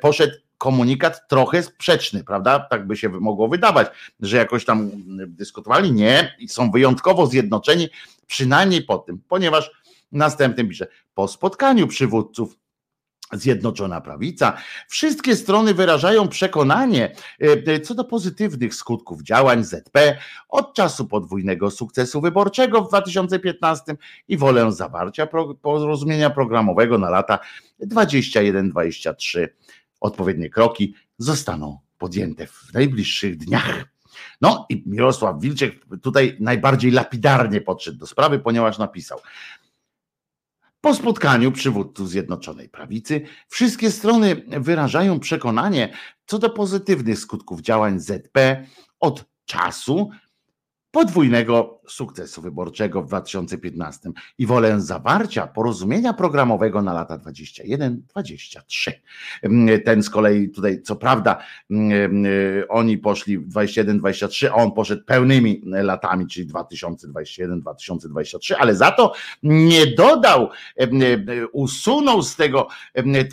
poszedł 0.00 0.34
komunikat 0.58 1.28
trochę 1.28 1.62
sprzeczny, 1.62 2.24
prawda? 2.24 2.60
Tak 2.60 2.86
by 2.86 2.96
się 2.96 3.08
mogło 3.08 3.48
wydawać, 3.48 3.88
że 4.20 4.36
jakoś 4.36 4.64
tam 4.64 4.90
dyskutowali. 5.26 5.92
Nie, 5.92 6.36
są 6.48 6.70
wyjątkowo 6.70 7.26
zjednoczeni, 7.26 7.88
przynajmniej 8.26 8.82
po 8.82 8.98
tym, 8.98 9.20
ponieważ 9.28 9.70
następnym 10.12 10.68
pisze, 10.68 10.86
po 11.14 11.28
spotkaniu 11.28 11.86
przywódców 11.86 12.61
Zjednoczona 13.32 14.00
Prawica. 14.00 14.56
Wszystkie 14.88 15.36
strony 15.36 15.74
wyrażają 15.74 16.28
przekonanie 16.28 17.14
e, 17.40 17.80
co 17.80 17.94
do 17.94 18.04
pozytywnych 18.04 18.74
skutków 18.74 19.22
działań 19.22 19.64
ZP 19.64 20.18
od 20.48 20.74
czasu 20.74 21.06
podwójnego 21.06 21.70
sukcesu 21.70 22.20
wyborczego 22.20 22.82
w 22.82 22.88
2015 22.88 23.96
i 24.28 24.36
wolę 24.36 24.72
zawarcia 24.72 25.28
porozumienia 25.62 26.30
programowego 26.30 26.98
na 26.98 27.10
lata 27.10 27.38
21-23. 27.86 29.48
Odpowiednie 30.00 30.50
kroki 30.50 30.94
zostaną 31.18 31.78
podjęte 31.98 32.46
w 32.46 32.74
najbliższych 32.74 33.36
dniach. 33.36 33.84
No 34.40 34.66
i 34.68 34.82
Mirosław 34.86 35.40
Wilczek 35.40 35.74
tutaj 36.02 36.36
najbardziej 36.40 36.90
lapidarnie 36.90 37.60
podszedł 37.60 37.98
do 37.98 38.06
sprawy, 38.06 38.38
ponieważ 38.38 38.78
napisał: 38.78 39.18
po 40.82 40.94
spotkaniu 40.94 41.52
przywódców 41.52 42.10
Zjednoczonej 42.10 42.68
Prawicy 42.68 43.20
wszystkie 43.48 43.90
strony 43.90 44.42
wyrażają 44.48 45.20
przekonanie 45.20 45.92
co 46.26 46.38
do 46.38 46.50
pozytywnych 46.50 47.18
skutków 47.18 47.60
działań 47.60 48.00
ZP 48.00 48.66
od 49.00 49.24
czasu, 49.44 50.10
podwójnego 50.92 51.80
sukcesu 51.88 52.42
wyborczego 52.42 53.02
w 53.02 53.06
2015 53.06 54.10
i 54.38 54.46
wolę 54.46 54.80
zawarcia 54.80 55.46
porozumienia 55.46 56.12
programowego 56.12 56.82
na 56.82 56.92
lata 56.92 57.18
21-23. 57.18 58.92
Ten 59.84 60.02
z 60.02 60.10
kolei 60.10 60.50
tutaj, 60.50 60.82
co 60.82 60.96
prawda, 60.96 61.38
oni 62.68 62.98
poszli 62.98 63.40
21-23, 63.40 64.46
a 64.46 64.54
on 64.54 64.72
poszedł 64.72 65.04
pełnymi 65.04 65.62
latami, 65.64 66.26
czyli 66.26 66.48
2021-2023, 66.48 68.54
ale 68.58 68.76
za 68.76 68.90
to 68.90 69.12
nie 69.42 69.86
dodał, 69.86 70.48
usunął 71.52 72.22
z 72.22 72.36
tego, 72.36 72.68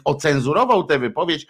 ocenzurował 0.04 0.84
tę 0.84 1.00
wypowiedź 1.00 1.48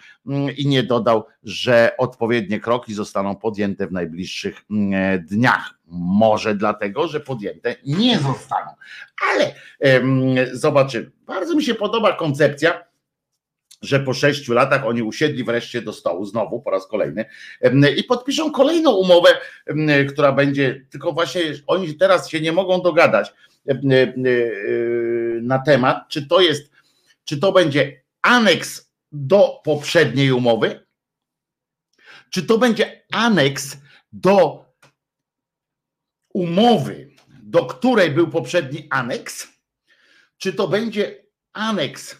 i 0.56 0.66
nie 0.66 0.82
dodał, 0.82 1.26
że 1.42 1.92
odpowiednie 1.98 2.60
kroki 2.60 2.94
zostaną 2.94 3.36
podjęte 3.36 3.86
w 3.86 3.92
najbliższych 3.92 4.64
dniach. 5.20 5.79
Może 5.90 6.54
dlatego, 6.54 7.08
że 7.08 7.20
podjęte 7.20 7.76
nie 7.86 8.18
zostaną. 8.18 8.70
Ale 9.30 9.54
zobaczymy. 10.52 11.10
Bardzo 11.26 11.54
mi 11.54 11.62
się 11.62 11.74
podoba 11.74 12.12
koncepcja, 12.12 12.84
że 13.82 14.00
po 14.00 14.14
sześciu 14.14 14.52
latach 14.52 14.86
oni 14.86 15.02
usiedli 15.02 15.44
wreszcie 15.44 15.82
do 15.82 15.92
stołu 15.92 16.24
znowu 16.24 16.62
po 16.62 16.70
raz 16.70 16.86
kolejny 16.86 17.24
i 17.96 18.04
podpiszą 18.04 18.52
kolejną 18.52 18.90
umowę, 18.92 19.28
która 20.08 20.32
będzie, 20.32 20.86
tylko 20.90 21.12
właśnie 21.12 21.42
oni 21.66 21.94
teraz 21.94 22.30
się 22.30 22.40
nie 22.40 22.52
mogą 22.52 22.82
dogadać 22.82 23.34
na 25.42 25.58
temat, 25.58 26.08
czy 26.08 26.26
to 26.26 26.40
jest, 26.40 26.70
czy 27.24 27.40
to 27.40 27.52
będzie 27.52 28.02
aneks 28.22 28.90
do 29.12 29.60
poprzedniej 29.64 30.32
umowy, 30.32 30.86
czy 32.30 32.42
to 32.42 32.58
będzie 32.58 33.02
aneks 33.12 33.76
do 34.12 34.64
umowy 36.34 37.10
do 37.50 37.66
której 37.66 38.10
był 38.10 38.28
poprzedni 38.28 38.86
aneks, 38.90 39.48
czy 40.38 40.52
to 40.52 40.68
będzie 40.68 41.24
aneks 41.52 42.16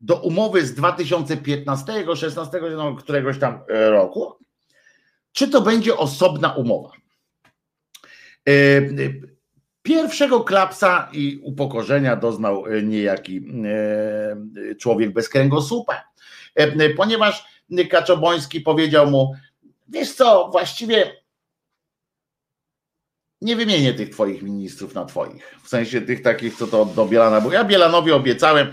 do 0.00 0.22
umowy 0.22 0.66
z 0.66 0.74
2015, 0.74 2.16
16, 2.16 2.60
no, 2.76 2.94
któregoś 2.94 3.38
tam 3.38 3.60
e, 3.68 3.90
roku, 3.90 4.34
czy 5.32 5.48
to 5.48 5.60
będzie 5.60 5.96
osobna 5.96 6.52
umowa. 6.52 6.90
E, 8.48 8.52
pierwszego 9.82 10.40
klapsa 10.40 11.08
i 11.12 11.40
upokorzenia 11.42 12.16
doznał 12.16 12.64
niejaki 12.82 13.40
człowiek 14.80 15.12
bez 15.12 15.28
kręgosłupa, 15.28 16.04
ponieważ 16.96 17.44
Kaczoboński 17.90 18.60
powiedział 18.60 19.10
mu, 19.10 19.34
wiesz 19.88 20.14
co, 20.14 20.48
właściwie 20.52 21.17
nie 23.40 23.56
wymienię 23.56 23.94
tych 23.94 24.10
twoich 24.10 24.42
ministrów 24.42 24.94
na 24.94 25.04
twoich. 25.04 25.56
W 25.62 25.68
sensie 25.68 26.00
tych 26.00 26.22
takich, 26.22 26.56
co 26.56 26.66
to 26.66 26.84
do 26.84 27.06
Bielana, 27.06 27.40
bo 27.40 27.52
ja 27.52 27.64
Bielanowi 27.64 28.12
obiecałem, 28.12 28.68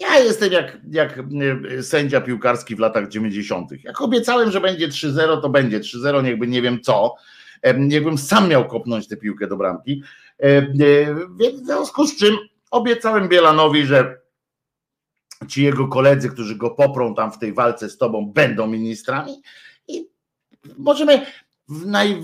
ja 0.00 0.18
jestem 0.18 0.52
jak, 0.52 0.78
jak 0.90 1.18
e, 1.78 1.82
sędzia 1.82 2.20
piłkarski 2.20 2.76
w 2.76 2.78
latach 2.78 3.08
90. 3.08 3.70
Jak 3.84 4.00
obiecałem, 4.00 4.50
że 4.50 4.60
będzie 4.60 4.88
3-0, 4.88 5.42
to 5.42 5.48
będzie 5.48 5.80
3-0, 5.80 6.24
niechby 6.24 6.46
nie 6.46 6.62
wiem 6.62 6.80
co. 6.82 7.14
Jakbym 7.88 8.18
sam 8.18 8.48
miał 8.48 8.68
kopnąć 8.68 9.08
tę 9.08 9.16
piłkę 9.16 9.46
do 9.46 9.56
bramki. 9.56 10.02
E, 10.38 10.62
więc 11.36 11.60
w 11.62 11.64
związku 11.64 12.06
z 12.06 12.16
czym 12.16 12.36
obiecałem 12.70 13.28
Bielanowi, 13.28 13.86
że 13.86 14.20
ci 15.48 15.62
jego 15.62 15.88
koledzy, 15.88 16.30
którzy 16.30 16.56
go 16.56 16.70
poprą 16.70 17.14
tam 17.14 17.32
w 17.32 17.38
tej 17.38 17.52
walce 17.52 17.90
z 17.90 17.98
tobą, 17.98 18.32
będą 18.32 18.66
ministrami 18.66 19.42
i 19.88 20.08
możemy 20.78 21.26
w 21.68 21.86
naj, 21.86 22.22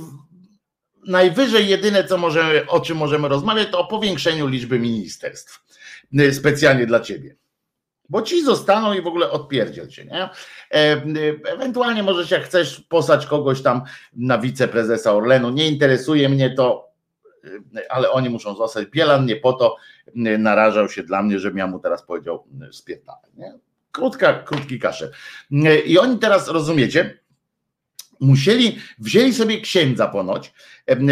najwyżej 1.07 1.69
jedyne, 1.69 2.05
co 2.05 2.19
możemy, 2.19 2.67
o 2.69 2.81
czym 2.81 2.97
możemy 2.97 3.29
rozmawiać, 3.29 3.69
to 3.71 3.79
o 3.79 3.87
powiększeniu 3.87 4.47
liczby 4.47 4.79
ministerstw 4.79 5.65
y, 6.21 6.35
specjalnie 6.35 6.87
dla 6.87 7.01
ciebie. 7.01 7.37
Bo 8.09 8.23
ci 8.23 8.45
zostaną 8.45 8.93
i 8.93 9.03
w 9.03 9.07
ogóle 9.07 9.31
odpierdziel 9.31 9.91
się, 9.91 10.05
nie? 10.05 10.29
E, 10.71 10.97
y, 11.17 11.41
ewentualnie 11.45 12.03
możesz, 12.03 12.31
jak 12.31 12.43
chcesz, 12.43 12.81
posłać 12.81 13.27
kogoś 13.27 13.63
tam 13.63 13.83
na 14.17 14.39
wiceprezesa 14.39 15.13
Orlenu. 15.13 15.51
Nie 15.51 15.69
interesuje 15.69 16.29
mnie 16.29 16.51
to, 16.51 16.93
y, 17.45 17.91
ale 17.91 18.11
oni 18.11 18.31
muszą 18.31 18.57
zostać. 18.57 18.89
Bielan 18.89 19.27
nie 19.27 19.37
po 19.37 19.53
to 19.53 19.77
narażał 20.15 20.89
się 20.89 21.03
dla 21.03 21.23
mnie, 21.23 21.39
żebym 21.39 21.59
ja 21.59 21.67
mu 21.67 21.79
teraz 21.79 22.03
powiedział 22.03 22.47
spierdalaj, 22.73 23.31
nie? 23.37 23.59
Krótka, 23.93 24.43
krótki 24.43 24.79
kaszel. 24.79 25.11
I 25.87 25.99
oni 25.99 26.19
teraz, 26.19 26.49
rozumiecie, 26.49 27.19
musieli, 28.21 28.79
wzięli 28.99 29.35
sobie 29.35 29.61
księdza 29.61 30.09
ponoć, 30.09 30.53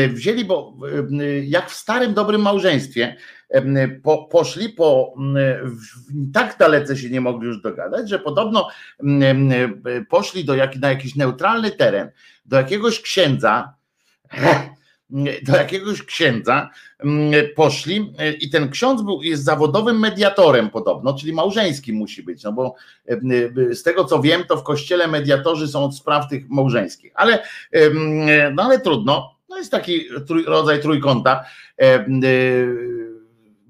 wzięli, 0.09 0.45
bo 0.45 0.77
jak 1.43 1.71
w 1.71 1.75
starym 1.75 2.15
dobrym 2.15 2.43
małżeństwie, 2.43 3.17
po, 4.03 4.25
poszli 4.25 4.69
po, 4.69 5.15
tak 6.35 6.59
dalece 6.59 6.97
się 6.97 7.11
nie 7.11 7.21
mogli 7.21 7.47
już 7.47 7.61
dogadać, 7.61 8.09
że 8.09 8.19
podobno 8.19 8.69
poszli 10.09 10.45
do 10.45 10.55
na 10.81 10.91
jakiś 10.91 11.15
neutralny 11.15 11.71
teren, 11.71 12.11
do 12.45 12.57
jakiegoś 12.57 13.01
księdza, 13.01 13.75
do 15.43 15.57
jakiegoś 15.57 16.03
księdza 16.03 16.71
mm, 17.01 17.33
poszli 17.57 18.13
e, 18.19 18.33
i 18.33 18.51
ten 18.51 18.71
ksiądz 18.71 19.03
był, 19.03 19.23
jest 19.23 19.45
zawodowym 19.45 19.99
mediatorem 19.99 20.71
podobno, 20.71 21.15
czyli 21.15 21.33
małżeńskim 21.33 21.97
musi 21.97 22.23
być, 22.23 22.43
no 22.43 22.53
bo 22.53 22.75
e, 23.09 23.75
z 23.75 23.83
tego 23.83 24.05
co 24.05 24.23
wiem, 24.23 24.45
to 24.49 24.57
w 24.57 24.63
kościele 24.63 25.09
mediatorzy 25.09 25.69
są 25.69 25.85
od 25.85 25.97
spraw 25.97 26.29
tych 26.29 26.49
małżeńskich, 26.49 27.13
ale, 27.15 27.43
no 28.55 28.63
ale 28.63 28.81
trudno, 28.81 29.35
no 29.49 29.59
jest 29.59 29.71
taki 29.71 30.05
trój, 30.27 30.45
rodzaj 30.45 30.81
trójkąta 30.81 31.45
e, 31.79 32.07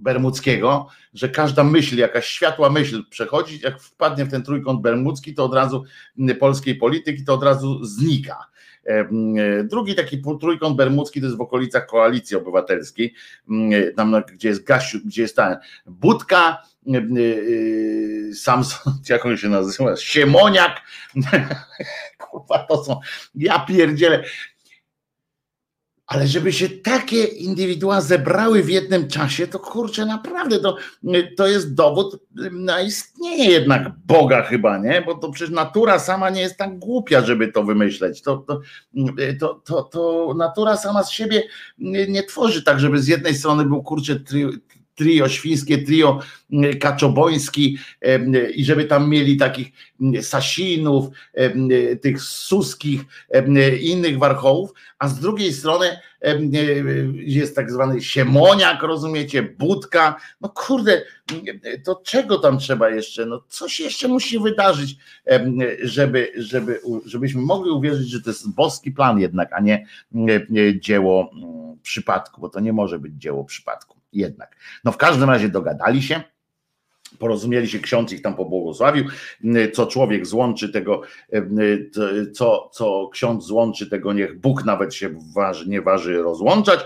bermudzkiego, 0.04 0.86
że 1.14 1.28
każda 1.28 1.64
myśl, 1.64 1.96
jakaś 1.96 2.26
światła 2.26 2.70
myśl 2.70 3.04
przechodzi, 3.10 3.60
jak 3.62 3.80
wpadnie 3.80 4.24
w 4.24 4.30
ten 4.30 4.42
trójkąt 4.42 4.80
bermudzki, 4.80 5.34
to 5.34 5.44
od 5.44 5.54
razu 5.54 5.84
polskiej 6.38 6.74
polityki, 6.74 7.24
to 7.24 7.34
od 7.34 7.42
razu 7.42 7.84
znika. 7.84 8.46
E, 8.86 9.64
drugi 9.64 9.94
taki 9.94 10.22
trójkąt 10.40 10.76
bermudzki 10.76 11.20
to 11.20 11.26
jest 11.26 11.38
w 11.38 11.40
okolicach 11.40 11.86
koalicji 11.86 12.36
obywatelskiej, 12.36 13.14
tam 13.96 14.22
gdzie 14.32 14.48
jest 14.48 14.64
Gasiu, 14.64 14.98
gdzie 15.04 15.22
jest 15.22 15.36
ta 15.36 15.58
Budka, 15.86 16.62
e, 16.86 16.98
e, 16.98 18.34
Samson, 18.34 18.92
jak 19.08 19.26
on 19.26 19.36
się 19.36 19.48
nazywa, 19.48 19.96
Siemoniak, 19.96 20.80
kurwa 22.18 22.58
to 22.58 22.84
są, 22.84 23.00
ja 23.34 23.58
pierdzielę, 23.58 24.24
ale 26.06 26.26
żeby 26.26 26.52
się 26.52 26.68
takie 26.68 27.24
indywidua 27.24 28.00
zebrały 28.00 28.62
w 28.62 28.68
jednym 28.68 29.08
czasie, 29.08 29.46
to 29.46 29.58
kurczę, 29.58 30.06
naprawdę 30.06 30.60
to, 30.60 30.76
to 31.36 31.46
jest 31.46 31.74
dowód 31.74 32.18
na 32.52 32.82
istnienie 32.82 33.50
jednak 33.50 33.92
Boga 34.06 34.42
chyba, 34.42 34.78
nie? 34.78 35.02
Bo 35.06 35.14
to 35.14 35.30
przecież 35.30 35.54
natura 35.54 35.98
sama 35.98 36.30
nie 36.30 36.40
jest 36.40 36.56
tak 36.56 36.78
głupia, 36.78 37.22
żeby 37.22 37.52
to 37.52 37.64
wymyśleć. 37.64 38.22
To, 38.22 38.36
to, 38.36 38.60
to, 39.40 39.60
to, 39.64 39.82
to 39.82 40.34
natura 40.36 40.76
sama 40.76 41.04
z 41.04 41.10
siebie 41.10 41.42
nie, 41.78 42.06
nie 42.06 42.22
tworzy 42.22 42.62
tak, 42.62 42.80
żeby 42.80 43.02
z 43.02 43.08
jednej 43.08 43.34
strony 43.34 43.64
był 43.64 43.82
kurczę 43.82 44.20
trio, 44.94 45.28
świńskie 45.28 45.78
trio 45.78 46.20
mm, 46.52 46.78
kaczoboński 46.78 47.78
i 48.54 48.64
żeby 48.64 48.84
tam 48.84 49.10
mieli 49.10 49.36
takich 49.36 49.72
mm, 50.00 50.22
Sasinów, 50.22 51.06
tych 52.02 52.22
Suskich, 52.22 53.00
innych 53.80 54.18
warchołów, 54.18 54.70
a 54.98 55.08
z 55.08 55.20
drugiej 55.20 55.52
strony 55.52 55.98
jest 57.14 57.56
tak 57.56 57.70
zwany 57.70 58.02
Siemoniak, 58.02 58.82
rozumiecie, 58.82 59.42
Budka, 59.42 60.16
no 60.40 60.48
kurde, 60.48 61.02
to 61.84 62.00
czego 62.04 62.38
tam 62.38 62.58
trzeba 62.58 62.90
jeszcze, 62.90 63.26
no 63.26 63.44
coś 63.48 63.80
jeszcze 63.80 64.08
musi 64.08 64.38
wydarzyć, 64.38 64.96
żeby, 65.82 66.32
żeby, 66.36 66.80
żebyśmy 67.04 67.42
mogli 67.42 67.70
uwierzyć, 67.70 68.10
że 68.10 68.22
to 68.22 68.30
jest 68.30 68.54
boski 68.54 68.92
plan 68.92 69.20
jednak, 69.20 69.52
a 69.52 69.60
nie 69.60 69.86
dzieło 70.80 71.30
mm, 71.32 71.78
przypadku, 71.82 72.40
bo 72.40 72.48
to 72.48 72.60
nie 72.60 72.72
może 72.72 72.98
być 72.98 73.12
dzieło 73.16 73.44
przypadku 73.44 74.03
jednak. 74.14 74.56
No 74.84 74.92
w 74.92 74.96
każdym 74.96 75.30
razie 75.30 75.48
dogadali 75.48 76.02
się. 76.02 76.22
Porozumieli 77.18 77.68
się, 77.68 77.78
ksiądz 77.78 78.12
ich 78.12 78.22
tam 78.22 78.34
pobłogosławił. 78.34 79.04
Co 79.72 79.86
człowiek 79.86 80.26
złączy 80.26 80.68
tego, 80.68 81.02
co, 82.32 82.70
co 82.72 83.08
ksiądz 83.12 83.44
złączy 83.44 83.90
tego, 83.90 84.12
niech 84.12 84.40
Bóg 84.40 84.64
nawet 84.64 84.94
się 84.94 85.10
waży, 85.34 85.68
nie 85.68 85.82
waży 85.82 86.22
rozłączać. 86.22 86.80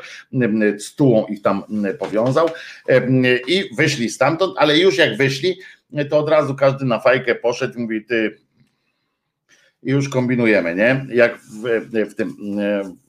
Stułą 0.79 1.27
ich 1.27 1.43
tam 1.43 1.63
powiązał 1.99 2.49
i 3.47 3.71
wyszli 3.77 4.11
stamtąd, 4.11 4.55
ale 4.57 4.79
już 4.79 4.99
jak 4.99 5.17
wyszli, 5.17 5.59
to 6.11 6.19
od 6.19 6.29
razu 6.29 6.55
każdy 6.55 6.85
na 6.85 7.01
fajkę 7.01 7.35
poszedł 7.35 7.79
i 7.79 7.83
mówi, 7.83 8.05
ty 8.05 8.39
i 9.83 9.91
już 9.91 10.09
kombinujemy, 10.09 10.75
nie? 10.75 11.07
Jak 11.17 11.39
w, 11.39 11.89
w 12.11 12.15
tym 12.15 12.37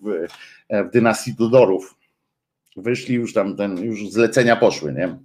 w, 0.02 0.28
w 0.72 0.92
dynastii 0.92 1.36
Tudorów 1.36 1.99
wyszli 2.78 3.16
już 3.16 3.34
tam, 3.34 3.58
ten, 3.58 3.78
już 3.78 4.10
zlecenia 4.10 4.56
poszły, 4.56 4.94
nie? 4.94 5.18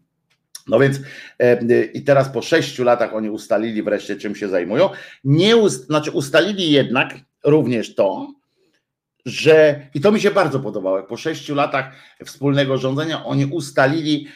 No 0.68 0.78
więc 0.78 1.00
e, 1.38 1.84
i 1.84 2.02
teraz 2.02 2.28
po 2.28 2.42
sześciu 2.42 2.84
latach 2.84 3.14
oni 3.14 3.30
ustalili 3.30 3.82
wreszcie, 3.82 4.16
czym 4.16 4.34
się 4.34 4.48
zajmują. 4.48 4.90
Nie 5.24 5.56
ust, 5.56 5.86
znaczy 5.86 6.10
ustalili 6.10 6.70
jednak 6.70 7.14
również 7.44 7.94
to, 7.94 8.34
że 9.26 9.86
i 9.94 10.00
to 10.00 10.12
mi 10.12 10.20
się 10.20 10.30
bardzo 10.30 10.60
podobało, 10.60 11.02
po 11.02 11.16
sześciu 11.16 11.54
latach 11.54 11.94
wspólnego 12.24 12.78
rządzenia 12.78 13.24
oni 13.24 13.46
ustalili 13.46 14.28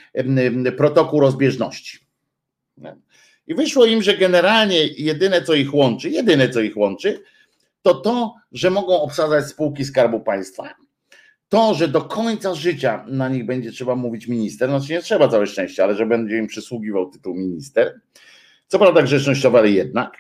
protokół 0.76 1.20
rozbieżności. 1.20 1.98
I 3.47 3.55
wyszło 3.55 3.86
im, 3.86 4.02
że 4.02 4.16
generalnie 4.16 4.86
jedyne 4.86 5.43
co 5.43 5.55
ich 5.55 5.74
łączy, 5.74 6.10
jedyne 6.10 6.48
co 6.48 6.60
ich 6.60 6.76
łączy, 6.76 7.22
to 7.82 7.94
to, 7.94 8.35
że 8.52 8.70
mogą 8.70 9.01
obsadzać 9.01 9.47
spółki 9.47 9.85
Skarbu 9.85 10.20
Państwa 10.20 10.74
to, 11.49 11.75
że 11.75 11.89
do 11.89 12.03
końca 12.03 12.55
życia 12.55 13.05
na 13.09 13.29
nich 13.29 13.47
będzie 13.47 13.73
trzeba 13.73 13.97
mówić 13.97 14.27
minister, 14.27 14.69
znaczy 14.69 14.93
nie 14.93 15.03
trzeba 15.03 15.29
całe 15.29 15.47
szczęście, 15.47 15.85
ale 15.85 15.95
że 15.95 16.07
będzie 16.07 16.39
im 16.39 16.47
przysługiwał 16.47 17.11
tytuł 17.11 17.35
minister, 17.35 18.01
co 18.66 18.79
prawda 18.79 19.03
grzecznościowy, 19.03 19.59
ale 19.59 19.70
jednak, 19.70 20.16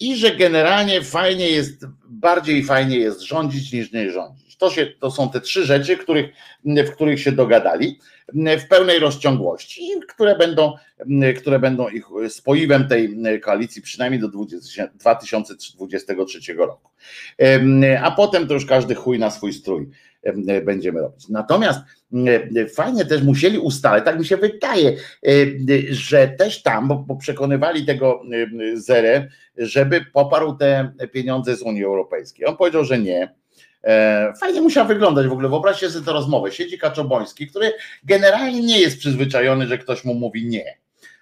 i 0.00 0.16
że 0.16 0.36
generalnie 0.36 1.02
fajnie 1.02 1.50
jest, 1.50 1.86
bardziej 2.08 2.64
fajnie 2.64 2.96
jest 2.98 3.20
rządzić 3.20 3.72
niż 3.72 3.92
nie 3.92 4.10
rządzić. 4.10 4.47
To, 4.58 4.70
się, 4.70 4.86
to 4.86 5.10
są 5.10 5.30
te 5.30 5.40
trzy 5.40 5.64
rzeczy, 5.64 5.96
których, 5.96 6.26
w 6.64 6.90
których 6.90 7.20
się 7.20 7.32
dogadali 7.32 7.98
w 8.34 8.68
pełnej 8.68 8.98
rozciągłości, 8.98 9.90
które 10.08 10.38
będą, 10.38 10.72
które 11.36 11.58
będą 11.58 11.88
ich 11.88 12.06
spoiwem 12.28 12.88
tej 12.88 13.16
koalicji 13.40 13.82
przynajmniej 13.82 14.20
do 14.20 14.28
20, 14.28 14.88
2023 14.94 16.54
roku. 16.54 16.90
A 18.02 18.10
potem 18.10 18.46
to 18.46 18.54
już 18.54 18.66
każdy 18.66 18.94
chuj 18.94 19.18
na 19.18 19.30
swój 19.30 19.52
strój 19.52 19.88
będziemy 20.64 21.00
robić. 21.00 21.28
Natomiast 21.28 21.80
fajnie 22.74 23.04
też 23.04 23.22
musieli 23.22 23.58
ustalać, 23.58 24.04
tak 24.04 24.18
mi 24.18 24.24
się 24.24 24.36
wydaje, 24.36 24.96
że 25.90 26.28
też 26.28 26.62
tam, 26.62 26.88
bo, 27.06 27.16
przekonywali 27.16 27.86
tego 27.86 28.22
Zerę, 28.74 29.28
żeby 29.58 30.04
poparł 30.12 30.56
te 30.56 30.92
pieniądze 31.12 31.56
z 31.56 31.62
Unii 31.62 31.84
Europejskiej. 31.84 32.46
On 32.46 32.56
powiedział, 32.56 32.84
że 32.84 32.98
nie, 32.98 33.34
fajnie 34.40 34.60
musiał 34.60 34.86
wyglądać 34.86 35.26
w 35.26 35.32
ogóle. 35.32 35.48
Wyobraźcie 35.48 35.90
sobie 35.90 36.06
tę 36.06 36.12
rozmowę. 36.12 36.52
Siedzi 36.52 36.78
Kaczoboński, 36.78 37.46
który 37.46 37.72
generalnie 38.04 38.60
nie 38.60 38.80
jest 38.80 38.98
przyzwyczajony, 38.98 39.66
że 39.66 39.78
ktoś 39.78 40.04
mu 40.04 40.14
mówi 40.14 40.46
nie. 40.46 40.78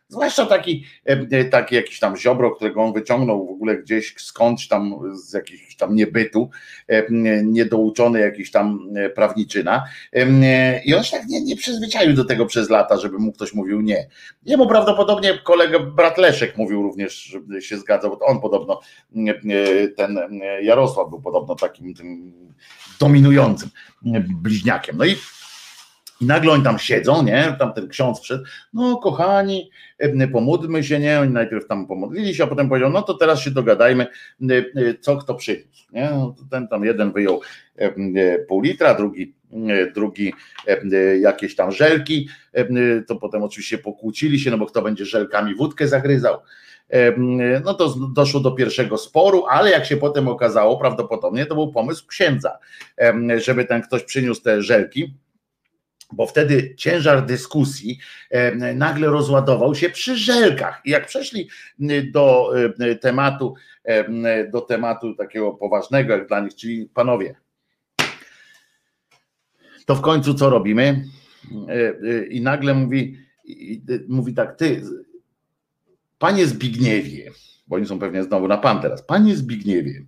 Zwłaszcza 0.08 0.46
taki, 0.46 0.84
e, 1.04 1.44
taki 1.44 1.74
jakiś 1.74 1.98
tam 1.98 2.16
ziobro, 2.16 2.50
którego 2.50 2.82
on 2.82 2.92
wyciągnął 2.92 3.46
w 3.46 3.50
ogóle 3.50 3.76
gdzieś 3.76 4.14
skądś 4.18 4.68
tam 4.68 4.94
z 5.12 5.32
jakiegoś 5.32 5.76
tam 5.76 5.94
niebytu, 5.94 6.50
e, 6.88 7.04
niedouczony 7.44 8.20
jakiś 8.20 8.50
tam 8.50 8.88
e, 8.96 9.10
prawniczyna. 9.10 9.84
I 10.84 10.94
on 10.94 11.04
się 11.04 11.16
tak 11.16 11.26
nie, 11.26 11.40
nie 11.40 11.56
przyzwyczaił 11.56 12.14
do 12.14 12.24
tego 12.24 12.46
przez 12.46 12.70
lata, 12.70 12.96
żeby 12.96 13.18
mu 13.18 13.32
ktoś 13.32 13.54
mówił 13.54 13.80
nie. 13.80 14.08
Jemu 14.44 14.68
prawdopodobnie 14.68 15.38
kolega 15.38 15.78
brat 15.78 16.18
Leszek 16.18 16.56
mówił 16.56 16.82
również, 16.82 17.38
że 17.50 17.62
się 17.62 17.78
zgadzał, 17.78 18.10
bo 18.10 18.26
on 18.26 18.40
podobno, 18.40 18.80
ten 19.96 20.18
Jarosław 20.62 21.10
był 21.10 21.20
podobno 21.20 21.54
takim 21.54 21.94
tym 21.94 22.32
dominującym 23.00 23.70
bliźniakiem. 24.42 24.96
No 24.96 25.04
i 25.04 25.16
i 26.20 26.26
nagle 26.26 26.52
oni 26.52 26.62
tam 26.62 26.78
siedzą, 26.78 27.22
nie? 27.22 27.56
Tam 27.58 27.72
ten 27.72 27.88
ksiądz 27.88 28.20
wszedł, 28.20 28.44
no 28.72 28.96
kochani, 28.96 29.70
pomódlmy 30.32 30.84
się, 30.84 30.98
nie? 30.98 31.20
Oni 31.20 31.32
najpierw 31.32 31.66
tam 31.66 31.86
pomodlili 31.86 32.34
się, 32.34 32.44
a 32.44 32.46
potem 32.46 32.68
powiedział, 32.68 32.90
no 32.90 33.02
to 33.02 33.14
teraz 33.14 33.40
się 33.40 33.50
dogadajmy, 33.50 34.06
co 35.00 35.16
kto 35.16 35.34
przyniósł, 35.34 35.86
nie? 35.92 36.10
No 36.10 36.34
ten 36.50 36.68
tam 36.68 36.84
jeden 36.84 37.12
wyjął 37.12 37.40
pół 38.48 38.60
litra, 38.60 38.94
drugi, 38.94 39.34
drugi 39.94 40.32
jakieś 41.20 41.56
tam 41.56 41.72
żelki, 41.72 42.28
to 43.06 43.16
potem 43.16 43.42
oczywiście 43.42 43.78
pokłócili 43.78 44.40
się, 44.40 44.50
no 44.50 44.58
bo 44.58 44.66
kto 44.66 44.82
będzie 44.82 45.04
żelkami 45.04 45.54
wódkę 45.54 45.88
zagryzał. 45.88 46.38
No 47.64 47.74
to 47.74 47.94
doszło 48.14 48.40
do 48.40 48.50
pierwszego 48.50 48.98
sporu, 48.98 49.44
ale 49.48 49.70
jak 49.70 49.86
się 49.86 49.96
potem 49.96 50.28
okazało, 50.28 50.78
prawdopodobnie 50.78 51.46
to 51.46 51.54
był 51.54 51.72
pomysł 51.72 52.06
księdza, 52.06 52.58
żeby 53.36 53.64
ten 53.64 53.82
ktoś 53.82 54.02
przyniósł 54.02 54.42
te 54.42 54.62
żelki 54.62 55.14
bo 56.12 56.26
wtedy 56.26 56.74
ciężar 56.74 57.26
dyskusji 57.26 57.98
nagle 58.74 59.06
rozładował 59.06 59.74
się 59.74 59.90
przy 59.90 60.16
żelkach. 60.16 60.82
I 60.84 60.90
jak 60.90 61.06
przeszli 61.06 61.48
do 62.12 62.52
tematu, 63.00 63.54
do 64.52 64.60
tematu 64.60 65.14
takiego 65.14 65.52
poważnego 65.52 66.12
jak 66.12 66.28
dla 66.28 66.40
nich, 66.40 66.54
czyli 66.54 66.88
panowie, 66.94 67.34
to 69.86 69.94
w 69.94 70.00
końcu 70.00 70.34
co 70.34 70.50
robimy? 70.50 71.04
I 72.30 72.40
nagle 72.40 72.74
mówi, 72.74 73.18
mówi 74.08 74.34
tak, 74.34 74.56
ty, 74.56 74.82
panie 76.18 76.46
Zbigniewie, 76.46 77.30
bo 77.66 77.76
oni 77.76 77.86
są 77.86 77.98
pewnie 77.98 78.22
znowu 78.22 78.48
na 78.48 78.56
pan 78.56 78.82
teraz, 78.82 79.02
panie 79.02 79.36
Zbigniewie, 79.36 80.04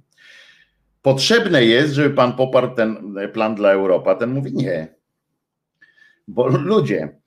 potrzebne 1.02 1.64
jest, 1.64 1.94
żeby 1.94 2.14
pan 2.14 2.32
poparł 2.32 2.74
ten 2.74 3.14
plan 3.32 3.54
dla 3.54 3.72
Europy. 3.72 4.10
A 4.10 4.14
ten 4.14 4.30
mówi 4.30 4.52
nie 4.52 4.97
bo 6.28 6.46
ludzie, 6.46 7.20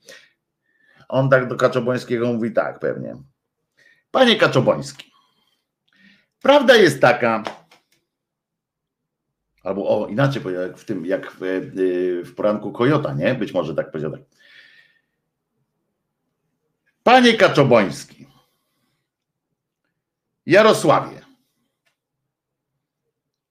on 1.10 1.30
tak 1.30 1.48
do 1.48 1.56
Kaczobońskiego 1.56 2.28
mówi 2.34 2.52
tak 2.52 2.80
pewnie. 2.80 3.16
Panie 4.12 4.36
Kaczoboński, 4.36 5.12
prawda 6.42 6.76
jest 6.76 7.02
taka, 7.02 7.44
albo 9.64 9.90
o, 9.90 10.08
inaczej 10.08 10.42
jak 10.54 10.78
w 10.78 10.86
tym, 10.86 11.06
jak 11.06 11.32
w, 11.32 11.44
e, 11.44 11.62
w 12.24 12.36
poranku 12.36 12.72
Kojota, 12.72 13.14
nie? 13.14 13.36
Być 13.36 13.54
może 13.54 13.76
tak 13.76 13.92
powiedział. 13.92 14.12
Tak. 14.12 14.22
Panie 17.04 17.34
Kaczoboński, 17.34 18.28
Jarosławie, 20.46 21.22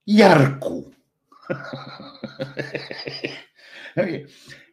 Jarku. 0.06 0.90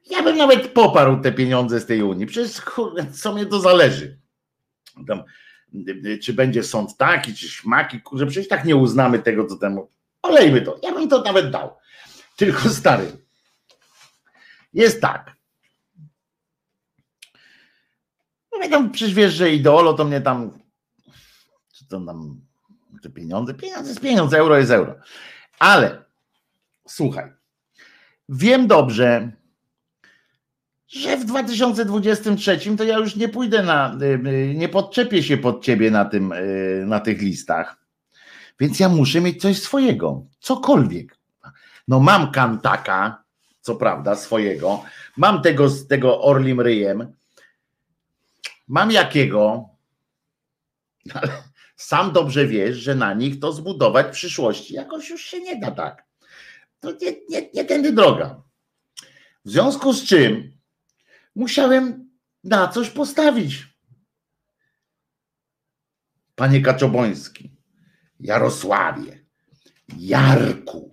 Ja 0.09 0.23
bym 0.23 0.37
nawet 0.37 0.67
poparł 0.73 1.21
te 1.21 1.31
pieniądze 1.31 1.79
z 1.79 1.85
tej 1.85 2.01
Unii. 2.01 2.25
Przecież 2.25 2.61
co 3.13 3.33
mnie 3.33 3.45
to 3.45 3.59
zależy. 3.59 4.19
Tam, 5.07 5.23
czy 6.23 6.33
będzie 6.33 6.63
sąd 6.63 6.97
taki, 6.97 7.35
czy 7.35 7.49
śmaki, 7.49 8.01
że 8.13 8.25
przecież 8.25 8.47
tak 8.47 8.65
nie 8.65 8.75
uznamy 8.75 9.19
tego, 9.19 9.45
co 9.45 9.55
temu. 9.57 9.91
Olejmy 10.21 10.61
to. 10.61 10.79
Ja 10.83 10.91
bym 10.91 11.09
to 11.09 11.21
nawet 11.21 11.51
dał. 11.51 11.77
Tylko 12.35 12.69
stary. 12.69 13.17
Jest 14.73 15.01
tak. 15.01 15.35
No 18.51 18.57
mnie 18.57 18.69
tam 18.69 18.91
przecież 18.91 19.13
wiesz, 19.13 19.33
że 19.33 19.51
ideolo 19.51 19.93
to 19.93 20.05
mnie 20.05 20.21
tam. 20.21 20.59
Czy 21.73 21.87
to 21.87 21.99
nam. 21.99 22.41
Te 23.01 23.09
pieniądze? 23.09 23.53
Pieniądze 23.53 23.89
jest 23.89 24.01
pieniądze, 24.01 24.37
euro 24.37 24.57
jest 24.57 24.71
euro. 24.71 24.95
Ale 25.59 26.03
słuchaj. 26.87 27.31
Wiem 28.29 28.67
dobrze, 28.67 29.31
że 30.87 31.17
w 31.17 31.25
2023 31.25 32.77
to 32.77 32.83
ja 32.83 32.97
już 32.97 33.15
nie 33.15 33.29
pójdę 33.29 33.63
na, 33.63 33.97
y, 34.01 34.05
y, 34.05 34.53
nie 34.55 34.69
podczepię 34.69 35.23
się 35.23 35.37
pod 35.37 35.63
ciebie 35.63 35.91
na, 35.91 36.05
tym, 36.05 36.31
y, 36.31 36.83
na 36.87 36.99
tych 36.99 37.21
listach. 37.21 37.77
Więc 38.59 38.79
ja 38.79 38.89
muszę 38.89 39.21
mieć 39.21 39.41
coś 39.41 39.61
swojego, 39.61 40.25
cokolwiek. 40.39 41.17
No 41.87 41.99
mam 41.99 42.31
kantaka, 42.31 43.23
co 43.61 43.75
prawda, 43.75 44.15
swojego. 44.15 44.83
Mam 45.17 45.41
tego 45.41 45.69
z 45.69 45.87
tego 45.87 46.21
Orlim 46.21 46.61
Ryjem. 46.61 47.13
Mam 48.67 48.91
jakiego, 48.91 49.69
ale 51.13 51.29
sam 51.75 52.11
dobrze 52.11 52.47
wiesz, 52.47 52.77
że 52.77 52.95
na 52.95 53.13
nich 53.13 53.39
to 53.39 53.51
zbudować 53.51 54.07
w 54.07 54.11
przyszłości 54.11 54.73
jakoś 54.73 55.09
już 55.09 55.21
się 55.21 55.41
nie 55.41 55.59
da 55.59 55.71
tak. 55.71 56.05
To 56.79 56.91
nie, 56.91 57.13
nie, 57.29 57.49
nie 57.53 57.65
tędy 57.65 57.91
droga. 57.91 58.41
W 59.45 59.49
związku 59.49 59.93
z 59.93 60.05
czym 60.05 60.56
musiałem 61.37 62.09
na 62.43 62.67
coś 62.67 62.89
postawić. 62.89 63.67
Panie 66.35 66.61
Kaczoboński, 66.61 67.51
Jarosławie, 68.19 69.25
Jarku. 69.97 70.91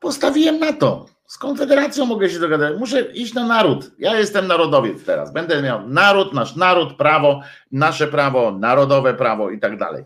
Postawiłem 0.00 0.58
na 0.58 0.72
to. 0.72 1.06
Z 1.26 1.38
Konfederacją 1.38 2.06
mogę 2.06 2.30
się 2.30 2.38
dogadać. 2.38 2.78
Muszę 2.78 3.00
iść 3.00 3.34
na 3.34 3.46
naród. 3.46 3.90
Ja 3.98 4.18
jestem 4.18 4.46
narodowiec 4.46 5.04
teraz. 5.04 5.32
Będę 5.32 5.62
miał 5.62 5.88
naród, 5.88 6.34
nasz 6.34 6.56
naród, 6.56 6.96
prawo, 6.96 7.40
nasze 7.72 8.08
prawo, 8.08 8.52
narodowe 8.52 9.14
prawo 9.14 9.50
i 9.50 9.58
tak 9.60 9.78
dalej. 9.78 10.04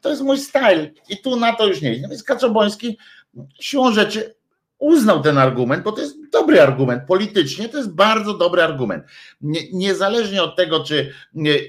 To 0.00 0.10
jest 0.10 0.22
mój 0.22 0.38
style. 0.38 0.90
I 1.08 1.22
tu 1.22 1.36
na 1.36 1.52
to 1.52 1.66
już 1.66 1.82
nie. 1.82 2.00
No 2.02 2.08
więc 2.08 2.22
Kaczoboński 2.22 2.98
siłą 3.60 3.92
rzeczy 3.92 4.34
uznał 4.84 5.22
ten 5.22 5.38
argument, 5.38 5.84
bo 5.84 5.92
to 5.92 6.00
jest 6.00 6.30
dobry 6.30 6.60
argument. 6.60 7.02
Politycznie 7.06 7.68
to 7.68 7.76
jest 7.76 7.94
bardzo 7.94 8.34
dobry 8.34 8.62
argument. 8.62 9.04
Nie, 9.40 9.60
niezależnie 9.72 10.42
od 10.42 10.56
tego, 10.56 10.84
czy 10.84 11.12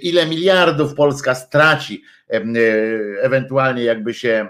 ile 0.02 0.26
miliardów 0.26 0.94
Polska 0.94 1.36
straci, 1.36 2.04
e, 2.30 2.42
ewentualnie 3.22 3.84
jakby 3.84 4.14
się 4.14 4.48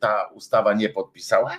ta 0.00 0.30
ustawa 0.34 0.74
nie 0.74 0.88
podpisała, 0.88 1.56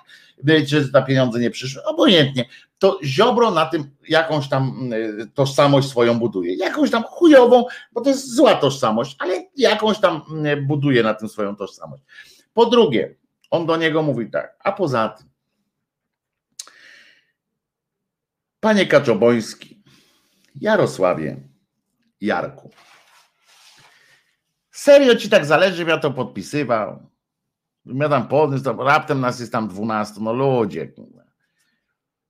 czy 0.70 0.92
ta 0.92 1.02
pieniądze 1.02 1.40
nie 1.40 1.50
przyszły, 1.50 1.84
obojętnie, 1.84 2.46
to 2.80 3.00
Ziobro 3.04 3.52
na 3.52 3.66
tym 3.66 3.84
jakąś 4.10 4.50
tam 4.50 4.90
tożsamość 5.34 5.90
swoją 5.90 6.20
buduje. 6.20 6.56
Jakąś 6.56 6.92
tam 6.92 7.04
chujową, 7.04 7.66
bo 7.92 8.02
to 8.02 8.10
jest 8.10 8.36
zła 8.36 8.56
tożsamość, 8.56 9.16
ale 9.20 9.44
jakąś 9.58 10.00
tam 10.00 10.22
buduje 10.68 11.04
na 11.04 11.14
tym 11.14 11.30
swoją 11.30 11.56
tożsamość. 11.56 12.04
Po 12.54 12.66
drugie, 12.66 13.16
on 13.52 13.66
do 13.66 13.78
niego 13.78 14.04
mówi 14.04 14.32
tak, 14.32 14.56
a 14.64 14.72
poza 14.72 15.10
tym, 15.10 15.27
Panie 18.60 18.86
Kaczoboński, 18.86 19.84
Jarosławie, 20.56 21.38
Jarku. 22.22 22.70
Serio 24.72 25.16
ci 25.16 25.30
tak 25.30 25.46
zależy, 25.46 25.84
ja 25.84 25.98
to 25.98 26.12
podpisywał? 26.12 27.10
Ja 27.86 28.10
tam 28.10 28.28
podniósł, 28.28 28.64
to 28.64 28.84
raptem 28.84 29.20
nas 29.20 29.40
jest 29.40 29.52
tam 29.52 29.68
dwunastu, 29.68 30.24
no 30.24 30.34
ludzie. 30.34 30.94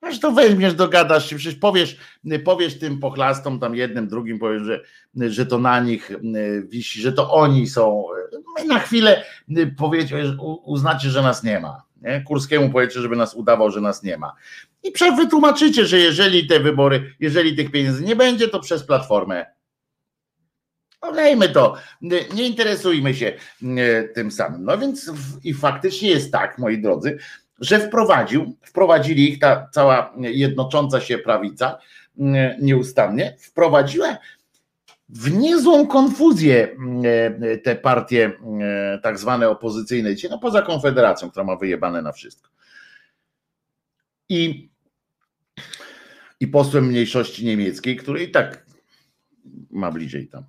Aż 0.01 0.19
to 0.19 0.31
weźmiesz, 0.31 0.73
dogadasz 0.73 1.29
się, 1.29 1.35
przecież 1.35 1.59
powiesz, 1.59 1.97
powiesz 2.43 2.79
tym 2.79 2.99
pochlastom, 2.99 3.59
tam 3.59 3.75
jednym, 3.75 4.07
drugim, 4.07 4.39
powiesz, 4.39 4.63
że, 4.63 4.81
że 5.29 5.45
to 5.45 5.59
na 5.59 5.79
nich 5.79 6.11
wisi, 6.67 7.01
że 7.01 7.13
to 7.13 7.33
oni 7.33 7.67
są. 7.67 8.05
Na 8.67 8.79
chwilę 8.79 9.23
powiecie, 9.77 10.35
uznacie, 10.63 11.09
że 11.09 11.21
nas 11.21 11.43
nie 11.43 11.59
ma. 11.59 11.86
Nie? 12.01 12.21
Kurskiemu 12.21 12.69
powiecie, 12.69 13.01
żeby 13.01 13.15
nas 13.15 13.33
udawał, 13.33 13.71
że 13.71 13.81
nas 13.81 14.03
nie 14.03 14.17
ma. 14.17 14.33
I 14.83 14.91
wytłumaczycie, 15.17 15.85
że 15.85 15.99
jeżeli 15.99 16.47
te 16.47 16.59
wybory, 16.59 17.15
jeżeli 17.19 17.55
tych 17.55 17.71
pieniędzy 17.71 18.03
nie 18.03 18.15
będzie, 18.15 18.47
to 18.47 18.59
przez 18.59 18.83
platformę. 18.83 19.45
Olejmy 21.01 21.49
to, 21.49 21.75
nie 22.33 22.47
interesujmy 22.47 23.15
się 23.15 23.33
tym 24.15 24.31
samym. 24.31 24.63
No 24.65 24.77
więc 24.77 25.11
i 25.43 25.53
faktycznie 25.53 26.09
jest 26.09 26.31
tak, 26.31 26.57
moi 26.57 26.81
drodzy, 26.81 27.17
że 27.59 27.79
wprowadził, 27.79 28.57
wprowadzili 28.65 29.31
ich 29.31 29.39
ta 29.39 29.69
cała 29.71 30.13
jednocząca 30.17 31.01
się 31.01 31.17
prawica 31.17 31.79
nieustannie, 32.61 33.35
wprowadziła 33.39 34.17
w 35.09 35.31
niezłą 35.31 35.87
konfuzję 35.87 36.77
te 37.63 37.75
partie 37.75 38.31
tak 39.03 39.19
zwane 39.19 39.49
opozycyjne, 39.49 40.09
no 40.29 40.39
poza 40.39 40.61
Konfederacją, 40.61 41.29
która 41.29 41.45
ma 41.45 41.55
wyjebane 41.55 42.01
na 42.01 42.11
wszystko 42.11 42.49
i, 44.29 44.69
i 46.39 46.47
posłem 46.47 46.87
mniejszości 46.87 47.45
niemieckiej, 47.45 47.97
który 47.97 48.23
i 48.23 48.31
tak 48.31 48.65
ma 49.69 49.91
bliżej 49.91 50.27
tam. 50.27 50.43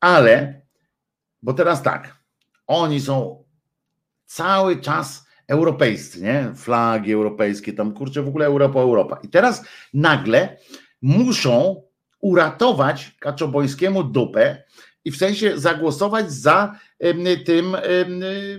Ale, 0.00 0.62
bo 1.42 1.52
teraz 1.52 1.82
tak, 1.82 2.16
oni 2.66 3.00
są 3.00 3.44
cały 4.26 4.80
czas 4.80 5.26
europejscy, 5.48 6.22
nie? 6.22 6.52
Flagi 6.56 7.12
europejskie, 7.12 7.72
tam 7.72 7.92
kurczę, 7.92 8.22
w 8.22 8.28
ogóle 8.28 8.46
Europa, 8.46 8.80
Europa. 8.80 9.20
I 9.22 9.28
teraz 9.28 9.64
nagle 9.94 10.56
muszą 11.02 11.82
uratować 12.20 13.16
Kaczobońskiemu 13.18 14.04
dupę 14.04 14.62
i 15.04 15.10
w 15.10 15.16
sensie 15.16 15.58
zagłosować 15.58 16.32
za 16.32 16.78
tym, 17.46 17.76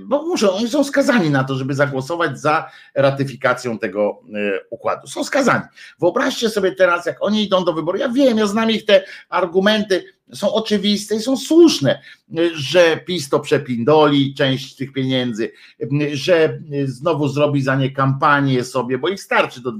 bo 0.01 0.23
muszą, 0.23 0.51
oni 0.51 0.69
są 0.69 0.83
skazani 0.83 1.29
na 1.29 1.43
to, 1.43 1.55
żeby 1.55 1.73
zagłosować 1.73 2.39
za 2.39 2.71
ratyfikacją 2.95 3.79
tego 3.79 4.21
e, 4.35 4.59
układu. 4.69 5.07
Są 5.07 5.23
skazani. 5.23 5.63
Wyobraźcie 5.99 6.49
sobie 6.49 6.71
teraz, 6.71 7.05
jak 7.05 7.17
oni 7.23 7.43
idą 7.43 7.65
do 7.65 7.73
wyboru. 7.73 7.97
Ja 7.97 8.09
wiem, 8.09 8.37
ja 8.37 8.47
znam 8.47 8.71
ich 8.71 8.85
te 8.85 9.03
argumenty, 9.29 10.03
są 10.33 10.53
oczywiste 10.53 11.15
i 11.15 11.19
są 11.19 11.37
słuszne, 11.37 12.01
że 12.53 12.97
PiS 13.05 13.29
to 13.29 13.39
przepindoli 13.39 14.33
część 14.33 14.75
tych 14.75 14.93
pieniędzy, 14.93 15.51
że 16.13 16.59
znowu 16.85 17.27
zrobi 17.27 17.61
za 17.61 17.75
nie 17.75 17.91
kampanię 17.91 18.63
sobie, 18.63 18.97
bo 18.97 19.09
ich 19.09 19.21
starczy 19.21 19.61
do 19.61 19.71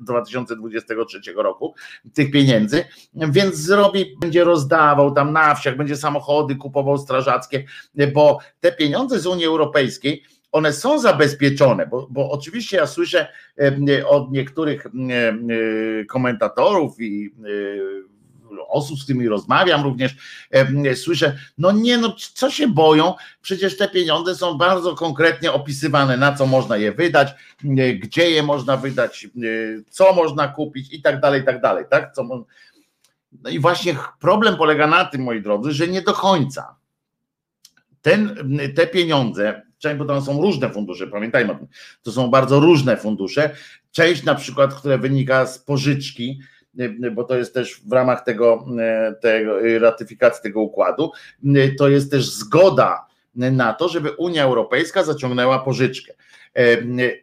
2023 0.00 1.20
roku 1.36 1.74
tych 2.14 2.30
pieniędzy, 2.30 2.84
więc 3.14 3.54
zrobi, 3.54 4.16
będzie 4.20 4.44
rozdawał 4.44 5.14
tam 5.14 5.32
na 5.32 5.54
wsiach, 5.54 5.76
będzie 5.76 5.96
samochody 5.96 6.56
kupował 6.56 6.98
strażackie, 6.98 7.64
bo 8.14 8.38
te 8.60 8.72
pieniądze 8.72 9.20
z 9.20 9.26
Unii 9.26 9.44
Europejskiej, 9.44 10.22
one 10.52 10.72
są 10.72 10.98
zabezpieczone, 10.98 11.86
bo, 11.86 12.06
bo 12.10 12.30
oczywiście 12.30 12.76
ja 12.76 12.86
słyszę 12.86 13.28
od 14.06 14.32
niektórych 14.32 14.86
komentatorów 16.08 17.00
i 17.00 17.34
osób, 18.68 18.98
z 18.98 19.04
którymi 19.04 19.28
rozmawiam 19.28 19.82
również, 19.82 20.16
słyszę, 20.94 21.36
no 21.58 21.72
nie, 21.72 21.98
no 21.98 22.16
co 22.34 22.50
się 22.50 22.68
boją, 22.68 23.14
przecież 23.42 23.76
te 23.76 23.88
pieniądze 23.88 24.34
są 24.34 24.54
bardzo 24.54 24.94
konkretnie 24.94 25.52
opisywane, 25.52 26.16
na 26.16 26.32
co 26.32 26.46
można 26.46 26.76
je 26.76 26.92
wydać, 26.92 27.28
gdzie 28.02 28.30
je 28.30 28.42
można 28.42 28.76
wydać, 28.76 29.28
co 29.90 30.12
można 30.12 30.48
kupić 30.48 30.92
i 30.92 31.02
tak 31.02 31.20
dalej, 31.20 31.42
i 31.42 31.44
tak 31.44 31.60
dalej, 31.60 31.84
tak? 31.90 32.14
Co, 32.14 32.46
no 33.42 33.50
i 33.50 33.58
właśnie 33.58 33.96
problem 34.20 34.56
polega 34.56 34.86
na 34.86 35.04
tym, 35.04 35.22
moi 35.22 35.42
drodzy, 35.42 35.72
że 35.72 35.88
nie 35.88 36.02
do 36.02 36.12
końca. 36.12 36.76
Ten, 38.02 38.36
te 38.74 38.86
pieniądze, 38.86 39.62
bo 39.98 40.04
tam 40.04 40.22
są 40.22 40.42
różne 40.42 40.70
fundusze, 40.70 41.06
pamiętajmy 41.06 41.52
o 41.52 41.54
tym, 41.54 41.66
to 42.02 42.12
są 42.12 42.28
bardzo 42.28 42.60
różne 42.60 42.96
fundusze. 42.96 43.56
Część 43.92 44.24
na 44.24 44.34
przykład, 44.34 44.74
która 44.74 44.98
wynika 44.98 45.46
z 45.46 45.58
pożyczki, 45.58 46.40
bo 47.12 47.24
to 47.24 47.36
jest 47.36 47.54
też 47.54 47.80
w 47.86 47.92
ramach 47.92 48.24
tego, 48.24 48.66
tego 49.20 49.78
ratyfikacji 49.78 50.42
tego 50.42 50.60
układu, 50.60 51.10
to 51.78 51.88
jest 51.88 52.10
też 52.10 52.30
zgoda 52.30 53.06
na 53.34 53.72
to, 53.72 53.88
żeby 53.88 54.10
Unia 54.10 54.44
Europejska 54.44 55.04
zaciągnęła 55.04 55.58
pożyczkę. 55.58 56.12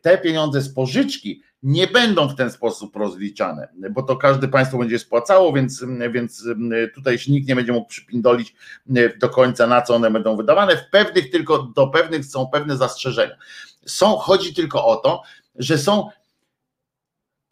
Te 0.02 0.18
pieniądze 0.18 0.62
z 0.62 0.74
pożyczki 0.74 1.42
nie 1.64 1.88
będą 1.88 2.28
w 2.28 2.36
ten 2.36 2.52
sposób 2.52 2.96
rozliczane, 2.96 3.68
bo 3.92 4.04
to 4.04 4.16
każde 4.16 4.48
państwo 4.48 4.78
będzie 4.78 5.00
spłacało, 5.00 5.54
więc, 5.54 5.86
więc 6.12 6.48
tutaj 6.96 7.18
się 7.18 7.32
nikt 7.32 7.48
nie 7.48 7.56
będzie 7.56 7.72
mógł 7.72 7.88
przypindolić 7.88 8.56
do 9.20 9.30
końca, 9.30 9.68
na 9.68 9.82
co 9.82 9.96
one 9.96 10.12
będą 10.12 10.38
wydawane. 10.38 10.78
W 10.78 10.90
pewnych 10.90 11.30
tylko, 11.30 11.58
do 11.76 11.88
pewnych 11.88 12.26
są 12.26 12.48
pewne 12.48 12.78
zastrzeżenia. 12.78 13.36
Są, 13.86 14.16
chodzi 14.18 14.54
tylko 14.54 14.86
o 14.86 14.96
to, 14.96 15.22
że 15.56 15.78
są 15.78 16.10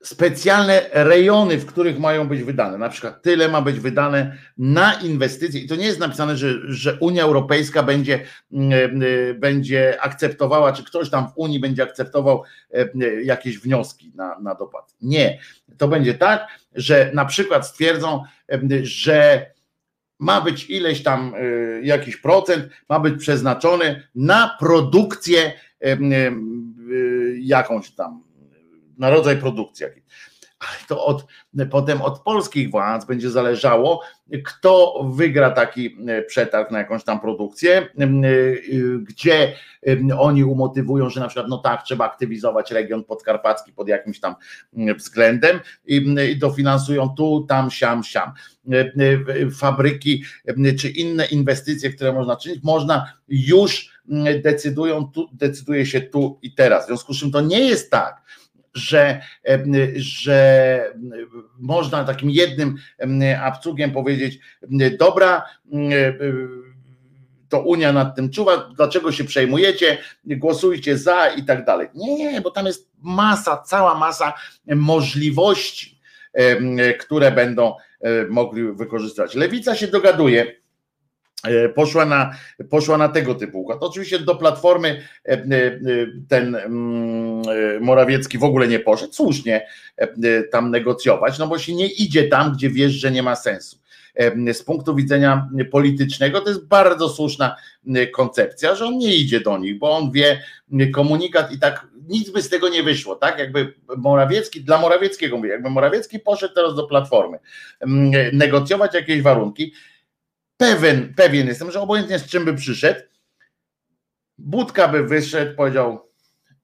specjalne 0.02 0.82
rejony, 0.92 1.58
w 1.58 1.66
których 1.66 2.00
mają 2.00 2.28
być 2.28 2.44
wydane. 2.44 2.78
Na 2.78 2.90
przykład 2.90 3.22
tyle 3.22 3.48
ma 3.48 3.62
być 3.62 3.80
wydane 3.80 4.38
na 4.58 4.94
inwestycje. 4.94 5.62
I 5.62 5.68
to 5.68 5.76
nie 5.76 5.86
jest 5.86 6.00
napisane, 6.00 6.38
że, 6.38 6.54
że 6.64 6.98
Unia 7.00 7.24
Europejska 7.24 7.84
będzie, 7.84 8.20
mm, 8.52 9.02
e, 9.04 9.34
będzie 9.34 10.02
akceptowała, 10.02 10.74
czy 10.74 10.84
ktoś 10.84 11.10
tam 11.10 11.28
w 11.28 11.34
Unii 11.36 11.60
będzie 11.60 11.84
akceptował 11.84 12.44
e, 12.74 12.90
jakieś 13.24 13.60
wnioski 13.60 14.12
na, 14.16 14.40
na 14.40 14.56
dopłat. 14.56 14.96
Nie. 15.02 15.40
To 15.78 15.88
będzie 15.88 16.14
tak, 16.14 16.48
że 16.76 17.12
na 17.14 17.26
przykład 17.26 17.68
stwierdzą, 17.68 18.24
e, 18.52 18.60
że 18.84 19.52
ma 20.20 20.42
być 20.42 20.70
ileś 20.70 21.04
tam 21.04 21.34
jakiś 21.84 22.18
procent, 22.18 22.70
ma 22.90 23.00
być 23.00 23.20
przeznaczony 23.20 24.08
na 24.16 24.58
produkcję 24.60 25.52
jakąś 27.40 27.92
tam 27.92 28.24
na 29.02 29.10
rodzaj 29.10 29.38
produkcji. 29.38 29.86
Ale 30.60 30.78
to 30.88 31.06
od, 31.06 31.26
potem 31.72 32.02
od 32.02 32.20
polskich 32.20 32.72
władz 32.72 33.06
będzie 33.06 33.30
zależało, 33.30 34.02
kto 34.46 35.04
wygra 35.14 35.52
taki 35.52 35.98
e, 36.08 36.22
przetarg 36.22 36.72
na 36.72 36.80
jakąś 36.80 37.04
tam 37.04 37.20
produkcję, 37.20 37.78
e, 37.78 38.08
gdzie 39.00 39.54
oni 40.18 40.44
umotywują, 40.44 41.10
że 41.10 41.20
na 41.20 41.28
przykład 41.28 41.48
no 41.50 41.58
tak, 41.58 41.84
trzeba 41.84 42.06
aktywizować 42.06 42.72
region 42.72 43.04
podkarpacki 43.04 43.74
pod 43.74 43.88
jakimś 43.88 44.20
tam 44.20 44.36
względem 44.98 45.60
i 45.86 46.38
dofinansują 46.38 47.10
tu, 47.10 47.46
tam, 47.50 47.72
siam, 47.72 48.04
siam. 48.04 48.32
E, 48.72 49.52
fabryki 49.52 50.24
czy 50.80 50.90
inne 50.90 51.26
inwestycje, 51.26 51.90
które 51.90 52.14
można 52.14 52.36
czynić, 52.36 52.64
można 52.64 53.14
już 53.28 54.02
decydują, 54.44 55.08
tu, 55.08 55.30
decyduje 55.34 55.86
się 55.86 56.02
tu 56.02 56.40
i 56.42 56.54
teraz. 56.54 56.84
W 56.84 56.88
związku 56.88 57.14
z 57.14 57.20
czym 57.20 57.32
to 57.32 57.42
nie 57.42 57.60
jest 57.60 57.92
tak, 57.92 58.22
że, 58.74 59.22
że 59.96 60.94
można 61.60 62.04
takim 62.04 62.30
jednym 62.30 62.76
abcugiem 63.42 63.92
powiedzieć, 63.92 64.40
dobra, 65.00 65.46
to 67.50 67.62
Unia 67.62 67.94
nad 67.94 68.16
tym 68.16 68.30
czuwa, 68.30 68.70
dlaczego 68.76 69.12
się 69.12 69.24
przejmujecie, 69.24 69.98
głosujcie 70.26 70.98
za 70.98 71.28
i 71.28 71.44
tak 71.44 71.66
dalej. 71.66 71.88
Nie, 71.96 72.42
bo 72.42 72.52
tam 72.52 72.66
jest 72.66 72.90
masa, 73.02 73.58
cała 73.58 74.00
masa 74.00 74.34
możliwości, 74.68 76.02
które 77.00 77.32
będą 77.32 77.76
mogli 78.30 78.64
wykorzystać. 78.74 79.36
Lewica 79.36 79.76
się 79.76 79.88
dogaduje 79.88 80.46
E, 80.46 80.61
poszła 81.76 82.06
na, 82.06 82.36
poszła 82.70 82.98
na 82.98 83.10
tego 83.10 83.36
typu 83.36 83.62
układ. 83.62 83.78
Oczywiście 83.82 84.20
do 84.20 84.36
Platformy 84.36 85.02
e, 85.26 85.32
e, 85.32 85.42
ten 86.28 86.56
mm, 86.56 87.84
Morawiecki 87.84 88.38
w 88.38 88.44
ogóle 88.44 88.68
nie 88.68 88.80
poszedł, 88.80 89.14
słusznie 89.14 89.68
tam 90.52 90.72
negocjować, 90.72 91.40
no 91.40 91.48
bo 91.48 91.60
się 91.60 91.76
nie 91.76 91.88
idzie 91.88 92.28
tam, 92.28 92.54
gdzie 92.54 92.70
wiesz, 92.70 92.92
że 92.92 93.12
nie 93.12 93.24
ma 93.24 93.36
sensu. 93.36 93.82
Z 94.54 94.64
punktu 94.64 94.96
widzenia 94.96 95.50
politycznego 95.72 96.42
to 96.42 96.50
jest 96.50 96.68
bardzo 96.68 97.10
słuszna 97.10 97.56
koncepcja, 98.14 98.76
że 98.76 98.86
on 98.86 98.98
nie 98.98 99.16
idzie 99.16 99.40
do 99.40 99.58
nich, 99.58 99.78
bo 99.78 99.98
on 99.98 100.12
wie 100.12 100.42
komunikat 100.94 101.52
i 101.52 101.60
tak 101.60 101.88
nic 102.08 102.30
by 102.30 102.42
z 102.42 102.50
tego 102.50 102.70
nie 102.70 102.84
wyszło, 102.84 103.16
tak? 103.16 103.40
Jakby 103.40 103.74
Morawiecki, 103.98 104.64
dla 104.64 104.78
Morawieckiego 104.78 105.38
mówię, 105.38 105.50
jakby 105.50 105.70
Morawiecki 105.70 106.20
poszedł 106.20 106.54
teraz 106.54 106.76
do 106.76 106.84
Platformy 106.84 107.38
negocjować 108.34 108.94
jakieś 108.94 109.22
warunki, 109.22 109.74
pewien, 110.62 111.14
pewien 111.14 111.48
jestem, 111.48 111.72
że 111.72 111.82
obojętnie 111.82 112.20
z 112.20 112.26
czym 112.26 112.46
by 112.46 112.54
przyszedł, 112.54 113.02
Budka 114.38 114.88
by 114.88 115.04
wyszedł, 115.04 115.56
powiedział 115.56 116.12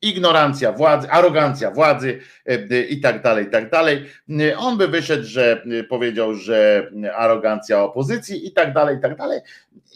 ignorancja 0.02 0.72
władzy, 0.72 1.10
arogancja 1.10 1.72
władzy 1.72 2.20
e, 2.46 2.52
e, 2.52 2.82
i 2.82 3.02
tak 3.02 3.24
dalej, 3.24 3.46
i 3.46 3.50
tak 3.50 3.72
dalej. 3.72 4.06
On 4.58 4.78
by 4.78 4.88
wyszedł, 4.88 5.24
że 5.24 5.64
e, 5.80 5.84
powiedział, 5.84 6.36
że 6.36 6.90
arogancja 7.16 7.84
opozycji 7.84 8.48
i 8.48 8.52
tak 8.52 8.74
dalej, 8.74 8.98
i 8.98 9.02
tak 9.02 9.18
dalej. 9.18 9.42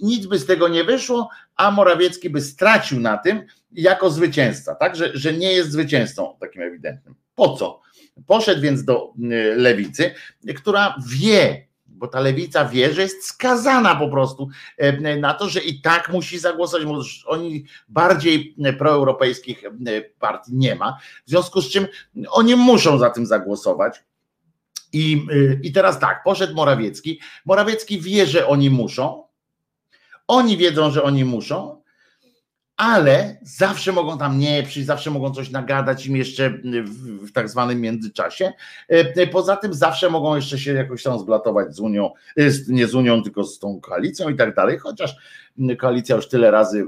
Nic 0.01 0.25
by 0.25 0.39
z 0.39 0.45
tego 0.45 0.67
nie 0.67 0.83
wyszło, 0.83 1.29
a 1.55 1.71
Morawiecki 1.71 2.29
by 2.29 2.41
stracił 2.41 2.99
na 2.99 3.17
tym 3.17 3.45
jako 3.71 4.09
zwycięzca, 4.09 4.75
tak, 4.75 4.95
że, 4.95 5.11
że 5.13 5.33
nie 5.33 5.53
jest 5.53 5.71
zwycięzcą 5.71 6.37
takim 6.39 6.61
ewidentnym. 6.61 7.15
Po 7.35 7.57
co? 7.57 7.81
Poszedł 8.27 8.61
więc 8.61 8.83
do 8.83 9.13
lewicy, 9.55 10.13
która 10.55 10.95
wie, 11.07 11.70
bo 12.01 12.07
ta 12.07 12.19
lewica 12.19 12.65
wie, 12.65 12.93
że 12.93 13.01
jest 13.01 13.25
skazana 13.25 13.95
po 13.95 14.07
prostu 14.09 14.49
e, 14.77 15.17
na 15.17 15.33
to, 15.33 15.49
że 15.49 15.59
i 15.59 15.81
tak 15.81 16.09
musi 16.09 16.39
zagłosować, 16.39 16.85
bo 16.87 17.01
oni 17.25 17.65
bardziej 17.89 18.55
proeuropejskich 18.77 19.63
e, 19.65 19.69
partii 20.19 20.51
nie 20.53 20.75
ma, 20.75 20.97
w 21.25 21.29
związku 21.29 21.61
z 21.61 21.69
czym 21.69 21.87
oni 22.29 22.55
muszą 22.55 22.97
za 22.97 23.09
tym 23.09 23.25
zagłosować. 23.25 24.03
I, 24.93 25.27
e, 25.31 25.59
I 25.63 25.71
teraz 25.71 25.99
tak, 25.99 26.23
poszedł 26.23 26.55
Morawiecki. 26.55 27.19
Morawiecki 27.45 28.01
wie, 28.01 28.25
że 28.25 28.47
oni 28.47 28.69
muszą. 28.69 29.23
Oni 30.27 30.57
wiedzą, 30.57 30.91
że 30.91 31.03
oni 31.03 31.25
muszą, 31.25 31.80
ale 32.81 33.37
zawsze 33.41 33.91
mogą 33.91 34.17
tam 34.17 34.39
nie 34.39 34.63
przyjść, 34.63 34.87
zawsze 34.87 35.11
mogą 35.11 35.31
coś 35.31 35.49
nagadać 35.49 36.05
im 36.05 36.15
jeszcze 36.15 36.49
w, 36.83 37.27
w 37.27 37.31
tak 37.31 37.49
zwanym 37.49 37.81
międzyczasie. 37.81 38.51
E, 38.87 39.27
poza 39.27 39.57
tym 39.57 39.73
zawsze 39.73 40.09
mogą 40.09 40.35
jeszcze 40.35 40.59
się 40.59 40.73
jakoś 40.73 41.03
tam 41.03 41.19
zblatować 41.19 41.75
z 41.75 41.79
Unią, 41.79 42.11
nie 42.67 42.87
z 42.87 42.95
Unią, 42.95 43.23
tylko 43.23 43.43
z 43.43 43.59
tą 43.59 43.81
koalicją 43.81 44.29
i 44.29 44.35
tak 44.35 44.55
dalej, 44.55 44.77
chociaż 44.77 45.15
koalicja 45.79 46.15
już 46.15 46.27
tyle 46.27 46.51
razy 46.51 46.85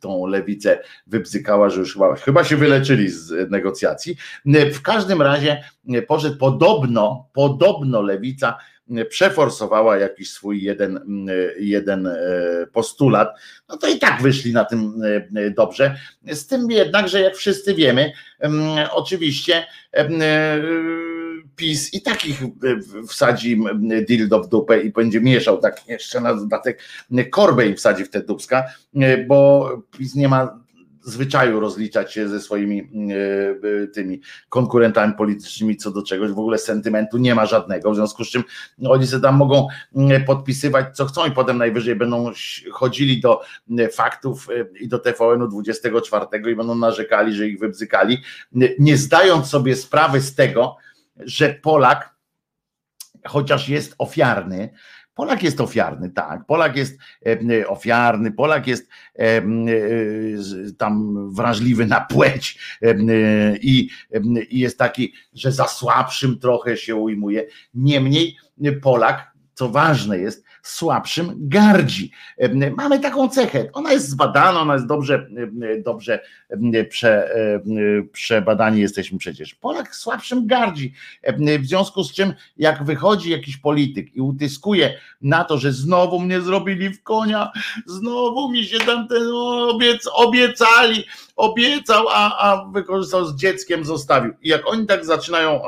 tą 0.00 0.26
lewicę 0.26 0.78
wybzykała, 1.06 1.70
że 1.70 1.80
już 1.80 1.92
chyba, 1.92 2.14
chyba 2.14 2.44
się 2.44 2.56
wyleczyli 2.56 3.08
z 3.08 3.50
negocjacji. 3.50 4.16
W 4.72 4.82
każdym 4.82 5.22
razie 5.22 5.64
poszedł 6.06 6.38
podobno, 6.38 7.28
podobno 7.32 8.02
lewica 8.02 8.58
przeforsowała 9.10 9.96
jakiś 9.96 10.30
swój 10.30 10.62
jeden, 10.62 11.00
jeden 11.58 12.06
e, 12.06 12.16
postulat, 12.72 13.28
no 13.68 13.76
to 13.76 13.88
i 13.88 13.98
tak 13.98 14.22
wyszli 14.22 14.52
na 14.52 14.64
tym 14.64 15.02
e, 15.36 15.50
dobrze. 15.50 15.96
Z 16.26 16.46
tym 16.46 16.70
jednak, 16.70 17.08
że 17.08 17.20
jak 17.20 17.36
wszyscy 17.36 17.74
wiemy, 17.74 18.12
oczywiście 18.92 19.64
e, 19.92 20.08
PiS 21.56 21.94
i 21.94 22.02
takich 22.02 22.42
wsadzi 23.08 23.60
dildo 24.08 24.42
w 24.42 24.48
dupę 24.48 24.80
i 24.80 24.90
będzie 24.90 25.20
mieszał 25.20 25.58
tak 25.58 25.88
jeszcze 25.88 26.20
na 26.20 26.34
dodatek 26.34 26.82
korbę 27.30 27.66
im 27.66 27.76
wsadzi 27.76 28.04
w 28.04 28.10
te 28.10 28.22
dubska, 28.22 28.64
bo 29.26 29.68
PiS 29.98 30.14
nie 30.14 30.28
ma 30.28 30.60
zwyczaju 31.02 31.60
rozliczać 31.60 32.12
się 32.14 32.28
ze 32.28 32.40
swoimi 32.40 32.90
e, 33.82 33.86
tymi 33.86 34.20
konkurentami 34.48 35.14
politycznymi 35.14 35.76
co 35.76 35.90
do 35.90 36.02
czegoś, 36.02 36.30
w 36.30 36.38
ogóle 36.38 36.58
sentymentu 36.58 37.18
nie 37.18 37.34
ma 37.34 37.46
żadnego, 37.46 37.90
w 37.92 37.94
związku 37.94 38.24
z 38.24 38.30
czym 38.30 38.44
oni 38.88 39.06
sobie 39.06 39.22
tam 39.22 39.36
mogą 39.36 39.66
podpisywać 40.26 40.96
co 40.96 41.06
chcą 41.06 41.26
i 41.26 41.30
potem 41.30 41.58
najwyżej 41.58 41.96
będą 41.96 42.30
chodzili 42.72 43.20
do 43.20 43.40
faktów 43.92 44.48
e, 44.50 44.78
i 44.78 44.88
do 44.88 44.98
TVN-u 44.98 45.48
24 45.48 46.26
i 46.52 46.56
będą 46.56 46.74
narzekali, 46.74 47.34
że 47.34 47.48
ich 47.48 47.58
wybzykali, 47.58 48.18
nie 48.78 48.96
zdając 48.96 49.46
sobie 49.46 49.76
sprawy 49.76 50.20
z 50.20 50.34
tego, 50.34 50.76
że 51.16 51.54
Polak 51.54 52.20
chociaż 53.26 53.68
jest 53.68 53.94
ofiarny, 53.98 54.70
Polak 55.20 55.42
jest 55.42 55.60
ofiarny, 55.60 56.10
tak. 56.10 56.46
Polak 56.46 56.76
jest 56.76 56.98
e, 57.26 57.68
ofiarny, 57.68 58.32
Polak 58.32 58.66
jest 58.66 58.88
e, 59.18 59.22
e, 59.22 59.42
tam 60.78 61.16
wrażliwy 61.34 61.86
na 61.86 62.00
płeć 62.00 62.58
i 63.60 63.88
jest 64.50 64.78
taki, 64.78 65.12
że 65.34 65.52
za 65.52 65.68
słabszym 65.68 66.38
trochę 66.38 66.76
się 66.76 66.96
ujmuje. 66.96 67.46
Niemniej 67.74 68.36
Polak, 68.82 69.32
co 69.54 69.68
ważne 69.68 70.18
jest, 70.18 70.44
słabszym 70.62 71.34
gardzi. 71.38 72.10
Mamy 72.76 73.00
taką 73.00 73.28
cechę. 73.28 73.68
Ona 73.72 73.92
jest 73.92 74.08
zbadana, 74.08 74.60
ona 74.60 74.74
jest 74.74 74.86
dobrze, 74.86 75.26
dobrze 75.84 76.20
prze, 76.88 77.30
przebadani 78.12 78.80
jesteśmy 78.80 79.18
przecież. 79.18 79.54
Polak 79.54 79.96
słabszym 79.96 80.46
gardzi. 80.46 80.94
W 81.60 81.66
związku 81.66 82.04
z 82.04 82.12
czym, 82.12 82.34
jak 82.56 82.84
wychodzi 82.84 83.30
jakiś 83.30 83.56
polityk 83.56 84.16
i 84.16 84.20
utyskuje 84.20 84.94
na 85.22 85.44
to, 85.44 85.58
że 85.58 85.72
znowu 85.72 86.20
mnie 86.20 86.40
zrobili 86.40 86.90
w 86.90 87.02
konia, 87.02 87.52
znowu 87.86 88.50
mi 88.50 88.64
się 88.64 88.78
tam 88.78 89.08
ten 89.08 89.22
obiec, 89.68 90.08
obiecali, 90.12 91.04
obiecał, 91.36 92.06
a, 92.08 92.38
a 92.38 92.64
wykorzystał 92.64 93.24
z 93.24 93.36
dzieckiem, 93.36 93.84
zostawił. 93.84 94.32
I 94.42 94.48
jak 94.48 94.68
oni 94.68 94.86
tak 94.86 95.04
zaczynają 95.04 95.60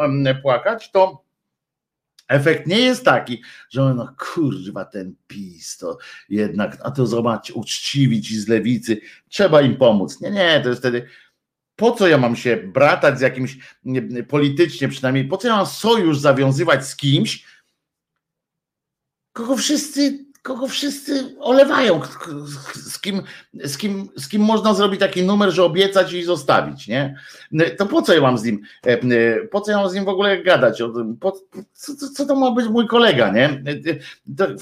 płakać, 0.42 0.90
to 0.90 1.22
Efekt 2.32 2.66
nie 2.66 2.80
jest 2.80 3.04
taki, 3.04 3.42
że 3.70 3.94
no 3.94 4.14
kurwa 4.18 4.84
ten 4.84 5.14
PiS 5.26 5.76
to 5.78 5.98
jednak, 6.28 6.78
a 6.82 6.90
to 6.90 7.06
zobacz, 7.06 7.50
uczciwi 7.50 8.22
ci 8.22 8.40
z 8.40 8.48
lewicy, 8.48 9.00
trzeba 9.28 9.62
im 9.62 9.76
pomóc. 9.76 10.20
Nie, 10.20 10.30
nie, 10.30 10.60
to 10.62 10.68
jest 10.68 10.80
wtedy, 10.80 11.08
po 11.76 11.92
co 11.92 12.08
ja 12.08 12.18
mam 12.18 12.36
się 12.36 12.56
bratać 12.56 13.18
z 13.18 13.20
jakimś, 13.20 13.58
politycznie 14.28 14.88
przynajmniej, 14.88 15.24
po 15.24 15.36
co 15.36 15.48
ja 15.48 15.56
mam 15.56 15.66
sojusz 15.66 16.18
zawiązywać 16.18 16.86
z 16.86 16.96
kimś, 16.96 17.46
kogo 19.32 19.56
wszyscy 19.56 20.31
kogo 20.42 20.66
wszyscy 20.66 21.36
olewają, 21.40 22.00
z 22.74 23.00
kim, 23.00 23.22
z, 23.64 23.78
kim, 23.78 24.08
z 24.16 24.28
kim 24.28 24.42
można 24.42 24.74
zrobić 24.74 25.00
taki 25.00 25.22
numer, 25.22 25.50
że 25.50 25.64
obiecać 25.64 26.12
i 26.12 26.22
zostawić, 26.22 26.88
nie? 26.88 27.16
To 27.78 27.86
po 27.86 28.02
co 28.02 28.14
ja 28.14 28.20
mam 28.20 28.38
z 28.38 28.44
nim, 28.44 28.60
e, 28.86 29.46
po 29.46 29.60
co 29.60 29.70
ja 29.70 29.76
mam 29.78 29.90
z 29.90 29.94
nim 29.94 30.04
w 30.04 30.08
ogóle 30.08 30.42
gadać? 30.42 30.82
Po, 31.20 31.32
co, 31.72 31.92
co 32.14 32.26
to 32.26 32.36
ma 32.36 32.50
być 32.50 32.68
mój 32.68 32.86
kolega, 32.86 33.32
nie? 33.32 33.62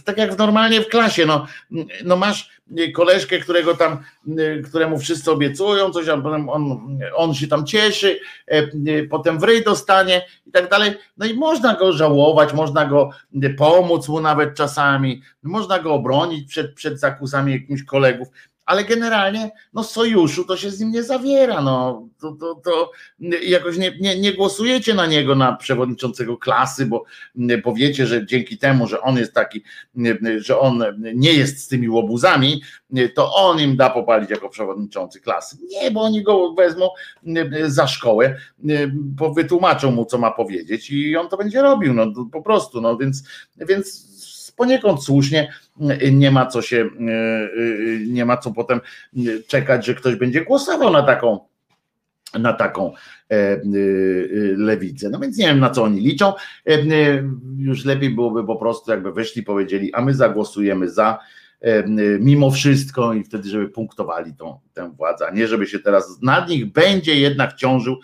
Tak 0.05 0.19
jak 0.19 0.39
normalnie 0.39 0.81
w 0.81 0.89
klasie, 0.89 1.27
no, 1.27 1.47
no 2.05 2.16
masz 2.16 2.61
koleżkę, 2.94 3.39
którego 3.39 3.77
tam, 3.77 3.98
któremu 4.69 4.98
wszyscy 4.98 5.31
obiecują, 5.31 5.90
coś, 5.90 6.09
a 6.09 6.16
potem 6.16 6.48
on, 6.48 6.98
on 7.15 7.35
się 7.35 7.48
tam 7.48 7.66
cieszy, 7.66 8.20
e, 8.47 8.62
potem 9.11 9.39
wryj 9.39 9.65
dostanie 9.65 10.27
i 10.47 10.51
tak 10.51 10.70
dalej. 10.70 10.93
No 11.16 11.27
i 11.27 11.35
można 11.35 11.74
go 11.74 11.93
żałować, 11.93 12.52
można 12.52 12.86
go 12.86 13.11
pomóc 13.59 14.09
mu 14.09 14.20
nawet 14.20 14.55
czasami, 14.55 15.23
można 15.43 15.69
go 15.78 15.94
obronić 15.94 16.48
przed, 16.48 16.74
przed 16.74 17.01
zakusami 17.01 17.52
jakimiś 17.52 17.84
kolegów, 17.84 18.28
ale 18.70 18.84
generalnie 18.84 19.51
no 19.72 19.84
sojuszu 19.84 20.44
to 20.44 20.56
się 20.56 20.70
z 20.70 20.80
nim 20.80 20.90
nie 20.90 21.02
zawiera, 21.02 21.62
no 21.62 22.09
to, 22.20 22.32
to, 22.32 22.55
to 22.55 22.90
jakoś 23.42 23.78
nie, 23.78 23.97
nie, 24.01 24.20
nie 24.20 24.32
głosujecie 24.32 24.94
na 24.94 25.06
niego, 25.06 25.34
na 25.34 25.56
przewodniczącego 25.56 26.38
klasy, 26.38 26.86
bo, 26.86 27.05
bo 27.64 27.74
wiecie, 27.74 28.06
że 28.06 28.26
dzięki 28.26 28.59
temu, 28.59 28.86
że 28.86 29.01
on 29.01 29.16
jest 29.16 29.34
taki, 29.34 29.62
że 30.36 30.59
on 30.59 30.84
nie 31.14 31.32
jest 31.32 31.64
z 31.64 31.68
tymi 31.68 31.88
łobuzami, 31.88 32.62
to 33.14 33.34
on 33.34 33.60
im 33.60 33.76
da 33.76 33.90
popalić 33.90 34.30
jako 34.30 34.48
przewodniczący 34.48 35.20
klasy. 35.20 35.56
Nie, 35.68 35.90
bo 35.90 36.02
oni 36.02 36.22
go 36.22 36.52
wezmą 36.52 36.88
za 37.66 37.86
szkołę, 37.86 38.36
wytłumaczą 39.36 39.90
mu, 39.90 40.05
co 40.05 40.18
ma 40.18 40.30
powiedzieć 40.30 40.90
i 40.90 41.16
on 41.16 41.28
to 41.28 41.36
będzie 41.36 41.62
robił, 41.62 41.94
no 41.94 42.06
po 42.32 42.42
prostu, 42.42 42.80
no 42.80 42.97
więc, 42.97 43.22
więc 43.68 44.10
poniekąd 44.61 45.05
słusznie, 45.05 45.53
nie 46.12 46.31
ma 46.31 46.47
co 46.47 46.62
się, 46.62 46.91
nie 48.07 48.24
ma 48.24 48.37
co 48.37 48.51
potem 48.51 48.81
czekać, 49.47 49.87
że 49.87 49.95
ktoś 49.95 50.16
będzie 50.16 50.45
głosował 50.45 50.93
na 50.93 51.03
taką 51.03 51.41
na 52.39 52.53
taką 52.53 52.93
e, 53.31 53.61
lewicę. 54.57 55.11
No 55.11 55.19
więc 55.19 55.39
nie 55.39 55.47
wiem, 55.47 55.61
na 55.61 55.70
co 55.70 55.82
oni 55.82 56.01
liczą. 56.01 56.32
E, 56.66 56.78
już 57.59 57.85
lepiej 57.85 58.11
byłoby 58.11 58.45
po 58.45 58.57
prostu, 58.57 58.91
jakby 58.91 59.12
wyszli, 59.12 59.43
powiedzieli, 59.43 59.95
a 59.95 60.03
my 60.03 60.15
zagłosujemy 60.15 60.89
za 60.89 61.19
e, 61.61 61.85
mimo 62.20 62.51
wszystko 62.51 63.15
i 63.15 63.24
wtedy, 63.24 63.49
żeby 63.49 63.69
punktowali 63.69 64.35
tą, 64.35 64.61
tę 64.74 64.91
władzę, 64.97 65.27
a 65.27 65.31
nie 65.31 65.47
żeby 65.47 65.66
się 65.66 65.78
teraz 65.78 66.23
nad 66.23 66.49
nich 66.49 66.73
będzie 66.73 67.20
jednak 67.20 67.57
ciążył, 67.57 67.97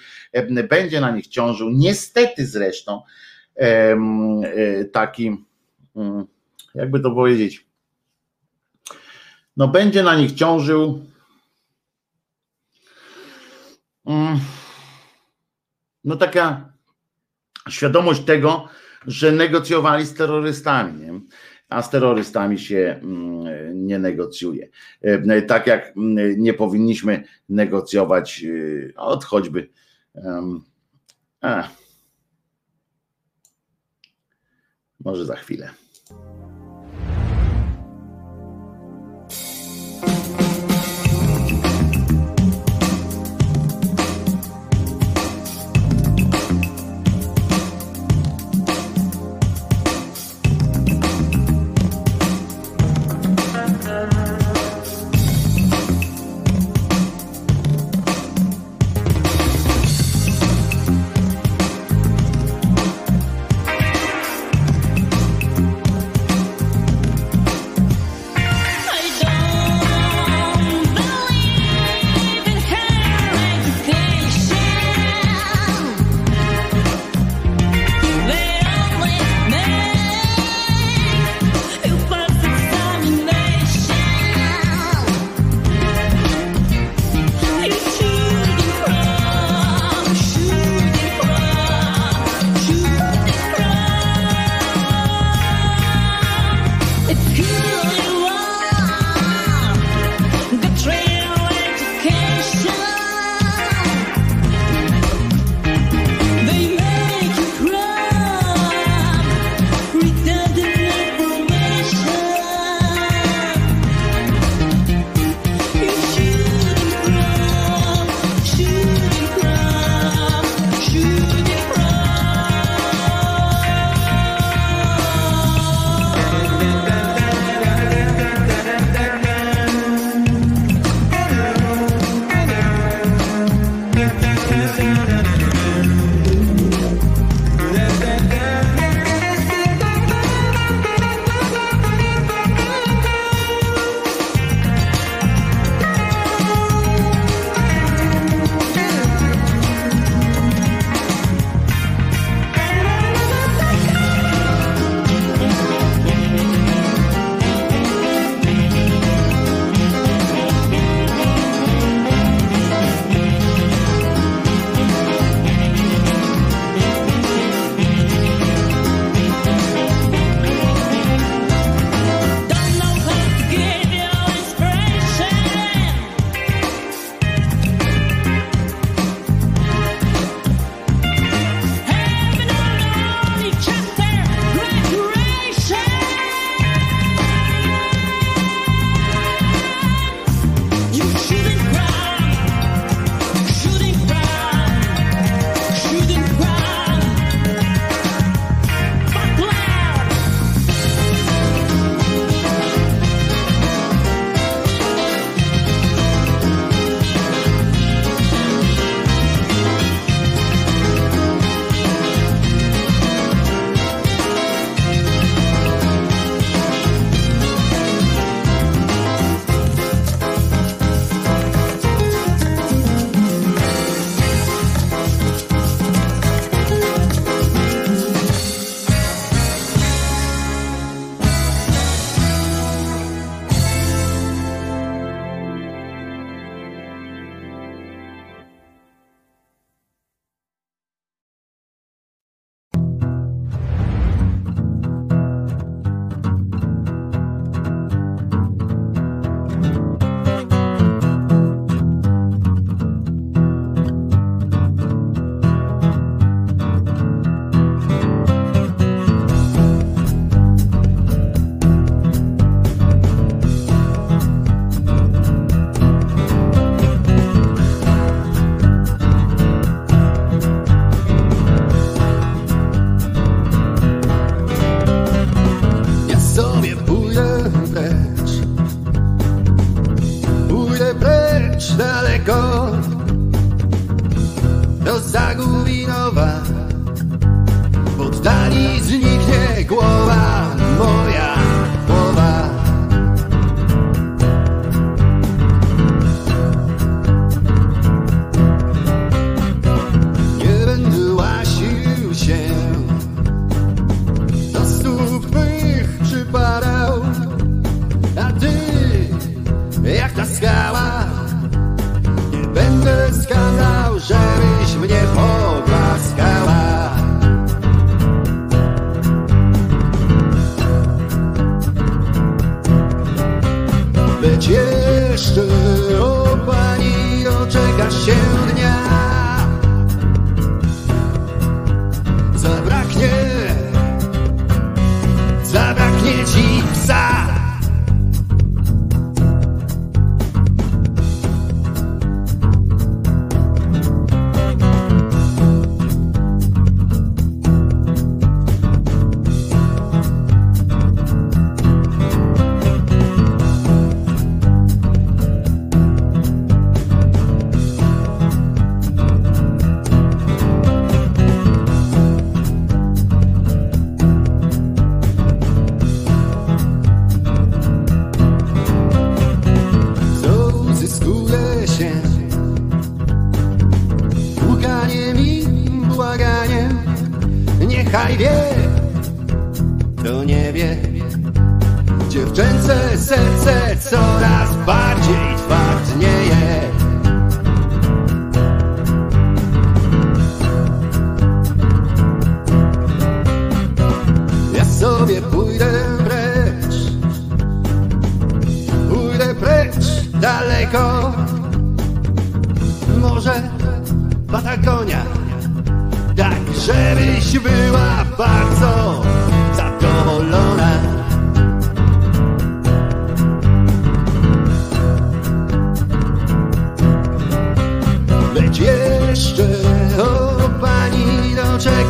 będzie 0.68 1.00
na 1.00 1.10
nich 1.10 1.26
ciążył, 1.26 1.70
niestety 1.70 2.46
zresztą 2.46 3.02
taki 4.92 5.44
mm, 5.96 6.26
jakby 6.76 7.00
to 7.00 7.10
powiedzieć, 7.10 7.66
no 9.56 9.68
będzie 9.68 10.02
na 10.02 10.16
nich 10.16 10.32
ciążył 10.32 11.06
mm, 14.06 14.38
no 16.04 16.16
taka 16.16 16.72
świadomość 17.68 18.24
tego, 18.24 18.68
że 19.06 19.32
negocjowali 19.32 20.06
z 20.06 20.14
terrorystami, 20.14 21.00
nie? 21.00 21.20
a 21.68 21.82
z 21.82 21.90
terrorystami 21.90 22.58
się 22.58 23.00
mm, 23.02 23.86
nie 23.86 23.98
negocjuje. 23.98 24.68
E, 25.02 25.42
tak 25.42 25.66
jak 25.66 25.96
mm, 25.96 26.16
nie 26.42 26.54
powinniśmy 26.54 27.24
negocjować 27.48 28.44
e, 28.44 28.96
od 28.96 29.24
choćby. 29.24 29.68
A, 31.40 31.68
może 35.00 35.24
za 35.24 35.36
chwilę. 35.36 35.70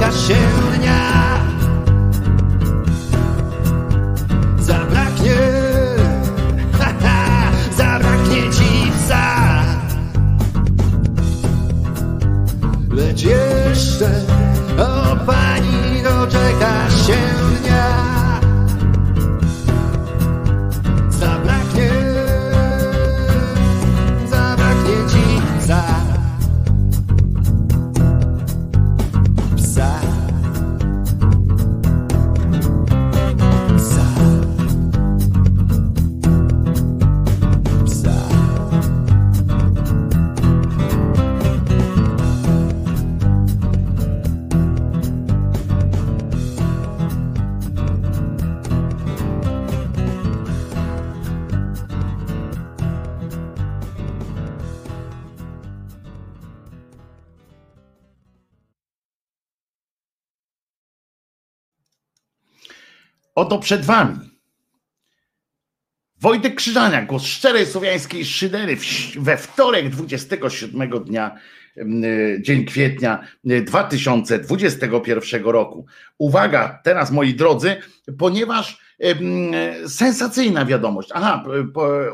Doczekasz 0.07 1.26
Oto 63.47 63.59
przed 63.59 63.85
wami 63.85 64.18
Wojtek 66.20 66.55
Krzyżaniak, 66.55 67.06
głos 67.06 67.23
szczerej 67.23 67.66
słowiańskiej 67.66 68.24
szydery 68.24 68.77
we 69.18 69.36
wtorek 69.36 69.89
27 69.89 71.05
dnia, 71.05 71.36
mm, 71.77 72.05
y, 72.05 72.39
dzień 72.43 72.64
kwietnia 72.64 73.24
y, 73.51 73.62
2021 73.62 75.44
roku. 75.44 75.86
Uwaga, 76.18 76.81
teraz 76.85 77.10
moi 77.10 77.35
drodzy, 77.35 77.77
ponieważ 78.18 78.78
ym, 79.05 79.52
sensacyjna 79.89 80.64
wiadomość. 80.64 81.09
Aha, 81.14 81.44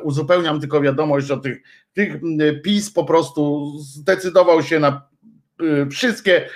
uzupełniam 0.02 0.60
tylko 0.60 0.80
wiadomość 0.80 1.30
o 1.30 1.36
tych, 1.36 1.62
tych 1.92 2.14
mm, 2.14 2.60
PiS 2.62 2.90
po 2.90 3.04
prostu 3.04 3.72
zdecydował 3.78 4.62
się 4.62 4.80
na 4.80 5.08
y, 5.62 5.86
wszystkie, 5.90 6.48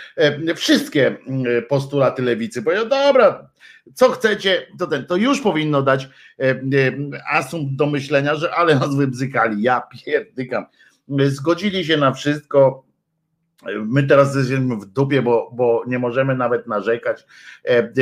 y, 0.49 0.55
wszystkie 0.55 1.17
y, 1.59 1.63
postulaty 1.63 2.23
lewicy. 2.23 2.63
Powiedział, 2.63 2.89
dobra, 2.89 3.51
co 3.95 4.11
chcecie, 4.11 4.67
to 4.79 4.87
ten, 4.87 5.07
to 5.07 5.17
już 5.17 5.41
powinno 5.41 5.83
dać 5.83 6.05
e, 6.05 6.51
e, 6.51 6.61
asumpt 7.31 7.77
do 7.77 7.87
myślenia, 7.87 8.35
że 8.35 8.55
ale 8.55 8.75
nas 8.75 8.97
wybzykali, 8.97 9.63
ja 9.63 9.81
pierdykam. 9.81 10.67
Zgodzili 11.27 11.85
się 11.85 11.97
na 11.97 12.13
wszystko. 12.13 12.87
My 13.85 14.03
teraz 14.03 14.37
jesteśmy 14.37 14.77
w 14.77 14.85
dupie, 14.85 15.23
bo, 15.23 15.51
bo 15.55 15.85
nie 15.87 15.99
możemy 15.99 16.37
nawet 16.37 16.67
narzekać. 16.67 17.25
E, 17.65 17.93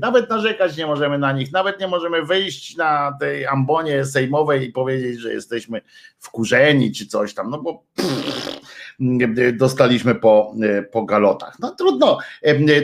Nawet 0.00 0.30
narzekać 0.30 0.76
nie 0.76 0.86
możemy 0.86 1.18
na 1.18 1.32
nich, 1.32 1.52
nawet 1.52 1.80
nie 1.80 1.88
możemy 1.88 2.22
wyjść 2.22 2.76
na 2.76 3.16
tej 3.20 3.46
ambonie 3.46 4.04
sejmowej 4.04 4.68
i 4.68 4.72
powiedzieć, 4.72 5.20
że 5.20 5.32
jesteśmy 5.32 5.80
wkurzeni 6.18 6.92
czy 6.92 7.06
coś 7.06 7.34
tam, 7.34 7.50
no 7.50 7.62
bo 7.62 7.84
pff, 7.94 8.60
dostaliśmy 9.52 10.14
po, 10.14 10.54
po 10.92 11.04
galotach. 11.04 11.56
No 11.60 11.70
trudno, 11.70 12.18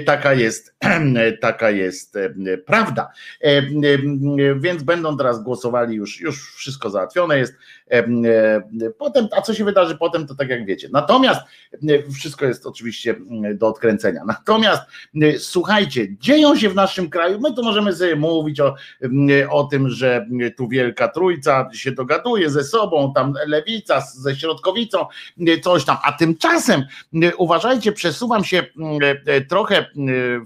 taka 0.07 0.35
jest, 0.35 0.75
taka 1.41 1.71
jest 1.71 2.17
e, 2.17 2.59
prawda. 2.67 3.11
E, 3.41 3.47
e, 3.49 3.63
Więc 4.61 4.83
będą 4.83 5.17
teraz 5.17 5.43
głosowali, 5.43 5.97
już, 5.97 6.21
już 6.21 6.55
wszystko 6.55 6.91
załatwione 6.91 7.39
jest. 7.39 7.55
E, 7.93 8.93
Potem, 8.99 9.29
a 9.37 9.43
co 9.43 9.55
się 9.55 9.65
wydarzy 9.65 9.97
potem, 9.97 10.27
to 10.27 10.35
tak 10.35 10.49
jak 10.49 10.67
wiecie. 10.67 10.89
Natomiast 10.93 11.41
e, 11.73 12.13
wszystko 12.13 12.47
jest 12.47 12.67
oczywiście 12.67 13.15
do 13.55 13.69
odkręcenia. 13.69 14.25
Natomiast 14.37 14.83
e, 15.23 15.39
słuchajcie, 15.39 16.17
dzieją 16.17 16.57
się 16.57 16.69
w 16.69 16.75
naszym 16.75 17.11
kraju, 17.11 17.41
my 17.41 17.55
tu 17.55 17.65
możemy 17.65 17.93
sobie 17.93 18.17
mówić 18.17 18.61
o, 18.61 18.75
o 19.51 19.65
tym, 19.65 19.89
że 19.89 20.27
tu 20.57 20.69
Wielka 20.69 21.09
Trójca 21.09 21.69
się 21.73 21.93
dogaduje 21.93 22.51
ze 22.51 22.65
sobą, 22.65 23.13
tam 23.15 23.35
Lewica 23.47 24.01
ze 24.01 24.37
Środkowicą, 24.37 25.07
coś 25.63 25.85
tam, 25.85 25.97
a 26.05 26.13
tymczasem 26.13 26.85
uważajcie, 27.37 27.93
przesuwam 27.93 28.45
się 28.45 28.63
trochę 29.49 29.87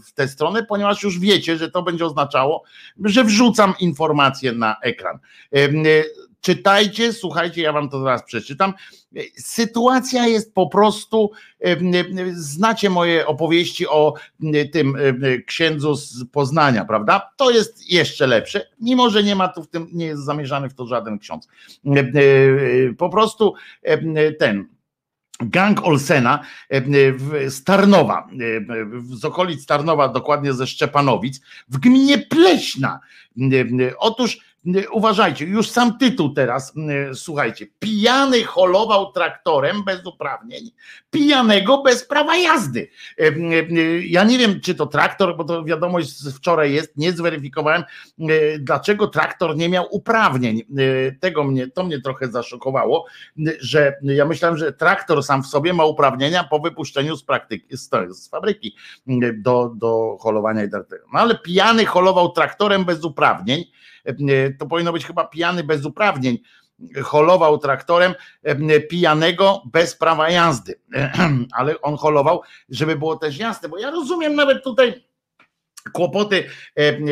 w 0.06 0.12
tę 0.12 0.28
stronę, 0.28 0.62
ponieważ 0.62 1.02
już 1.02 1.18
wiecie, 1.18 1.56
że 1.56 1.70
to 1.70 1.82
będzie 1.82 2.06
oznaczało, 2.06 2.62
że 3.05 3.24
wrzucam 3.24 3.74
informacje 3.81 4.52
na 4.52 4.77
ekran. 4.82 5.18
E, 6.48 6.52
e, 6.52 6.55
Czytajcie, 6.55 7.12
słuchajcie, 7.12 7.62
ja 7.62 7.73
wam 7.73 7.89
to 7.89 8.01
zaraz 8.01 8.24
przeczytam. 8.24 8.74
Sytuacja 9.36 10.27
jest 10.27 10.55
po 10.55 10.66
prostu, 10.66 11.31
em, 11.60 11.94
em, 11.94 12.06
znacie 12.35 12.90
moje 12.90 13.27
opowieści 13.27 13.89
o 13.89 14.14
tym 14.73 14.97
em, 14.97 15.43
księdzu 15.47 15.94
z 15.94 16.24
Poznania, 16.32 16.85
prawda? 16.85 17.31
To 17.36 17.51
jest 17.51 17.90
jeszcze 17.90 18.27
lepsze, 18.27 18.66
mimo 18.81 19.10
że 19.10 19.23
nie 19.23 19.36
ma 19.36 19.48
tu 19.48 19.62
w 19.62 19.68
tym, 19.68 19.89
nie 19.93 20.06
jest 20.06 20.24
zamierzany 20.24 20.68
w 20.68 20.74
to 20.74 20.86
żaden 20.86 21.18
ksiądz. 21.18 21.48
E, 21.86 22.94
Po 22.98 23.10
prostu 23.10 23.55
ten. 24.39 24.68
Gang 25.40 25.85
Olsena 25.85 26.40
Starnowa, 27.48 28.28
em, 28.32 29.02
z 29.16 29.24
okolic 29.24 29.66
Tarnowa, 29.66 30.09
dokładnie 30.09 30.52
ze 30.52 30.66
Szczepanowic, 30.66 31.40
w 31.68 31.78
gminie 31.78 32.18
Pleśna. 32.18 33.01
Otóż 33.98 34.45
uważajcie, 34.93 35.44
już 35.44 35.70
sam 35.70 35.98
tytuł 35.98 36.34
teraz, 36.34 36.76
mm, 36.76 37.14
słuchajcie, 37.14 37.66
pijany 37.78 38.44
holował 38.44 39.12
traktorem 39.12 39.84
bez 39.84 40.06
uprawnień, 40.06 40.70
pijanego 41.10 41.82
bez 41.82 42.06
prawa 42.06 42.36
jazdy. 42.36 42.88
Em, 43.18 43.51
Ja 44.02 44.24
nie 44.24 44.38
wiem, 44.38 44.60
czy 44.60 44.74
to 44.74 44.86
traktor, 44.86 45.36
bo 45.36 45.44
to 45.44 45.64
wiadomość 45.64 46.09
z 46.09 46.36
wczoraj 46.36 46.72
jest, 46.72 46.97
nie 46.97 47.12
zweryfikowałem, 47.12 47.84
dlaczego 48.59 49.06
traktor 49.06 49.56
nie 49.56 49.68
miał 49.68 49.86
uprawnień. 49.90 50.62
Tego 51.20 51.44
mnie, 51.44 51.68
to 51.68 51.84
mnie 51.84 52.01
trochę 52.01 52.28
zaszokowało, 52.28 53.06
że 53.60 53.97
ja 54.02 54.24
myślałem, 54.24 54.59
że 54.59 54.72
traktor 54.72 55.22
sam 55.22 55.43
w 55.43 55.47
sobie 55.47 55.72
ma 55.72 55.84
uprawnienia 55.84 56.44
po 56.44 56.60
wypuszczeniu 56.60 57.16
z 57.16 57.24
praktyki, 57.24 57.76
z, 57.76 57.90
z 58.10 58.28
fabryki 58.28 58.76
do, 59.34 59.72
do 59.74 60.16
holowania 60.20 60.64
i 60.64 60.70
tak. 60.70 60.82
No 61.12 61.20
ale 61.20 61.38
pijany 61.38 61.86
holował 61.86 62.32
traktorem 62.32 62.84
bez 62.84 63.05
uprawnień, 63.05 63.64
to 64.59 64.66
powinno 64.66 64.93
być 64.93 65.07
chyba 65.07 65.24
pijany 65.24 65.65
bez 65.65 65.85
uprawnień, 65.85 66.39
holował 67.03 67.59
traktorem 67.59 68.15
pijanego 68.89 69.62
bez 69.73 69.97
prawa 69.97 70.31
jazdy, 70.31 70.81
ale 71.59 71.81
on 71.81 71.97
holował, 71.97 72.43
żeby 72.69 72.97
było 72.97 73.16
też 73.16 73.39
jasne, 73.39 73.69
bo 73.69 73.78
ja 73.78 73.91
rozumiem 73.91 74.35
nawet 74.35 74.65
tutaj 74.65 75.07
kłopoty 75.93 76.45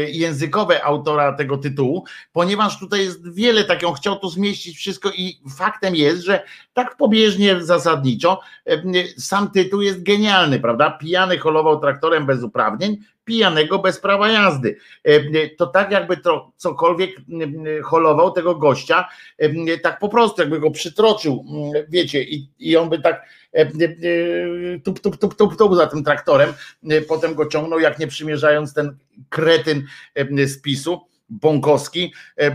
językowe 0.08 0.84
autora 0.84 1.32
tego 1.32 1.58
tytułu, 1.58 2.04
ponieważ 2.32 2.78
tutaj 2.78 3.00
jest 3.00 3.34
wiele 3.34 3.64
tak, 3.64 3.84
on 3.84 3.94
chciał 3.94 4.18
tu 4.18 4.28
zmieścić 4.28 4.76
wszystko 4.76 5.10
i 5.10 5.40
faktem 5.56 5.96
jest, 5.96 6.22
że 6.22 6.42
tak 6.72 6.96
pobieżnie 6.96 7.64
zasadniczo 7.64 8.40
sam 9.18 9.50
tytuł 9.50 9.80
jest 9.80 10.02
genialny, 10.02 10.60
prawda? 10.60 10.90
Pijany 10.90 11.38
holował 11.38 11.80
traktorem 11.80 12.26
bez 12.26 12.42
uprawnień, 12.42 12.98
pijanego 13.24 13.78
bez 13.78 14.00
prawa 14.00 14.28
jazdy. 14.28 14.76
To 15.58 15.66
tak 15.66 15.90
jakby 15.90 16.16
to 16.16 16.52
cokolwiek 16.56 17.10
holował 17.84 18.30
tego 18.30 18.54
gościa, 18.54 19.08
tak 19.82 19.98
po 19.98 20.08
prostu 20.08 20.42
jakby 20.42 20.60
go 20.60 20.70
przytroczył, 20.70 21.44
wiecie, 21.88 22.22
i, 22.22 22.48
i 22.58 22.76
on 22.76 22.88
by 22.88 22.98
tak 22.98 23.26
tup, 24.84 25.00
tup, 25.00 25.16
tup, 25.16 25.34
tup, 25.34 25.56
tup 25.56 25.76
za 25.76 25.86
tym 25.86 26.04
traktorem, 26.04 26.52
potem 27.08 27.34
go 27.34 27.46
ciągnął, 27.46 27.80
jak 27.80 27.98
nie 27.98 28.06
przymierzając 28.06 28.74
ten 28.74 28.96
kretyn 29.28 29.86
z 30.46 30.60
PiSu 30.60 31.00
Bąkowski 31.28 32.12
e, 32.38 32.46
e, 32.46 32.54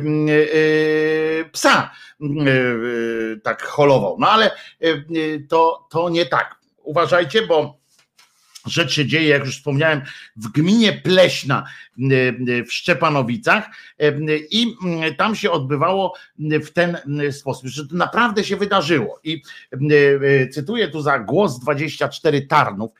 psa 1.51 1.91
e, 2.21 2.25
tak 3.43 3.63
holował. 3.63 4.17
No 4.19 4.29
ale 4.29 4.51
to, 5.49 5.87
to 5.89 6.09
nie 6.09 6.25
tak. 6.25 6.55
Uważajcie, 6.83 7.41
bo 7.41 7.78
rzecz 8.69 8.93
się 8.93 9.05
dzieje, 9.05 9.29
jak 9.29 9.45
już 9.45 9.57
wspomniałem, 9.57 10.01
w 10.35 10.47
gminie 10.47 10.93
Pleśna 10.93 11.63
w 12.67 12.73
Szczepanowicach 12.73 13.69
i 14.51 14.75
tam 15.17 15.35
się 15.35 15.51
odbywało 15.51 16.13
w 16.39 16.69
ten 16.69 16.97
sposób, 17.31 17.67
że 17.67 17.87
to 17.87 17.95
naprawdę 17.95 18.43
się 18.43 18.57
wydarzyło. 18.57 19.19
I 19.23 19.41
cytuję 20.51 20.87
tu 20.87 21.01
za 21.01 21.19
głos 21.19 21.59
24 21.59 22.41
Tarnów. 22.41 22.91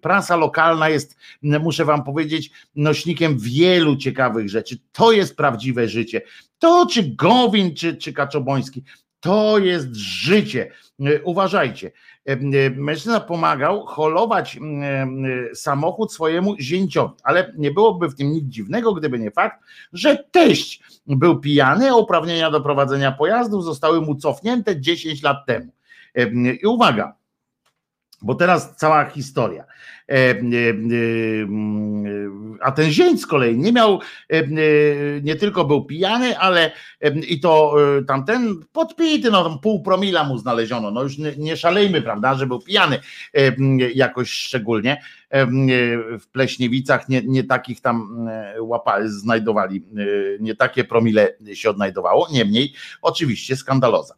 Prasa 0.00 0.36
lokalna 0.36 0.88
jest, 0.88 1.16
muszę 1.42 1.84
wam 1.84 2.04
powiedzieć, 2.04 2.50
nośnikiem 2.74 3.38
wielu 3.38 3.96
ciekawych 3.96 4.48
rzeczy. 4.48 4.78
To 4.92 5.12
jest 5.12 5.36
prawdziwe 5.36 5.88
życie. 5.88 6.22
To 6.58 6.86
czy 6.86 7.02
Gowin, 7.02 7.74
czy, 7.74 7.96
czy 7.96 8.12
Kaczoboński, 8.12 8.84
to 9.20 9.58
jest 9.58 9.94
życie. 9.96 10.70
Uważajcie. 11.24 11.92
Mężczyzna 12.76 13.20
pomagał 13.20 13.86
holować 13.86 14.58
samochód 15.54 16.12
swojemu 16.12 16.56
zięciowi, 16.60 17.14
ale 17.22 17.52
nie 17.56 17.70
byłoby 17.70 18.08
w 18.08 18.14
tym 18.14 18.30
nic 18.30 18.44
dziwnego, 18.44 18.94
gdyby 18.94 19.18
nie 19.18 19.30
fakt, 19.30 19.62
że 19.92 20.24
teść 20.30 20.82
był 21.06 21.40
pijany, 21.40 21.90
a 21.90 21.94
uprawnienia 21.94 22.50
do 22.50 22.60
prowadzenia 22.60 23.12
pojazdów 23.12 23.64
zostały 23.64 24.00
mu 24.00 24.14
cofnięte 24.14 24.80
10 24.80 25.22
lat 25.22 25.36
temu. 25.46 25.72
I 26.62 26.66
uwaga, 26.66 27.14
bo 28.22 28.34
teraz 28.34 28.76
cała 28.76 29.04
historia. 29.04 29.64
E, 30.08 30.14
e, 30.14 30.34
e, 30.34 30.78
a 32.60 32.72
ten 32.72 32.90
zięć 32.90 33.20
z 33.20 33.26
kolei 33.26 33.58
nie 33.58 33.72
miał, 33.72 34.00
nie 35.22 35.36
tylko 35.36 35.64
był 35.64 35.84
pijany, 35.84 36.38
ale 36.38 36.72
i 37.28 37.40
to 37.40 37.76
tamten 38.06 38.54
podpity, 38.72 39.30
no 39.30 39.44
tam 39.44 39.58
pół 39.58 39.82
promila 39.82 40.24
mu 40.24 40.38
znaleziono, 40.38 40.90
no 40.90 41.02
już 41.02 41.18
nie 41.18 41.56
szalejmy, 41.56 42.02
prawda, 42.02 42.34
że 42.34 42.46
był 42.46 42.60
pijany 42.60 42.98
jakoś 43.94 44.30
szczególnie. 44.30 45.02
W 46.20 46.28
Pleśniewicach 46.32 47.08
nie, 47.08 47.22
nie 47.22 47.44
takich 47.44 47.80
tam 47.80 48.28
łapali, 48.60 49.08
znajdowali, 49.08 49.84
nie 50.40 50.54
takie 50.54 50.84
promile 50.84 51.28
się 51.54 51.70
odnajdowało, 51.70 52.28
niemniej 52.32 52.72
oczywiście 53.02 53.56
skandaloza. 53.56 54.14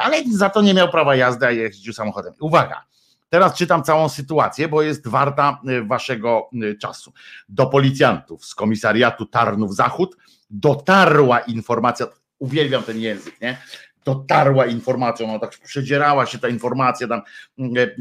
Ale 0.00 0.16
za 0.32 0.50
to 0.50 0.62
nie 0.62 0.74
miał 0.74 0.88
prawa 0.88 1.16
jazdy, 1.16 1.46
a 1.46 1.50
jeździł 1.50 1.92
samochodem. 1.92 2.32
Uwaga, 2.40 2.84
Teraz 3.32 3.54
czytam 3.54 3.82
całą 3.82 4.08
sytuację, 4.08 4.68
bo 4.68 4.82
jest 4.82 5.08
warta 5.08 5.60
y, 5.68 5.84
waszego 5.84 6.50
y, 6.62 6.78
czasu. 6.78 7.12
Do 7.48 7.66
policjantów 7.66 8.44
z 8.44 8.54
komisariatu 8.54 9.26
Tarnów 9.26 9.74
Zachód 9.74 10.16
dotarła 10.50 11.40
informacja, 11.40 12.06
uwielbiam 12.38 12.82
ten 12.82 13.00
język, 13.00 13.40
nie? 13.40 13.58
Dotarła 14.04 14.66
informacja, 14.66 15.26
no 15.26 15.38
tak 15.38 15.50
przedzierała 15.50 16.26
się 16.26 16.38
ta 16.38 16.48
informacja, 16.48 17.08
tam 17.08 17.22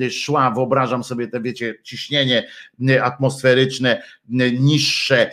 y, 0.02 0.12
szła, 0.12 0.52
wyobrażam 0.52 1.04
sobie 1.04 1.28
te, 1.28 1.42
wiecie, 1.42 1.76
ciśnienie 1.84 2.48
atmosferyczne 3.04 4.04
niższe, 4.60 5.32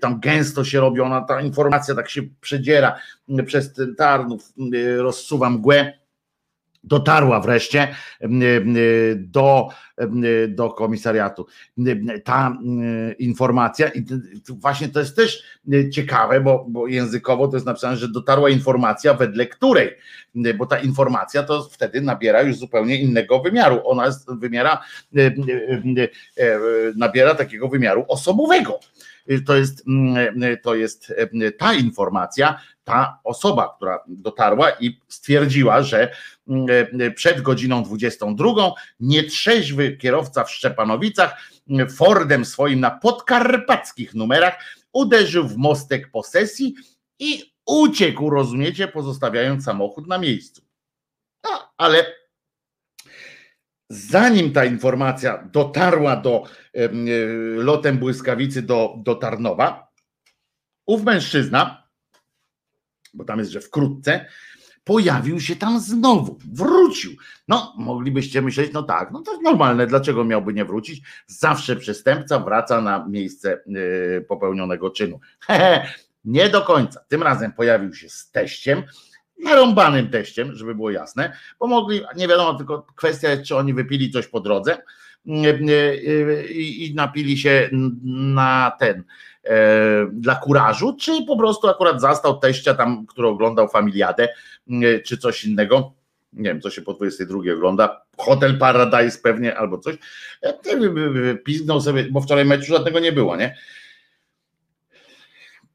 tam 0.00 0.20
gęsto 0.20 0.64
się 0.64 0.80
robi, 0.80 1.00
ona, 1.00 1.20
ta 1.20 1.40
informacja 1.40 1.94
tak 1.94 2.10
się 2.10 2.22
przedziera 2.40 2.96
przez 3.46 3.74
Tarnów, 3.96 4.52
rozsuwa 4.98 5.50
mgłę 5.50 6.01
dotarła 6.84 7.40
wreszcie 7.40 7.88
do, 9.16 9.68
do 10.48 10.70
komisariatu. 10.70 11.46
Ta 12.24 12.58
informacja, 13.18 13.88
i 13.88 14.04
właśnie 14.48 14.88
to 14.88 15.00
jest 15.00 15.16
też 15.16 15.42
ciekawe, 15.92 16.40
bo, 16.40 16.66
bo 16.68 16.86
językowo 16.86 17.48
to 17.48 17.56
jest 17.56 17.66
napisane, 17.66 17.96
że 17.96 18.08
dotarła 18.08 18.50
informacja, 18.50 19.14
wedle 19.14 19.46
której, 19.46 19.90
bo 20.58 20.66
ta 20.66 20.78
informacja 20.78 21.42
to 21.42 21.62
wtedy 21.62 22.00
nabiera 22.00 22.42
już 22.42 22.56
zupełnie 22.56 22.96
innego 22.96 23.40
wymiaru. 23.40 23.80
Ona 23.84 24.06
jest, 24.06 24.28
nabiera 26.96 27.34
takiego 27.34 27.68
wymiaru 27.68 28.04
osobowego. 28.08 28.80
To 29.46 29.56
jest, 29.56 29.84
to 30.62 30.74
jest 30.74 31.14
ta 31.58 31.74
informacja, 31.74 32.60
ta 32.84 33.18
osoba, 33.24 33.74
która 33.76 34.04
dotarła 34.08 34.70
i 34.70 35.00
stwierdziła, 35.08 35.82
że 35.82 36.14
mm, 36.48 36.66
przed 37.14 37.40
godziną 37.40 37.82
22 37.82 38.72
nietrzeźwy 39.00 39.96
kierowca 39.96 40.44
w 40.44 40.50
Szczepanowicach 40.50 41.36
mm, 41.70 41.90
Fordem 41.90 42.44
swoim 42.44 42.80
na 42.80 42.90
podkarpackich 42.90 44.14
numerach 44.14 44.54
uderzył 44.92 45.48
w 45.48 45.56
mostek 45.56 46.10
posesji 46.10 46.74
i 47.18 47.52
uciekł, 47.66 48.30
rozumiecie, 48.30 48.88
pozostawiając 48.88 49.64
samochód 49.64 50.06
na 50.06 50.18
miejscu. 50.18 50.62
No, 51.44 51.72
ale 51.76 52.21
zanim 53.94 54.52
ta 54.52 54.64
informacja 54.64 55.48
dotarła 55.52 56.16
do 56.16 56.44
e, 56.74 56.88
lotem 57.56 57.98
błyskawicy 57.98 58.62
do, 58.62 58.94
do 58.98 59.14
Tarnowa, 59.14 59.88
ów 60.86 61.04
mężczyzna 61.04 61.82
bo 63.14 63.24
tam 63.24 63.38
jest, 63.38 63.50
że 63.50 63.60
wkrótce, 63.60 64.26
pojawił 64.84 65.40
się 65.40 65.56
tam 65.56 65.80
znowu, 65.80 66.38
wrócił. 66.52 67.12
No, 67.48 67.74
moglibyście 67.78 68.42
myśleć, 68.42 68.72
no 68.72 68.82
tak, 68.82 69.10
no 69.12 69.22
to 69.22 69.40
normalne, 69.40 69.86
dlaczego 69.86 70.24
miałby 70.24 70.52
nie 70.52 70.64
wrócić? 70.64 71.02
Zawsze 71.26 71.76
przestępca 71.76 72.38
wraca 72.38 72.80
na 72.80 73.06
miejsce 73.08 73.62
yy, 73.66 74.24
popełnionego 74.28 74.90
czynu. 74.90 75.20
Hehe, 75.46 75.86
nie 76.24 76.48
do 76.48 76.62
końca. 76.62 77.04
Tym 77.08 77.22
razem 77.22 77.52
pojawił 77.52 77.94
się 77.94 78.08
z 78.08 78.30
teściem, 78.30 78.82
narąbanym 79.38 80.10
teściem, 80.10 80.54
żeby 80.54 80.74
było 80.74 80.90
jasne, 80.90 81.32
bo 81.58 81.66
mogli, 81.66 82.00
nie 82.16 82.28
wiadomo, 82.28 82.54
tylko 82.54 82.86
kwestia 82.96 83.30
jest, 83.30 83.42
czy 83.42 83.56
oni 83.56 83.74
wypili 83.74 84.10
coś 84.10 84.26
po 84.26 84.40
drodze 84.40 84.78
yy, 85.24 85.58
yy, 85.62 86.44
i 86.52 86.94
napili 86.94 87.38
się 87.38 87.70
na 88.12 88.72
ten, 88.78 89.04
E, 89.44 90.06
dla 90.12 90.34
kurażu, 90.34 90.96
czy 91.00 91.26
po 91.26 91.36
prostu 91.36 91.68
akurat 91.68 92.00
zastał 92.00 92.38
teścia 92.38 92.74
tam, 92.74 93.06
który 93.06 93.28
oglądał 93.28 93.68
Familiadę, 93.68 94.28
e, 94.70 95.00
czy 95.00 95.18
coś 95.18 95.44
innego. 95.44 95.92
Nie 96.32 96.50
wiem, 96.50 96.60
co 96.60 96.70
się 96.70 96.82
po 96.82 96.94
22 96.94 97.38
ogląda. 97.52 98.02
Hotel 98.16 98.58
Paradise 98.58 99.18
pewnie 99.22 99.56
albo 99.56 99.78
coś. 99.78 99.96
E, 100.42 100.54
Piznął 101.44 101.80
sobie, 101.80 102.04
bo 102.10 102.20
wczoraj 102.20 102.44
meczu 102.44 102.72
żadnego 102.72 102.98
nie 102.98 103.12
było, 103.12 103.36
nie? 103.36 103.56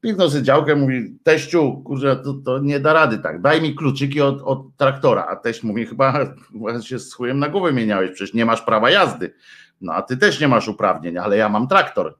Piznął 0.00 0.30
sobie 0.30 0.42
działkę, 0.42 0.76
mówi, 0.76 1.18
teściu, 1.22 1.82
kurczę, 1.84 2.16
to, 2.16 2.34
to, 2.34 2.58
nie 2.58 2.80
da 2.80 2.92
rady 2.92 3.18
tak, 3.18 3.40
daj 3.40 3.62
mi 3.62 3.74
kluczyki 3.74 4.20
od, 4.20 4.42
od 4.42 4.76
traktora. 4.76 5.26
A 5.30 5.36
teść 5.36 5.62
mówi, 5.62 5.86
chyba 5.86 6.34
się 6.82 6.98
z 6.98 7.14
chujem 7.14 7.38
na 7.38 7.48
głowę 7.48 7.72
mieniałeś, 7.72 8.10
przecież 8.10 8.34
nie 8.34 8.46
masz 8.46 8.62
prawa 8.62 8.90
jazdy. 8.90 9.34
No 9.80 9.92
a 9.92 10.02
ty 10.02 10.16
też 10.16 10.40
nie 10.40 10.48
masz 10.48 10.68
uprawnień, 10.68 11.18
ale 11.18 11.36
ja 11.36 11.48
mam 11.48 11.68
traktor. 11.68 12.18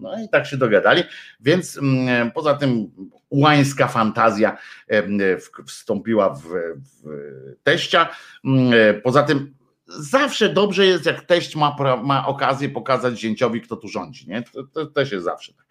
No 0.00 0.22
i 0.24 0.28
tak 0.28 0.46
się 0.46 0.56
dogadali, 0.56 1.02
więc 1.40 1.78
mm, 1.78 2.30
poza 2.30 2.54
tym 2.54 2.90
ułańska 3.28 3.88
fantazja 3.88 4.56
wstąpiła 5.66 6.34
w, 6.34 6.42
w 6.42 7.08
teścia. 7.62 8.08
Poza 9.02 9.22
tym 9.22 9.54
zawsze 9.86 10.48
dobrze 10.48 10.86
jest, 10.86 11.06
jak 11.06 11.20
teść 11.20 11.56
ma, 11.56 11.76
ma 12.04 12.26
okazję 12.26 12.68
pokazać 12.68 13.20
zięciowi, 13.20 13.60
kto 13.60 13.76
tu 13.76 13.88
rządzi. 13.88 14.28
Nie? 14.28 14.42
To, 14.42 14.64
to 14.64 14.86
też 14.86 15.12
jest 15.12 15.24
zawsze 15.24 15.52
tak. 15.54 15.66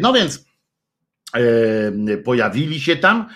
No 0.00 0.12
więc 0.12 0.46
pojawili 2.24 2.80
się 2.80 2.96
tam 2.96 3.28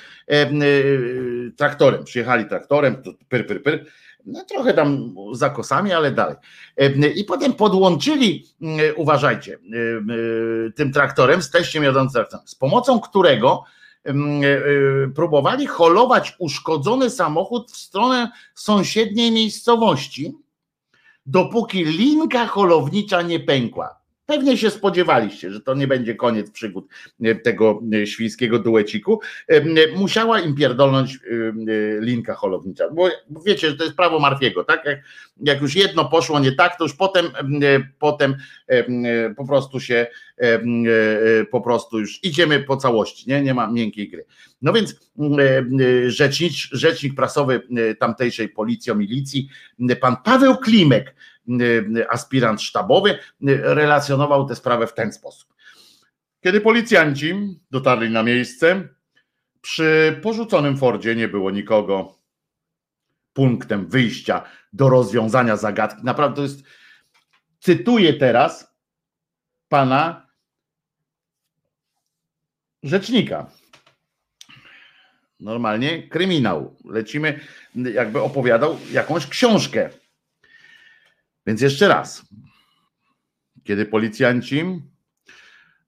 traktorem, 1.57 2.05
przyjechali 2.05 2.47
traktorem, 2.47 3.03
pyr, 3.29 3.47
pyr, 3.47 3.63
pyr 3.63 3.87
no, 4.27 4.45
trochę 4.45 4.75
tam 4.75 5.15
za 5.33 5.51
kosami, 5.51 5.93
ale 5.93 6.11
dalej. 6.13 6.37
E, 6.77 7.09
I 7.09 7.25
potem 7.25 7.53
podłączyli, 7.53 8.47
e, 8.63 8.95
uważajcie, 8.95 9.55
e, 9.55 10.71
tym 10.73 10.93
traktorem 10.93 11.43
z 11.43 11.51
teściem 11.51 11.85
jadącym 11.85 12.13
traktorem, 12.13 12.49
z 12.49 12.55
pomocą 12.55 13.01
którego 13.01 13.65
próbowali 15.15 15.67
holować 15.67 16.37
uszkodzony 16.39 17.11
samochód 17.11 17.73
w 17.73 17.77
stronę 17.77 18.31
sąsiedniej 18.55 19.33
miejscowości, 19.33 20.35
dopóki 21.27 21.85
linka 21.85 22.47
holownicza 22.47 23.23
nie 23.23 23.41
pękła. 23.41 24.00
Pewnie 24.31 24.57
się 24.57 24.71
spodziewaliście, 24.71 25.51
że 25.51 25.61
to 25.61 25.75
nie 25.75 25.87
będzie 25.87 26.15
koniec 26.15 26.51
przygód 26.51 26.89
tego 27.45 27.81
świńskiego 28.05 28.59
dueciku. 28.59 29.21
Musiała 29.97 30.41
im 30.41 30.55
pierdolnąć 30.55 31.19
linka 32.01 32.35
holownicza, 32.35 32.85
bo 32.91 33.09
wiecie, 33.47 33.71
że 33.71 33.77
to 33.77 33.85
jest 33.85 33.97
prawo 33.97 34.19
Marfiego, 34.19 34.65
tak? 34.65 34.85
Jak, 34.85 34.99
jak 35.41 35.61
już 35.61 35.75
jedno 35.77 36.05
poszło 36.05 36.41
nie 36.41 36.53
tak, 36.53 36.79
to 36.79 36.85
już 36.85 36.95
potem, 36.95 37.27
potem 37.99 38.37
po 39.37 39.47
prostu 39.47 39.81
się 39.81 40.07
po 41.51 41.61
prostu 41.61 41.99
już 41.99 42.25
idziemy 42.25 42.61
po 42.61 42.77
całości, 42.77 43.31
nie, 43.31 43.43
nie 43.43 43.55
ma 43.55 43.71
miękkiej 43.71 44.09
gry. 44.09 44.25
No 44.63 44.73
więc 44.73 44.95
rzecznik, 46.07 46.53
rzecznik 46.73 47.15
prasowy 47.15 47.63
tamtejszej 47.99 48.49
policji, 48.49 48.97
milicji, 48.97 49.49
pan 50.01 50.17
Paweł 50.25 50.57
Klimek, 50.57 51.15
aspirant 52.09 52.63
sztabowy, 52.63 53.19
relacjonował 53.63 54.49
tę 54.49 54.57
sprawę 54.57 54.87
w 54.87 54.95
ten 54.95 55.13
sposób. 55.13 55.55
Kiedy 56.41 56.61
policjanci 56.61 57.61
dotarli 57.71 58.11
na 58.11 58.23
miejsce, 58.23 58.89
przy 59.61 60.21
porzuconym 60.23 60.77
Fordzie 60.77 61.17
nie 61.17 61.29
było 61.29 61.51
nikogo. 61.51 62.19
Punktem 63.33 63.87
wyjścia 63.87 64.45
do 64.73 64.89
rozwiązania 64.89 65.57
zagadki. 65.57 66.05
Naprawdę 66.05 66.37
to 66.37 66.43
jest, 66.43 66.63
cytuję 67.61 68.15
teraz 68.15 68.75
pana 69.69 70.27
rzecznika. 72.83 73.51
Normalnie 75.41 76.09
kryminał. 76.09 76.77
Lecimy, 76.85 77.41
jakby 77.75 78.21
opowiadał 78.21 78.79
jakąś 78.93 79.27
książkę. 79.27 79.91
Więc 81.47 81.61
jeszcze 81.61 81.89
raz. 81.89 82.23
Kiedy 83.65 83.87
policjanci 83.87 84.83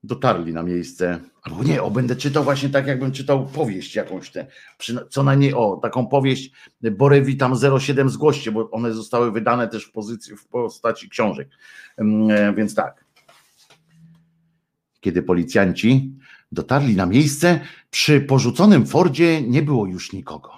dotarli 0.03 0.53
na 0.53 0.63
miejsce, 0.63 1.19
albo 1.41 1.63
nie, 1.63 1.83
o, 1.83 1.91
będę 1.91 2.15
czytał 2.15 2.43
właśnie 2.43 2.69
tak, 2.69 2.87
jakbym 2.87 3.11
czytał 3.11 3.47
powieść 3.47 3.95
jakąś, 3.95 4.31
tę, 4.31 4.47
co 5.09 5.23
najmniej, 5.23 5.53
o, 5.53 5.79
taką 5.81 6.07
powieść 6.07 6.51
Borewitam 6.81 7.79
07 7.79 8.09
z 8.09 8.17
goście, 8.17 8.51
bo 8.51 8.71
one 8.71 8.93
zostały 8.93 9.31
wydane 9.31 9.67
też 9.67 9.85
w 9.85 9.91
pozycji, 9.91 10.37
w 10.37 10.47
postaci 10.47 11.09
książek. 11.09 11.49
E, 11.97 12.53
więc 12.53 12.75
tak. 12.75 13.05
Kiedy 14.99 15.23
policjanci 15.23 16.13
dotarli 16.51 16.95
na 16.95 17.05
miejsce, 17.05 17.59
przy 17.89 18.21
porzuconym 18.21 18.85
Fordzie 18.85 19.41
nie 19.41 19.61
było 19.61 19.85
już 19.85 20.13
nikogo. 20.13 20.51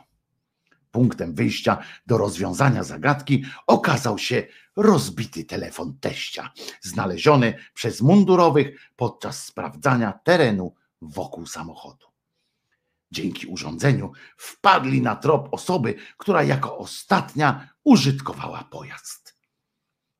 Punktem 0.92 1.34
wyjścia 1.34 1.78
do 2.08 2.18
rozwiązania 2.18 2.84
zagadki 2.84 3.46
okazał 3.68 4.18
się 4.18 4.44
rozbity 4.76 5.44
telefon 5.44 5.98
teścia, 6.00 6.52
znaleziony 6.82 7.54
przez 7.74 8.02
mundurowych 8.02 8.90
podczas 8.96 9.44
sprawdzania 9.44 10.20
terenu 10.24 10.74
wokół 11.02 11.46
samochodu. 11.46 12.06
Dzięki 13.12 13.48
urządzeniu 13.48 14.12
wpadli 14.38 15.02
na 15.02 15.16
trop 15.16 15.48
osoby, 15.52 15.96
która 16.18 16.44
jako 16.44 16.78
ostatnia 16.78 17.70
użytkowała 17.84 18.64
pojazd. 18.64 19.38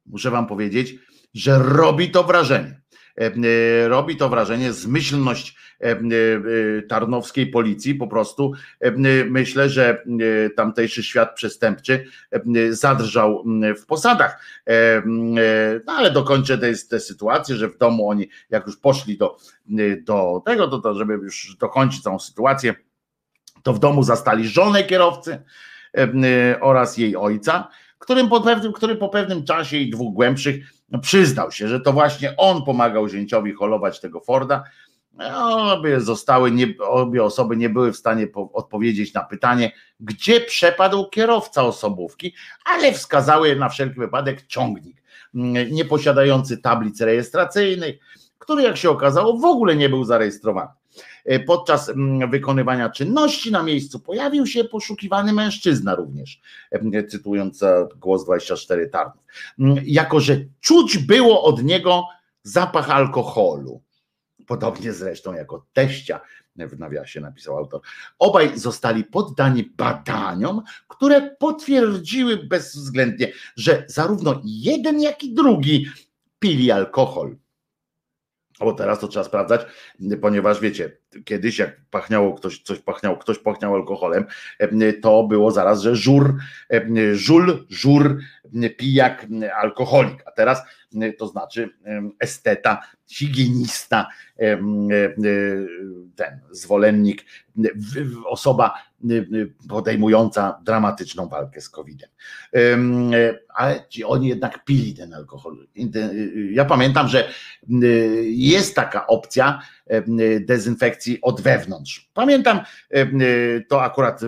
Muszę 0.06 0.32
Wam 0.32 0.48
powiedzieć, 0.48 0.96
że 1.34 1.60
robi 1.60 2.12
to 2.12 2.24
wrażenie. 2.24 2.82
E, 3.18 3.26
e, 3.26 3.88
robi 3.88 4.18
to 4.18 4.30
wrażenie 4.30 4.74
zmyślność 4.74 5.56
tarnowskiej 6.90 7.48
policji. 7.48 7.96
Po 7.96 8.08
prostu 8.08 8.54
myślę, 9.30 9.70
że 9.70 10.04
tamtejszy 10.56 11.04
świat 11.04 11.36
przestępczy 11.36 12.06
zadrżał 12.70 13.44
w 13.82 13.86
posadach. 13.86 14.46
No 15.86 15.94
ale 15.94 16.12
dokończę 16.12 16.58
tę 16.90 17.00
sytuację, 17.00 17.56
że 17.56 17.68
w 17.68 17.78
domu 17.78 18.10
oni, 18.10 18.30
jak 18.50 18.66
już 18.66 18.78
poszli 18.78 19.18
do, 19.18 19.38
do 20.04 20.42
tego, 20.46 20.68
to, 20.68 20.80
to 20.80 20.96
żeby 20.96 21.14
już 21.14 21.56
dokończyć 21.60 22.02
całą 22.02 22.20
sytuację, 22.20 22.76
to 23.64 23.74
w 23.74 23.80
domu 23.80 24.04
zastali 24.04 24.48
żonę 24.48 24.84
kierowcy 24.84 25.44
oraz 26.62 26.98
jej 26.98 27.16
ojca, 27.16 27.68
którym 28.00 28.30
po 28.30 28.42
pewnym, 28.42 28.74
który 28.74 28.96
po 28.96 29.10
pewnym 29.10 29.46
czasie 29.46 29.78
i 29.78 29.90
dwóch 29.90 30.14
głębszych 30.14 30.56
przyznał 31.02 31.52
się, 31.52 31.68
że 31.68 31.80
to 31.80 31.94
właśnie 31.94 32.38
on 32.38 32.64
pomagał 32.66 33.10
zięciowi 33.10 33.54
holować 33.54 34.00
tego 34.00 34.20
Forda. 34.20 34.64
Obie 35.20 36.02
zostały, 36.02 36.52
nie, 36.52 36.68
obie 36.80 37.24
osoby 37.24 37.58
nie 37.58 37.70
były 37.70 37.92
w 37.92 37.98
stanie 37.98 38.28
po, 38.28 38.52
odpowiedzieć 38.54 39.14
na 39.14 39.24
pytanie, 39.24 39.72
gdzie 40.00 40.42
przepadł 40.42 41.10
kierowca 41.10 41.64
osobówki, 41.64 42.34
ale 42.66 42.92
wskazały 42.92 43.56
na 43.56 43.70
wszelki 43.70 44.00
wypadek 44.00 44.46
ciągnik, 44.48 45.04
mm, 45.36 45.72
nie 45.72 45.86
posiadający 45.86 46.58
tablic 46.58 47.02
rejestracyjnych, 47.02 47.96
który 48.40 48.64
jak 48.64 48.78
się 48.78 48.90
okazało 48.90 49.38
w 49.38 49.46
ogóle 49.46 49.76
nie 49.76 49.90
był 49.90 50.04
zarejestrowany. 50.04 50.72
E, 51.26 51.40
podczas 51.40 51.90
mm, 51.90 52.32
wykonywania 52.32 52.90
czynności 52.90 53.52
na 53.52 53.64
miejscu 53.64 54.00
pojawił 54.00 54.48
się 54.48 54.64
poszukiwany 54.64 55.34
mężczyzna 55.34 55.96
również, 55.96 56.42
e, 56.72 57.04
cytując 57.04 57.64
głos 57.98 58.26
24 58.26 58.90
Tarnów. 58.90 59.24
Mm, 59.60 59.78
jako, 59.86 60.20
że 60.20 60.38
czuć 60.62 60.98
było 60.98 61.44
od 61.44 61.64
niego 61.64 62.04
zapach 62.44 62.90
alkoholu. 62.90 63.82
Podobnie 64.48 64.94
zresztą 64.94 65.34
jako 65.34 65.66
teścia 65.74 66.20
w 66.56 66.80
nawiasie 66.80 67.22
napisał 67.22 67.58
autor. 67.58 67.82
Obaj 68.20 68.60
zostali 68.60 69.04
poddani 69.04 69.64
badaniom, 69.64 70.62
które 70.88 71.36
potwierdziły 71.40 72.38
bezwzględnie, 72.38 73.32
że 73.56 73.86
zarówno 73.88 74.42
jeden, 74.44 75.02
jak 75.02 75.24
i 75.24 75.34
drugi 75.34 75.86
pili 76.40 76.72
alkohol. 76.72 77.38
Bo 78.60 78.74
teraz 78.74 79.00
to 79.00 79.08
trzeba 79.08 79.26
sprawdzać, 79.26 79.62
ponieważ 80.22 80.60
wiecie, 80.62 80.98
kiedyś 81.26 81.60
jak 81.60 81.82
pachniało 81.92 82.34
ktoś, 82.34 82.62
coś 82.62 82.80
pachniał, 82.80 83.18
ktoś 83.18 83.40
pachniał 83.40 83.76
alkoholem, 83.76 84.26
to 85.02 85.24
było 85.24 85.52
zaraz, 85.52 85.82
że 85.82 85.96
żur, 85.96 86.36
żul, 87.14 87.66
żur, 87.70 88.20
pijak, 88.78 89.28
alkoholik, 89.56 90.24
a 90.26 90.32
teraz 90.32 90.62
to 91.18 91.28
znaczy 91.28 91.70
esteta, 92.20 92.82
higienista, 93.08 94.08
ten 96.16 96.40
zwolennik, 96.52 97.26
osoba 98.26 98.74
podejmująca 99.70 100.62
dramatyczną 100.64 101.28
walkę 101.28 101.62
z 101.62 101.70
COVID-em. 101.70 102.10
Ale 103.58 103.86
ci 103.90 104.04
oni 104.04 104.28
jednak 104.28 104.66
pili 104.66 104.94
ten 104.94 105.14
alkohol. 105.14 105.68
Ja 106.52 106.66
pamiętam, 106.66 107.08
że 107.08 107.30
jest 108.24 108.76
taka 108.76 109.08
opcja 109.08 109.60
dezynfekcji 110.40 111.22
od 111.22 111.42
wewnątrz. 111.42 112.10
Pamiętam, 112.14 112.60
to 113.70 113.84
akurat 113.84 114.22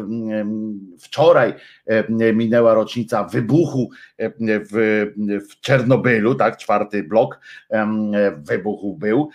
wczoraj 0.99 1.53
minęła 2.33 2.73
rocznica 2.73 3.23
wybuchu 3.23 3.89
w, 4.47 5.05
w 5.49 5.59
Czernobylu, 5.59 6.35
tak, 6.35 6.57
czwarty 6.57 7.03
blok 7.03 7.39
wybuchu 8.37 8.97
był, 8.97 9.29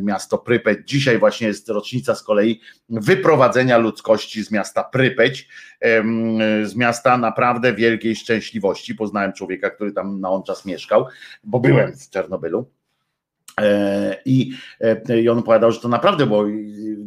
miasto 0.00 0.38
Prypeć. 0.38 0.78
Dzisiaj 0.86 1.18
właśnie 1.18 1.46
jest 1.46 1.68
rocznica 1.68 2.14
z 2.14 2.22
kolei 2.22 2.60
wyprowadzenia 2.88 3.78
ludzkości 3.78 4.44
z 4.44 4.50
miasta 4.50 4.84
Prypeć, 4.84 5.48
z 6.62 6.74
miasta 6.74 7.18
naprawdę 7.18 7.74
wielkiej 7.74 8.16
szczęśliwości. 8.16 8.93
Poznałem 8.94 9.32
człowieka, 9.32 9.70
który 9.70 9.92
tam 9.92 10.20
na 10.20 10.30
on 10.30 10.42
czas 10.42 10.64
mieszkał, 10.64 11.06
bo 11.44 11.60
byłem 11.60 11.96
w 11.96 12.10
Czernobylu. 12.10 12.66
E, 13.60 14.16
I, 14.24 14.52
e, 14.80 15.20
I 15.20 15.28
on 15.28 15.38
opowiadał, 15.38 15.72
że 15.72 15.80
to 15.80 15.88
naprawdę 15.88 16.26
było 16.26 16.44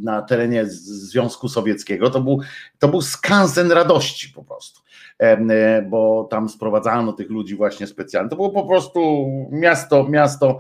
na 0.02 0.22
terenie 0.22 0.66
Związku 0.66 1.50
Sowieckiego, 1.50 2.10
to 2.10 2.22
był, 2.22 2.42
to 2.80 2.88
był 2.88 3.02
skansen 3.02 3.72
radości 3.72 4.30
po 4.30 4.44
prostu, 4.44 4.82
e, 5.20 5.82
bo 5.82 6.28
tam 6.32 6.50
sprowadzano 6.50 7.14
tych 7.14 7.30
ludzi 7.30 7.56
właśnie 7.56 7.88
specjalnie. 7.88 8.30
To 8.30 8.36
było 8.36 8.50
po 8.50 8.68
prostu 8.68 9.28
miasto, 9.52 10.10
miasto 10.10 10.58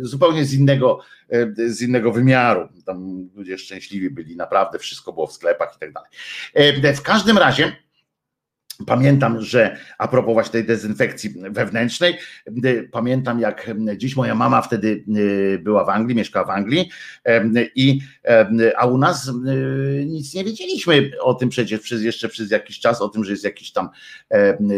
zupełnie 0.00 0.44
z 0.44 0.54
innego, 0.54 0.98
z 1.66 1.82
innego 1.82 2.12
wymiaru. 2.12 2.68
Tam 2.86 3.28
ludzie 3.34 3.58
szczęśliwi 3.58 4.10
byli, 4.10 4.36
naprawdę 4.36 4.78
wszystko 4.78 5.12
było 5.12 5.26
w 5.26 5.32
sklepach 5.32 5.76
i 5.76 5.78
tak 5.78 5.92
dalej. 5.92 6.10
W 6.94 7.02
każdym 7.02 7.38
razie 7.38 7.76
Pamiętam, 8.86 9.40
że 9.40 9.76
a 9.98 10.08
propos 10.08 10.34
właśnie 10.34 10.52
tej 10.52 10.64
dezynfekcji 10.64 11.34
wewnętrznej, 11.50 12.18
y, 12.64 12.88
pamiętam 12.92 13.40
jak 13.40 13.70
dziś 13.96 14.16
moja 14.16 14.34
mama 14.34 14.62
wtedy 14.62 15.04
y, 15.16 15.60
była 15.62 15.84
w 15.84 15.88
Anglii, 15.88 16.16
mieszkała 16.16 16.46
w 16.46 16.50
Anglii 16.50 16.90
i 17.74 18.00
a 18.76 18.86
u 18.86 18.98
nas 18.98 19.28
y, 19.28 20.04
nic 20.06 20.34
nie 20.34 20.44
wiedzieliśmy 20.44 21.10
o 21.20 21.34
tym 21.34 21.48
przecież 21.48 21.80
przez 21.80 22.02
jeszcze 22.02 22.28
przez 22.28 22.50
jakiś 22.50 22.80
czas, 22.80 23.02
o 23.02 23.08
tym, 23.08 23.24
że 23.24 23.30
jest 23.32 23.44
jakiś 23.44 23.72
tam 23.72 23.88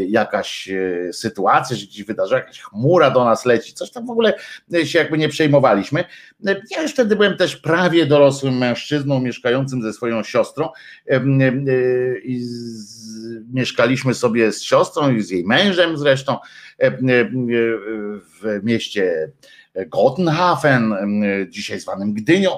jakaś 0.09 0.69
sytuacja, 1.13 1.77
że 1.77 1.87
gdzieś 1.87 2.05
wydarzyła 2.05 2.41
jakaś 2.41 2.61
chmura 2.61 3.11
do 3.11 3.25
nas 3.25 3.45
leci, 3.47 3.73
coś 3.73 3.91
tam 3.91 4.07
w 4.07 4.11
ogóle 4.11 4.35
się 4.85 4.99
jakby 4.99 5.19
nie 5.19 5.29
przejmowaliśmy. 5.29 6.05
Ja 6.71 6.83
już 6.83 6.93
wtedy 6.93 7.17
byłem 7.17 7.37
też 7.37 7.57
prawie 7.57 8.07
dorosłym 8.07 8.59
mężczyzną 8.59 9.21
mieszkającym 9.21 9.83
ze 9.83 9.93
swoją 9.93 10.23
siostrą 10.23 10.69
i 12.25 12.47
mieszkaliśmy 13.53 13.90
mieszkaliśmy 13.91 14.15
sobie 14.15 14.53
z 14.53 14.62
siostrą 14.62 15.15
i 15.15 15.23
z 15.23 15.31
jej 15.31 15.45
mężem 15.45 15.99
zresztą 15.99 16.37
w 18.41 18.61
mieście 18.62 19.31
Gottenhafen, 19.87 20.95
dzisiaj 21.49 21.81
zwanym 21.81 22.15
Gdynią. 22.15 22.51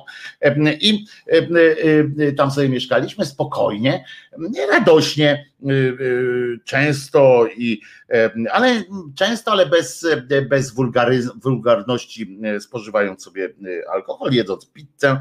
I 0.80 1.06
tam 2.36 2.50
sobie 2.50 2.68
mieszkaliśmy 2.68 3.26
spokojnie, 3.26 4.04
radośnie, 4.70 5.46
często 6.64 7.46
i 7.56 7.80
ale 8.52 8.82
często, 9.14 9.52
ale 9.52 9.66
bez, 9.66 10.06
bez 10.48 10.74
wulgarności, 11.42 12.38
spożywając 12.60 13.24
sobie 13.24 13.48
alkohol, 13.92 14.32
jedząc 14.32 14.70
pizzę, 14.70 15.20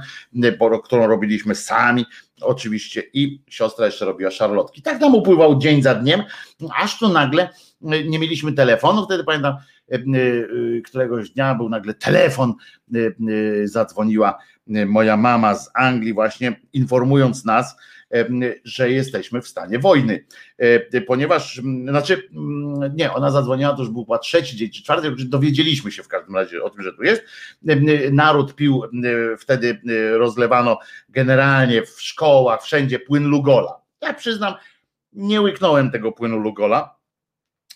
którą 0.84 1.08
robiliśmy 1.08 1.56
sami, 1.56 2.06
oczywiście, 2.42 3.04
i 3.14 3.42
siostra 3.50 3.86
jeszcze 3.86 4.06
robiła 4.06 4.32
szarlotki. 4.32 4.82
Tak 4.82 5.02
nam 5.02 5.16
upływał 5.16 5.60
dzień 5.60 5.82
za 5.82 5.96
dniem, 5.96 6.24
aż 6.76 7.00
tu 7.00 7.10
nagle 7.10 7.50
nie 7.82 8.20
mieliśmy 8.20 8.54
telefonu, 8.54 9.06
wtedy 9.06 9.24
pamiętam, 9.24 9.56
E, 9.92 9.96
e, 9.98 10.82
któregoś 10.82 11.30
dnia 11.30 11.56
był 11.56 11.70
nagle 11.70 11.94
telefon, 11.94 12.54
e, 12.96 13.68
zadzwoniła 13.68 14.38
moja 14.86 15.18
mama 15.18 15.56
z 15.56 15.72
Anglii, 15.74 16.14
właśnie 16.14 16.60
informując 16.74 17.46
nas, 17.46 17.78
że 18.64 18.92
jesteśmy 18.92 19.42
w 19.42 19.48
stanie 19.48 19.80
wojny. 19.80 20.26
Ponieważ, 21.08 21.62
znaczy, 21.90 22.30
nie, 22.96 23.14
ona 23.14 23.32
zadzwoniła, 23.32 23.74
to 23.74 23.80
już 23.80 23.90
był 23.92 24.08
trzeci 24.22 24.58
dzień 24.58 24.70
czy 24.70 24.84
czwarty, 24.84 25.12
dowiedzieliśmy 25.26 25.92
się 25.92 26.04
w 26.04 26.08
każdym 26.08 26.36
razie 26.36 26.64
o 26.64 26.70
tym, 26.70 26.84
że 26.84 26.94
tu 26.94 27.04
jest. 27.04 27.24
Naród 28.12 28.56
pił, 28.56 28.84
wtedy 29.40 29.82
rozlewano 30.18 30.80
generalnie 31.10 31.86
w 31.86 32.02
szkołach, 32.02 32.64
wszędzie 32.64 33.00
płyn 33.00 33.28
Lugola. 33.28 33.82
Ja 34.02 34.14
przyznam, 34.14 34.54
nie 35.14 35.42
łyknąłem 35.42 35.92
tego 35.92 36.12
płynu 36.12 36.40
Lugola 36.40 36.96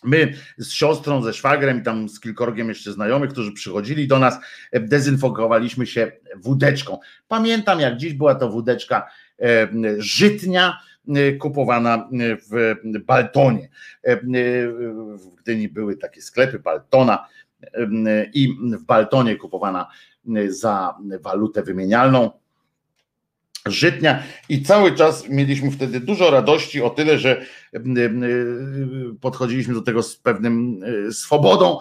My 0.06 0.34
z 0.58 0.72
siostrą, 0.72 1.22
ze 1.22 1.34
szwagrem 1.34 1.80
i 1.80 1.84
tam 1.84 2.10
z 2.10 2.20
kilkorgiem 2.20 2.70
jeszcze 2.70 2.94
znajomych, 2.94 3.30
którzy 3.30 3.52
przychodzili 3.52 4.08
do 4.08 4.20
nas, 4.20 4.40
e, 4.72 4.80
dezynfekowaliśmy 4.80 5.88
się 5.88 6.12
wódeczką. 6.36 7.00
Pamiętam, 7.28 7.80
jak 7.80 7.98
dziś 7.98 8.14
była 8.14 8.36
to 8.36 8.50
wódeczka 8.50 9.08
e, 9.42 9.68
żytnia, 9.98 10.78
e, 11.16 11.32
kupowana 11.32 12.10
w 12.52 12.76
Baltonie. 13.06 13.70
W 14.04 15.36
Gdyni 15.36 15.70
były 15.70 15.98
takie 15.98 16.22
sklepy 16.22 16.60
Baltona 16.60 17.28
i 18.34 18.50
w 18.80 18.84
Baltonie 18.84 19.36
kupowana 19.36 19.88
za 20.50 20.98
walutę 21.22 21.64
wymienialną 21.64 22.32
żytnia 23.66 24.24
i 24.50 24.64
cały 24.64 24.96
czas 24.96 25.30
mieliśmy 25.30 25.72
wtedy 25.72 26.00
dużo 26.00 26.32
radości 26.32 26.82
o 26.82 26.90
tyle, 26.90 27.20
że 27.20 27.46
podchodziliśmy 29.22 29.74
do 29.74 29.82
tego 29.82 30.04
z 30.04 30.18
pewnym 30.18 30.84
e, 31.08 31.12
swobodą 31.12 31.78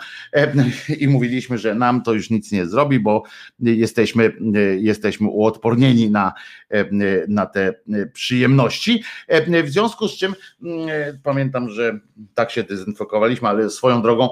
i 0.98 1.08
mówiliśmy, 1.08 1.58
że 1.58 1.74
nam 1.74 2.02
to 2.02 2.12
już 2.12 2.30
nic 2.30 2.52
nie 2.52 2.66
zrobi, 2.66 3.00
bo 3.00 3.22
jesteśmy, 3.60 4.36
e, 4.54 4.58
jesteśmy 4.60 5.28
uodpornieni 5.28 6.10
na, 6.10 6.32
na 7.28 7.46
te 7.46 7.74
przyjemności. 8.12 9.02
W 9.64 9.68
związku 9.68 10.08
z 10.08 10.16
czym 10.16 10.34
pamiętam, 11.22 11.68
że 11.68 11.98
tak 12.34 12.50
się 12.50 12.62
dezynfekowaliśmy, 12.62 13.48
ale 13.48 13.70
swoją 13.70 14.02
drogą 14.02 14.28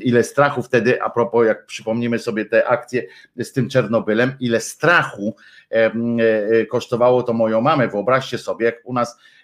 ile 0.00 0.24
strachu 0.24 0.62
wtedy, 0.62 1.02
a 1.02 1.10
propos 1.10 1.46
jak 1.46 1.66
przypomnimy 1.66 2.18
sobie 2.18 2.44
te 2.44 2.68
akcje 2.68 3.06
z 3.36 3.52
tym 3.52 3.68
Czernobylem, 3.68 4.32
ile 4.40 4.60
strachu 4.60 5.36
e, 5.70 6.66
kosztowało 6.66 7.22
to 7.22 7.32
moją 7.32 7.60
mamę. 7.60 7.88
Wyobraźcie 7.88 8.38
sobie, 8.38 8.66
jak 8.66 8.76
u 8.84 8.92
nas 8.92 9.18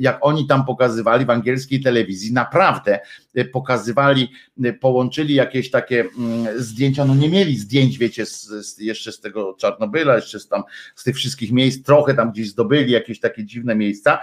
jak 0.00 0.18
oni 0.20 0.46
tam 0.46 0.64
pokazywali 0.64 1.26
w 1.26 1.30
angielskiej 1.30 1.80
telewizji, 1.80 2.32
naprawdę 2.32 3.00
e, 3.34 3.44
pokazywali, 3.44 4.28
e, 4.64 4.72
połączyli 4.72 5.34
jakieś 5.34 5.70
takie 5.70 6.04
mm, 6.18 6.62
zdjęcia, 6.62 7.04
no 7.04 7.14
nie 7.14 7.28
mieli 7.28 7.56
zdjęć, 7.58 7.98
wiecie, 7.98 8.26
z, 8.26 8.42
z, 8.42 8.78
jeszcze 8.78 9.12
z 9.12 9.20
tego 9.20 9.54
Czarnobyla, 9.54 10.16
jeszcze 10.16 10.40
z 10.40 10.48
tam 10.48 10.62
z 10.94 11.04
tych 11.04 11.16
wszystkich 11.16 11.52
miejsc, 11.52 11.82
trochę 11.82 12.14
tam 12.14 12.32
gdzieś 12.32 12.50
zdobyli 12.50 12.92
jakieś 12.92 13.20
takie 13.20 13.44
dziwne 13.44 13.74
miejsca, 13.74 14.18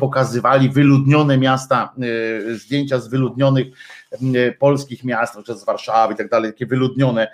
pokazywali 0.00 0.68
wyludnione 0.68 1.38
miasta, 1.38 1.94
zdjęcia 2.54 2.98
z 2.98 3.08
wyludnionych 3.08 3.66
polskich 4.58 5.04
miast, 5.04 5.34
czy 5.46 5.54
z 5.54 5.64
Warszawy 5.64 6.14
i 6.14 6.16
tak 6.16 6.28
dalej, 6.28 6.52
takie 6.52 6.66
wyludnione 6.66 7.28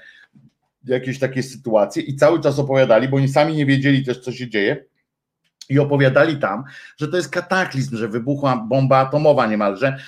jakieś 0.84 1.18
takie 1.18 1.42
sytuacje 1.42 2.02
i 2.02 2.16
cały 2.16 2.40
czas 2.40 2.58
opowiadali, 2.58 3.08
bo 3.08 3.16
oni 3.16 3.28
sami 3.28 3.54
nie 3.54 3.66
wiedzieli 3.66 4.04
też, 4.04 4.18
co 4.18 4.32
się 4.32 4.48
dzieje 4.48 4.84
i 5.68 5.78
opowiadali 5.78 6.36
tam, 6.36 6.64
że 6.96 7.08
to 7.08 7.16
jest 7.16 7.30
kataklizm, 7.30 7.96
że 7.96 8.08
wybuchła 8.08 8.56
bomba 8.56 8.98
atomowa 8.98 9.46
niemalże, 9.46 9.98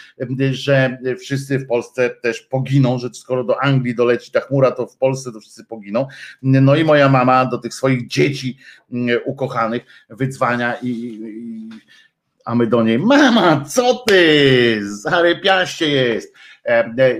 że 0.51 0.99
wszyscy 1.21 1.59
w 1.59 1.67
Polsce 1.67 2.11
też 2.11 2.41
poginą, 2.41 2.99
że 2.99 3.09
skoro 3.15 3.45
do 3.45 3.63
Anglii 3.63 3.95
doleci 3.95 4.33
ta 4.33 4.41
chmura, 4.41 4.71
to 4.71 4.87
w 4.87 4.97
Polsce 4.97 5.33
to 5.33 5.41
wszyscy 5.41 5.65
poginą. 5.65 6.07
No 6.43 6.77
i 6.77 6.85
moja 6.85 7.09
mama 7.09 7.45
do 7.45 7.59
tych 7.59 7.75
swoich 7.75 8.07
dzieci 8.07 8.59
mm, 8.93 9.21
ukochanych 9.25 9.83
wydzwania 10.11 10.75
i, 10.75 10.89
i 10.89 11.69
a 12.45 12.55
my 12.55 12.67
do 12.67 12.83
niej, 12.83 12.99
mama, 12.99 13.65
co 13.65 13.95
ty, 13.95 14.81
zarypiaście 14.83 15.89
jest, 15.89 16.35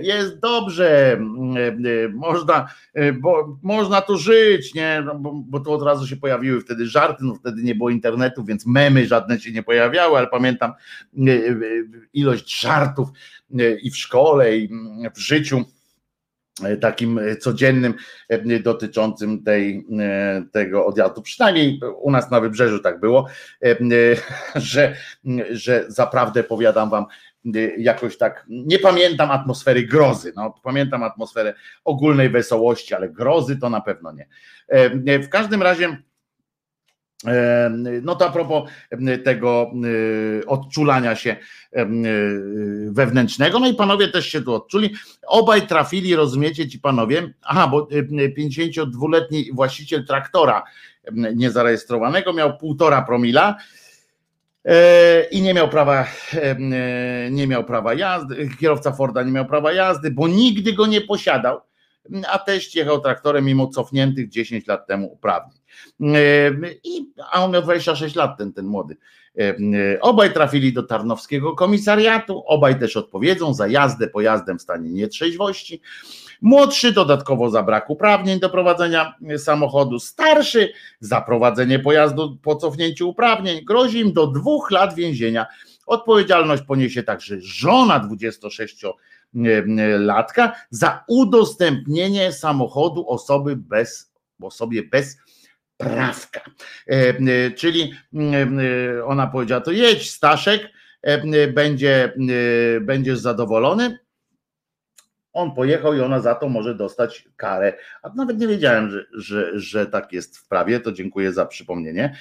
jest 0.01 0.39
dobrze, 0.39 1.11
e, 1.13 2.09
można, 2.09 2.67
bo 3.13 3.57
można 3.63 4.01
tu 4.01 4.17
żyć, 4.17 4.73
nie? 4.73 5.03
No, 5.05 5.15
bo, 5.15 5.33
bo 5.33 5.59
tu 5.59 5.73
od 5.73 5.83
razu 5.83 6.07
się 6.07 6.15
pojawiły 6.15 6.61
wtedy 6.61 6.87
żarty, 6.87 7.23
no 7.23 7.35
wtedy 7.35 7.63
nie 7.63 7.75
było 7.75 7.89
internetu, 7.89 8.43
więc 8.43 8.65
memy 8.65 9.05
żadne 9.05 9.39
się 9.39 9.51
nie 9.51 9.63
pojawiały, 9.63 10.17
ale 10.17 10.27
pamiętam 10.27 10.73
ilość 12.13 12.61
żartów 12.61 13.09
i 13.81 13.91
w 13.91 13.97
szkole, 13.97 14.57
i 14.57 14.69
w 15.15 15.19
życiu 15.19 15.65
takim 16.81 17.19
codziennym 17.39 17.93
dotyczącym 18.63 19.43
tej, 19.43 19.85
tego 20.51 20.85
odjazdu. 20.85 21.21
Przynajmniej 21.21 21.79
u 22.01 22.11
nas 22.11 22.31
na 22.31 22.39
wybrzeżu 22.39 22.79
tak 22.79 22.99
było, 22.99 23.27
że, 24.55 24.95
że 25.51 25.85
zaprawdę 25.87 26.43
powiadam 26.43 26.89
wam, 26.89 27.05
jakoś 27.77 28.17
tak, 28.17 28.45
nie 28.49 28.79
pamiętam 28.79 29.31
atmosfery 29.31 29.83
grozy, 29.83 30.33
no, 30.35 30.53
pamiętam 30.63 31.03
atmosferę 31.03 31.53
ogólnej 31.83 32.29
wesołości, 32.29 32.93
ale 32.93 33.09
grozy 33.09 33.57
to 33.57 33.69
na 33.69 33.81
pewno 33.81 34.11
nie. 34.11 34.27
E, 34.67 35.19
w 35.19 35.29
każdym 35.29 35.61
razie, 35.61 35.97
e, 37.27 37.69
no 38.01 38.15
to 38.15 38.27
a 38.27 38.31
propos 38.31 38.69
tego 39.23 39.71
y, 39.85 40.43
odczulania 40.47 41.15
się 41.15 41.35
y, 41.77 41.85
wewnętrznego, 42.91 43.59
no 43.59 43.67
i 43.67 43.73
panowie 43.73 44.07
też 44.07 44.25
się 44.25 44.41
tu 44.41 44.53
odczuli. 44.53 44.93
Obaj 45.27 45.67
trafili, 45.67 46.15
rozumiecie 46.15 46.67
ci 46.67 46.79
panowie, 46.79 47.33
aha, 47.41 47.67
bo 47.67 47.87
52-letni 48.37 49.49
właściciel 49.53 50.05
traktora 50.05 50.63
niezarejestrowanego 51.35 52.33
miał 52.33 52.57
półtora 52.57 53.01
promila, 53.01 53.55
E, 53.55 53.90
i 55.31 55.41
nie 55.41 55.53
miał 55.53 55.69
prawa, 55.69 56.05
e, 56.33 56.55
nie 57.31 57.47
miał 57.47 57.63
prawa 57.63 57.93
jazdy, 57.93 58.49
kierowca 58.59 58.91
Forda 58.91 59.23
nie 59.23 59.31
miał 59.31 59.45
prawa 59.45 59.73
jazdy, 59.73 60.11
bo 60.11 60.27
nigdy 60.27 60.73
go 60.73 60.87
nie 60.87 61.01
posiadał, 61.01 61.61
a 62.27 62.39
teść 62.39 62.75
jechał 62.75 62.99
traktorem 62.99 63.45
mimo 63.45 63.67
cofniętych 63.67 64.29
10 64.29 64.67
lat 64.67 64.87
temu 64.87 65.13
uprawnień. 65.13 65.59
E, 66.01 66.51
I, 66.83 67.13
a 67.31 67.45
on 67.45 67.51
miał 67.51 67.61
26 67.61 68.15
lat, 68.15 68.37
ten, 68.37 68.53
ten 68.53 68.65
młody. 68.65 68.97
Obaj 70.01 70.33
trafili 70.33 70.73
do 70.73 70.83
Tarnowskiego 70.83 71.55
Komisariatu, 71.55 72.43
obaj 72.45 72.79
też 72.79 72.97
odpowiedzą 72.97 73.53
za 73.53 73.67
jazdę 73.67 74.07
pojazdem 74.07 74.59
w 74.59 74.61
stanie 74.61 74.89
nietrzeźwości. 74.89 75.81
Młodszy 76.41 76.91
dodatkowo 76.91 77.49
za 77.49 77.63
brak 77.63 77.89
uprawnień 77.89 78.39
do 78.39 78.49
prowadzenia 78.49 79.15
samochodu, 79.37 79.99
starszy 79.99 80.73
za 80.99 81.21
prowadzenie 81.21 81.79
pojazdu 81.79 82.37
po 82.43 82.55
cofnięciu 82.55 83.09
uprawnień. 83.09 83.65
Grozi 83.65 83.99
im 83.99 84.13
do 84.13 84.27
dwóch 84.27 84.71
lat 84.71 84.95
więzienia. 84.95 85.45
Odpowiedzialność 85.85 86.63
poniesie 86.63 87.03
także 87.03 87.35
żona 87.39 88.09
26-latka 88.09 90.51
za 90.69 91.03
udostępnienie 91.07 92.31
samochodu 92.31 93.09
osoby 93.09 93.55
bez, 93.55 94.11
osobie 94.41 94.83
bez 94.83 95.17
prawka. 95.77 96.41
E, 96.87 96.93
e, 96.93 97.51
czyli 97.51 97.93
e, 98.13 99.05
ona 99.05 99.27
powiedziała: 99.27 99.61
To 99.61 99.71
jedź, 99.71 100.11
Staszek, 100.11 100.69
będzie, 101.53 102.13
będziesz 102.81 103.19
zadowolony 103.19 103.99
on 105.33 105.55
pojechał 105.55 105.93
i 105.93 106.01
ona 106.01 106.19
za 106.19 106.35
to 106.35 106.49
może 106.49 106.75
dostać 106.75 107.27
karę. 107.35 107.73
A 108.03 108.09
nawet 108.09 108.39
nie 108.39 108.47
wiedziałem, 108.47 108.89
że, 108.89 109.05
że, 109.13 109.59
że 109.59 109.85
tak 109.85 110.13
jest 110.13 110.37
w 110.37 110.47
prawie, 110.47 110.79
to 110.79 110.91
dziękuję 110.91 111.33
za 111.33 111.45
przypomnienie. 111.45 112.15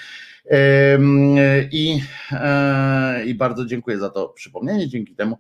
I, 1.73 2.03
e, 2.33 3.25
I 3.25 3.35
bardzo 3.35 3.65
dziękuję 3.65 3.99
za 3.99 4.11
to 4.11 4.29
przypomnienie. 4.29 4.89
Dzięki 4.89 5.15
temu 5.15 5.39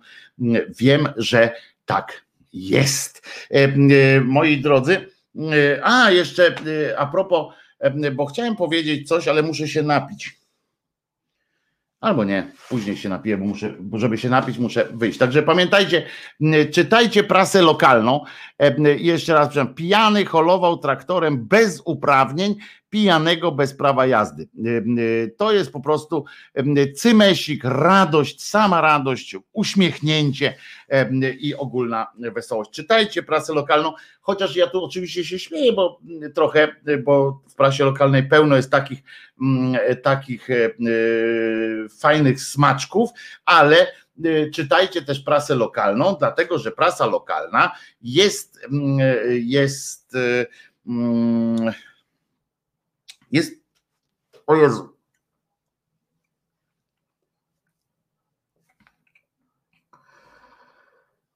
wiem, 0.78 1.08
że 1.16 1.50
tak 1.86 2.24
jest. 2.52 3.28
E, 3.50 4.20
moi 4.20 4.60
drodzy, 4.60 4.96
e, 5.36 5.80
a 5.82 6.10
jeszcze 6.10 6.54
a 6.96 7.06
propos, 7.06 7.54
bo 8.12 8.26
chciałem 8.26 8.56
powiedzieć 8.56 9.08
coś, 9.08 9.28
ale 9.28 9.42
muszę 9.42 9.68
się 9.68 9.82
napić. 9.82 10.39
Albo 12.00 12.24
nie, 12.24 12.52
później 12.68 12.96
się 12.96 13.08
napiję, 13.08 13.36
bo 13.38 13.44
muszę, 13.44 13.74
żeby 13.92 14.18
się 14.18 14.30
napić, 14.30 14.58
muszę 14.58 14.86
wyjść. 14.92 15.18
Także 15.18 15.42
pamiętajcie, 15.42 16.06
czytajcie 16.72 17.24
prasę 17.24 17.62
lokalną. 17.62 18.24
E, 18.58 18.96
jeszcze 18.96 19.34
raz, 19.34 19.48
pijany 19.74 20.24
holował 20.24 20.78
traktorem 20.78 21.46
bez 21.46 21.82
uprawnień, 21.84 22.56
pijanego 22.90 23.52
bez 23.52 23.74
prawa 23.74 24.06
jazdy. 24.06 24.48
To 25.36 25.52
jest 25.52 25.72
po 25.72 25.80
prostu 25.80 26.24
cymesik, 26.96 27.64
radość, 27.64 28.42
sama 28.48 28.80
radość, 28.80 29.36
uśmiechnięcie 29.52 30.54
i 31.38 31.54
ogólna 31.54 32.06
wesołość. 32.18 32.70
Czytajcie 32.70 33.22
prasę 33.22 33.54
lokalną, 33.54 33.92
chociaż 34.20 34.56
ja 34.56 34.66
tu 34.66 34.84
oczywiście 34.84 35.24
się 35.24 35.38
śmieję, 35.38 35.72
bo 35.72 36.00
trochę, 36.34 36.76
bo 37.04 37.42
w 37.48 37.54
prasie 37.54 37.84
lokalnej 37.84 38.28
pełno 38.28 38.56
jest 38.56 38.70
takich, 38.70 39.02
takich 40.02 40.48
fajnych 42.00 42.40
smaczków, 42.40 43.10
ale 43.44 43.86
czytajcie 44.54 45.02
też 45.02 45.20
prasę 45.20 45.54
lokalną, 45.54 46.16
dlatego 46.18 46.58
że 46.58 46.70
prasa 46.70 47.06
lokalna 47.06 47.72
jest, 48.02 48.68
jest 49.30 50.16
jest. 53.30 53.52
O 54.46 54.56
Jezu. 54.56 54.96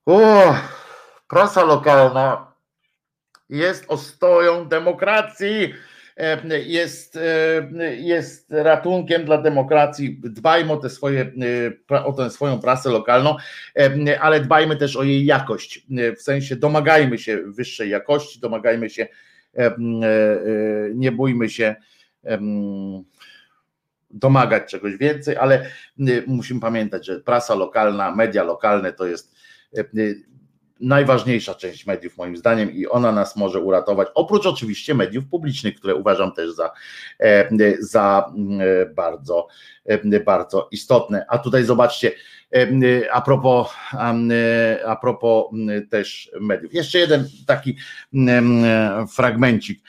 O, 0.07 0.55
prasa 1.29 1.65
lokalna 1.65 2.55
jest 3.49 3.85
ostoją 3.89 4.69
demokracji, 4.69 5.75
e, 6.16 6.59
jest, 6.59 7.16
e, 7.16 7.97
jest 7.97 8.47
ratunkiem 8.51 9.25
dla 9.25 9.39
demokracji. 9.39 10.21
Dbajmy 10.25 10.73
o, 10.73 10.77
te 10.77 10.91
swoje, 10.91 11.33
e, 11.91 12.05
o 12.05 12.12
tę 12.12 12.31
swoją 12.31 12.61
prasę 12.61 12.91
lokalną, 12.91 13.37
ale 14.21 14.41
dbajmy 14.41 14.77
też 14.77 14.97
o 14.97 15.03
jej 15.03 15.25
jakość. 15.25 15.87
W 16.19 16.23
sensie 16.23 16.57
domagajmy 16.57 17.19
się 17.19 17.39
wyższej 17.47 17.91
jakości, 17.91 18.41
domagajmy 18.41 18.91
się 18.91 19.09
nie 20.94 21.12
bójmy 21.12 21.51
się 21.51 21.76
domagać 24.10 24.70
czegoś 24.70 24.97
więcej, 24.97 25.36
ale 25.36 25.66
musimy 26.26 26.60
pamiętać, 26.60 27.06
że 27.06 27.20
prasa 27.20 27.55
lokalna, 27.55 28.14
media 28.14 28.44
lokalne 28.44 28.93
to 28.93 29.06
jest 29.06 29.35
e, 29.76 29.85
najważniejsza 30.81 31.55
część 31.55 31.86
mediów 31.86 32.16
moim 32.16 32.36
zdaniem 32.36 32.72
i 32.72 32.86
ona 32.86 33.12
nas 33.12 33.36
może 33.36 33.60
uratować, 33.60 34.09
oprócz 34.14 34.47
oczywiście 34.47 34.94
mediów 34.94 35.24
publicznych, 35.26 35.74
które 35.74 35.94
uważam 35.94 36.32
też 36.32 36.51
za, 36.51 36.70
za 37.81 38.32
bardzo, 38.94 39.47
bardzo 40.24 40.68
istotne. 40.70 41.26
A 41.28 41.39
tutaj 41.39 41.64
zobaczcie, 41.64 42.12
a 43.12 43.20
propos, 43.20 43.68
a 44.86 44.97
propos 44.97 45.44
też 45.90 46.31
mediów. 46.40 46.74
Jeszcze 46.74 46.98
jeden 46.98 47.28
taki 47.47 47.76
fragmencik 49.14 49.82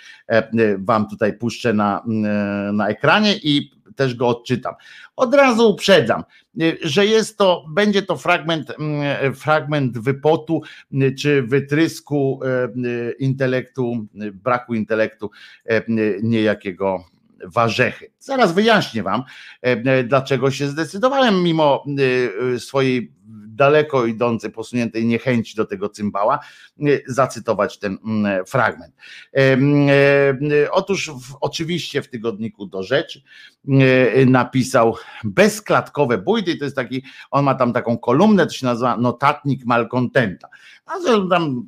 wam 0.77 1.09
tutaj 1.09 1.33
puszczę 1.33 1.73
na, 1.73 2.03
na 2.73 2.87
ekranie 2.87 3.35
i 3.43 3.75
też 3.95 4.15
go 4.15 4.27
odczytam. 4.27 4.73
Od 5.15 5.35
razu 5.35 5.69
uprzedzam, 5.69 6.23
że 6.81 7.05
jest 7.05 7.37
to, 7.37 7.65
będzie 7.69 8.01
to 8.01 8.17
fragment, 8.17 8.73
fragment 9.35 9.97
wypotu 9.99 10.61
czy 11.19 11.43
wytrysku 11.43 12.39
intelektu, 13.19 14.07
braku 14.33 14.73
intelektu 14.73 15.31
niejakiego 16.23 17.05
warzechy. 17.43 18.11
Zaraz 18.19 18.53
wyjaśnię 18.53 19.03
Wam, 19.03 19.23
e, 19.61 20.03
dlaczego 20.03 20.51
się 20.51 20.67
zdecydowałem, 20.67 21.43
mimo 21.43 21.85
e, 22.53 22.59
swojej 22.59 23.13
daleko 23.55 24.05
idącej, 24.05 24.51
posuniętej 24.51 25.05
niechęci 25.05 25.55
do 25.55 25.65
tego 25.65 25.89
cymbała, 25.89 26.39
zacytować 27.07 27.79
ten 27.79 27.97
fragment. 28.47 28.95
E, 29.37 29.57
otóż 30.71 31.09
w, 31.09 31.37
oczywiście 31.41 32.01
w 32.01 32.09
tygodniku 32.09 32.65
do 32.65 32.83
rzeczy 32.83 33.21
napisał 34.25 34.95
bezklatkowe 35.23 36.17
bójdy, 36.17 36.57
to 36.57 36.63
jest 36.63 36.75
taki, 36.75 37.03
on 37.31 37.45
ma 37.45 37.55
tam 37.55 37.73
taką 37.73 37.97
kolumnę, 37.97 38.45
to 38.45 38.53
się 38.53 38.65
nazywa 38.65 38.97
notatnik 38.97 39.65
malkontenta. 39.65 40.47
Tam, 41.29 41.67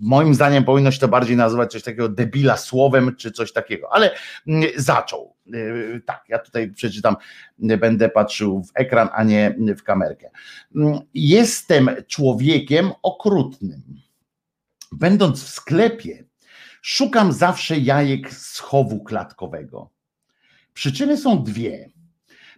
moim 0.00 0.34
zdaniem 0.34 0.64
powinno 0.64 0.90
się 0.90 0.98
to 0.98 1.08
bardziej 1.08 1.36
nazywać 1.36 1.72
coś 1.72 1.82
takiego 1.82 2.08
debila 2.08 2.56
słowem, 2.56 3.16
czy 3.16 3.32
coś 3.32 3.52
takiego, 3.52 3.88
ale 3.92 4.14
zaczął. 4.76 5.35
Tak, 6.06 6.24
ja 6.28 6.38
tutaj 6.38 6.72
przeczytam, 6.72 7.16
będę 7.58 8.08
patrzył 8.08 8.62
w 8.62 8.70
ekran, 8.74 9.08
a 9.12 9.24
nie 9.24 9.54
w 9.76 9.82
kamerkę. 9.82 10.30
Jestem 11.14 11.90
człowiekiem 12.06 12.90
okrutnym. 13.02 13.82
Będąc 14.92 15.44
w 15.44 15.48
sklepie, 15.48 16.24
szukam 16.82 17.32
zawsze 17.32 17.78
jajek 17.78 18.32
z 18.32 18.58
chowu 18.58 19.04
klatkowego. 19.04 19.90
Przyczyny 20.74 21.16
są 21.16 21.44
dwie. 21.44 21.90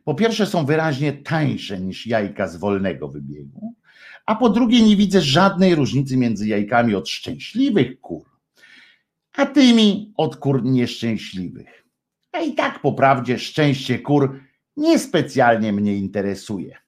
Po 0.05 0.15
pierwsze, 0.15 0.47
są 0.47 0.67
wyraźnie 0.67 1.13
tańsze 1.13 1.81
niż 1.81 2.07
jajka 2.07 2.49
z 2.49 2.57
wolnego 2.57 3.09
wybiegu, 3.09 3.75
a 4.27 4.35
po 4.35 4.49
drugie, 4.49 4.83
nie 4.83 4.97
widzę 4.97 5.21
żadnej 5.21 5.75
różnicy 5.75 6.17
między 6.17 6.49
jajkami 6.49 6.95
od 6.95 7.09
szczęśliwych 7.09 8.01
kur, 8.01 8.27
a 9.33 9.47
tymi 9.47 10.13
od 10.17 10.37
kur 10.37 10.65
nieszczęśliwych. 10.65 11.85
A 12.33 12.41
i 12.41 12.55
tak 12.55 12.81
po 12.81 12.93
prawdzie 12.93 13.39
szczęście 13.39 13.99
kur 13.99 14.41
niespecjalnie 14.77 15.73
mnie 15.73 15.97
interesuje. 15.97 16.79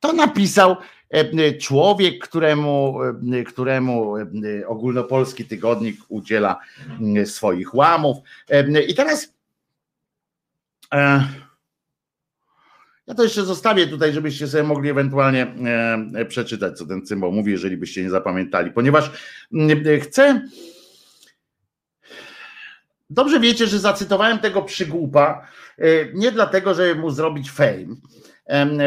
To 0.00 0.12
napisał 0.12 0.76
e, 1.10 1.52
człowiek, 1.52 2.24
któremu, 2.24 2.98
e, 3.32 3.44
któremu 3.44 4.16
e, 4.16 4.24
ogólnopolski 4.66 5.44
tygodnik 5.44 6.00
udziela 6.08 6.60
swoich 7.24 7.74
łamów. 7.74 8.16
I 8.88 8.94
teraz 8.94 9.34
ja 13.06 13.14
to 13.16 13.22
jeszcze 13.22 13.44
zostawię 13.44 13.86
tutaj, 13.86 14.12
żebyście 14.12 14.48
sobie 14.48 14.62
mogli 14.62 14.90
ewentualnie 14.90 15.54
przeczytać, 16.28 16.78
co 16.78 16.86
ten 16.86 17.06
cymbał 17.06 17.32
mówi, 17.32 17.52
jeżeli 17.52 17.76
byście 17.76 18.02
nie 18.02 18.10
zapamiętali, 18.10 18.70
ponieważ 18.70 19.10
chcę. 20.02 20.48
Dobrze 23.12 23.40
wiecie, 23.40 23.66
że 23.66 23.78
zacytowałem 23.78 24.38
tego 24.38 24.62
przygłupa 24.62 25.46
nie 26.14 26.32
dlatego, 26.32 26.74
żeby 26.74 27.00
mu 27.00 27.10
zrobić 27.10 27.50
fame, 27.50 27.96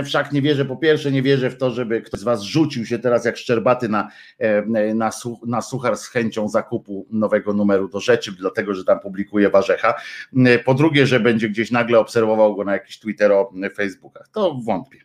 Wszak 0.05 0.31
nie 0.31 0.41
wierzę, 0.41 0.65
po 0.65 0.77
pierwsze, 0.77 1.11
nie 1.11 1.21
wierzę 1.21 1.49
w 1.49 1.57
to, 1.57 1.71
żeby 1.71 2.01
ktoś 2.01 2.19
z 2.19 2.23
Was 2.23 2.41
rzucił 2.41 2.85
się 2.85 2.99
teraz 2.99 3.25
jak 3.25 3.37
szczerbaty 3.37 3.89
na, 3.89 4.09
na, 4.95 5.09
na 5.47 5.61
suchar 5.61 5.97
z 5.97 6.07
chęcią 6.07 6.49
zakupu 6.49 7.07
nowego 7.11 7.53
numeru 7.53 7.89
do 7.89 7.99
rzeczy, 7.99 8.31
dlatego 8.31 8.73
że 8.73 8.83
tam 8.83 8.99
publikuje 8.99 9.49
Warzecha. 9.49 9.93
Po 10.65 10.73
drugie, 10.73 11.07
że 11.07 11.19
będzie 11.19 11.49
gdzieś 11.49 11.71
nagle 11.71 11.99
obserwował 11.99 12.55
go 12.55 12.63
na 12.63 12.73
jakichś 12.73 12.99
Twittero, 12.99 13.51
Facebookach. 13.75 14.27
To 14.33 14.55
wątpię. 14.65 14.99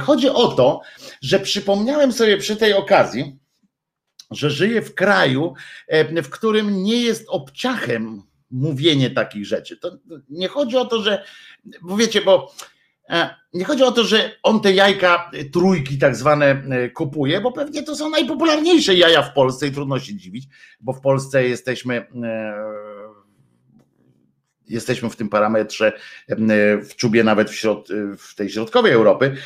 Chodzi 0.00 0.28
o 0.28 0.48
to, 0.48 0.80
że 1.22 1.40
przypomniałem 1.40 2.12
sobie 2.12 2.36
przy 2.36 2.56
tej 2.56 2.74
okazji, 2.74 3.38
że 4.30 4.50
żyję 4.50 4.82
w 4.82 4.94
kraju, 4.94 5.54
w 6.22 6.28
którym 6.28 6.82
nie 6.82 7.00
jest 7.00 7.24
obciachem 7.28 8.22
mówienie 8.50 9.10
takich 9.10 9.46
rzeczy. 9.46 9.76
To 9.76 9.98
nie 10.28 10.48
chodzi 10.48 10.76
o 10.76 10.84
to, 10.84 11.02
że, 11.02 11.24
bo 11.82 11.96
wiecie, 11.96 12.22
bo 12.22 12.52
E, 13.10 13.34
nie 13.52 13.64
chodzi 13.64 13.82
o 13.82 13.92
to, 13.92 14.04
że 14.04 14.30
on 14.42 14.60
te 14.60 14.72
jajka 14.72 15.30
e, 15.32 15.44
trójki 15.44 15.98
tak 15.98 16.16
zwane 16.16 16.46
e, 16.46 16.90
kupuje, 16.90 17.40
bo 17.40 17.52
pewnie 17.52 17.82
to 17.82 17.96
są 17.96 18.10
najpopularniejsze 18.10 18.94
jaja 18.94 19.22
w 19.22 19.32
Polsce 19.32 19.66
i 19.66 19.72
trudno 19.72 19.98
się 19.98 20.14
dziwić, 20.14 20.48
bo 20.80 20.92
w 20.92 21.00
Polsce 21.00 21.48
jesteśmy 21.48 22.06
jesteśmy 24.68 25.10
w 25.10 25.16
tym 25.16 25.28
parametrze 25.28 25.92
w 26.88 26.96
czubie 26.96 27.24
nawet 27.24 27.50
w, 27.50 27.54
środ, 27.54 27.88
w 28.18 28.34
tej 28.34 28.50
środkowej 28.50 28.92
Europy. 28.92 29.36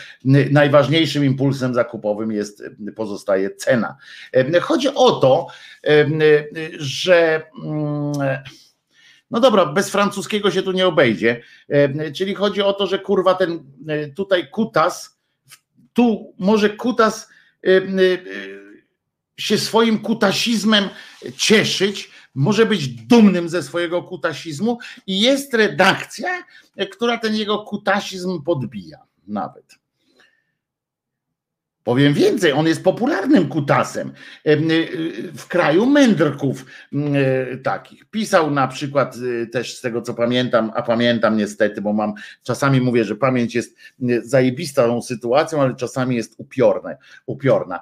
Najważniejszym 0.50 1.24
impulsem 1.24 1.74
zakupowym 1.74 2.32
jest, 2.32 2.62
pozostaje 2.96 3.50
cena. 3.50 3.96
Chodzi 4.60 4.88
o 4.88 5.12
to, 5.12 5.46
że 6.78 7.42
mm, 7.64 8.12
no 9.30 9.40
dobra, 9.40 9.66
bez 9.66 9.90
francuskiego 9.90 10.50
się 10.50 10.62
tu 10.62 10.72
nie 10.72 10.86
obejdzie. 10.86 11.42
E, 11.68 12.12
czyli 12.12 12.34
chodzi 12.34 12.62
o 12.62 12.72
to, 12.72 12.86
że 12.86 12.98
kurwa 12.98 13.34
ten 13.34 13.64
e, 13.88 14.08
tutaj 14.08 14.50
kutas, 14.50 15.18
tu 15.92 16.34
może 16.38 16.70
kutas 16.70 17.28
e, 17.66 17.68
się 19.36 19.58
swoim 19.58 19.98
kutasizmem 19.98 20.88
cieszyć, 21.36 22.10
może 22.34 22.66
być 22.66 22.88
dumnym 22.88 23.48
ze 23.48 23.62
swojego 23.62 24.02
kutasizmu 24.02 24.78
i 25.06 25.20
jest 25.20 25.54
redakcja, 25.54 26.42
która 26.92 27.18
ten 27.18 27.34
jego 27.34 27.58
kutasizm 27.58 28.42
podbija 28.42 28.98
nawet. 29.26 29.79
Powiem 31.90 32.14
więcej, 32.14 32.52
on 32.52 32.66
jest 32.66 32.84
popularnym 32.84 33.48
kutasem 33.48 34.12
e, 34.44 34.56
w 35.36 35.46
kraju 35.48 35.86
mędrków 35.86 36.66
takich. 37.62 38.04
Pisał 38.04 38.50
na 38.50 38.68
przykład 38.68 39.16
też 39.52 39.76
z 39.76 39.80
tego 39.80 40.02
co 40.02 40.14
pamiętam, 40.14 40.72
a 40.74 40.82
pamiętam 40.82 41.36
niestety, 41.36 41.80
bo 41.80 41.92
mam 41.92 42.14
czasami 42.42 42.80
mówię, 42.80 43.04
że 43.04 43.16
pamięć 43.16 43.54
jest 43.54 43.76
zajebistą 44.22 45.02
sytuacją, 45.02 45.62
ale 45.62 45.74
czasami 45.74 46.16
jest 46.16 46.34
upiorne, 46.38 46.96
upiorna. 47.26 47.80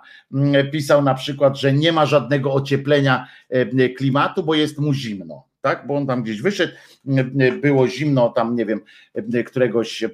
Pisał 0.73 1.03
na 1.03 1.15
przykład, 1.15 1.59
że 1.59 1.73
nie 1.73 1.93
ma 1.93 2.07
żadnego 2.07 2.53
ocieplenia 2.53 3.29
klimatu, 3.97 4.43
bo 4.43 4.55
jest 4.55 4.79
mu 4.79 4.93
zimno 4.93 5.49
tak? 5.61 5.87
Bo 5.87 5.97
on 5.97 6.07
tam 6.07 6.23
gdzieś 6.23 6.43
wyszedł, 6.43 6.73
było 7.63 7.89
zimno 7.89 8.29
tam, 8.29 8.57
nie 8.57 8.67
wiem, 8.67 8.81
któregoś 9.47 10.05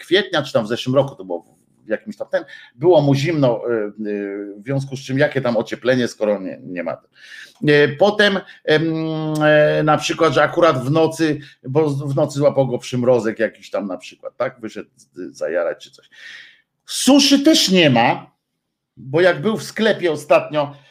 kwietnia, 0.00 0.42
czy 0.42 0.52
tam 0.52 0.64
w 0.64 0.68
zeszłym 0.68 0.94
roku 0.94 1.14
to 1.14 1.24
było 1.24 1.57
jakimś 1.88 2.16
tam 2.16 2.28
ten, 2.28 2.44
było 2.74 3.02
mu 3.02 3.14
zimno, 3.14 3.62
w 4.56 4.62
związku 4.64 4.96
z 4.96 5.00
czym 5.00 5.18
jakie 5.18 5.40
tam 5.40 5.56
ocieplenie, 5.56 6.08
skoro 6.08 6.40
nie, 6.40 6.58
nie 6.62 6.82
ma. 6.82 6.96
Potem 7.98 8.38
na 9.84 9.98
przykład, 9.98 10.32
że 10.32 10.42
akurat 10.42 10.84
w 10.84 10.90
nocy, 10.90 11.38
bo 11.62 11.90
w 11.90 12.16
nocy 12.16 12.38
złapał 12.38 12.66
go 12.66 12.78
przymrozek 12.78 13.38
jakiś 13.38 13.70
tam 13.70 13.86
na 13.86 13.96
przykład, 13.96 14.36
tak? 14.36 14.60
Wyszedł 14.60 14.90
zajarać 15.30 15.84
czy 15.84 15.90
coś. 15.90 16.10
Suszy 16.86 17.38
też 17.40 17.68
nie 17.68 17.90
ma, 17.90 18.30
bo 18.96 19.20
jak 19.20 19.40
był 19.40 19.56
w 19.56 19.62
sklepie 19.62 20.12
ostatnio, 20.12 20.74
E, 20.74 20.87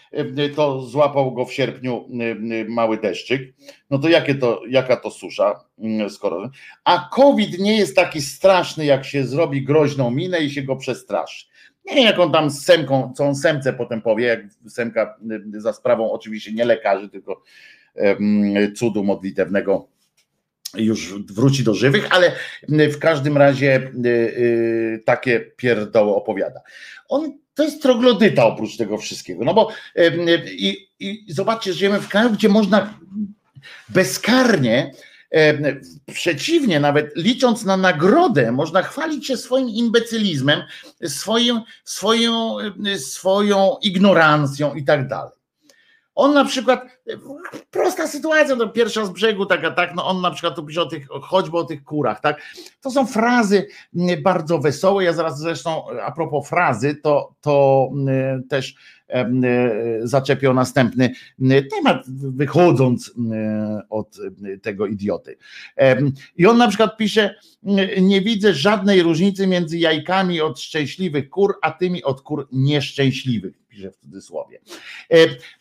to 0.55 0.81
złapał 0.81 1.33
go 1.33 1.45
w 1.45 1.53
sierpniu 1.53 2.09
e, 2.19 2.23
e, 2.23 2.65
mały 2.65 2.97
deszczyk. 2.97 3.53
No 3.89 3.99
to, 3.99 4.09
jakie 4.09 4.35
to 4.35 4.61
jaka 4.69 4.97
to 4.97 5.11
susza, 5.11 5.63
mm, 5.79 6.09
skoro. 6.09 6.49
A 6.83 7.09
COVID 7.13 7.59
nie 7.59 7.77
jest 7.77 7.95
taki 7.95 8.21
straszny, 8.21 8.85
jak 8.85 9.05
się 9.05 9.23
zrobi 9.23 9.63
groźną 9.63 10.11
minę 10.11 10.39
i 10.39 10.49
się 10.49 10.61
go 10.61 10.75
przestraszy. 10.75 11.45
Nie 11.85 11.95
wiem, 11.95 12.05
jak 12.05 12.19
on 12.19 12.31
tam 12.31 12.49
z 12.49 12.65
Semką, 12.65 13.13
co 13.15 13.25
on 13.25 13.35
Semce 13.35 13.73
potem 13.73 14.01
powie, 14.01 14.25
jak 14.25 14.39
Semka 14.67 15.17
za 15.57 15.73
sprawą 15.73 16.11
oczywiście 16.11 16.53
nie 16.53 16.65
lekarzy, 16.65 17.09
tylko 17.09 17.43
cudu 18.75 19.03
modlitewnego 19.03 19.87
już 20.77 21.13
wróci 21.13 21.63
do 21.63 21.73
żywych, 21.73 22.07
ale 22.09 22.31
w 22.69 22.99
każdym 22.99 23.37
razie 23.37 23.91
takie 25.05 25.39
pierdoły 25.39 26.15
opowiada. 26.15 26.59
On 27.09 27.37
to 27.53 27.63
jest 27.63 27.81
troglodyta 27.81 28.45
oprócz 28.45 28.77
tego 28.77 28.97
wszystkiego. 28.97 29.45
No 29.45 29.53
bo 29.53 29.69
i, 30.51 30.87
i 30.99 31.25
zobaczcie, 31.33 31.73
żyjemy 31.73 31.99
w 31.99 32.07
kraju, 32.07 32.29
gdzie 32.29 32.49
można 32.49 32.99
bezkarnie, 33.89 34.91
przeciwnie, 36.13 36.79
nawet 36.79 37.15
licząc 37.15 37.65
na 37.65 37.77
nagrodę, 37.77 38.51
można 38.51 38.81
chwalić 38.83 39.27
się 39.27 39.37
swoim 39.37 39.69
imbecylizmem, 39.69 40.61
swoim, 41.05 41.61
swoją, 41.83 42.57
swoją 42.97 43.75
ignorancją 43.81 44.73
i 44.73 44.83
tak 44.83 45.07
dalej. 45.07 45.36
On 46.17 46.33
na 46.33 46.45
przykład, 46.45 46.85
prosta 47.71 48.07
sytuacja, 48.07 48.55
to 48.55 48.69
pierwsza 48.69 49.05
z 49.05 49.09
brzegu, 49.09 49.45
taka, 49.45 49.71
tak, 49.71 49.95
no 49.95 50.05
on 50.05 50.21
na 50.21 50.31
przykład 50.31 50.55
tu 50.55 50.65
pisze 50.65 50.81
o 50.81 50.85
tych, 50.85 51.07
choćby 51.21 51.57
o 51.57 51.63
tych 51.63 51.83
kurach, 51.83 52.21
tak. 52.21 52.41
To 52.81 52.91
są 52.91 53.05
frazy 53.07 53.67
mm, 53.95 54.23
bardzo 54.23 54.59
wesołe. 54.59 55.03
Ja 55.03 55.13
zaraz 55.13 55.39
zresztą, 55.39 55.85
a 56.05 56.11
propos 56.11 56.49
frazy, 56.49 56.95
to, 56.95 57.33
to 57.41 57.87
mm, 57.91 58.47
też 58.47 58.75
E, 59.09 59.29
zaczepiał 60.03 60.53
następny 60.53 61.13
temat, 61.75 62.03
wychodząc 62.09 63.13
od 63.89 64.17
tego 64.61 64.87
idioty. 64.87 65.37
I 66.37 66.45
on 66.45 66.57
na 66.57 66.67
przykład 66.67 66.97
pisze: 66.97 67.35
Nie 68.01 68.21
widzę 68.21 68.53
żadnej 68.53 69.03
różnicy 69.03 69.47
między 69.47 69.77
jajkami 69.77 70.41
od 70.41 70.59
szczęśliwych 70.59 71.29
kur, 71.29 71.55
a 71.61 71.71
tymi 71.71 72.03
od 72.03 72.21
kur 72.21 72.47
nieszczęśliwych, 72.51 73.53
pisze 73.69 73.91
w 73.91 73.97
cudzysłowie. 73.97 74.59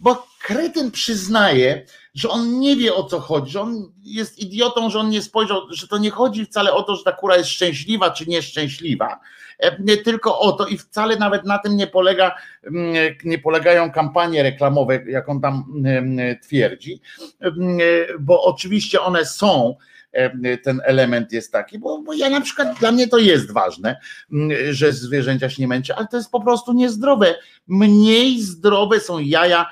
Bo 0.01 0.27
kretyn 0.43 0.90
przyznaje, 0.90 1.86
że 2.14 2.28
on 2.28 2.60
nie 2.60 2.77
wie 2.77 2.94
o 2.94 3.05
co 3.05 3.20
chodzi, 3.20 3.52
że 3.52 3.60
on 3.60 3.93
jest 4.02 4.39
idiotą, 4.39 4.90
że 4.90 4.98
on 4.98 5.10
nie 5.10 5.23
spojrzał, 5.23 5.60
że 5.70 5.89
to 5.89 5.98
nie 5.98 6.10
chodzi 6.10 6.44
wcale 6.44 6.73
o 6.73 6.82
to, 6.82 6.97
że 6.97 7.05
ta 7.05 7.12
kura 7.12 7.36
jest 7.36 7.51
szczęśliwa 7.51 8.10
czy 8.10 8.27
nieszczęśliwa, 8.27 9.20
tylko 10.05 10.41
o 10.41 10.53
to 10.53 10.66
i 10.66 10.78
wcale 10.78 11.16
nawet 11.16 11.45
na 11.45 11.59
tym 11.59 11.77
nie 11.77 11.87
polega, 11.87 12.35
mm, 12.65 12.95
nie 13.24 13.39
polegają 13.39 13.93
kampanie 13.93 14.43
reklamowe, 14.43 15.05
jak 15.09 15.28
on 15.28 15.41
tam 15.41 15.65
mm, 15.87 16.39
twierdzi, 16.41 17.01
mm, 17.41 17.78
bo 18.20 18.45
oczywiście 18.45 19.01
one 19.01 19.24
są, 19.24 19.77
e, 20.12 20.59
ten 20.59 20.81
element 20.85 21.33
jest 21.33 21.53
taki, 21.53 21.78
bo, 21.78 22.03
bo, 22.03 22.12
ja 22.12 22.31
na 22.31 22.41
przykład 22.41 22.78
dla 22.78 22.93
mnie 22.93 23.09
to 23.09 23.19
jest 23.19 23.53
ważne, 23.53 23.97
że 24.70 24.93
zwierzęcia 24.93 25.51
się 25.51 25.62
nie 25.62 25.69
męczy, 25.69 25.95
ale 25.95 26.07
to 26.07 26.16
jest 26.16 26.31
po 26.31 26.41
prostu 26.41 26.73
niezdrowe. 26.73 27.35
Mniej 27.66 28.41
zdrowe 28.41 29.01
są 29.01 29.19
jaja 29.19 29.66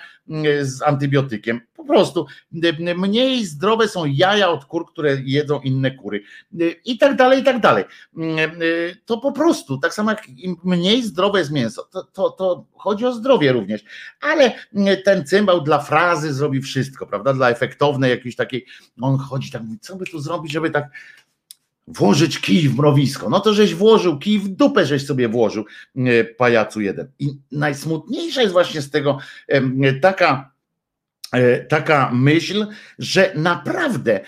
z 0.63 0.83
antybiotykiem. 0.83 1.61
Po 1.77 1.85
prostu 1.85 2.27
mniej 2.97 3.47
zdrowe 3.47 3.89
są 3.89 4.05
jaja 4.05 4.49
od 4.49 4.65
kur, 4.65 4.87
które 4.87 5.17
jedzą 5.25 5.61
inne 5.61 5.91
kury. 5.91 6.23
I 6.85 6.99
tak 6.99 7.17
dalej, 7.17 7.41
i 7.41 7.45
tak 7.45 7.61
dalej. 7.61 7.85
To 9.05 9.19
po 9.19 9.33
prostu, 9.33 9.79
tak 9.79 9.95
samo 9.95 10.11
jak 10.11 10.29
im 10.29 10.57
mniej 10.65 11.03
zdrowe 11.03 11.39
jest 11.39 11.51
mięso, 11.51 11.83
to, 11.83 12.03
to, 12.03 12.31
to 12.31 12.67
chodzi 12.75 13.07
o 13.07 13.13
zdrowie 13.13 13.53
również. 13.53 13.85
Ale 14.21 14.53
ten 15.05 15.27
cymbał 15.27 15.61
dla 15.61 15.79
frazy 15.79 16.35
zrobi 16.35 16.61
wszystko, 16.61 17.07
prawda? 17.07 17.35
Dla 17.35 17.51
efektownej 17.51 18.11
jakiejś 18.11 18.37
takiej, 18.37 18.67
on 19.01 19.19
chodzi 19.19 19.51
tak, 19.51 19.63
co 19.81 19.97
by 19.97 20.05
tu 20.07 20.19
zrobić, 20.21 20.53
żeby 20.53 20.71
tak 20.71 20.85
włożyć 21.87 22.39
kij 22.39 22.69
w 22.69 22.77
mrowisko. 22.77 23.29
No 23.31 23.41
to 23.41 23.55
żeś 23.55 23.75
włożył 23.75 24.19
kij 24.19 24.39
w 24.39 24.49
dupę, 24.49 24.87
żeś 24.87 25.07
sobie 25.07 25.29
włożył 25.29 25.65
e, 25.97 26.25
pajacu 26.25 26.81
jeden. 26.81 27.09
I 27.19 27.39
najsmutniejsza 27.53 28.43
jest 28.43 28.53
właśnie 28.53 28.83
z 28.83 28.91
tego 28.91 29.19
taka 30.03 30.51
e, 31.33 31.65
taka 31.65 32.11
myśl, 32.13 32.67
że 32.99 33.33
naprawdę 33.35 34.21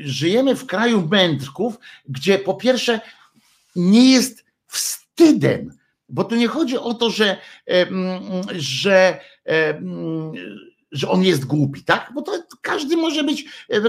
żyjemy 0.00 0.56
w 0.56 0.66
kraju 0.66 1.08
mędrków, 1.10 1.78
gdzie 2.08 2.38
po 2.38 2.54
pierwsze 2.54 3.00
nie 3.76 4.12
jest 4.12 4.44
wstydem, 4.66 5.72
bo 6.08 6.24
tu 6.24 6.34
nie 6.34 6.48
chodzi 6.48 6.78
o 6.78 6.94
to, 6.94 7.10
że, 7.10 7.36
że 8.52 9.20
że 10.92 11.08
on 11.08 11.22
jest 11.22 11.44
głupi, 11.44 11.84
tak? 11.84 12.10
Bo 12.14 12.22
to 12.22 12.32
każdy 12.60 12.96
może 12.96 13.24
być, 13.24 13.44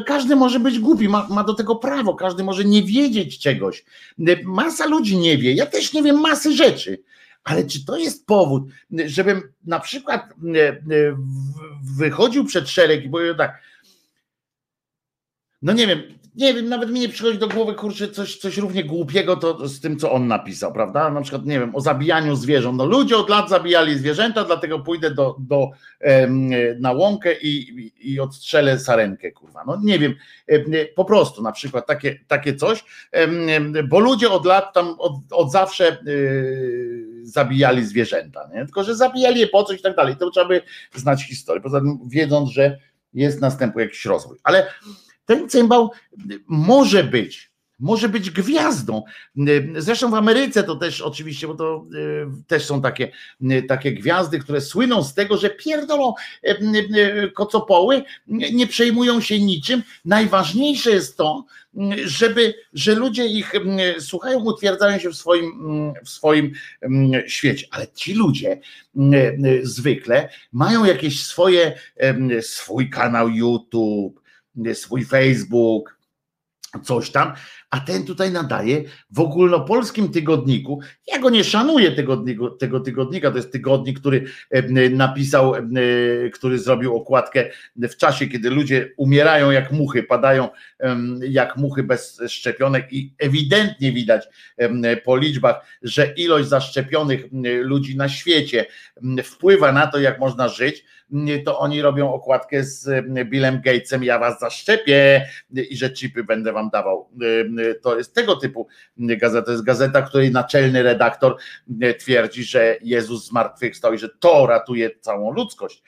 każdy 0.06 0.36
może 0.36 0.60
być 0.60 0.80
głupi, 0.80 1.10
ma, 1.10 1.28
ma 1.30 1.44
do 1.44 1.54
tego 1.54 1.76
prawo, 1.76 2.16
każdy 2.16 2.44
może 2.44 2.66
nie 2.66 2.84
wiedzieć 2.84 3.40
czegoś. 3.40 3.86
Masa 4.44 4.86
ludzi 4.86 5.18
nie 5.18 5.38
wie, 5.38 5.54
ja 5.54 5.66
też 5.66 5.94
nie 5.94 6.04
wiem 6.04 6.20
masy 6.20 6.54
rzeczy. 6.54 7.04
Ale 7.44 7.66
czy 7.66 7.86
to 7.86 7.98
jest 7.98 8.26
powód, 8.26 8.64
żebym 9.06 9.42
na 9.66 9.80
przykład 9.80 10.22
e, 10.56 10.70
e, 10.70 10.78
wychodził 11.98 12.46
przed 12.46 12.70
szereg 12.70 13.06
i 13.06 13.10
powiedział 13.10 13.36
tak, 13.36 13.62
no 15.62 15.74
nie 15.74 15.88
wiem, 15.88 16.02
nie 16.38 16.54
wiem, 16.54 16.70
nawet 16.70 16.92
mi 16.92 17.00
nie 17.00 17.10
przychodzi 17.10 17.38
do 17.38 17.48
głowy, 17.48 17.74
kurczę, 17.74 18.08
coś, 18.08 18.38
coś 18.38 18.58
równie 18.58 18.84
głupiego 18.84 19.36
to 19.36 19.68
z 19.68 19.80
tym, 19.80 20.00
co 20.00 20.12
on 20.12 20.28
napisał, 20.28 20.74
prawda? 20.74 21.10
Na 21.10 21.22
przykład, 21.22 21.46
nie 21.46 21.60
wiem, 21.60 21.76
o 21.76 21.82
zabijaniu 21.82 22.36
zwierząt. 22.36 22.78
No 22.78 22.86
ludzie 22.86 23.18
od 23.18 23.30
lat 23.30 23.50
zabijali 23.50 23.98
zwierzęta, 23.98 24.44
dlatego 24.44 24.80
pójdę 24.80 25.12
do, 25.12 25.36
do, 25.40 25.70
na 26.80 26.92
łąkę 26.92 27.34
i, 27.42 27.92
i 28.00 28.20
odstrzelę 28.20 28.80
sarenkę, 28.80 29.32
kurwa. 29.32 29.64
No 29.68 29.80
nie 29.84 30.00
wiem, 30.00 30.16
po 30.96 31.06
prostu 31.06 31.42
na 31.42 31.52
przykład 31.52 31.88
takie, 31.88 32.20
takie 32.28 32.56
coś, 32.56 32.84
bo 33.90 34.00
ludzie 34.00 34.30
od 34.30 34.46
lat 34.46 34.74
tam, 34.74 34.96
od, 35.00 35.14
od 35.32 35.52
zawsze 35.52 35.98
yy, 36.06 37.08
zabijali 37.24 37.86
zwierzęta, 37.86 38.50
nie? 38.54 38.66
tylko 38.66 38.84
że 38.84 38.96
zabijali 38.96 39.40
je 39.40 39.48
po 39.48 39.64
coś 39.64 39.80
i 39.80 39.84
tak 39.84 39.96
dalej. 39.96 40.16
To 40.16 40.30
trzeba 40.30 40.48
by 40.48 40.62
znać 40.96 41.24
historię, 41.24 41.62
poza 41.62 41.80
tym 41.80 42.00
wiedząc, 42.10 42.50
że 42.50 42.78
jest 43.14 43.42
następuje 43.42 43.86
jakiś 43.86 44.06
rozwój. 44.06 44.38
Ale 44.44 44.68
ten 45.28 45.50
cymbał 45.50 45.92
może 46.48 47.04
być, 47.04 47.52
może 47.80 48.10
być 48.10 48.32
gwiazdą. 48.32 49.04
Zresztą 49.78 50.12
w 50.12 50.14
Ameryce 50.14 50.64
to 50.64 50.76
też 50.76 51.02
oczywiście, 51.02 51.48
bo 51.48 51.56
to 51.56 51.86
e, 51.96 52.44
też 52.48 52.66
są 52.66 52.82
takie, 52.82 53.12
takie 53.68 53.92
gwiazdy, 53.92 54.40
które 54.40 54.62
słyną 54.62 55.04
z 55.04 55.14
tego, 55.14 55.38
że 55.38 55.50
pierdolą 55.50 56.14
e, 56.44 56.50
e, 56.50 57.32
kocopoły, 57.32 58.04
nie 58.28 58.68
przejmują 58.68 59.22
się 59.22 59.40
niczym. 59.40 59.84
Najważniejsze 60.06 60.92
jest 60.92 61.18
to, 61.18 61.46
żeby, 62.06 62.54
że 62.74 62.96
ludzie 62.96 63.26
ich 63.26 63.52
słuchają, 64.00 64.40
utwierdzają 64.40 65.00
się 65.00 65.10
w 65.10 65.16
swoim, 65.16 65.52
w 66.06 66.10
swoim 66.10 66.52
świecie. 67.28 67.68
Ale 67.72 67.88
ci 67.88 68.14
ludzie 68.14 68.60
zwykle 69.64 70.30
mają 70.52 70.86
jakieś 70.86 71.24
swoje, 71.24 71.80
swój 72.42 72.90
kanał 72.90 73.30
YouTube, 73.30 74.27
swój 74.74 75.06
Facebook, 75.06 75.98
coś 76.84 77.10
tam, 77.10 77.34
a 77.70 77.80
ten 77.80 78.06
tutaj 78.06 78.32
nadaje 78.32 78.84
w 79.12 79.20
ogólnopolskim 79.20 80.10
tygodniku. 80.10 80.80
Ja 81.08 81.20
go 81.20 81.30
nie 81.30 81.44
szanuję 81.44 81.92
tego, 81.92 82.24
tego 82.60 82.80
tygodnika, 82.80 83.32
to 83.32 83.38
jest 83.38 83.52
tygodnik, 83.52 84.00
który 84.00 84.24
napisał, 84.92 85.54
który 86.34 86.60
zrobił 86.60 86.96
okładkę 86.96 87.50
w 87.76 87.96
czasie, 87.98 88.28
kiedy 88.28 88.50
ludzie 88.50 88.94
umierają 88.98 89.52
jak 89.52 89.72
muchy, 89.72 90.04
padają 90.04 90.50
jak 91.30 91.58
muchy 91.58 91.84
bez 91.84 92.22
szczepionek 92.28 92.94
i 92.94 93.14
ewidentnie 93.20 93.92
widać 93.92 94.28
po 95.06 95.18
liczbach, 95.18 95.66
że 95.82 96.14
ilość 96.14 96.48
zaszczepionych 96.48 97.26
ludzi 97.62 97.98
na 97.98 98.10
świecie 98.10 98.66
wpływa 99.24 99.72
na 99.72 99.88
to, 99.88 100.00
jak 100.00 100.20
można 100.20 100.48
żyć 100.48 100.86
to 101.46 101.60
oni 101.60 101.82
robią 101.82 102.14
okładkę 102.14 102.64
z 102.64 102.88
e, 102.88 103.26
Billem 103.26 103.62
Gatesem, 103.62 104.04
ja 104.04 104.20
was 104.20 104.40
zaszczepię 104.40 105.26
i 105.70 105.78
że 105.78 105.90
chipy 105.90 106.24
będę 106.24 106.54
wam 106.54 106.70
dawał. 106.70 107.10
E, 107.60 107.76
to 107.76 107.98
jest 107.98 108.14
tego 108.14 108.36
typu 108.36 108.68
gazeta. 108.98 109.46
To 109.46 109.52
jest 109.52 109.64
gazeta, 109.64 110.02
której 110.02 110.32
naczelny 110.32 110.84
redaktor 110.84 111.38
twierdzi, 112.00 112.44
że 112.44 112.78
Jezus 112.82 113.28
zmartwychwstał 113.28 113.94
i 113.94 113.98
że 113.98 114.10
to 114.10 114.48
ratuje 114.48 114.90
całą 115.00 115.32
ludzkość 115.32 115.84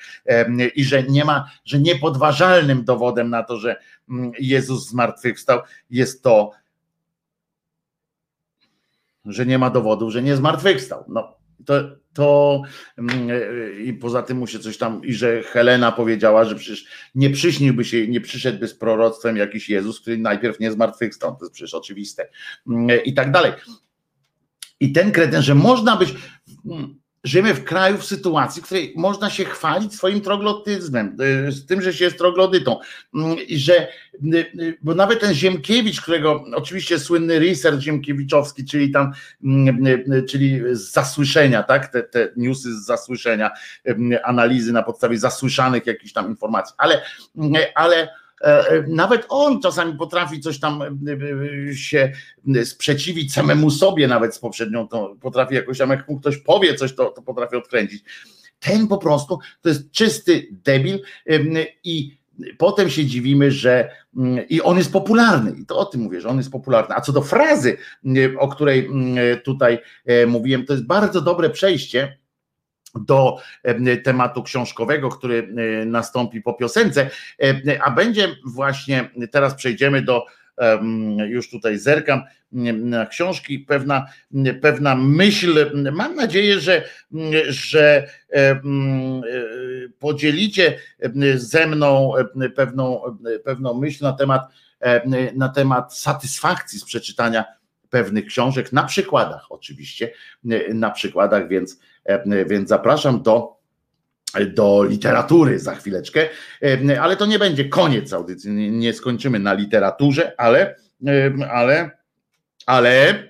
i 0.76 0.84
że 0.84 1.04
nie 1.04 1.26
ma, 1.26 1.50
że 1.66 1.80
niepodważalnym 1.80 2.84
dowodem 2.84 3.30
na 3.30 3.44
to, 3.44 3.58
że 3.58 3.76
Jezus 4.40 4.90
zmartwychwstał 4.90 5.60
jest 5.90 6.24
to, 6.24 6.52
że 9.26 9.46
nie 9.46 9.60
ma 9.60 9.70
dowodów, 9.70 10.12
że 10.12 10.22
nie 10.22 10.36
zmartwychwstał. 10.36 11.06
No, 11.08 11.38
to, 11.66 11.74
to 12.20 12.62
mm, 12.98 13.30
e, 13.30 13.82
i 13.82 13.94
poza 13.94 14.24
tym 14.24 14.38
mu 14.38 14.48
się 14.48 14.60
coś 14.60 14.78
tam, 14.78 15.04
i 15.04 15.14
że 15.14 15.44
Helena 15.44 15.92
powiedziała, 15.92 16.46
że 16.46 16.56
przecież 16.56 16.86
nie 17.16 17.30
przyśniłby 17.30 17.86
się, 17.86 18.08
nie 18.08 18.22
przyszedłby 18.22 18.68
z 18.68 18.74
proroctwem 18.74 19.38
jakiś 19.38 19.70
Jezus, 19.70 20.02
który 20.02 20.18
najpierw 20.18 20.60
nie 20.60 20.72
zmartwychwstał, 20.72 21.36
to 21.36 21.46
jest 21.46 21.54
przecież 21.54 21.74
oczywiste 21.74 22.30
mm, 22.68 22.90
e, 22.90 22.98
i 22.98 23.14
tak 23.14 23.32
dalej. 23.32 23.52
I 24.80 24.92
ten 24.92 25.12
kretyn, 25.12 25.42
że 25.42 25.56
można 25.56 25.96
być, 25.96 26.14
mm, 26.66 27.00
żyjemy 27.24 27.54
w 27.54 27.64
kraju, 27.64 27.98
w 27.98 28.06
sytuacji, 28.06 28.62
w 28.62 28.66
której 28.66 28.94
można 28.96 29.30
się 29.30 29.46
chwalić 29.46 29.96
swoim 29.96 30.22
troglodyzmem, 30.22 31.18
y, 31.48 31.52
z 31.52 31.66
tym, 31.66 31.82
że 31.82 31.94
się 31.94 32.06
jest 32.06 32.18
troglodytą. 32.18 32.80
Mm, 33.16 33.38
I 33.48 33.58
że, 33.58 33.88
y, 34.34 34.52
y, 34.60 34.78
bo 34.82 34.96
nawet 34.96 35.20
ten 35.20 35.34
Ziemkiewicz, 35.34 36.02
którego 36.02 36.46
oczywiście 36.56 37.00
słynny 37.00 37.40
research 37.40 37.82
Ziemkiewiczowski, 37.82 38.66
czyli 38.66 38.92
tam, 38.92 39.12
mm, 39.44 40.26
czyli 40.30 40.62
z 40.72 40.92
zasłyszenia, 40.92 41.64
tak, 41.64 41.88
te, 41.88 42.04
te 42.04 42.30
newsy 42.36 42.82
z 42.82 42.86
zasłyszenia, 42.86 43.52
analizy 44.24 44.74
na 44.74 44.84
podstawie 44.84 45.18
zasłyszanych 45.18 45.86
jakichś 45.86 46.14
tam 46.14 46.30
informacji, 46.30 46.76
ale, 46.78 47.02
ale 47.76 48.10
nawet 48.88 49.26
on 49.30 49.62
czasami 49.62 49.98
potrafi 49.98 50.40
coś 50.40 50.60
tam 50.60 50.82
e, 50.82 51.76
się 51.76 52.12
sprzeciwić 52.64 53.34
samemu 53.34 53.72
sobie, 53.72 54.08
nawet 54.08 54.36
z 54.36 54.40
poprzednią, 54.40 54.88
to 54.88 55.16
potrafi 55.22 55.56
jakoś 55.56 55.78
tam, 55.78 55.90
jak 55.90 56.10
mu 56.10 56.20
ktoś 56.20 56.38
powie 56.38 56.76
coś, 56.76 56.96
to, 56.96 57.06
to 57.06 57.22
potrafi 57.22 57.56
odkręcić. 57.56 58.04
Ten 58.60 58.88
po 58.88 58.98
prostu 58.98 59.40
to 59.62 59.70
jest 59.70 59.92
czysty 59.92 60.48
debil 60.52 61.00
i 61.84 62.20
potem 62.58 62.90
się 62.90 63.06
dziwimy, 63.06 63.52
że 63.52 63.92
i 64.50 64.62
on 64.62 64.78
jest 64.78 64.94
popularny, 64.94 65.52
i 65.62 65.66
to 65.66 65.78
o 65.78 65.86
tym 65.86 66.02
mówię, 66.02 66.22
że 66.22 66.30
on 66.30 66.38
jest 66.38 66.52
popularny. 66.52 66.96
A 66.96 67.02
co 67.02 67.12
do 67.12 67.22
frazy, 67.22 67.78
o 68.40 68.48
której 68.48 68.90
tutaj 69.44 69.80
mówiłem, 70.28 70.66
to 70.66 70.74
jest 70.74 70.86
bardzo 70.86 71.22
dobre 71.22 71.50
przejście 71.50 72.18
do 72.96 73.38
tematu 74.04 74.44
książkowego, 74.44 75.10
który 75.10 75.54
nastąpi 75.86 76.42
po 76.42 76.54
piosence, 76.54 77.10
a 77.84 77.92
będzie 77.92 78.36
właśnie, 78.46 79.10
teraz 79.32 79.56
przejdziemy 79.56 80.02
do, 80.02 80.26
już 81.28 81.50
tutaj 81.50 81.78
zerkam 81.78 82.24
na 82.52 83.06
książki, 83.06 83.60
pewna, 83.60 84.06
pewna 84.62 84.96
myśl, 84.96 85.72
mam 85.92 86.16
nadzieję, 86.16 86.60
że, 86.60 86.84
że 87.48 88.08
podzielicie 90.00 90.80
ze 91.36 91.68
mną 91.68 92.14
pewną, 92.56 93.02
pewną 93.44 93.74
myśl 93.74 94.04
na 94.04 94.14
temat, 94.14 94.42
na 95.36 95.50
temat 95.50 95.98
satysfakcji 95.98 96.80
z 96.80 96.86
przeczytania 96.86 97.59
pewnych 97.90 98.26
książek, 98.26 98.74
na 98.74 98.84
przykładach 98.84 99.46
oczywiście, 99.50 100.12
na 100.74 100.92
przykładach, 100.92 101.48
więc 101.48 101.80
więc 102.48 102.70
zapraszam 102.70 103.22
do 103.22 103.60
do 104.54 104.84
literatury 104.84 105.60
za 105.60 105.76
chwileczkę, 105.76 106.30
ale 107.02 107.16
to 107.16 107.26
nie 107.26 107.40
będzie 107.40 107.66
koniec 107.66 108.14
audycji, 108.14 108.52
nie 108.72 108.94
skończymy 108.94 109.40
na 109.40 109.54
literaturze, 109.54 110.34
ale, 110.38 110.76
ale, 111.52 111.92
ale 112.66 113.24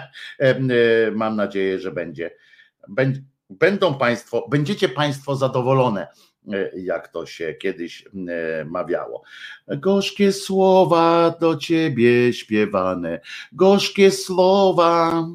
mam 1.12 1.36
nadzieję, 1.36 1.78
że 1.78 1.92
będzie, 1.92 2.30
będą 3.50 3.94
Państwo, 3.94 4.48
będziecie 4.50 4.88
Państwo 4.88 5.36
zadowolone, 5.36 6.06
jak 6.76 7.08
to 7.08 7.26
się 7.26 7.54
kiedyś 7.54 8.04
mawiało. 8.66 9.22
Gorzkie 9.68 10.32
słowa 10.32 11.34
do 11.40 11.56
Ciebie 11.56 12.32
śpiewane, 12.32 13.20
gorzkie 13.52 14.10
słowa. 14.10 15.26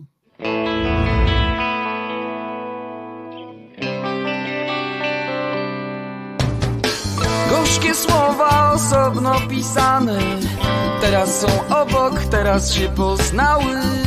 słowa 7.96 8.72
osobno 8.74 9.36
pisane 9.50 10.20
Teraz 11.02 11.40
są 11.40 11.48
obok, 11.82 12.24
teraz 12.32 12.74
się 12.74 12.90
poznały 12.90 14.05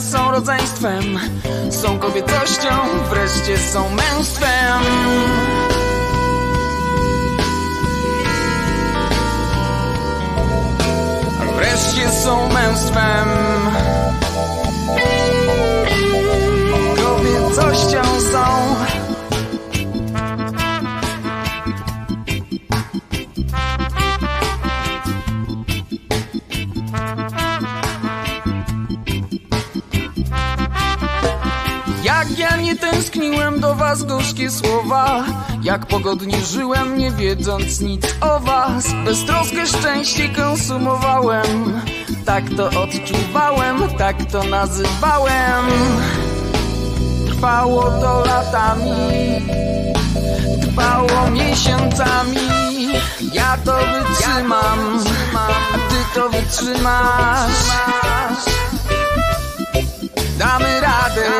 są 0.00 0.30
rodzeństwem 0.30 1.18
Są 1.70 1.98
kobietością, 1.98 2.68
wreszcie 3.10 3.58
są 3.58 3.88
męstwem. 3.88 4.82
Wreszcie 11.56 12.10
są 12.10 12.48
męstwem. 12.48 13.28
Kobiecością 16.96 18.13
nie 32.64 32.76
tęskniłem 32.76 33.60
do 33.60 33.74
was 33.74 34.02
gorzkie 34.02 34.50
słowa. 34.50 35.24
Jak 35.62 35.86
pogodnie 35.86 36.40
żyłem 36.40 36.98
nie 36.98 37.10
wiedząc 37.10 37.80
nic 37.80 38.14
o 38.20 38.40
was. 38.40 38.84
Beztroskę 39.04 39.66
szczęście 39.66 40.28
konsumowałem. 40.28 41.80
Tak 42.24 42.44
to 42.56 42.82
odczuwałem, 42.82 43.76
tak 43.98 44.24
to 44.32 44.44
nazywałem. 44.44 45.64
Trwało 47.26 47.82
to 47.82 48.24
latami 48.26 48.90
Trwało 50.62 51.30
miesiącami. 51.30 52.48
Ja 53.32 53.56
to 53.64 53.78
wytrzymam 53.78 54.98
A 55.36 55.90
ty 55.90 56.14
to 56.14 56.28
wytrzymasz. 56.28 57.50
Damy 60.38 60.80
radę 60.80 61.30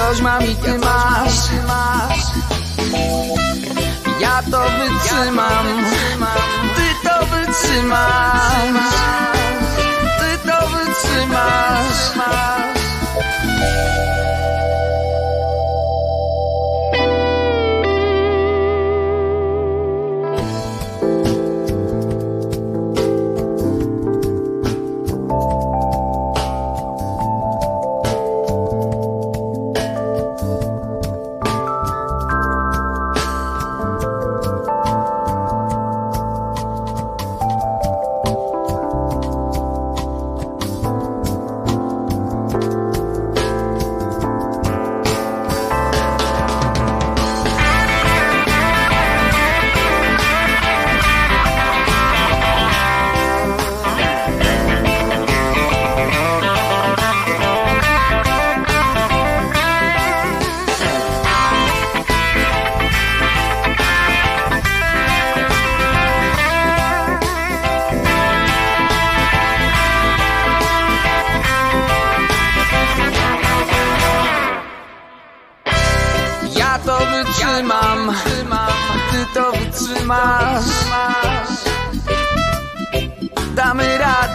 Coś 0.00 0.20
mam 0.20 0.42
i 0.42 0.56
ty 0.56 0.78
masz. 0.78 1.50
Ja 4.20 4.42
to 4.50 4.62
wytrzymam. 4.62 5.66
Ty 6.76 7.08
to 7.08 7.26
wytrzymasz. 7.26 8.90
Wytrzymasz 10.44 11.80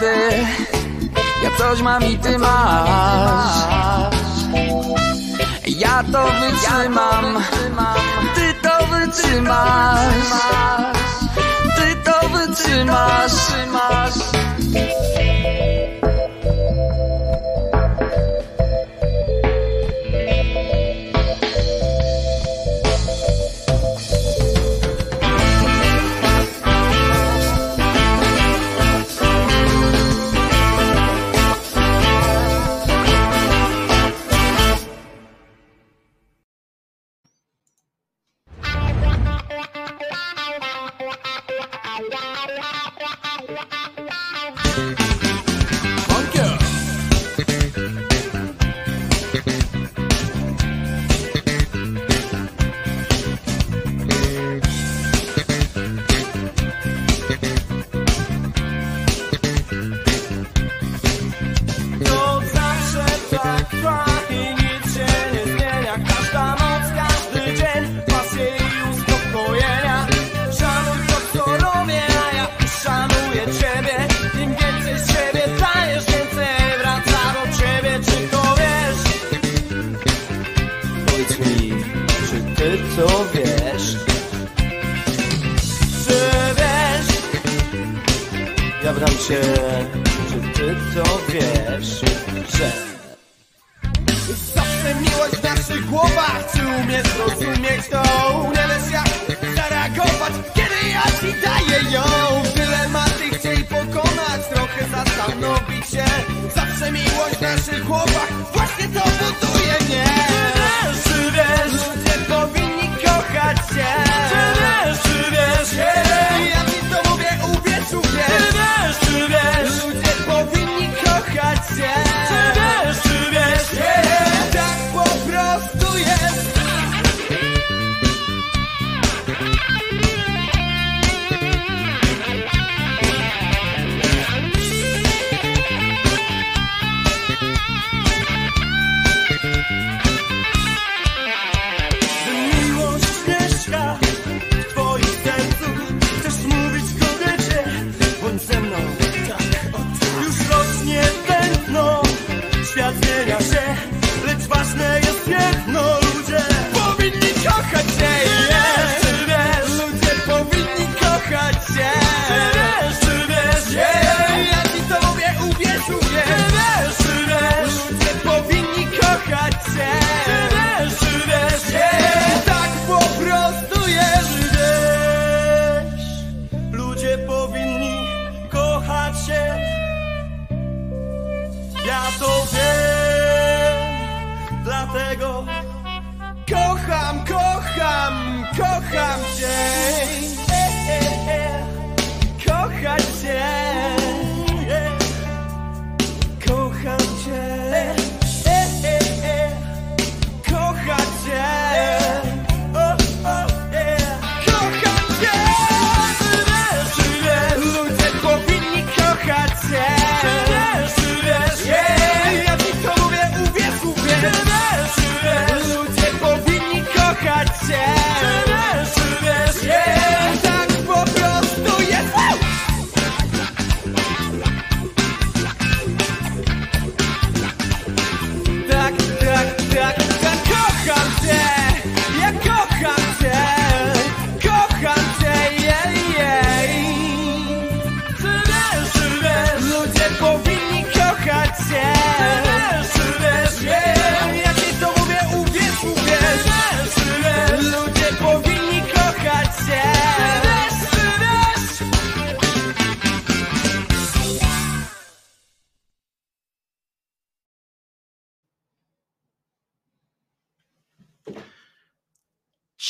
ty 0.06 0.46
Ja 1.42 1.50
coś 1.58 1.82
mam 1.82 2.02
i 2.02 2.18
ty 2.18 2.38
masz. 2.38 3.56
Ja 5.66 6.02
to 6.12 6.22
wytrzymam 6.40 7.42
Ty 8.34 8.54
to 8.62 8.86
wytrzymasz. 8.86 10.30
Ty 11.76 11.88
to 12.04 12.28
wytrzymasz. 12.28 13.36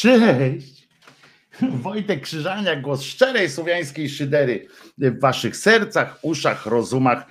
Cześć! 0.07 0.89
Wojtek 1.83 2.21
Krzyżania, 2.21 2.77
głos 2.77 3.03
szczerej 3.03 3.51
słowiańskiej 3.51 4.09
szydery 4.09 4.67
w 4.99 5.21
waszych 5.21 5.57
sercach, 5.57 6.19
uszach, 6.23 6.67
rozumach. 6.67 7.27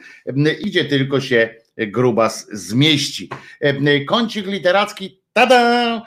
Idzie 0.59 0.85
tylko 0.85 1.21
się 1.21 1.55
grubas 1.77 2.47
zmieści. 2.51 3.29
Kącik 4.07 4.47
literacki, 4.47 5.21
tada! 5.33 6.01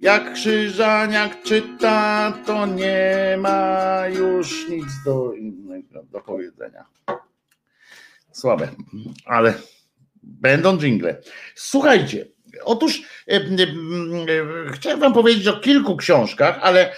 Jak 0.00 0.34
Krzyżaniak 0.34 1.42
czyta, 1.42 2.32
to 2.46 2.66
nie 2.66 3.36
ma 3.38 4.02
już 4.08 4.68
nic 4.68 4.86
do 5.04 5.32
innego 5.34 6.02
do 6.02 6.20
powiedzenia. 6.20 6.84
Słabe, 8.32 8.68
ale 9.24 9.54
będą 10.22 10.78
dżingle. 10.78 11.22
Słuchajcie, 11.54 12.26
Otóż 12.64 13.02
e, 13.28 13.36
e, 13.36 13.40
chciałem 14.72 15.00
Wam 15.00 15.12
powiedzieć 15.12 15.46
o 15.46 15.60
kilku 15.60 15.96
książkach, 15.96 16.58
ale 16.62 16.92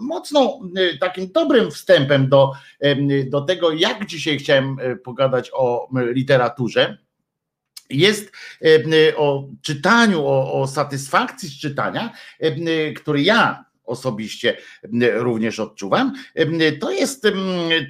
mocno 0.00 0.60
takim 1.00 1.32
dobrym 1.32 1.70
wstępem 1.70 2.28
do, 2.28 2.52
do 3.26 3.40
tego, 3.40 3.72
jak 3.72 4.06
dzisiaj 4.06 4.38
chciałem 4.38 4.76
pogadać 5.04 5.50
o 5.52 5.88
literaturze 5.96 6.98
jest 7.90 8.32
o 9.16 9.44
czytaniu, 9.62 10.26
o, 10.26 10.60
o 10.60 10.66
satysfakcji 10.66 11.48
z 11.48 11.60
czytania, 11.60 12.12
który 12.96 13.22
ja 13.22 13.64
osobiście 13.90 14.56
również 15.14 15.60
odczuwam. 15.60 16.12
To 16.80 16.90
jest, 16.90 17.26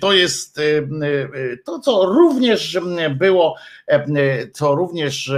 to 0.00 0.12
jest 0.12 0.60
to, 1.64 1.78
co 1.78 2.06
również 2.06 2.78
było, 3.18 3.56
co 4.52 4.74
również 4.74 5.32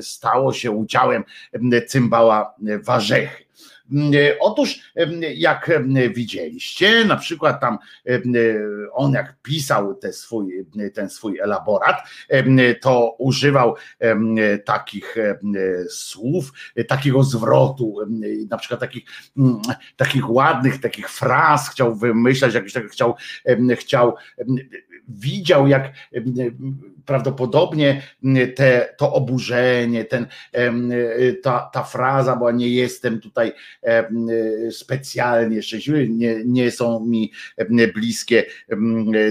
stało 0.00 0.52
się 0.52 0.70
udziałem 0.70 1.24
cymbała 1.86 2.54
Warzechy. 2.82 3.45
Otóż, 4.40 4.92
jak 5.34 5.70
widzieliście, 6.14 7.04
na 7.04 7.16
przykład 7.16 7.60
tam 7.60 7.78
on, 8.92 9.12
jak 9.12 9.36
pisał 9.42 10.00
swój, 10.12 10.66
ten 10.94 11.10
swój 11.10 11.38
elaborat, 11.38 11.96
to 12.80 13.16
używał 13.18 13.74
takich 14.64 15.16
słów, 15.88 16.52
takiego 16.88 17.22
zwrotu, 17.22 17.96
na 18.50 18.58
przykład 18.58 18.80
takich, 18.80 19.04
takich 19.96 20.30
ładnych, 20.30 20.80
takich 20.80 21.10
fraz 21.10 21.70
chciał 21.70 21.96
wymyślać, 21.96 22.54
jakiś 22.54 22.72
tak 22.72 22.86
chciał, 22.86 23.14
chciał 23.76 24.14
widział, 25.08 25.66
jak 25.66 25.92
prawdopodobnie 27.06 28.02
te, 28.56 28.94
to 28.98 29.12
oburzenie, 29.12 30.04
ten, 30.04 30.26
ta, 31.42 31.70
ta 31.72 31.82
fraza 31.82 32.36
była 32.36 32.52
nie 32.52 32.68
jestem 32.68 33.20
tutaj 33.20 33.52
specjalnie 34.70 35.62
szczęśliwy, 35.62 36.08
nie, 36.08 36.36
nie 36.44 36.70
są 36.70 37.06
mi 37.06 37.32
bliskie 37.94 38.44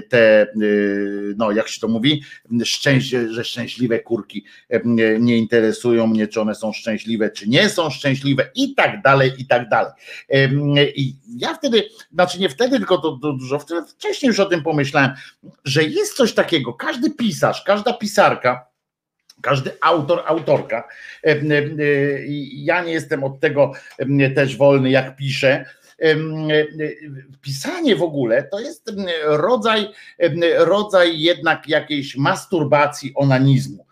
te, 0.10 0.48
no 1.38 1.52
jak 1.52 1.68
się 1.68 1.80
to 1.80 1.88
mówi, 1.88 2.24
szczęście, 2.64 3.34
że 3.34 3.44
szczęśliwe 3.44 4.00
kurki 4.00 4.46
nie 5.20 5.38
interesują 5.38 6.08
mnie, 6.08 6.28
czy 6.28 6.42
one 6.42 6.56
są 6.56 6.74
szczęśliwe, 6.74 7.30
czy 7.30 7.50
nie 7.50 7.70
są 7.70 7.90
szczęśliwe 7.90 8.52
i 8.56 8.76
tak 8.76 9.02
dalej, 9.02 9.32
i 9.38 9.48
tak 9.48 9.70
dalej. 9.70 9.92
I 10.96 11.16
ja 11.38 11.54
wtedy, 11.54 11.84
znaczy 12.14 12.40
nie 12.40 12.50
wtedy, 12.50 12.78
tylko 12.78 12.98
to, 12.98 13.20
to 13.22 13.34
dużo 13.34 13.60
wcześniej 13.96 14.28
już 14.28 14.40
o 14.40 14.46
tym 14.46 14.64
pomyślałem, 14.64 15.12
że 15.66 15.84
jest 15.84 16.14
coś 16.14 16.34
takiego, 16.34 16.74
każdy 16.74 17.12
pisarz, 17.12 17.64
każda 17.66 17.94
pisarka, 17.94 18.68
każdy 19.42 19.72
autor, 19.82 20.24
autorka. 20.26 20.88
E, 21.24 21.32
e, 21.32 21.38
ja 22.54 22.84
nie 22.84 22.94
jestem 22.94 23.24
od 23.24 23.40
tego 23.40 23.72
też 24.36 24.58
wolny, 24.58 24.90
jak 24.90 25.16
piszę. 25.16 25.66
E, 26.02 26.16
pisanie 27.42 27.96
w 27.96 28.04
ogóle 28.04 28.44
to 28.44 28.60
jest 28.60 28.92
rodzaj, 29.24 29.88
rodzaj 30.58 31.20
jednak 31.20 31.68
jakiejś 31.68 32.18
masturbacji, 32.18 33.12
onanizmu. 33.16 33.85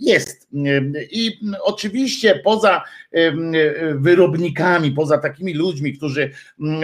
Jest. 0.00 0.48
I 1.10 1.40
oczywiście 1.62 2.40
poza 2.44 2.82
wyrobnikami, 3.94 4.92
poza 4.92 5.18
takimi 5.18 5.54
ludźmi, 5.54 5.96
którzy 5.96 6.30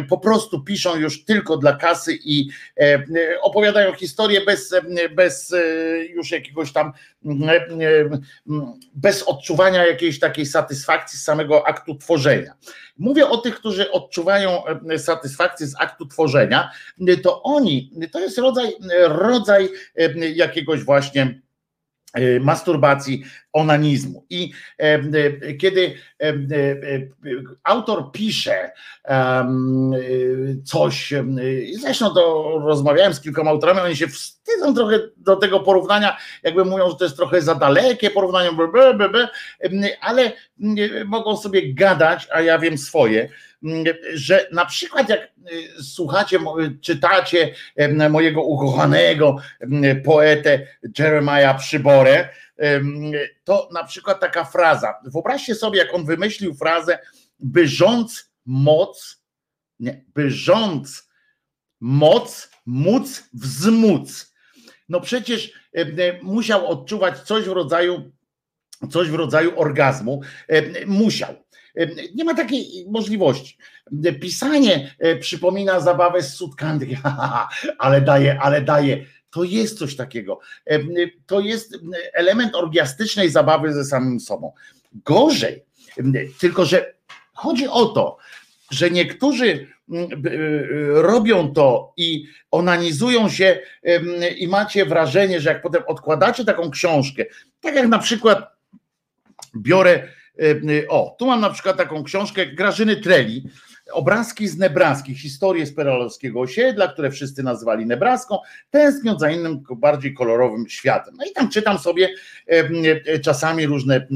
po 0.09 0.18
prostu 0.18 0.62
piszą 0.62 0.97
już 0.97 1.24
tylko 1.24 1.56
dla 1.56 1.76
kasy 1.76 2.18
i 2.24 2.48
opowiadają 3.43 3.93
historię 3.93 4.40
bez, 4.40 4.74
bez 5.14 5.52
e, 5.52 5.60
już 6.05 6.31
jakiegoś 6.31 6.72
tam, 6.72 6.93
bez 8.94 9.22
odczuwania 9.22 9.86
jakiejś 9.86 10.18
takiej 10.18 10.47
satysfakcji 10.47 11.18
z 11.18 11.22
samego 11.22 11.66
aktu 11.66 11.94
tworzenia. 11.94 12.55
Mówię 12.98 13.28
o 13.28 13.36
tych, 13.36 13.55
którzy 13.55 13.90
odczuwają 13.90 14.62
satysfakcję 14.98 15.66
z 15.66 15.74
aktu 15.78 16.06
tworzenia, 16.06 16.70
to 17.22 17.43
oni, 17.43 17.90
to 18.12 18.20
jest 18.20 18.39
rodzaj, 18.39 18.72
rodzaj 19.09 19.68
jakiegoś 20.35 20.85
właśnie 20.85 21.40
masturbacji, 22.41 23.24
onanizmu. 23.55 24.27
I 24.31 24.53
e, 24.78 24.85
e, 24.85 25.55
kiedy 25.55 25.95
autor 27.65 28.12
pisze 28.12 28.73
coś, 30.65 31.12
zresztą 31.81 32.15
to 32.15 32.55
rozmawiałem 32.65 33.15
z 33.15 33.20
kilkoma 33.20 33.51
autorami, 33.51 33.81
oni 33.81 33.97
się 33.97 34.09
wstydzą 34.09 34.74
trochę 34.74 35.01
do 35.16 35.36
tego 35.36 35.61
porównania, 35.61 36.16
jakby 36.43 36.65
mówią, 36.65 36.91
że 36.91 36.97
to 36.97 37.05
jest 37.05 37.16
trochę 37.16 37.43
za 37.43 37.55
dalekie 37.55 38.11
porównanie, 38.11 38.51
ale 40.01 40.32
mogą 41.07 41.36
sobie 41.36 41.74
gadać, 41.74 42.28
a 42.32 42.41
ja 42.41 42.59
wiem 42.59 42.78
swoje 42.78 43.28
że 44.15 44.49
na 44.53 44.66
przykład 44.66 45.09
jak 45.09 45.20
y, 45.20 45.82
słuchacie, 45.82 46.39
czytacie 46.81 47.55
mojego 48.11 48.43
ukochanego 48.43 49.36
poetę 50.05 50.66
Jeremiah 50.99 51.59
Przyborę, 51.59 52.28
to 53.45 53.69
na 53.73 53.85
przykład 53.85 54.20
taka 54.20 54.45
fraza, 54.45 54.95
wyobraźcie 55.05 55.55
sobie, 55.55 55.78
jak 55.78 55.95
on 55.95 56.05
wymyślił 56.05 56.55
frazę, 56.55 56.99
by 57.39 57.69
rządz 57.69 58.31
moc, 58.47 59.23
nie, 59.81 60.05
by 60.15 60.31
rządz 60.31 61.09
moc, 61.81 62.51
móc 62.66 63.28
wzmóc. 63.32 64.35
No 64.89 65.01
przecież 65.01 65.53
musiał 66.23 66.66
odczuwać 66.66 67.20
coś 67.20 67.45
w 67.45 67.53
rodzaju, 67.53 68.12
coś 68.91 69.09
w 69.09 69.15
rodzaju 69.15 69.61
orgazmu, 69.61 70.20
musiał. 70.86 71.44
Nie 72.14 72.24
ma 72.24 72.34
takiej 72.34 72.86
możliwości. 72.88 73.59
Pisanie 74.20 74.94
e, 74.98 75.16
przypomina 75.16 75.80
zabawę 75.80 76.22
z 76.22 76.34
sutkami, 76.34 76.96
ale 77.78 78.01
daje, 78.01 78.40
ale 78.40 78.62
daje. 78.62 79.05
To 79.30 79.44
jest 79.44 79.78
coś 79.78 79.96
takiego. 79.96 80.40
To 81.26 81.40
jest 81.40 81.78
element 82.12 82.55
orgiastycznej 82.55 83.30
zabawy 83.30 83.72
ze 83.72 83.84
samym 83.84 84.20
sobą. 84.20 84.52
Gorzej, 84.92 85.64
tylko 86.40 86.64
że 86.64 86.94
chodzi 87.32 87.68
o 87.68 87.86
to, 87.86 88.16
że 88.70 88.90
niektórzy 88.90 89.66
robią 90.94 91.52
to 91.52 91.92
i 91.96 92.26
onanizują 92.51 93.28
się 93.28 93.60
i 94.38 94.48
macie 94.48 94.86
wrażenie, 94.86 95.40
że 95.40 95.48
jak 95.48 95.62
potem 95.62 95.82
odkładacie 95.86 96.44
taką 96.44 96.70
książkę, 96.70 97.24
tak 97.60 97.74
jak 97.74 97.88
na 97.88 97.98
przykład 97.98 98.56
biorę 99.56 100.09
E, 100.09 100.23
o, 100.89 101.16
tu 101.19 101.27
mam 101.27 101.40
na 101.40 101.51
przykład 101.51 101.77
taką 101.77 102.05
książkę 102.05 102.47
Grażyny 102.47 102.97
Treli, 102.97 103.44
obrazki 103.93 104.48
z 104.48 104.59
Nebraski, 104.59 105.15
historie 105.15 105.66
z 105.66 105.74
peralowskiego 105.74 106.40
osiedla, 106.40 106.89
które 106.89 107.11
wszyscy 107.11 107.43
nazywali 107.43 107.86
Nebraską, 107.86 108.39
tęskniąc 108.70 109.20
za 109.20 109.31
innym, 109.31 109.62
bardziej 109.77 110.15
kolorowym 110.15 110.69
światem. 110.69 111.15
No 111.19 111.24
i 111.24 111.32
tam 111.32 111.48
czytam 111.48 111.78
sobie 111.78 112.09
e, 112.47 113.19
czasami 113.19 113.66
różne 113.66 114.06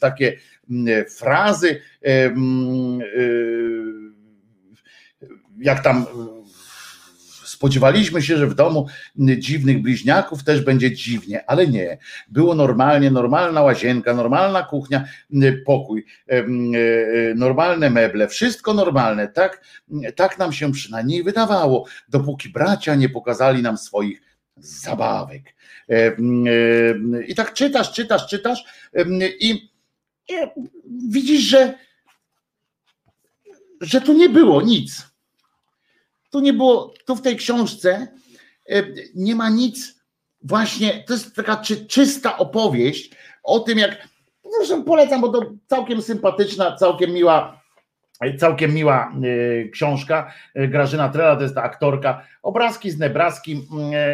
takie 0.00 0.38
frazy, 1.16 1.80
jak 5.58 5.82
tam 5.82 6.06
Spodziewaliśmy 7.58 8.22
się, 8.22 8.36
że 8.36 8.46
w 8.46 8.54
domu 8.54 8.86
dziwnych 9.16 9.82
bliźniaków 9.82 10.44
też 10.44 10.60
będzie 10.60 10.92
dziwnie, 10.92 11.50
ale 11.50 11.66
nie. 11.66 11.98
Było 12.28 12.54
normalnie, 12.54 13.10
normalna 13.10 13.62
łazienka, 13.62 14.14
normalna 14.14 14.62
kuchnia, 14.62 15.04
pokój, 15.66 16.04
e, 16.28 16.44
normalne 17.34 17.90
meble, 17.90 18.28
wszystko 18.28 18.74
normalne. 18.74 19.28
Tak, 19.28 19.64
tak 20.16 20.38
nam 20.38 20.52
się 20.52 20.72
przynajmniej 20.72 21.22
wydawało, 21.22 21.86
dopóki 22.08 22.48
bracia 22.48 22.94
nie 22.94 23.08
pokazali 23.08 23.62
nam 23.62 23.78
swoich 23.78 24.22
zabawek. 24.56 25.54
I 27.28 27.34
tak 27.34 27.52
czytasz, 27.52 27.92
czytasz, 27.92 28.26
czytasz 28.26 28.64
i 29.40 29.70
widzisz, 31.08 31.40
że, 31.40 31.74
że 33.80 34.00
tu 34.00 34.12
nie 34.12 34.28
było 34.28 34.62
nic 34.62 35.07
tu 36.30 36.40
nie 36.40 36.52
było, 36.52 36.94
tu 37.06 37.16
w 37.16 37.22
tej 37.22 37.36
książce 37.36 38.08
e, 38.68 38.82
nie 39.14 39.34
ma 39.34 39.50
nic, 39.50 40.02
właśnie 40.42 41.04
to 41.06 41.12
jest 41.12 41.36
taka 41.36 41.56
czy, 41.56 41.86
czysta 41.86 42.38
opowieść 42.38 43.10
o 43.42 43.60
tym, 43.60 43.78
jak 43.78 44.08
zresztą 44.56 44.84
polecam, 44.84 45.20
bo 45.20 45.28
to 45.28 45.52
całkiem 45.66 46.02
sympatyczna, 46.02 46.76
całkiem 46.76 47.10
miła, 47.10 47.60
całkiem 48.38 48.74
miła 48.74 49.12
e, 49.64 49.68
książka. 49.68 50.32
E, 50.54 50.68
Grażyna 50.68 51.08
Trela 51.08 51.36
to 51.36 51.42
jest 51.42 51.54
ta 51.54 51.62
aktorka. 51.62 52.26
Obrazki 52.42 52.90
z 52.90 52.98
Nebraski. 52.98 53.68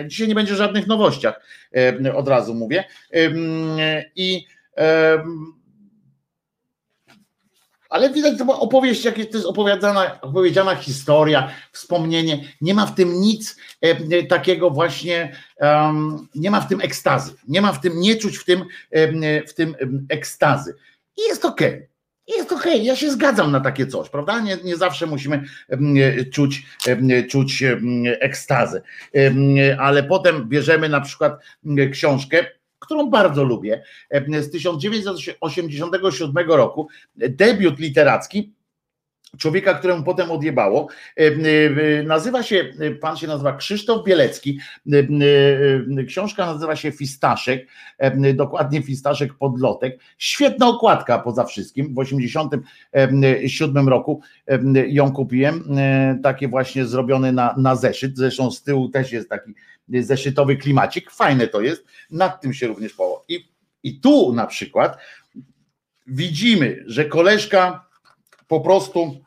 Dzisiaj 0.07 0.29
nie 0.29 0.35
będzie 0.35 0.55
żadnych 0.55 0.87
nowościach, 0.87 1.41
od 2.15 2.29
razu 2.29 2.55
mówię. 2.55 2.85
I 4.17 4.47
Ale 7.91 8.11
widać, 8.11 8.39
to 8.39 8.45
była 8.45 8.61
opowieść, 8.61 9.05
jakieś 9.05 9.31
to 9.31 9.37
jest 9.37 9.49
opowiadana, 9.49 10.21
opowiedziana 10.21 10.77
historia, 10.77 11.51
wspomnienie. 11.73 12.45
Nie 12.61 12.75
ma 12.75 12.87
w 12.87 12.95
tym 12.95 13.21
nic 13.21 13.57
e, 13.81 14.23
takiego 14.23 14.71
właśnie, 14.71 15.37
um, 15.61 16.29
nie 16.35 16.51
ma 16.51 16.61
w 16.61 16.69
tym 16.69 16.81
ekstazy. 16.81 17.35
Nie 17.49 17.63
ma 17.63 17.73
w 17.73 17.81
tym, 17.81 18.01
nie 18.01 18.17
czuć 18.17 18.39
w 18.39 18.45
tym, 18.45 18.65
e, 18.91 19.47
w 19.47 19.55
tym 19.55 19.77
ekstazy. 20.09 20.75
I 21.17 21.21
jest 21.29 21.45
okej. 21.45 21.69
Okay. 21.69 21.89
Jest 22.29 22.53
okej, 22.53 22.73
okay. 22.73 22.85
ja 22.85 22.97
się 22.97 23.11
zgadzam 23.11 23.53
na 23.53 23.61
takie 23.61 23.87
coś, 23.87 24.09
prawda? 24.09 24.41
Nie, 24.41 24.57
nie 24.65 24.77
zawsze 24.77 25.07
musimy 25.07 25.45
czuć, 26.33 26.63
czuć 27.31 27.65
ekstazę, 28.21 28.83
ale 29.79 30.03
potem 30.03 30.49
bierzemy 30.49 30.89
na 30.89 31.01
przykład 31.01 31.41
książkę, 31.93 32.47
którą 32.85 33.11
bardzo 33.11 33.45
lubię, 33.45 33.83
z 34.41 34.51
1987 34.51 36.51
roku, 36.51 36.89
debiut 37.17 37.79
literacki 37.79 38.55
człowieka, 39.39 39.75
któremu 39.75 40.03
potem 40.03 40.31
odjebało. 40.31 40.89
E, 41.17 41.27
e, 41.27 42.03
nazywa 42.03 42.43
się, 42.43 42.73
pan 43.01 43.17
się 43.17 43.27
nazywa 43.27 43.57
Krzysztof 43.57 44.05
Bielecki. 44.05 44.59
E, 44.93 46.05
książka 46.05 46.47
nazywa 46.47 46.77
się 46.77 46.93
Fistaszek, 46.93 47.69
dokładnie 48.35 48.83
Fistaszek 48.83 49.35
Podlotek. 49.35 49.99
Świetna 50.19 50.69
okładka 50.69 51.19
poza 51.19 51.45
wszystkim. 51.45 51.95
W 51.95 51.99
87 51.99 53.89
roku 53.89 54.21
ją 54.87 55.13
kupiłem. 55.13 55.65
Takie 56.23 56.49
właśnie 56.49 56.87
zrobione 56.87 57.33
na, 57.33 57.55
na 57.59 57.77
zeszyt. 57.77 58.17
Zresztą 58.17 58.51
z 58.51 58.63
tyłu 58.63 58.89
też 58.89 59.13
jest 59.13 59.29
taki 59.29 59.55
zeszytowy 59.89 60.57
klimacik. 60.57 61.11
Fajne 61.11 61.49
to 61.49 61.61
jest. 61.61 61.85
Nad 62.11 62.41
tym 62.41 62.55
się 62.55 62.67
również 62.67 62.93
poło. 62.93 63.25
I, 63.29 63.49
i 63.83 64.01
tu 64.01 64.33
na 64.33 64.47
przykład 64.47 64.99
widzimy, 66.07 66.85
że 66.87 67.05
koleżka 67.05 67.87
po 68.49 68.61
prostu 68.61 69.25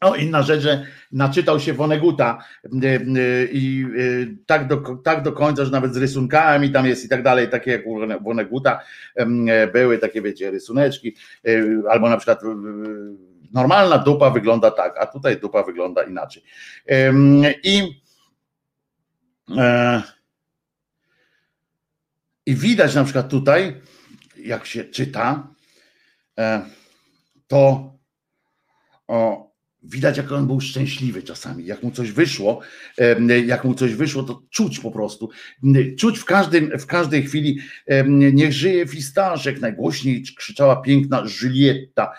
o, 0.00 0.14
inna 0.14 0.42
rzecz, 0.42 0.60
że 0.60 0.86
naczytał 1.12 1.60
się 1.60 1.72
Woneguta 1.72 2.44
y, 2.64 2.86
y, 2.86 3.48
i 3.52 3.84
y, 3.98 4.36
tak 4.46 4.68
do, 4.68 4.76
tak 5.04 5.22
do 5.22 5.32
końca, 5.32 5.64
że 5.64 5.70
nawet 5.70 5.94
z 5.94 5.96
rysunkami 5.96 6.70
tam 6.70 6.86
jest 6.86 7.04
i 7.04 7.08
tak 7.08 7.22
dalej, 7.22 7.48
takie 7.48 7.70
jak 7.70 7.86
u 7.86 7.98
Woneguta 8.20 8.80
były 9.72 9.98
takie, 9.98 10.22
wiecie, 10.22 10.50
rysuneczki, 10.50 11.16
albo 11.90 12.08
na 12.08 12.16
przykład 12.16 12.40
normalna 13.52 13.98
dupa 13.98 14.30
wygląda 14.30 14.70
tak, 14.70 14.94
a 14.98 15.06
tutaj 15.06 15.36
dupa 15.36 15.62
wygląda 15.62 16.02
inaczej. 16.02 16.42
I 17.64 17.99
i 22.46 22.54
widać 22.54 22.94
na 22.94 23.04
przykład 23.04 23.28
tutaj, 23.28 23.82
jak 24.36 24.66
się 24.66 24.84
czyta, 24.84 25.54
e, 26.38 26.62
to 27.46 27.92
o, 29.08 29.49
Widać, 29.82 30.16
jak 30.16 30.32
on 30.32 30.46
był 30.46 30.60
szczęśliwy 30.60 31.22
czasami, 31.22 31.66
jak 31.66 31.82
mu 31.82 31.90
coś 31.90 32.12
wyszło, 32.12 32.60
jak 33.46 33.64
mu 33.64 33.74
coś 33.74 33.94
wyszło, 33.94 34.22
to 34.22 34.42
czuć 34.50 34.78
po 34.78 34.90
prostu. 34.90 35.30
Czuć 35.98 36.18
w, 36.18 36.24
każdym, 36.24 36.78
w 36.78 36.86
każdej 36.86 37.22
chwili, 37.22 37.58
niech 38.08 38.52
żyje 38.52 38.86
fistaszek, 38.86 39.60
najgłośniej 39.60 40.24
krzyczała 40.36 40.76
piękna 40.76 41.24
Julietta, 41.42 42.12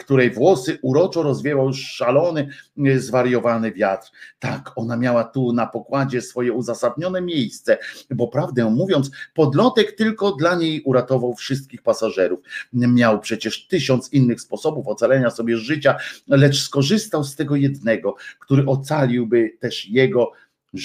której 0.00 0.30
włosy 0.30 0.78
uroczo 0.82 1.22
rozwiewał 1.22 1.72
szalony, 1.72 2.48
zwariowany 2.96 3.72
wiatr. 3.72 4.08
Tak, 4.38 4.72
ona 4.76 4.96
miała 4.96 5.24
tu 5.24 5.52
na 5.52 5.66
pokładzie 5.66 6.22
swoje 6.22 6.52
uzasadnione 6.52 7.20
miejsce, 7.20 7.78
bo 8.10 8.28
prawdę 8.28 8.70
mówiąc, 8.70 9.10
podlotek 9.34 9.92
tylko 9.92 10.32
dla 10.32 10.54
niej 10.54 10.82
uratował 10.82 11.34
wszystkich 11.34 11.82
pasażerów. 11.82 12.40
Miał 12.72 13.20
przecież 13.20 13.66
tysiąc 13.66 14.12
innych 14.12 14.40
sposobów 14.40 14.88
ocalenia 14.88 15.30
sobie 15.30 15.56
życia, 15.56 15.96
lecz 16.28 16.62
skoro 16.62 16.77
skorzystał 16.78 17.24
z 17.24 17.36
tego 17.36 17.56
jednego, 17.56 18.14
który 18.38 18.66
ocaliłby 18.66 19.56
też 19.60 19.88
jego 19.88 20.32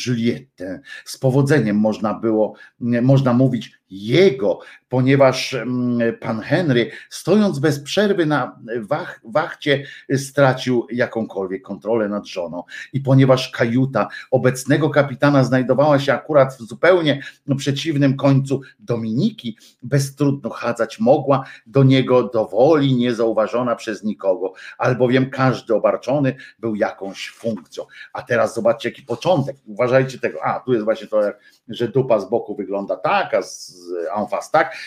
Julietę. 0.05 0.81
Z 1.05 1.17
powodzeniem 1.17 1.77
można 1.77 2.13
było, 2.13 2.53
można 2.79 3.33
mówić 3.33 3.71
jego, 3.89 4.59
ponieważ 4.89 5.53
mm, 5.53 6.17
pan 6.19 6.41
Henry, 6.41 6.91
stojąc 7.09 7.59
bez 7.59 7.79
przerwy 7.79 8.25
na 8.25 8.59
wach, 8.81 9.21
wachcie, 9.23 9.85
stracił 10.17 10.87
jakąkolwiek 10.91 11.61
kontrolę 11.61 12.09
nad 12.09 12.27
żoną. 12.27 12.63
I 12.93 12.99
ponieważ 12.99 13.49
kajuta 13.49 14.07
obecnego 14.31 14.89
kapitana 14.89 15.43
znajdowała 15.43 15.99
się 15.99 16.13
akurat 16.13 16.53
w 16.53 16.61
zupełnie 16.61 17.23
przeciwnym 17.57 18.17
końcu 18.17 18.61
Dominiki, 18.79 19.57
bez 19.83 20.15
trudno 20.15 20.49
chadzać 20.49 20.99
mogła 20.99 21.43
do 21.65 21.83
niego 21.83 22.23
dowoli 22.23 22.95
niezauważona 22.95 23.75
przez 23.75 24.03
nikogo, 24.03 24.53
albowiem 24.77 25.29
każdy 25.29 25.75
obarczony 25.75 26.35
był 26.59 26.75
jakąś 26.75 27.29
funkcją. 27.29 27.83
A 28.13 28.21
teraz 28.21 28.55
zobaczcie, 28.55 28.89
jaki 28.89 29.01
początek. 29.01 29.55
Uważajcie 29.65 30.19
tego. 30.19 30.43
A, 30.43 30.59
tu 30.59 30.73
jest 30.73 30.85
właśnie 30.85 31.07
to, 31.07 31.21
że 31.67 31.87
dupa 31.87 32.19
z 32.19 32.29
boku 32.29 32.55
wygląda 32.55 32.95
tak, 32.95 33.33
a 33.33 33.41
z 33.41 33.82
en 34.17 34.27
face 34.27 34.49
tak, 34.51 34.77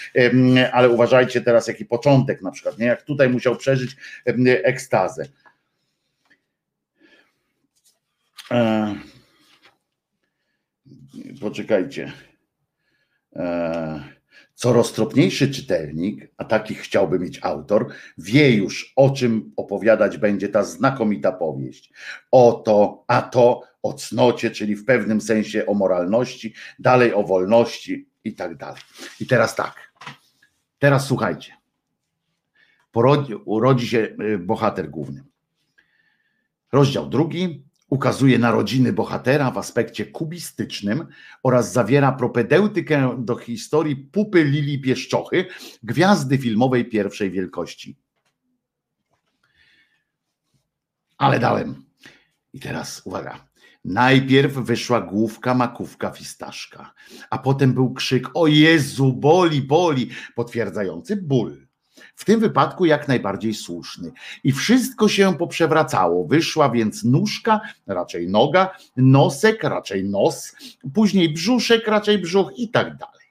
ale 0.72 0.90
uważajcie 0.90 1.40
teraz 1.40 1.68
jaki 1.68 1.84
początek 1.84 2.42
na 2.42 2.50
przykład, 2.50 2.78
nie? 2.78 2.86
jak 2.86 3.02
tutaj 3.02 3.28
musiał 3.28 3.56
przeżyć 3.56 3.96
ekstazę. 4.64 5.24
E, 8.50 8.94
poczekajcie. 11.40 12.12
E, 13.36 14.16
co 14.54 14.72
roztropniejszy 14.72 15.50
czytelnik, 15.50 16.28
a 16.36 16.44
takich 16.44 16.80
chciałby 16.80 17.18
mieć 17.18 17.38
autor, 17.42 17.86
wie 18.18 18.50
już 18.50 18.92
o 18.96 19.10
czym 19.10 19.52
opowiadać 19.56 20.18
będzie 20.18 20.48
ta 20.48 20.64
znakomita 20.64 21.32
powieść. 21.32 21.92
O 22.30 22.52
to, 22.52 23.04
a 23.08 23.22
to 23.22 23.62
o 23.82 23.92
cnocie, 23.92 24.50
czyli 24.50 24.76
w 24.76 24.84
pewnym 24.84 25.20
sensie 25.20 25.66
o 25.66 25.74
moralności, 25.74 26.54
dalej 26.78 27.14
o 27.14 27.22
wolności, 27.22 28.08
i 28.26 28.34
tak 28.34 28.56
dalej. 28.56 28.80
I 29.20 29.26
teraz 29.26 29.54
tak, 29.54 29.92
teraz 30.78 31.06
słuchajcie. 31.06 31.52
Porodzi, 32.92 33.34
urodzi 33.34 33.88
się 33.88 34.16
y, 34.20 34.38
bohater 34.38 34.90
główny. 34.90 35.24
Rozdział 36.72 37.08
drugi 37.08 37.66
ukazuje 37.88 38.38
narodziny 38.38 38.92
bohatera 38.92 39.50
w 39.50 39.58
aspekcie 39.58 40.06
kubistycznym 40.06 41.06
oraz 41.42 41.72
zawiera 41.72 42.12
propedeutykę 42.12 43.16
do 43.18 43.36
historii 43.36 43.96
pupy 43.96 44.44
Lili 44.44 44.80
Pieszczochy, 44.80 45.46
gwiazdy 45.82 46.38
filmowej 46.38 46.84
pierwszej 46.84 47.30
wielkości. 47.30 47.96
Ale 51.18 51.38
dałem. 51.38 51.84
I 52.52 52.60
teraz 52.60 53.02
uwaga. 53.04 53.48
Najpierw 53.86 54.52
wyszła 54.52 55.00
główka 55.00 55.54
makówka 55.54 56.10
fistaszka, 56.10 56.94
a 57.30 57.38
potem 57.38 57.72
był 57.72 57.94
krzyk: 57.94 58.28
O 58.34 58.46
Jezu, 58.46 59.12
boli, 59.12 59.62
boli, 59.62 60.10
potwierdzający 60.34 61.16
ból. 61.16 61.66
W 62.16 62.24
tym 62.24 62.40
wypadku 62.40 62.84
jak 62.84 63.08
najbardziej 63.08 63.54
słuszny. 63.54 64.12
I 64.44 64.52
wszystko 64.52 65.08
się 65.08 65.38
poprzewracało. 65.38 66.26
Wyszła 66.26 66.70
więc 66.70 67.04
nóżka, 67.04 67.60
raczej 67.86 68.28
noga, 68.28 68.70
nosek, 68.96 69.62
raczej 69.62 70.04
nos, 70.04 70.56
później 70.94 71.32
brzuszek, 71.32 71.88
raczej 71.88 72.18
brzuch 72.18 72.52
i 72.56 72.70
tak 72.70 72.96
dalej. 72.96 73.26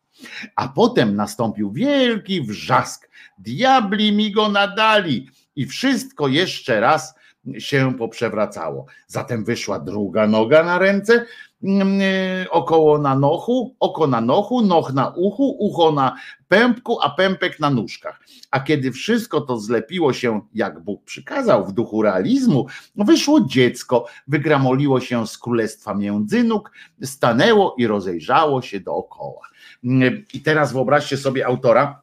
A 0.55 0.67
potem 0.67 1.15
nastąpił 1.15 1.71
wielki 1.71 2.41
wrzask. 2.41 3.09
Diabli 3.37 4.11
mi 4.11 4.31
go 4.31 4.49
nadali. 4.49 5.29
I 5.55 5.65
wszystko 5.65 6.27
jeszcze 6.27 6.79
raz 6.79 7.15
się 7.57 7.93
poprzewracało. 7.97 8.85
Zatem 9.07 9.45
wyszła 9.45 9.79
druga 9.79 10.27
noga 10.27 10.63
na 10.63 10.77
ręce, 10.79 11.25
mm, 11.63 11.99
e, 12.01 12.49
około 12.49 12.97
na 12.97 13.15
nochu, 13.15 13.75
oko 13.79 14.07
na 14.07 14.21
nochu, 14.21 14.61
noch 14.61 14.93
na 14.93 15.09
uchu, 15.09 15.57
ucho 15.59 15.91
na 15.91 16.15
pępku, 16.47 17.01
a 17.01 17.09
pępek 17.09 17.59
na 17.59 17.69
nóżkach. 17.69 18.19
A 18.51 18.59
kiedy 18.59 18.91
wszystko 18.91 19.41
to 19.41 19.59
zlepiło 19.59 20.13
się, 20.13 20.41
jak 20.53 20.79
Bóg 20.79 21.03
przykazał, 21.03 21.65
w 21.65 21.73
duchu 21.73 22.01
realizmu, 22.01 22.65
wyszło 22.95 23.41
dziecko, 23.41 24.05
wygramoliło 24.27 24.99
się 24.99 25.27
z 25.27 25.37
królestwa 25.37 25.93
między 25.93 26.43
nóg, 26.43 26.71
stanęło 27.03 27.75
i 27.77 27.87
rozejrzało 27.87 28.61
się 28.61 28.79
dookoła. 28.79 29.41
Mm, 29.83 30.25
I 30.33 30.41
teraz 30.41 30.73
wyobraźcie 30.73 31.17
sobie 31.17 31.45
autora, 31.47 32.01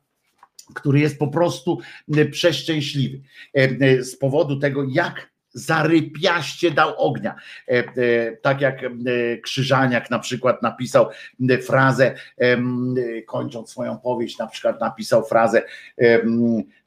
który 0.74 1.00
jest 1.00 1.18
po 1.18 1.28
prostu 1.28 1.78
przeszczęśliwy 2.30 3.20
e, 3.54 4.02
z 4.02 4.16
powodu 4.16 4.56
tego, 4.56 4.84
jak 4.88 5.32
zarypiaście 5.55 6.70
dał 6.70 6.94
ognia. 6.97 7.34
E, 7.68 7.72
e, 7.72 8.36
tak 8.36 8.60
jak 8.60 8.84
e, 8.84 8.89
Krzyżaniak 9.42 10.10
na 10.10 10.18
przykład 10.18 10.62
napisał 10.62 11.06
frazę, 11.66 12.14
kończąc 13.26 13.70
swoją 13.70 13.98
powieść, 13.98 14.39
na 14.39 14.47
przykład 14.47 14.81
napisał 14.81 15.24
frazę 15.24 15.62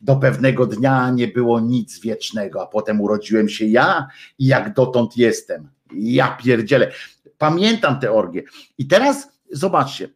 do 0.02 0.16
pewnego 0.16 0.66
dnia 0.66 1.10
nie 1.10 1.28
było 1.28 1.60
nic 1.60 2.02
wiecznego, 2.02 2.64
a 2.64 2.68
potem 2.68 3.02
urodziłem 3.02 3.50
się 3.50 3.66
ja 3.66 4.08
i 4.40 4.48
jak 4.48 4.74
dotąd 4.74 5.18
jestem. 5.18 5.70
Ja 5.94 6.38
pierdzielę. 6.44 6.92
Pamiętam 7.38 8.00
tę 8.00 8.12
orgię. 8.12 8.44
I 8.78 8.88
teraz 8.88 9.28
zobaczcie, 9.52 10.10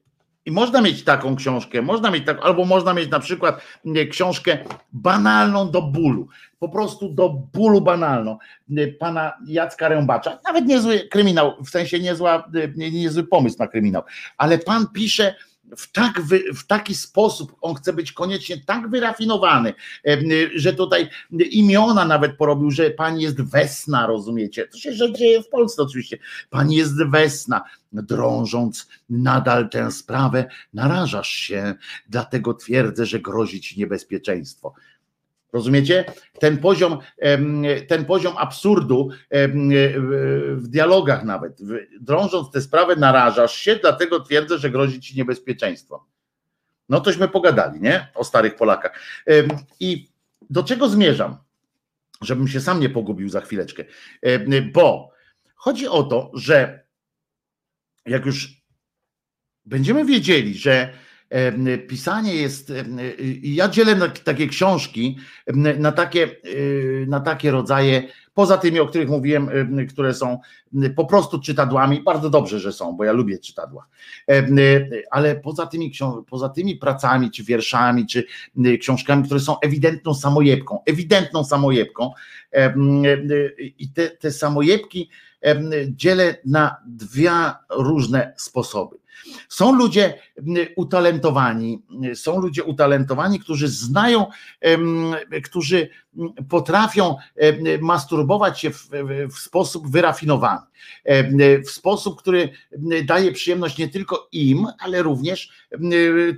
I 0.50 0.52
można 0.52 0.82
mieć 0.82 1.04
taką 1.04 1.36
książkę, 1.36 1.82
można 1.82 2.12
mieć 2.12 2.26
tak, 2.26 2.38
albo 2.42 2.66
można 2.66 2.94
mieć 2.94 3.10
na 3.10 3.20
przykład 3.20 3.62
książkę 4.12 4.58
banalną 4.94 5.72
do 5.72 5.82
bólu, 5.82 6.28
po 6.60 6.70
prostu 6.70 7.10
do 7.10 7.30
bólu 7.54 7.82
banalną. 7.82 8.38
Pana 9.00 9.34
Jacka 9.46 9.88
Rębacza. 9.88 10.40
Nawet 10.46 10.66
niezły 10.66 11.00
kryminał, 11.00 11.64
w 11.64 11.70
sensie 11.70 12.00
niezła, 12.00 12.50
niezły 12.78 13.24
pomysł 13.24 13.56
na 13.60 13.68
kryminał, 13.68 14.04
ale 14.38 14.58
pan 14.58 14.88
pisze 14.94 15.36
w, 15.78 15.92
tak 15.92 16.22
wy, 16.22 16.44
w 16.54 16.68
taki 16.68 16.96
sposób, 16.96 17.56
on 17.62 17.76
chce 17.76 17.94
być 17.94 18.12
koniecznie 18.12 18.58
tak 18.66 18.90
wyrafinowany, 18.90 19.74
że 20.56 20.74
tutaj 20.74 21.10
imiona 21.52 22.06
nawet 22.06 22.38
porobił, 22.38 22.72
że 22.72 22.92
pani 22.92 23.24
jest 23.24 23.42
Wesna, 23.42 24.08
rozumiecie? 24.08 24.68
To 24.68 24.78
się 24.78 24.94
że 24.94 25.14
dzieje 25.14 25.44
w 25.44 25.50
Polsce 25.50 25.82
oczywiście. 25.82 26.18
Pani 26.50 26.76
jest 26.76 27.04
Wesna, 27.04 27.62
drążąc 27.92 28.88
nadal 29.10 29.70
tę 29.70 29.92
sprawę, 29.92 30.46
narażasz 30.74 31.30
się, 31.30 31.76
dlatego 32.10 32.54
twierdzę, 32.54 33.06
że 33.06 33.20
grozi 33.20 33.62
ci 33.62 33.80
niebezpieczeństwo. 33.80 34.74
Rozumiecie? 35.54 36.06
Ten 36.40 36.58
poziom, 36.58 36.98
ten 37.88 38.06
poziom 38.06 38.34
absurdu 38.38 39.10
w 40.52 40.68
dialogach 40.68 41.24
nawet, 41.24 41.60
drążąc 42.02 42.52
tę 42.52 42.62
sprawę, 42.62 42.96
narażasz 42.96 43.56
się, 43.56 43.76
dlatego 43.76 44.20
twierdzę, 44.20 44.58
że 44.58 44.70
grozi 44.70 45.02
ci 45.02 45.18
niebezpieczeństwo. 45.18 46.06
No 46.90 47.02
tośmy 47.02 47.28
pogadali, 47.28 47.82
nie? 47.82 48.08
O 48.16 48.24
starych 48.24 48.56
Polakach. 48.56 49.00
I 49.80 50.10
do 50.50 50.64
czego 50.64 50.90
zmierzam? 50.90 51.38
Żebym 52.22 52.48
się 52.48 52.62
sam 52.62 52.80
nie 52.80 52.90
pogubił 52.90 53.30
za 53.30 53.42
chwileczkę. 53.42 53.84
Bo 54.74 55.12
chodzi 55.56 55.88
o 55.88 56.04
to, 56.04 56.32
że 56.34 56.84
jak 58.06 58.26
już 58.26 58.62
będziemy 59.66 60.06
wiedzieli, 60.06 60.58
że 60.58 60.94
pisanie 61.88 62.36
jest, 62.36 62.74
ja 63.42 63.68
dzielę 63.70 63.96
takie 64.24 64.48
książki, 64.48 65.18
na 65.80 65.92
takie, 65.92 66.36
y, 66.46 67.06
na 67.10 67.20
takie 67.20 67.52
rodzaje, 67.52 68.04
poza 68.34 68.58
tymi, 68.58 68.80
o 68.80 68.88
których 68.88 69.10
mówiłem, 69.10 69.50
które 69.90 70.14
są 70.14 70.40
po 70.96 71.06
prostu 71.06 71.40
czytadłami, 71.40 72.04
bardzo 72.04 72.30
dobrze, 72.30 72.60
że 72.60 72.72
są, 72.72 72.98
bo 72.98 73.04
ja 73.04 73.12
lubię 73.12 73.38
czytadła, 73.40 73.88
ale 75.12 75.36
poza 75.36 75.66
tymi, 75.66 75.92
poza 76.30 76.50
tymi 76.50 76.76
pracami, 76.76 77.32
czy 77.32 77.44
wierszami, 77.44 78.08
czy 78.08 78.26
książkami, 78.80 79.24
które 79.24 79.40
są 79.40 79.60
ewidentną 79.60 80.14
samojebką, 80.14 80.80
ewidentną 80.86 81.44
samojebką 81.44 82.12
i 83.78 83.90
te, 83.94 84.10
te 84.10 84.32
samojebki 84.32 85.10
dzielę 85.90 86.36
na 86.46 86.78
dwie 86.88 87.32
różne 87.70 88.34
sposoby. 88.38 89.00
Są 89.50 89.76
ludzie 89.76 90.14
utalentowani, 90.76 91.82
są 92.14 92.42
ludzie 92.42 92.64
utalentowani, 92.64 93.40
którzy 93.40 93.68
znają, 93.68 94.26
którzy 95.44 95.90
potrafią 96.50 97.16
masturbować 97.82 98.60
się 98.60 98.70
w, 98.70 98.90
w 99.36 99.40
sposób 99.40 99.92
wyrafinowany, 99.92 100.62
w 101.66 101.70
sposób, 101.70 102.20
który 102.20 102.50
daje 103.06 103.32
przyjemność 103.32 103.78
nie 103.78 103.88
tylko 103.88 104.28
im, 104.32 104.68
ale 104.80 105.04
również 105.04 105.50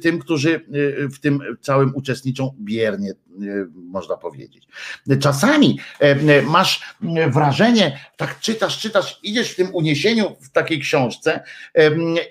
tym, 0.01 0.19
którzy 0.19 0.65
w 1.13 1.19
tym 1.19 1.39
całym 1.61 1.95
uczestniczą 1.95 2.55
biernie, 2.59 3.13
można 3.73 4.17
powiedzieć. 4.17 4.67
Czasami 5.19 5.79
masz 6.45 6.95
wrażenie, 7.27 7.99
tak 8.17 8.39
czytasz, 8.39 8.79
czytasz, 8.79 9.19
idziesz 9.23 9.51
w 9.51 9.55
tym 9.55 9.75
uniesieniu 9.75 10.35
w 10.41 10.49
takiej 10.49 10.79
książce 10.79 11.43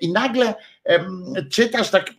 i 0.01 0.13
nagle 0.13 0.55
czytasz 1.51 1.91
tak, 1.91 2.11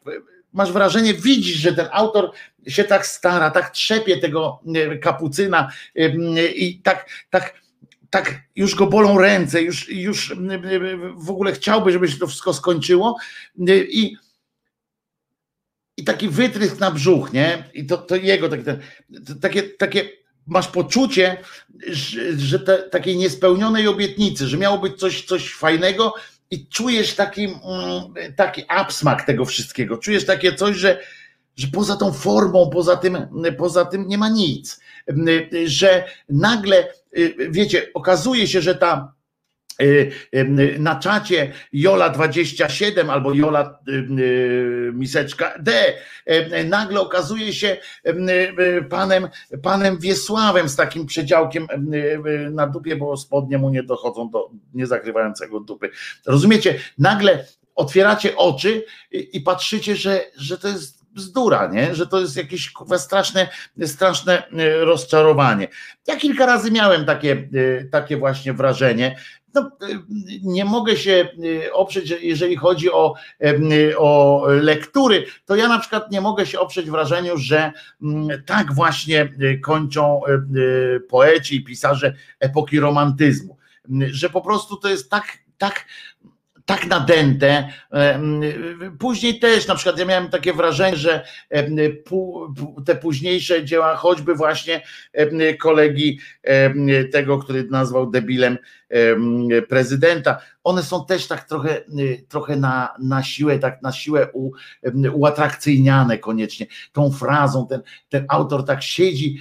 masz 0.53 0.71
wrażenie, 0.71 1.13
widzisz, 1.13 1.57
że 1.57 1.73
ten 1.73 1.87
autor 1.91 2.31
się 2.67 2.83
tak 2.83 3.07
stara, 3.07 3.51
tak 3.51 3.69
trzepie 3.69 4.17
tego 4.17 4.59
kapucyna 5.01 5.71
i 6.55 6.79
tak, 6.83 7.09
tak, 7.29 7.61
tak 8.09 8.41
już 8.55 8.75
go 8.75 8.87
bolą 8.87 9.17
ręce, 9.17 9.61
już, 9.61 9.89
już 9.89 10.35
w 11.15 11.29
ogóle 11.29 11.53
chciałby, 11.53 11.91
żeby 11.91 12.07
się 12.07 12.17
to 12.17 12.27
wszystko 12.27 12.53
skończyło 12.53 13.17
i 13.67 14.15
i 15.97 16.03
taki 16.03 16.29
wytrysk 16.29 16.79
na 16.79 16.91
brzuch, 16.91 17.33
nie? 17.33 17.63
I 17.73 17.85
to, 17.85 17.97
to 17.97 18.15
jego 18.15 18.49
taki, 18.49 18.63
ten, 18.63 18.79
takie, 19.41 19.63
takie 19.63 20.09
masz 20.47 20.67
poczucie, 20.67 21.37
że, 21.87 22.37
że 22.37 22.59
te, 22.59 22.77
takiej 22.77 23.17
niespełnionej 23.17 23.87
obietnicy, 23.87 24.47
że 24.47 24.57
miało 24.57 24.77
być 24.77 24.99
coś, 24.99 25.25
coś 25.25 25.53
fajnego, 25.53 26.13
i 26.51 26.67
czujesz 26.67 27.15
taki, 27.15 27.43
mm, 27.43 27.55
taki 28.35 28.63
absmak 28.67 29.25
tego 29.25 29.45
wszystkiego. 29.45 29.97
Czujesz 29.97 30.25
takie 30.25 30.53
coś, 30.53 30.77
że, 30.77 30.99
że 31.55 31.67
poza 31.67 31.95
tą 31.95 32.13
formą, 32.13 32.69
poza 32.69 32.95
tym, 32.97 33.17
poza 33.57 33.85
tym 33.85 34.07
nie 34.07 34.17
ma 34.17 34.29
nic. 34.29 34.79
Że 35.65 36.03
nagle, 36.29 36.87
wiecie, 37.49 37.87
okazuje 37.93 38.47
się, 38.47 38.61
że 38.61 38.75
ta 38.75 39.13
Y, 39.13 39.13
y, 39.13 39.20
na 40.79 40.95
czacie 40.95 41.53
Jola27 41.73 43.09
albo 43.09 43.33
Jola 43.33 43.79
y, 43.87 44.91
miseczka 44.93 45.53
D 45.59 45.93
nagle 46.65 47.01
okazuje 47.01 47.53
się 47.53 47.77
panem, 48.89 49.27
panem 49.63 49.99
Wiesławem 49.99 50.69
z 50.69 50.75
takim 50.75 51.05
przedziałkiem 51.05 51.67
na 52.51 52.67
dupie, 52.67 52.95
bo 52.95 53.17
spodnie 53.17 53.57
mu 53.57 53.69
nie 53.69 53.83
dochodzą 53.83 54.29
do 54.29 54.49
niezakrywającego 54.73 55.59
dupy. 55.59 55.89
Rozumiecie? 56.25 56.79
Nagle 56.97 57.45
otwieracie 57.75 58.37
oczy 58.37 58.85
i 59.11 59.41
patrzycie, 59.41 59.95
że, 59.95 60.21
że 60.37 60.57
to 60.57 60.67
jest 60.67 61.01
bzdura, 61.13 61.67
nie? 61.67 61.95
że 61.95 62.07
to 62.07 62.19
jest 62.19 62.37
jakieś 62.37 62.73
straszne, 62.97 63.47
straszne 63.85 64.43
rozczarowanie. 64.79 65.67
Ja 66.07 66.15
kilka 66.15 66.45
razy 66.45 66.71
miałem 66.71 67.05
takie, 67.05 67.49
takie 67.91 68.17
właśnie 68.17 68.53
wrażenie, 68.53 69.17
no, 69.53 69.71
nie 70.43 70.65
mogę 70.65 70.97
się 70.97 71.29
y, 71.43 71.73
oprzeć, 71.73 72.13
jeżeli 72.21 72.55
chodzi 72.55 72.91
o, 72.91 73.15
o 73.97 74.43
lektury, 74.47 75.25
to 75.45 75.55
ja 75.55 75.67
na 75.67 75.79
przykład 75.79 76.11
nie 76.11 76.21
mogę 76.21 76.45
się 76.45 76.59
oprzeć 76.59 76.89
wrażeniu, 76.89 77.37
że 77.37 77.71
mm, 78.01 78.43
tak 78.45 78.73
właśnie 78.73 79.33
y, 79.41 79.59
kończą 79.59 80.21
y, 80.55 80.99
poeci 81.09 81.55
i 81.55 81.63
pisarze 81.63 82.13
epoki 82.39 82.79
romantyzmu, 82.79 83.57
że 84.07 84.29
po 84.29 84.41
prostu 84.41 84.77
to 84.77 84.89
jest 84.89 85.09
tak, 85.09 85.37
tak 85.57 85.85
tak 86.71 86.87
nadęte. 86.87 87.69
Później 88.99 89.39
też, 89.39 89.67
na 89.67 89.75
przykład, 89.75 89.99
ja 89.99 90.05
miałem 90.05 90.29
takie 90.29 90.53
wrażenie, 90.53 90.97
że 90.97 91.25
te 92.85 92.95
późniejsze 92.95 93.65
dzieła, 93.65 93.95
choćby 93.95 94.35
właśnie 94.35 94.81
kolegi 95.59 96.19
tego, 97.11 97.39
który 97.39 97.63
nazwał 97.63 98.11
debilem 98.11 98.57
prezydenta, 99.69 100.41
one 100.63 100.83
są 100.83 101.05
też 101.05 101.27
tak 101.27 101.43
trochę, 101.47 101.81
trochę 102.27 102.55
na, 102.55 102.93
na 102.99 103.23
siłę, 103.23 103.59
tak 103.59 103.81
na 103.81 103.91
siłę 103.91 104.27
u, 104.33 104.51
uatrakcyjniane 105.13 106.17
koniecznie 106.17 106.65
tą 106.93 107.11
frazą. 107.11 107.67
Ten, 107.67 107.81
ten 108.09 108.25
autor 108.29 108.65
tak 108.65 108.83
siedzi 108.83 109.37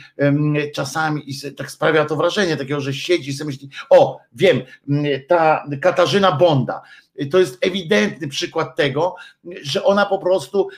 czasami 0.74 1.30
i 1.30 1.54
tak 1.56 1.70
sprawia 1.70 2.04
to 2.04 2.16
wrażenie 2.16 2.56
takiego, 2.56 2.80
że 2.80 2.94
siedzi 2.94 3.30
i 3.30 3.34
sobie 3.34 3.46
myśli, 3.46 3.68
o, 3.90 4.18
wiem, 4.32 4.60
ta 5.28 5.64
Katarzyna 5.80 6.32
Bonda, 6.32 6.82
to 7.30 7.38
jest 7.38 7.58
ewidentny 7.60 8.28
przykład 8.28 8.76
tego, 8.76 9.14
że 9.62 9.84
ona 9.84 10.06
po 10.06 10.18
prostu 10.18 10.68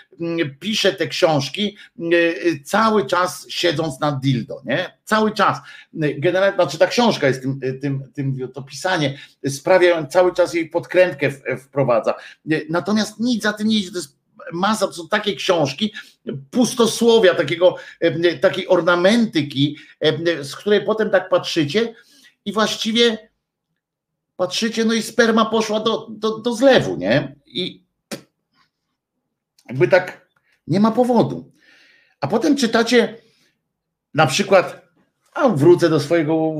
pisze 0.60 0.92
te 0.92 1.06
książki 1.06 1.76
y, 2.12 2.60
cały 2.64 3.06
czas 3.06 3.46
siedząc 3.48 4.00
na 4.00 4.12
dildo, 4.12 4.62
nie? 4.64 4.98
Cały 5.04 5.30
czas. 5.30 5.58
Generalnie, 5.94 6.54
znaczy 6.54 6.78
ta 6.78 6.86
książka 6.86 7.26
jest 7.26 7.42
tym, 7.42 7.60
tym, 7.80 8.12
tym 8.14 8.48
to 8.54 8.62
pisanie 8.62 9.18
sprawia, 9.48 10.06
cały 10.06 10.34
czas 10.34 10.54
jej 10.54 10.68
podkrętkę 10.68 11.30
wprowadza. 11.58 12.14
Natomiast 12.68 13.20
nic 13.20 13.42
za 13.42 13.52
tym 13.52 13.68
nie 13.68 13.78
idzie, 13.78 13.90
to 13.90 13.98
jest 13.98 14.22
masa, 14.52 14.86
to 14.86 14.92
są 14.92 15.08
takie 15.08 15.36
książki, 15.36 15.92
pustosłowia, 16.50 17.34
takiego, 17.34 17.76
takiej 18.40 18.68
ornamentyki, 18.68 19.76
z 20.42 20.56
której 20.56 20.84
potem 20.84 21.10
tak 21.10 21.28
patrzycie 21.28 21.94
i 22.44 22.52
właściwie 22.52 23.28
patrzycie, 24.36 24.84
no 24.84 24.94
i 24.94 25.02
sperma 25.02 25.44
poszła 25.44 25.80
do, 25.80 26.06
do, 26.10 26.38
do 26.38 26.54
zlewu, 26.54 26.96
nie? 26.96 27.34
I 27.46 27.81
jakby 29.72 29.88
tak 29.88 30.26
nie 30.66 30.80
ma 30.80 30.90
powodu. 30.90 31.52
A 32.20 32.26
potem 32.26 32.56
czytacie 32.56 33.16
na 34.14 34.26
przykład, 34.26 34.82
a 35.34 35.48
wrócę 35.48 35.88
do 35.88 36.00
swojego 36.00 36.52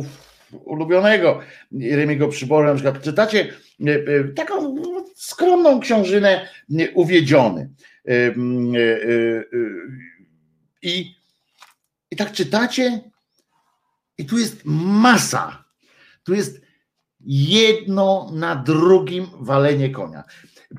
ulubionego 0.65 1.41
Remiego 1.73 2.29
Przyboru, 2.29 2.69
na 2.69 2.75
przykład 2.75 3.03
czytacie 3.03 3.53
e, 3.87 3.93
e, 3.93 4.25
taką 4.25 4.77
skromną 5.15 5.81
książynę 5.81 6.49
e, 6.79 6.91
Uwiedziony. 6.91 7.71
I, 10.83 11.15
I 12.11 12.17
tak 12.17 12.33
czytacie 12.33 13.01
i 14.19 14.27
tu 14.27 14.39
jest 14.39 14.61
masa, 14.65 15.65
tu 16.25 16.35
jest 16.35 16.61
jedno 17.27 18.31
na 18.35 18.57
drugim 18.57 19.27
walenie 19.41 19.91
konia. 19.91 20.25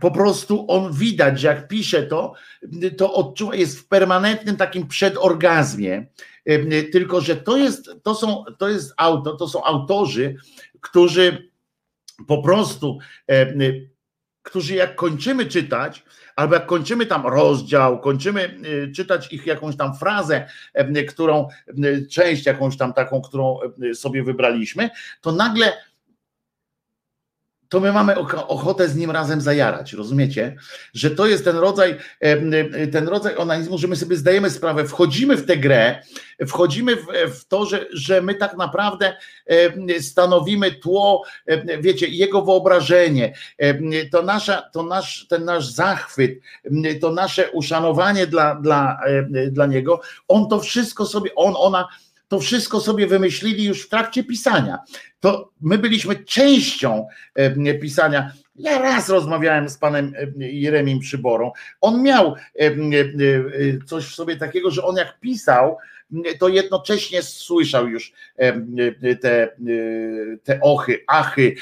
Po 0.02 0.12
prostu 0.12 0.66
on 0.68 0.94
widać, 0.94 1.44
jak 1.44 1.68
pisze 1.68 2.04
to, 2.04 2.34
to 2.98 3.14
odczuwa, 3.14 3.56
jest 3.56 3.80
w 3.80 3.88
permanentnym 3.88 4.58
takim 4.58 4.88
przedorgazmie, 4.88 6.06
tylko 6.92 7.22
że 7.22 7.36
to 7.36 7.58
jest, 7.58 7.90
to 8.04 8.16
są, 8.16 8.44
to 8.58 8.70
jest 8.70 8.94
auto, 8.98 9.36
to 9.36 9.48
są 9.48 9.64
autorzy, 9.64 10.36
którzy 10.82 11.50
po 12.28 12.42
prostu, 12.42 13.00
którzy 14.44 14.76
jak 14.76 14.96
kończymy 14.96 15.46
czytać, 15.46 16.04
albo 16.36 16.54
jak 16.54 16.66
kończymy 16.66 17.06
tam 17.06 17.28
rozdział, 17.28 18.00
kończymy 18.00 18.60
czytać 18.96 19.34
ich 19.34 19.46
jakąś 19.46 19.78
tam 19.78 19.98
frazę, 19.98 20.48
którą, 21.10 21.48
część 22.12 22.46
jakąś 22.46 22.78
tam 22.78 22.94
taką, 22.94 23.22
którą 23.22 23.60
sobie 23.94 24.24
wybraliśmy, 24.24 24.90
to 25.22 25.32
nagle 25.32 25.74
to 27.74 27.80
my 27.80 27.92
mamy 27.94 28.20
ochotę 28.48 28.90
z 28.90 28.96
nim 28.96 29.12
razem 29.12 29.42
zajarać, 29.42 29.94
rozumiecie? 29.94 30.56
Że 30.94 31.12
to 31.12 31.28
jest 31.28 31.44
ten 31.46 31.58
rodzaj, 31.58 31.98
ten 32.92 33.08
rodzaj 33.08 33.36
onanizmu, 33.38 33.78
że 33.78 33.88
my 33.88 33.96
sobie 33.96 34.16
zdajemy 34.16 34.50
sprawę, 34.50 34.86
wchodzimy 34.86 35.38
w 35.38 35.46
tę 35.46 35.58
grę, 35.58 36.02
wchodzimy 36.48 36.96
w, 36.96 37.06
w 37.40 37.46
to, 37.46 37.66
że, 37.66 37.86
że 37.94 38.22
my 38.22 38.36
tak 38.36 38.58
naprawdę 38.58 39.18
stanowimy 40.00 40.72
tło, 40.72 41.24
wiecie, 41.80 42.08
jego 42.08 42.42
wyobrażenie, 42.42 43.34
to, 44.12 44.22
nasza, 44.22 44.62
to 44.74 44.84
nasz, 44.84 45.28
ten 45.30 45.46
nasz 45.46 45.66
zachwyt, 45.66 46.40
to 47.02 47.12
nasze 47.12 47.52
uszanowanie 47.52 48.28
dla, 48.28 48.56
dla, 48.56 49.00
dla 49.52 49.66
niego, 49.66 50.02
on 50.28 50.50
to 50.50 50.60
wszystko 50.60 51.06
sobie, 51.06 51.36
on, 51.36 51.54
ona 51.58 51.88
to 52.34 52.40
wszystko 52.40 52.80
sobie 52.80 53.08
wymyślili 53.08 53.64
już 53.64 53.86
w 53.86 53.90
trakcie 53.90 54.24
pisania. 54.24 54.80
To 55.20 55.52
my 55.62 55.78
byliśmy 55.78 56.16
częścią 56.16 57.08
e, 57.36 57.74
pisania. 57.74 58.32
Ja 58.56 58.80
raz 58.80 59.10
rozmawiałem 59.10 59.70
z 59.70 59.78
panem 59.78 60.14
e, 60.16 60.52
Jeremim 60.52 61.00
Przyborą. 61.00 61.52
On 61.82 62.04
miał 62.04 62.36
e, 62.60 62.72
coś 63.86 64.06
w 64.06 64.16
sobie 64.16 64.36
takiego, 64.36 64.72
że 64.72 64.84
on 64.86 64.96
jak 64.96 65.20
pisał, 65.20 65.78
to 66.40 66.48
jednocześnie 66.50 67.22
słyszał 67.24 67.88
już 67.88 68.14
te, 69.22 69.50
te 70.44 70.60
ochy, 70.62 71.04
achy, 71.08 71.56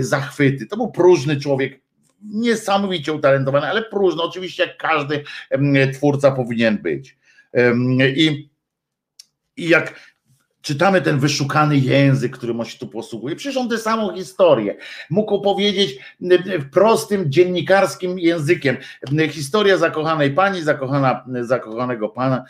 zachwyty. 0.00 0.66
To 0.66 0.76
był 0.76 0.90
próżny 0.90 1.40
człowiek, 1.40 1.80
niesamowicie 2.22 3.12
utalentowany, 3.12 3.66
ale 3.66 3.82
próżny, 3.82 4.22
oczywiście 4.22 4.62
jak 4.66 4.76
każdy 4.76 5.24
twórca 5.92 6.30
powinien 6.30 6.78
być. 6.78 7.18
I 8.16 8.48
i 9.58 9.68
jak 9.68 9.94
czytamy 10.62 11.02
ten 11.02 11.18
wyszukany 11.18 11.78
język, 11.78 12.36
którym 12.36 12.60
on 12.60 12.66
się 12.66 12.78
tu 12.78 12.88
posługuje, 12.88 13.36
przecież 13.36 13.56
on 13.56 13.68
tę 13.68 13.78
samą 13.78 14.16
historię 14.16 14.76
mógł 15.10 15.34
opowiedzieć 15.34 15.98
prostym 16.72 17.32
dziennikarskim 17.32 18.18
językiem. 18.18 18.76
Historia 19.30 19.76
zakochanej 19.76 20.30
pani, 20.30 20.62
zakochana, 20.62 21.24
zakochanego 21.40 22.08
pana, 22.08 22.44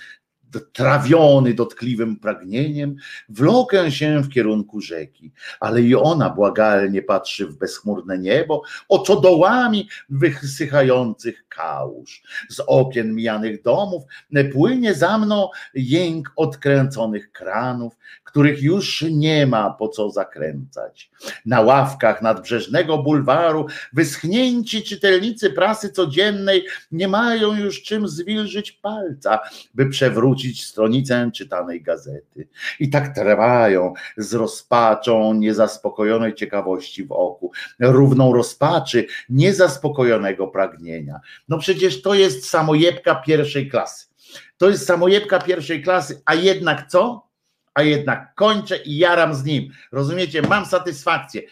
trawiony 0.72 1.54
dotkliwym 1.54 2.16
pragnieniem, 2.16 2.96
wlokę 3.28 3.92
się 3.92 4.22
w 4.22 4.28
kierunku 4.28 4.80
rzeki, 4.80 5.32
ale 5.60 5.82
i 5.82 5.94
ona 5.94 6.30
błagalnie 6.30 7.02
patrzy 7.02 7.46
w 7.46 7.56
bezchmurne 7.56 8.18
niebo, 8.18 8.62
oczodołami 8.88 9.88
wysychających 10.08 11.48
kałuż. 11.48 12.22
Z 12.50 12.60
okien 12.66 13.14
mijanych 13.14 13.62
domów 13.62 14.04
płynie 14.52 14.94
za 14.94 15.18
mną 15.18 15.48
jęk 15.74 16.32
odkręconych 16.36 17.32
kranów, 17.32 17.96
których 18.24 18.62
już 18.62 19.04
nie 19.10 19.46
ma 19.46 19.70
po 19.70 19.88
co 19.88 20.10
zakręcać. 20.10 21.10
Na 21.46 21.60
ławkach 21.60 22.22
nadbrzeżnego 22.22 22.98
bulwaru 22.98 23.66
wyschnięci 23.92 24.82
czytelnicy 24.82 25.50
prasy 25.50 25.90
codziennej 25.90 26.66
nie 26.92 27.08
mają 27.08 27.56
już 27.56 27.82
czym 27.82 28.08
zwilżyć 28.08 28.72
palca, 28.72 29.38
by 29.74 29.86
przewrócić 29.86 30.37
stronicę 30.54 31.30
czytanej 31.34 31.82
gazety. 31.82 32.48
I 32.80 32.90
tak 32.90 33.14
trwają 33.14 33.92
z 34.16 34.34
rozpaczą 34.34 35.34
niezaspokojonej 35.34 36.34
ciekawości 36.34 37.04
w 37.04 37.12
oku, 37.12 37.52
równą 37.80 38.32
rozpaczy 38.32 39.06
niezaspokojonego 39.28 40.48
pragnienia. 40.48 41.20
No 41.48 41.58
przecież 41.58 42.02
to 42.02 42.14
jest 42.14 42.48
samojebka 42.48 43.14
pierwszej 43.14 43.70
klasy. 43.70 44.06
To 44.58 44.68
jest 44.68 44.86
samojebka 44.86 45.38
pierwszej 45.38 45.82
klasy, 45.82 46.22
a 46.24 46.34
jednak 46.34 46.88
co? 46.88 47.27
A 47.78 47.82
jednak 47.82 48.34
kończę 48.34 48.76
i 48.76 48.96
jaram 48.96 49.34
z 49.34 49.44
nim. 49.44 49.70
Rozumiecie? 49.92 50.42
Mam 50.42 50.66
satysfakcję. 50.66 51.42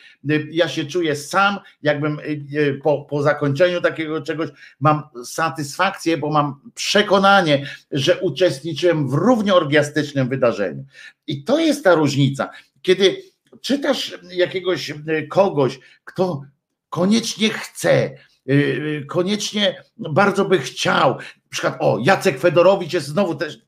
Ja 0.51 0.69
się 0.69 0.85
czuję 0.85 1.17
sam, 1.17 1.59
jakbym 1.83 2.19
y, 2.19 2.23
y, 2.59 2.81
po, 2.83 3.03
po 3.03 3.23
zakończeniu 3.23 3.81
takiego 3.81 4.23
czegoś 4.23 4.49
mam 4.81 5.03
satysfakcję, 5.25 6.19
bo 6.19 6.31
mam 6.31 6.61
przekonanie, 6.75 7.67
że 7.91 8.21
uczestniczyłem 8.21 9.09
w 9.09 9.15
równie 9.15 9.55
orgiastycznym 9.55 10.29
wydarzeniu. 10.29 10.85
I 11.27 11.45
to 11.45 11.59
jest 11.59 11.85
ta 11.85 11.95
różnica. 11.95 12.51
Kiedy 12.83 13.23
czytasz 13.61 14.19
jakiegoś 14.31 14.91
y, 14.91 15.27
kogoś, 15.31 15.79
kto 16.05 16.43
koniecznie 16.91 17.51
chce, 17.51 18.11
koniecznie 19.09 19.83
bardzo 19.97 20.45
by 20.45 20.59
chciał. 20.59 21.11
Na 21.11 21.51
przykład, 21.51 21.77
o, 21.81 21.99
Jacek 22.03 22.41
Fedorowicz 22.41 22.93
jest 22.93 23.07
znowu 23.07 23.35
też 23.35 23.66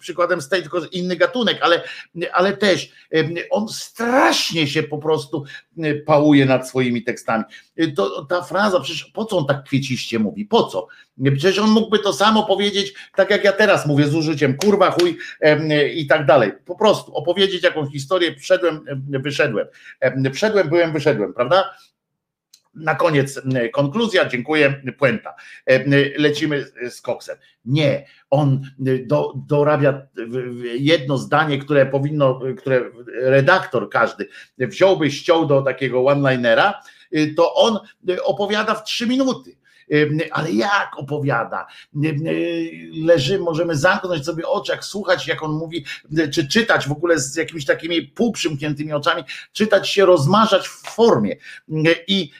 przykładem 0.00 0.40
z 0.40 0.48
tej, 0.48 0.62
tylko 0.62 0.80
inny 0.92 1.16
gatunek, 1.16 1.58
ale, 1.60 1.82
ale 2.32 2.56
też 2.56 2.92
on 3.50 3.68
strasznie 3.68 4.66
się 4.66 4.82
po 4.82 4.98
prostu 4.98 5.44
pałuje 6.06 6.46
nad 6.46 6.68
swoimi 6.68 7.02
tekstami. 7.02 7.44
To, 7.96 8.24
ta 8.24 8.42
fraza, 8.42 8.80
przecież 8.80 9.04
po 9.04 9.24
co 9.24 9.38
on 9.38 9.46
tak 9.46 9.64
kwieciście 9.64 10.18
mówi? 10.18 10.44
Po 10.44 10.64
co? 10.64 10.86
Przecież 11.24 11.58
on 11.58 11.70
mógłby 11.70 11.98
to 11.98 12.12
samo 12.12 12.46
powiedzieć, 12.46 12.94
tak 13.14 13.30
jak 13.30 13.44
ja 13.44 13.52
teraz 13.52 13.86
mówię 13.86 14.06
z 14.06 14.14
użyciem 14.14 14.56
kurwa, 14.56 14.90
chuj 14.90 15.18
i 15.94 16.06
tak 16.06 16.26
dalej. 16.26 16.52
Po 16.64 16.76
prostu 16.76 17.14
opowiedzieć 17.16 17.62
jakąś 17.62 17.92
historię, 17.92 18.36
wszedłem, 18.36 18.84
wyszedłem. 19.08 19.66
Wszedłem, 20.34 20.68
byłem, 20.68 20.92
wyszedłem, 20.92 21.34
prawda? 21.34 21.74
Na 22.74 22.94
koniec 22.94 23.40
konkluzja, 23.72 24.28
dziękuję, 24.28 24.82
puenta. 24.98 25.34
Lecimy 26.16 26.66
z 26.90 27.00
koksem. 27.00 27.36
Nie, 27.64 28.06
on 28.30 28.62
do, 29.06 29.32
dorabia 29.48 30.06
jedno 30.74 31.18
zdanie, 31.18 31.58
które 31.58 31.86
powinno, 31.86 32.40
które 32.58 32.90
redaktor 33.22 33.90
każdy 33.90 34.28
wziąłby, 34.58 35.10
ściął 35.10 35.46
do 35.46 35.62
takiego 35.62 36.04
one-linera, 36.04 36.80
to 37.36 37.54
on 37.54 37.78
opowiada 38.24 38.74
w 38.74 38.84
trzy 38.84 39.06
minuty 39.06 39.59
ale 40.30 40.52
jak 40.52 40.90
opowiada? 40.96 41.66
Leży, 42.92 43.38
możemy 43.38 43.76
zamknąć 43.76 44.24
sobie 44.24 44.46
oczy, 44.46 44.72
jak 44.72 44.84
słuchać, 44.84 45.26
jak 45.26 45.42
on 45.42 45.52
mówi, 45.52 45.84
czy 46.32 46.48
czytać 46.48 46.88
w 46.88 46.92
ogóle 46.92 47.18
z 47.18 47.36
jakimiś 47.36 47.64
takimi 47.64 48.02
półprzymkniętymi 48.02 48.92
oczami, 48.92 49.22
czytać 49.52 49.88
się, 49.88 50.06
rozmarzać 50.06 50.68
w 50.68 50.82
formie. 50.94 51.36
I, 52.08 52.30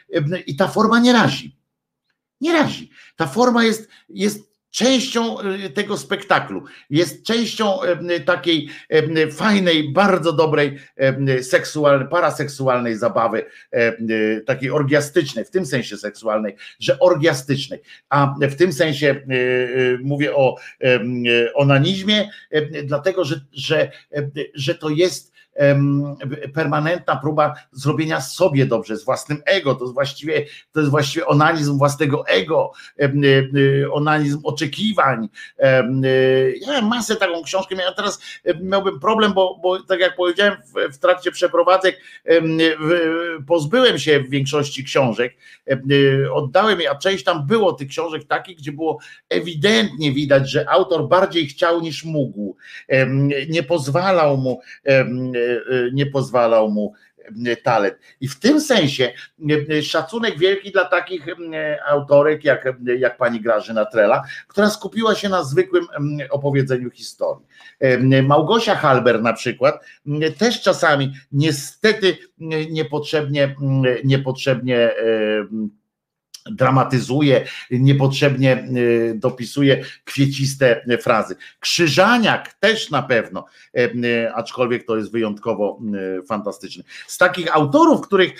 i 0.47 0.57
ta 0.57 0.69
forma 0.69 1.01
nie 1.01 1.13
razi. 1.13 1.57
Nie 2.41 2.53
razi. 2.53 2.91
Ta 3.17 3.27
forma 3.27 3.65
jest, 3.65 3.89
jest 4.09 4.50
częścią 4.71 5.41
y, 5.41 5.71
tego 5.71 5.97
spektaklu, 5.97 6.65
jest 6.91 7.25
częścią 7.25 7.79
y, 8.11 8.21
takiej 8.21 8.69
y, 8.93 9.33
fajnej, 9.33 9.93
bardzo 9.93 10.33
dobrej 10.33 10.79
seksualnej, 11.43 12.09
paraseksualnej 12.09 12.97
zabawy, 12.97 13.45
takiej 14.47 14.71
orgiastycznej, 14.71 15.45
w 15.45 15.51
tym 15.51 15.67
sensie 15.67 15.97
seksualnej, 15.97 16.57
że 16.81 16.99
orgiastycznej, 16.99 17.81
a 18.09 18.35
w 18.41 18.55
tym 18.55 18.73
sensie 18.73 19.21
mówię 20.03 20.35
o 20.35 20.57
onanizmie, 21.55 22.31
dlatego 22.85 23.25
że, 23.25 23.41
że, 23.53 23.91
że 24.55 24.75
to 24.75 24.91
jest 24.91 25.33
permanentna 26.55 27.17
próba 27.17 27.55
zrobienia 27.73 28.21
sobie 28.21 28.67
dobrze, 28.67 28.97
z 28.97 29.05
własnym 29.05 29.43
ego, 29.45 29.75
to 29.75 29.85
jest 29.85 29.95
właściwie, 29.95 30.47
to 30.73 30.81
jest 30.81 30.91
właściwie 30.91 31.27
onanizm 31.27 31.79
własnego 31.79 32.27
ego, 32.27 32.73
onanizm 33.93 34.41
oczekiwań. 34.45 35.29
Ja 36.61 36.73
mam 36.81 36.89
masę 36.89 37.17
taką 37.17 37.43
książkę, 37.43 37.75
ja 37.75 37.93
teraz 37.93 38.21
miałbym 38.63 39.01
problem, 39.01 39.33
bo, 39.33 39.59
bo 39.63 39.83
tak 39.83 40.01
jak 40.01 40.17
powiedziałem 40.17 40.57
w, 40.67 40.95
w 40.95 40.99
trakcie 40.99 41.31
przeprowadzek 41.31 42.01
pozbyłem 43.47 43.99
się 43.99 44.25
większości 44.29 44.85
książek, 44.85 45.37
oddałem 46.33 46.81
je, 46.81 46.91
a 46.91 46.95
część 46.95 47.25
tam 47.25 47.47
było 47.47 47.73
tych 47.73 47.89
książek 47.89 48.25
takich, 48.25 48.59
gdzie 48.59 48.73
było 48.73 48.99
ewidentnie 49.29 50.13
widać, 50.13 50.51
że 50.51 50.71
autor 50.71 51.09
bardziej 51.09 51.47
chciał 51.47 51.81
niż 51.81 52.05
mógł, 52.05 52.57
nie 53.49 53.63
pozwalał 53.63 54.37
mu 54.37 54.61
nie 55.93 56.07
pozwalał 56.07 56.71
mu 56.71 56.93
y, 57.47 57.57
talent. 57.57 57.95
I 58.21 58.29
w 58.29 58.41
tym 58.41 58.61
sensie 58.61 59.13
y, 59.71 59.83
szacunek 59.83 60.39
wielki 60.39 60.73
dla 60.73 60.85
takich 60.85 61.27
autorek 61.87 62.45
jak, 62.45 62.69
jak 62.99 63.17
pani 63.17 63.41
Grażyna 63.41 63.85
Trela, 63.85 64.23
która 64.49 64.71
skupiła 64.71 65.15
się 65.15 65.29
na 65.29 65.45
zwykłym 65.45 65.87
opowiedzeniu 66.31 66.91
historii. 66.91 67.47
Małgosia 68.23 68.75
Halber 68.75 69.23
na 69.23 69.33
przykład 69.33 69.85
też 70.39 70.63
czasami 70.63 71.13
niestety 71.33 72.17
niepotrzebnie, 72.71 73.55
niepotrzebnie 74.05 74.91
dramatyzuje, 76.47 77.45
niepotrzebnie 77.71 78.65
y, 78.77 79.15
dopisuje 79.17 79.85
kwieciste 80.05 80.85
frazy. 81.03 81.37
Krzyżaniak 81.61 82.55
też 82.55 82.91
na 82.91 83.03
pewno, 83.03 83.45
y, 83.79 84.33
aczkolwiek 84.35 84.87
to 84.87 84.97
jest 84.97 85.13
wyjątkowo 85.13 85.79
y, 86.19 86.23
fantastyczny. 86.23 86.85
Z 87.07 87.19
takich 87.19 87.57
autorów, 87.57 88.01
których, 88.01 88.33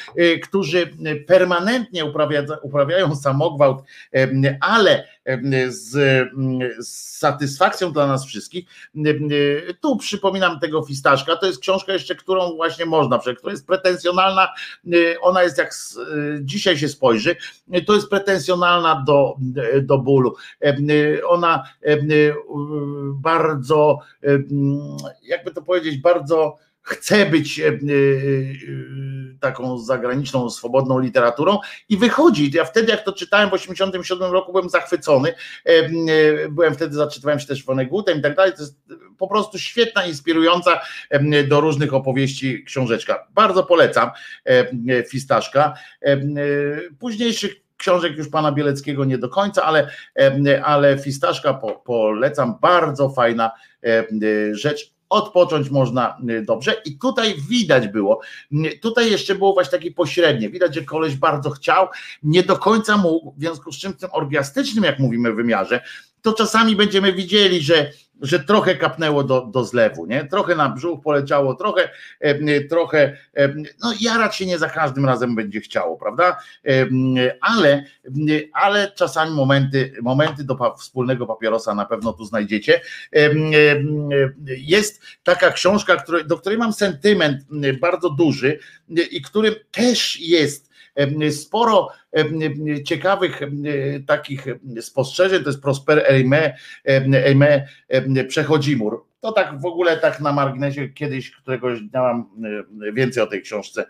którzy 0.43 0.91
permanentnie 1.27 2.05
uprawia, 2.05 2.43
uprawiają 2.63 3.17
samogwałt, 3.17 3.83
ale 4.61 5.05
z, 5.69 5.91
z 6.79 7.19
satysfakcją 7.19 7.93
dla 7.93 8.07
nas 8.07 8.27
wszystkich. 8.27 8.65
Tu 9.81 9.97
przypominam 9.97 10.61
tego 10.61 10.83
Fistaszka, 10.83 11.37
to 11.37 11.47
jest 11.47 11.61
książka 11.61 11.93
jeszcze, 11.93 12.15
którą 12.15 12.57
właśnie 12.57 12.87
można, 12.87 13.19
która 13.19 13.53
jest 13.53 13.67
pretensjonalna, 13.67 14.49
ona 15.21 15.43
jest 15.43 15.59
jak 15.59 15.75
dzisiaj 16.41 16.79
się 16.79 16.89
spojrzy, 16.89 17.37
to 17.87 17.95
jest 17.95 18.09
pretensjonalna 18.09 19.05
do, 19.07 19.37
do 19.83 19.99
bólu. 19.99 20.35
Ona 21.29 21.65
bardzo, 23.15 23.99
jakby 25.23 25.51
to 25.55 25.63
powiedzieć, 25.63 25.99
bardzo 25.99 26.57
chce 26.83 27.27
być 27.27 27.61
e, 27.61 27.69
e, 27.69 27.73
taką 29.41 29.79
zagraniczną, 29.79 30.51
swobodną 30.51 30.99
literaturą 30.99 31.59
i 31.89 31.97
wychodzi. 31.97 32.51
Ja 32.55 32.65
wtedy, 32.65 32.93
jak 32.93 33.05
to 33.05 33.13
czytałem 33.13 33.49
w 33.49 33.53
1987 33.53 34.33
roku, 34.33 34.53
byłem 34.53 34.69
zachwycony. 34.69 35.35
E, 35.65 35.89
byłem 36.49 36.75
wtedy, 36.75 36.95
zaczytywałem 36.95 37.41
się 37.41 37.47
też 37.47 37.65
Wonegutem 37.65 38.19
i 38.19 38.23
tak 38.23 38.37
dalej. 38.37 38.53
To 38.53 38.63
jest 38.63 38.79
po 39.19 39.29
prostu 39.29 39.59
świetna, 39.59 40.07
inspirująca 40.07 40.81
do 41.49 41.61
różnych 41.61 41.95
opowieści 41.95 42.65
książeczka. 42.65 43.27
Bardzo 43.31 43.65
polecam 43.65 44.11
Fistaszka. 45.09 45.75
Późniejszych 46.99 47.55
książek 47.77 48.17
już 48.17 48.29
pana 48.29 48.53
Bieleckiego 48.53 49.05
nie 49.05 49.19
do 49.19 49.29
końca, 49.29 49.63
ale, 49.65 49.91
ale 50.65 50.99
Fistaszka 50.99 51.55
po, 51.55 51.73
polecam. 51.73 52.59
Bardzo 52.61 53.11
fajna 53.11 53.51
rzecz 54.53 54.95
odpocząć 55.11 55.71
można 55.71 56.17
y, 56.31 56.43
dobrze. 56.43 56.77
I 56.85 56.99
tutaj 56.99 57.35
widać 57.49 57.89
było, 57.89 58.21
y, 58.53 58.79
tutaj 58.79 59.11
jeszcze 59.11 59.35
było 59.35 59.53
właśnie 59.53 59.79
takie 59.79 59.91
pośrednie, 59.91 60.51
widać, 60.51 60.75
że 60.75 60.83
koleś 60.83 61.17
bardzo 61.17 61.51
chciał, 61.51 61.89
nie 62.23 62.43
do 62.43 62.57
końca 62.57 62.97
mógł, 62.97 63.33
w 63.37 63.41
związku 63.41 63.73
z 63.73 63.79
czym 63.79 63.93
w 63.93 63.97
tym 63.97 64.09
orgiastycznym, 64.13 64.85
jak 64.85 64.99
mówimy 64.99 65.33
wymiarze, 65.33 65.81
to 66.23 66.33
czasami 66.33 66.77
będziemy 66.77 67.13
widzieli, 67.13 67.63
że 67.63 67.93
że 68.21 68.41
trochę 68.41 68.77
kapnęło 68.77 69.25
do, 69.25 69.47
do 69.47 69.65
zlewu, 69.65 70.07
nie? 70.07 70.25
Trochę 70.25 70.55
na 70.55 70.69
brzuch 70.69 71.03
poleciało, 71.03 71.55
trochę, 71.55 71.91
trochę, 72.71 73.17
no 73.83 73.93
jarać 74.01 74.37
się 74.37 74.47
nie 74.47 74.59
za 74.59 74.69
każdym 74.69 75.07
razem 75.07 75.35
będzie 75.35 75.61
chciało, 75.61 75.97
prawda? 75.97 76.39
Ale, 77.41 77.85
ale 78.53 78.93
czasami 78.93 79.33
momenty, 79.33 79.93
momenty 80.03 80.45
do 80.45 80.75
wspólnego 80.79 81.27
papierosa 81.27 81.75
na 81.75 81.85
pewno 81.85 82.13
tu 82.13 82.25
znajdziecie. 82.25 82.81
Jest 84.47 85.03
taka 85.23 85.51
książka, 85.51 86.05
do 86.27 86.39
której 86.39 86.59
mam 86.59 86.73
sentyment 86.73 87.45
bardzo 87.81 88.11
duży 88.11 88.59
i 89.11 89.23
którym 89.23 89.55
też 89.71 90.21
jest 90.21 90.70
sporo 91.31 91.89
ciekawych 92.85 93.41
takich 94.07 94.47
spostrzeżeń, 94.81 95.43
to 95.43 95.51
jest 95.51 95.63
Prosper 95.63 96.05
Eime, 96.09 96.55
Eime 97.13 97.67
Przechodzimur. 98.29 99.05
To 99.21 99.33
tak 99.33 99.61
w 99.61 99.67
ogóle 99.67 99.97
tak 99.97 100.21
na 100.21 100.33
marginesie 100.33 100.89
kiedyś 100.89 101.31
któregoś 101.31 101.81
dnia 101.81 102.03
mam 102.03 102.31
więcej 102.93 103.23
o 103.23 103.27
tej 103.27 103.43
książce 103.43 103.87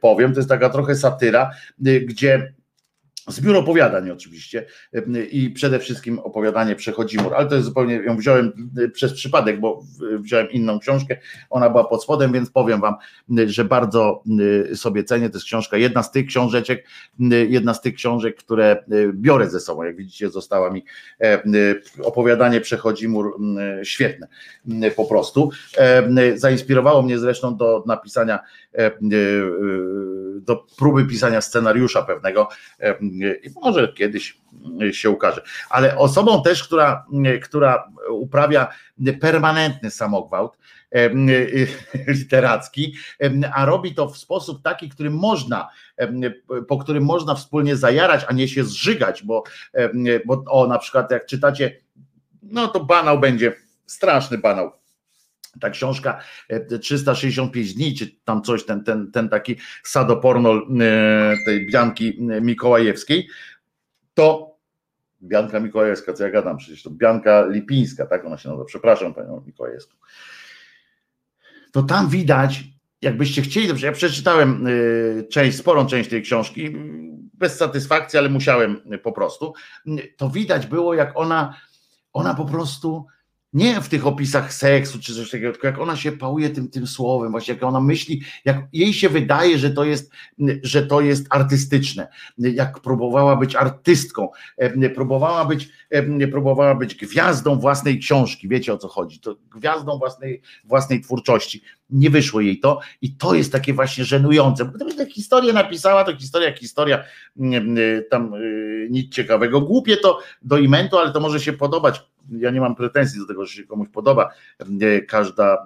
powiem. 0.00 0.32
To 0.32 0.40
jest 0.40 0.48
taka 0.48 0.70
trochę 0.70 0.94
satyra, 0.94 1.50
gdzie 1.78 2.52
Zbiór 3.30 3.56
opowiadań 3.56 4.10
oczywiście 4.10 4.66
i 5.30 5.50
przede 5.50 5.78
wszystkim 5.78 6.18
opowiadanie 6.18 6.76
Przechodzi 6.76 7.18
mur, 7.18 7.34
ale 7.34 7.48
to 7.48 7.54
jest 7.54 7.66
zupełnie, 7.66 7.94
ją 7.94 8.16
wziąłem 8.16 8.70
y, 8.78 8.88
przez 8.88 9.12
przypadek, 9.12 9.60
bo 9.60 9.82
wziąłem 10.18 10.50
inną 10.50 10.78
książkę, 10.78 11.16
ona 11.50 11.70
była 11.70 11.84
pod 11.84 12.02
spodem, 12.02 12.32
więc 12.32 12.50
powiem 12.50 12.80
wam, 12.80 12.94
y, 13.38 13.48
że 13.48 13.64
bardzo 13.64 14.22
y, 14.70 14.76
sobie 14.76 15.04
cenię, 15.04 15.30
to 15.30 15.36
jest 15.36 15.46
książka, 15.46 15.76
jedna 15.76 16.02
z 16.02 16.12
tych 16.12 16.26
książeczek, 16.26 16.86
jedna 17.48 17.74
z 17.74 17.80
tych 17.80 17.94
książek, 17.94 18.36
które 18.36 18.84
biorę 19.12 19.50
ze 19.50 19.60
sobą, 19.60 19.82
jak 19.82 19.96
widzicie 19.96 20.30
została 20.30 20.70
mi 20.70 20.84
e, 21.20 21.42
opowiadanie 22.02 22.60
Przechodzi 22.60 23.08
mur 23.08 23.36
świetne 23.82 24.28
po 24.96 25.04
prostu. 25.04 25.50
E, 25.78 26.38
zainspirowało 26.38 27.02
mnie 27.02 27.18
zresztą 27.18 27.56
do 27.56 27.84
napisania, 27.86 28.38
e, 28.74 28.90
do 30.40 30.56
próby 30.78 31.06
pisania 31.06 31.40
scenariusza 31.40 32.02
pewnego 32.02 32.48
i 33.42 33.50
może 33.62 33.92
kiedyś 33.92 34.40
się 34.92 35.10
ukaże. 35.10 35.42
Ale 35.70 35.98
osobą 35.98 36.42
też, 36.42 36.64
która, 36.64 37.06
która 37.42 37.92
uprawia 38.10 38.68
permanentny 39.20 39.90
samogwałt 39.90 40.58
literacki, 42.06 42.94
a 43.54 43.64
robi 43.64 43.94
to 43.94 44.08
w 44.08 44.18
sposób 44.18 44.62
taki, 44.62 44.88
który 44.88 45.10
można, 45.10 45.68
po 46.68 46.78
którym 46.78 47.04
można 47.04 47.34
wspólnie 47.34 47.76
zajarać, 47.76 48.24
a 48.28 48.32
nie 48.32 48.48
się 48.48 48.64
zżygać, 48.64 49.22
bo, 49.22 49.42
bo 50.26 50.44
o 50.46 50.66
na 50.66 50.78
przykład 50.78 51.10
jak 51.10 51.26
czytacie, 51.26 51.76
no 52.42 52.68
to 52.68 52.84
banał 52.84 53.20
będzie, 53.20 53.52
straszny 53.86 54.38
banał 54.38 54.79
ta 55.60 55.70
książka 55.70 56.20
365 56.80 57.70
e, 57.70 57.74
dni, 57.74 57.94
czy 57.94 58.16
tam 58.24 58.42
coś, 58.42 58.64
ten, 58.64 58.84
ten, 58.84 59.10
ten 59.12 59.28
taki 59.28 59.56
sadoporno 59.82 60.54
e, 60.54 61.36
tej 61.44 61.66
Bianki 61.66 62.08
e, 62.08 62.40
Mikołajewskiej, 62.40 63.28
to 64.14 64.56
Bianka 65.22 65.60
Mikołajewska, 65.60 66.12
co 66.12 66.24
ja 66.24 66.30
gadam, 66.30 66.56
przecież 66.56 66.82
to 66.82 66.90
Bianka 66.90 67.46
Lipińska, 67.46 68.06
tak 68.06 68.24
ona 68.24 68.38
się 68.38 68.48
nazywa, 68.48 68.64
przepraszam 68.64 69.14
panią 69.14 69.42
Mikołajewską. 69.46 69.96
To 71.72 71.82
tam 71.82 72.08
widać, 72.08 72.64
jakbyście 73.02 73.42
chcieli, 73.42 73.68
dobrze, 73.68 73.86
ja 73.86 73.92
przeczytałem 73.92 74.66
część, 75.30 75.58
sporą 75.58 75.86
część 75.86 76.10
tej 76.10 76.22
książki, 76.22 76.76
bez 77.40 77.56
satysfakcji, 77.56 78.18
ale 78.18 78.28
musiałem 78.28 78.80
po 79.02 79.12
prostu, 79.12 79.54
to 80.16 80.30
widać 80.30 80.66
było, 80.66 80.94
jak 80.94 81.12
ona, 81.14 81.54
ona 82.12 82.34
po 82.34 82.44
prostu 82.44 83.06
nie 83.52 83.80
w 83.80 83.88
tych 83.88 84.06
opisach 84.06 84.52
seksu 84.52 84.98
czy 85.00 85.14
coś 85.14 85.30
takiego, 85.30 85.52
tylko 85.52 85.66
jak 85.66 85.78
ona 85.78 85.96
się 85.96 86.12
pałuje 86.12 86.50
tym, 86.50 86.68
tym 86.68 86.86
słowem, 86.86 87.30
właśnie 87.30 87.54
jak 87.54 87.62
ona 87.62 87.80
myśli, 87.80 88.22
jak 88.44 88.56
jej 88.72 88.94
się 88.94 89.08
wydaje, 89.08 89.58
że 89.58 89.70
to 89.70 89.84
jest, 89.84 90.12
że 90.62 90.86
to 90.86 91.00
jest 91.00 91.26
artystyczne, 91.30 92.08
jak 92.38 92.80
próbowała 92.80 93.36
być 93.36 93.56
artystką, 93.56 94.28
próbowała 94.94 95.44
być, 95.44 95.68
próbowała 96.30 96.74
być 96.74 96.94
gwiazdą 96.94 97.58
własnej 97.58 97.98
książki, 97.98 98.48
wiecie 98.48 98.72
o 98.72 98.78
co 98.78 98.88
chodzi, 98.88 99.20
to 99.20 99.36
gwiazdą 99.56 99.98
własnej, 99.98 100.42
własnej 100.64 101.00
twórczości. 101.00 101.62
Nie 101.92 102.10
wyszło 102.10 102.40
jej 102.40 102.60
to 102.60 102.80
i 103.02 103.14
to 103.14 103.34
jest 103.34 103.52
takie 103.52 103.72
właśnie 103.72 104.04
żenujące, 104.04 104.64
bo 104.64 104.72
gdybyś 104.72 104.96
tę 104.96 105.06
historię 105.06 105.52
napisała, 105.52 106.04
to 106.04 106.16
historia 106.16 106.54
historia, 106.54 107.04
tam 108.10 108.34
y, 108.34 108.88
nic 108.90 109.14
ciekawego, 109.14 109.60
głupie 109.60 109.96
to 109.96 110.18
do 110.42 110.58
imentu, 110.58 110.98
ale 110.98 111.12
to 111.12 111.20
może 111.20 111.40
się 111.40 111.52
podobać 111.52 112.02
ja 112.38 112.50
nie 112.50 112.60
mam 112.60 112.74
pretensji 112.74 113.20
do 113.20 113.26
tego, 113.26 113.46
że 113.46 113.52
się 113.52 113.64
komuś 113.64 113.88
podoba 113.88 114.30
e, 114.58 115.00
każda 115.00 115.54
e, 115.54 115.58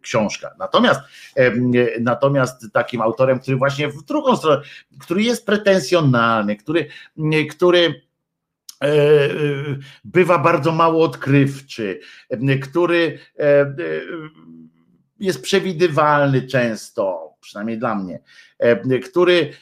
książka. 0.00 0.54
Natomiast, 0.58 1.00
natomiast 2.00 2.72
takim 2.72 3.00
autorem, 3.00 3.40
który 3.40 3.56
właśnie 3.56 3.88
w 3.88 4.02
drugą 4.04 4.36
stronę, 4.36 4.62
który 5.00 5.22
jest 5.22 5.46
pretensjonalny, 5.46 6.56
który, 6.56 6.86
który 7.50 8.02
bywa 10.04 10.38
bardzo 10.38 10.72
mało 10.72 11.04
odkrywczy, 11.04 12.00
który 12.62 13.18
jest 15.22 15.42
przewidywalny 15.42 16.42
często, 16.42 17.34
przynajmniej 17.40 17.78
dla 17.78 17.94
mnie, 17.94 18.20
który, 19.04 19.52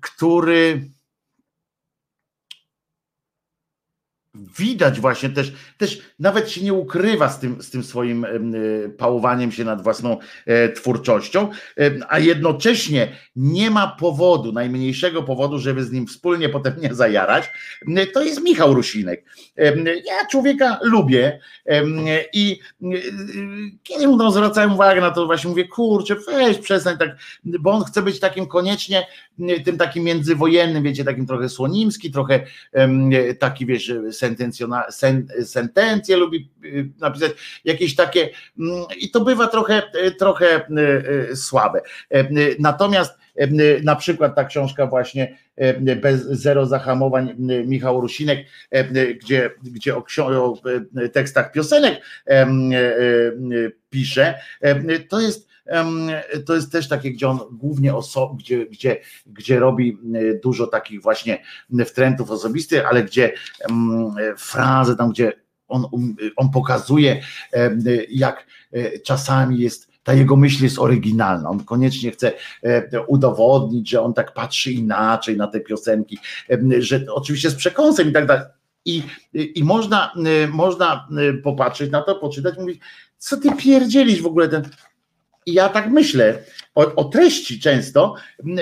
który 0.00 0.90
widać 4.34 5.00
właśnie 5.00 5.28
też, 5.30 5.52
też 5.78 6.02
nawet 6.18 6.50
się 6.50 6.62
nie 6.62 6.72
ukrywa 6.72 7.28
z 7.28 7.38
tym, 7.38 7.62
z 7.62 7.70
tym 7.70 7.84
swoim 7.84 8.24
e, 8.24 8.28
pałowaniem 8.88 9.52
się 9.52 9.64
nad 9.64 9.82
własną 9.82 10.18
e, 10.46 10.68
twórczością, 10.68 11.50
e, 11.78 11.90
a 12.08 12.18
jednocześnie 12.18 13.16
nie 13.36 13.70
ma 13.70 13.86
powodu, 13.86 14.52
najmniejszego 14.52 15.22
powodu, 15.22 15.58
żeby 15.58 15.84
z 15.84 15.92
nim 15.92 16.06
wspólnie 16.06 16.48
potem 16.48 16.74
nie 16.80 16.94
zajarać, 16.94 17.50
to 18.14 18.22
jest 18.22 18.42
Michał 18.42 18.74
Rusinek. 18.74 19.24
Ja 20.04 20.26
człowieka 20.30 20.78
lubię 20.82 21.40
i 22.32 22.60
kiedy 23.82 24.08
mu 24.08 24.30
zwracałem 24.30 24.72
uwagę 24.72 25.00
na 25.00 25.10
to, 25.10 25.26
właśnie 25.26 25.50
mówię, 25.50 25.68
kurczę, 25.68 26.16
weź 26.26 26.58
przestań 26.58 26.98
tak, 26.98 27.16
bo 27.44 27.70
on 27.70 27.84
chce 27.84 28.02
być 28.02 28.20
takim 28.20 28.46
koniecznie, 28.46 29.06
tym 29.64 29.78
takim 29.78 30.04
międzywojennym, 30.04 30.82
wiecie, 30.82 31.04
takim 31.04 31.26
trochę 31.26 31.48
słonimski, 31.48 32.10
trochę 32.10 32.40
taki, 33.38 33.66
wiesz, 33.66 33.92
sentencjona, 34.10 34.90
sen, 34.90 35.28
sentencje 35.44 36.16
lubi 36.16 36.50
napisać, 37.00 37.32
jakieś 37.64 37.94
takie 37.94 38.28
mm, 38.58 38.84
i 39.00 39.10
to 39.10 39.20
bywa 39.20 39.46
trochę, 39.46 39.82
trochę 40.18 40.66
słabe. 41.34 41.80
Natomiast 42.58 43.22
na 43.82 43.96
przykład 43.96 44.34
ta 44.36 44.44
książka 44.44 44.86
właśnie 44.86 45.38
bez 46.02 46.22
zero 46.22 46.66
zahamowań 46.66 47.34
Michał 47.66 48.00
Rusinek, 48.00 48.46
gdzie, 49.20 49.50
gdzie 49.62 49.96
o, 49.96 50.04
o 50.28 50.58
tekstach 51.12 51.52
piosenek 51.52 52.02
pisze, 53.90 54.34
to 55.08 55.20
jest 55.20 55.51
to 56.46 56.54
jest 56.54 56.72
też 56.72 56.88
takie, 56.88 57.10
gdzie 57.10 57.28
on 57.28 57.38
głównie 57.52 57.92
gdzie, 58.36 58.66
gdzie, 58.66 59.00
gdzie 59.26 59.58
robi 59.58 59.98
dużo 60.42 60.66
takich 60.66 61.02
właśnie 61.02 61.42
wtrętów 61.86 62.30
osobistych, 62.30 62.86
ale 62.86 63.04
gdzie 63.04 63.32
frazy 64.36 64.96
tam, 64.96 65.10
gdzie 65.10 65.32
on, 65.72 65.86
um, 65.90 66.16
on 66.36 66.50
pokazuje, 66.50 67.22
jak 68.10 68.46
e, 68.72 68.98
czasami 68.98 69.58
jest 69.58 69.92
ta 70.02 70.14
jego 70.14 70.36
myśl 70.36 70.64
jest 70.64 70.78
oryginalna. 70.78 71.50
On 71.50 71.64
koniecznie 71.64 72.10
chce 72.10 72.32
e, 72.62 73.02
udowodnić, 73.06 73.90
że 73.90 74.02
on 74.02 74.14
tak 74.14 74.34
patrzy 74.34 74.72
inaczej 74.72 75.36
na 75.36 75.46
te 75.46 75.60
piosenki, 75.60 76.18
że 76.78 77.04
oczywiście 77.08 77.50
z 77.50 77.54
przekąsem 77.54 78.08
i 78.08 78.12
tak 78.12 78.26
dalej. 78.26 78.44
I, 78.84 79.02
i 79.54 79.64
można, 79.64 80.12
można 80.52 81.08
popatrzeć 81.42 81.90
na 81.90 82.02
to, 82.02 82.14
poczytać, 82.14 82.58
mówić, 82.58 82.80
co 83.18 83.36
ty 83.36 83.56
pierdzielisz 83.56 84.22
w 84.22 84.26
ogóle 84.26 84.48
ten. 84.48 84.62
I 85.46 85.52
ja 85.52 85.68
tak 85.68 85.90
myślę 85.90 86.38
o, 86.74 86.94
o, 86.94 87.04
treści 87.04 87.60
często, 87.60 88.14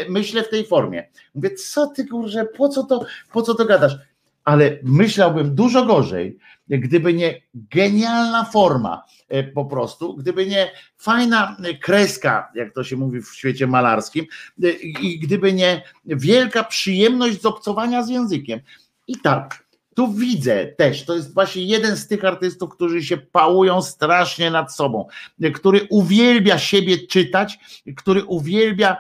myślę 0.09 0.43
w 0.43 0.49
tej 0.49 0.67
formie. 0.67 1.09
Mówię, 1.35 1.51
co 1.51 1.87
ty 1.87 2.07
kurze, 2.07 2.45
po 2.45 2.69
co 2.69 2.85
to, 2.85 3.05
po 3.33 3.43
co 3.43 3.55
to 3.55 3.65
gadasz? 3.65 3.97
Ale 4.45 4.79
myślałbym 4.83 5.55
dużo 5.55 5.85
gorzej, 5.85 6.39
gdyby 6.69 7.15
nie 7.15 7.41
genialna 7.55 8.45
forma 8.45 9.05
e, 9.29 9.45
po 9.45 9.65
prostu, 9.65 10.17
gdyby 10.17 10.47
nie 10.47 10.71
fajna 10.97 11.57
kreska, 11.81 12.53
jak 12.55 12.75
to 12.75 12.85
się 12.85 12.97
mówi 12.97 13.23
w 13.23 13.35
świecie 13.35 13.67
malarskim, 13.67 14.27
e, 14.63 14.71
i 14.81 15.19
gdyby 15.19 15.53
nie 15.53 15.83
wielka 16.05 16.65
przyjemność 16.65 17.41
z 17.41 17.47
obcowania 17.47 18.03
z 18.03 18.09
językiem. 18.09 18.61
I 19.07 19.17
tak, 19.17 19.70
tu 20.01 20.13
widzę 20.13 20.67
też, 20.67 21.05
to 21.05 21.15
jest 21.15 21.35
właśnie 21.35 21.65
jeden 21.65 21.97
z 21.97 22.07
tych 22.09 22.25
artystów, 22.25 22.71
którzy 22.71 23.03
się 23.03 23.17
pałują 23.17 23.83
strasznie 23.83 24.51
nad 24.51 24.75
sobą, 24.75 25.07
który 25.55 25.87
uwielbia 25.91 26.59
siebie 26.59 27.07
czytać, 27.07 27.59
który 27.97 28.25
uwielbia 28.25 28.97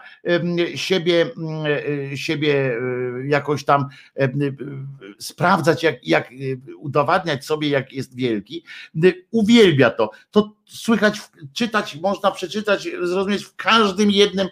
siebie, 0.74 1.30
e, 2.12 2.16
siebie 2.16 2.54
e, 2.54 3.26
jakoś 3.26 3.64
tam 3.64 3.88
sprawdzać, 5.18 5.82
jak, 5.82 6.06
jak 6.06 6.32
e, 6.32 6.34
udowadniać 6.76 7.44
sobie, 7.44 7.68
jak 7.68 7.92
jest 7.92 8.16
wielki. 8.16 8.64
Uwielbia 9.30 9.90
to. 9.90 10.10
To 10.30 10.52
słychać, 10.70 11.20
czytać, 11.52 11.96
można 11.96 12.30
przeczytać, 12.30 12.88
zrozumieć 13.02 13.44
w 13.44 13.56
każdym 13.56 14.10
jednym 14.10 14.48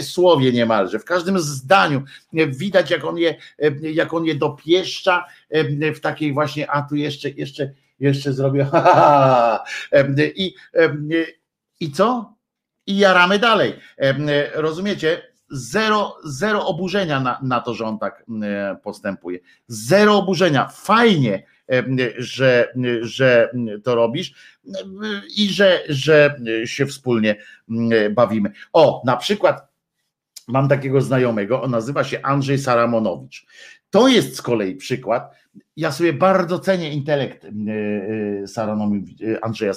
słowie 0.00 0.52
niemalże, 0.52 0.98
w 0.98 1.04
każdym 1.04 1.38
zdaniu. 1.38 2.02
Widać, 2.32 2.90
jak 2.90 3.04
on 3.04 3.18
je, 3.18 3.34
jak 3.82 4.14
on 4.14 4.24
je 4.24 4.34
dopieszcza 4.34 5.26
w 5.94 6.00
takiej 6.00 6.32
właśnie, 6.32 6.70
a 6.70 6.82
tu 6.82 6.96
jeszcze, 6.96 7.30
jeszcze, 7.30 7.72
jeszcze 8.00 8.32
zrobię, 8.32 8.66
i, 10.36 10.54
i 11.80 11.92
co? 11.92 12.34
I 12.86 12.98
jaramy 12.98 13.38
dalej. 13.38 13.74
Rozumiecie? 14.54 15.30
Zero, 15.52 16.16
zero 16.24 16.66
oburzenia 16.66 17.20
na, 17.20 17.38
na 17.42 17.60
to, 17.60 17.74
że 17.74 17.84
on 17.84 17.98
tak 17.98 18.24
postępuje. 18.82 19.38
Zero 19.68 20.18
oburzenia. 20.18 20.68
Fajnie, 20.68 21.42
że, 22.18 22.72
że 23.00 23.50
to 23.84 23.94
robisz 23.94 24.34
i 25.36 25.48
że, 25.48 25.82
że 25.88 26.36
się 26.64 26.86
wspólnie 26.86 27.36
bawimy. 28.10 28.52
O, 28.72 29.02
na 29.06 29.16
przykład 29.16 29.68
mam 30.48 30.68
takiego 30.68 31.00
znajomego, 31.00 31.62
on 31.62 31.70
nazywa 31.70 32.04
się 32.04 32.22
Andrzej 32.22 32.58
Saramonowicz. 32.58 33.46
To 33.90 34.08
jest 34.08 34.36
z 34.36 34.42
kolei 34.42 34.74
przykład. 34.76 35.39
Ja 35.76 35.92
sobie 35.92 36.12
bardzo 36.12 36.58
cenię 36.58 36.92
intelekt 36.92 37.46
Andrzeja 39.42 39.72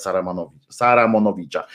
Saramonowicza. 0.69 1.67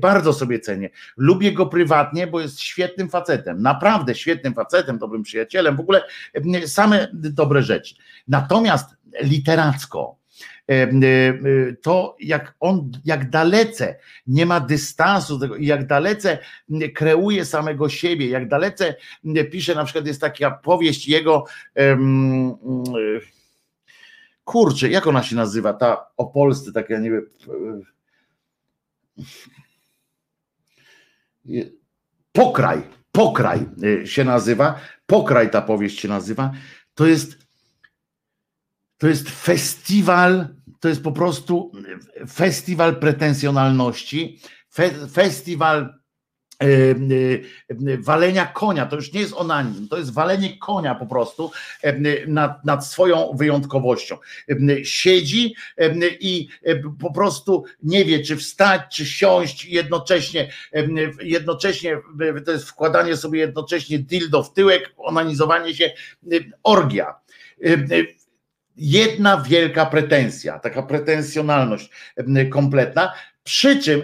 Bardzo 0.00 0.32
sobie 0.32 0.60
cenię. 0.60 0.90
Lubię 1.16 1.52
go 1.52 1.66
prywatnie, 1.66 2.26
bo 2.26 2.40
jest 2.40 2.60
świetnym 2.60 3.08
facetem. 3.08 3.62
Naprawdę 3.62 4.14
świetnym 4.14 4.54
facetem, 4.54 4.98
dobrym 4.98 5.22
przyjacielem. 5.22 5.76
W 5.76 5.80
ogóle 5.80 6.02
same 6.66 7.08
dobre 7.12 7.62
rzeczy. 7.62 7.94
Natomiast 8.28 8.96
literacko, 9.22 10.16
e, 10.16 10.18
e, 10.18 10.21
to 11.82 12.16
jak 12.20 12.54
on, 12.60 12.90
jak 13.04 13.30
dalece 13.30 13.96
nie 14.26 14.46
ma 14.46 14.60
dystansu 14.60 15.38
tego 15.38 15.56
i 15.56 15.66
jak 15.66 15.86
dalece 15.86 16.38
kreuje 16.94 17.44
samego 17.44 17.88
siebie, 17.88 18.28
jak 18.28 18.48
dalece 18.48 18.94
pisze, 19.50 19.74
na 19.74 19.84
przykład 19.84 20.06
jest 20.06 20.20
taka 20.20 20.50
powieść 20.50 21.08
jego 21.08 21.44
kurczę, 24.44 24.88
jak 24.88 25.06
ona 25.06 25.22
się 25.22 25.36
nazywa, 25.36 25.72
ta 25.72 26.06
o 26.16 26.26
Polsce, 26.26 26.72
taka 26.72 26.98
nie 26.98 27.10
wiem 27.10 27.26
Pokraj, 32.32 32.82
Pokraj 33.12 33.60
się 34.04 34.24
nazywa, 34.24 34.80
Pokraj 35.06 35.50
ta 35.50 35.62
powieść 35.62 36.00
się 36.00 36.08
nazywa, 36.08 36.52
to 36.94 37.06
jest 37.06 37.41
to 39.02 39.08
jest 39.08 39.30
festiwal, 39.30 40.48
to 40.80 40.88
jest 40.88 41.02
po 41.02 41.12
prostu 41.12 41.72
festiwal 42.28 42.96
pretensjonalności, 42.96 44.40
fe, 44.74 44.90
festiwal 45.12 45.94
e, 46.60 46.66
e, 46.66 47.98
walenia 47.98 48.46
konia, 48.46 48.86
to 48.86 48.96
już 48.96 49.12
nie 49.12 49.20
jest 49.20 49.32
onanizm, 49.32 49.88
to 49.88 49.98
jest 49.98 50.12
walenie 50.12 50.58
konia 50.58 50.94
po 50.94 51.06
prostu 51.06 51.50
e, 51.82 52.26
nad, 52.26 52.64
nad, 52.64 52.86
swoją 52.86 53.32
wyjątkowością. 53.36 54.16
Siedzi 54.82 55.54
i 56.20 56.48
po 57.00 57.12
prostu 57.12 57.64
nie 57.82 58.04
wie, 58.04 58.24
czy 58.24 58.36
wstać, 58.36 58.82
czy 58.96 59.06
siąść 59.06 59.64
jednocześnie, 59.64 60.52
jednocześnie 61.22 61.98
to 62.44 62.52
jest 62.52 62.68
wkładanie 62.68 63.16
sobie 63.16 63.40
jednocześnie 63.40 63.98
dildo 63.98 64.42
w 64.42 64.52
tyłek, 64.52 64.94
onanizowanie 64.96 65.74
się, 65.74 65.92
orgia 66.62 67.14
jedna 68.76 69.42
wielka 69.48 69.86
pretensja, 69.86 70.58
taka 70.58 70.82
pretensjonalność 70.82 71.90
kompletna. 72.50 73.12
Przy 73.44 73.82
czym 73.82 74.02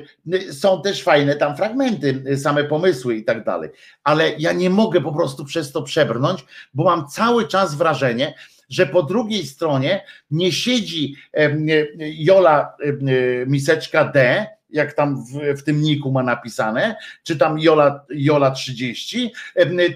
są 0.52 0.82
też 0.82 1.02
fajne 1.02 1.36
tam 1.36 1.56
fragmenty, 1.56 2.36
same 2.36 2.64
pomysły 2.64 3.16
i 3.16 3.24
tak 3.24 3.44
dalej. 3.44 3.70
Ale 4.04 4.30
ja 4.38 4.52
nie 4.52 4.70
mogę 4.70 5.00
po 5.00 5.12
prostu 5.12 5.44
przez 5.44 5.72
to 5.72 5.82
przebrnąć, 5.82 6.44
bo 6.74 6.84
mam 6.84 7.08
cały 7.08 7.48
czas 7.48 7.74
wrażenie, 7.74 8.34
że 8.68 8.86
po 8.86 9.02
drugiej 9.02 9.46
stronie 9.46 10.04
nie 10.30 10.52
siedzi 10.52 11.16
Jola 11.98 12.76
Miseczka 13.46 14.04
D, 14.04 14.46
jak 14.70 14.92
tam 14.92 15.24
w, 15.24 15.58
w 15.60 15.62
tym 15.62 15.82
niku 15.82 16.12
ma 16.12 16.22
napisane, 16.22 16.96
czy 17.22 17.36
tam 17.36 17.58
Jola, 17.58 18.04
Jola 18.10 18.50
30, 18.50 19.32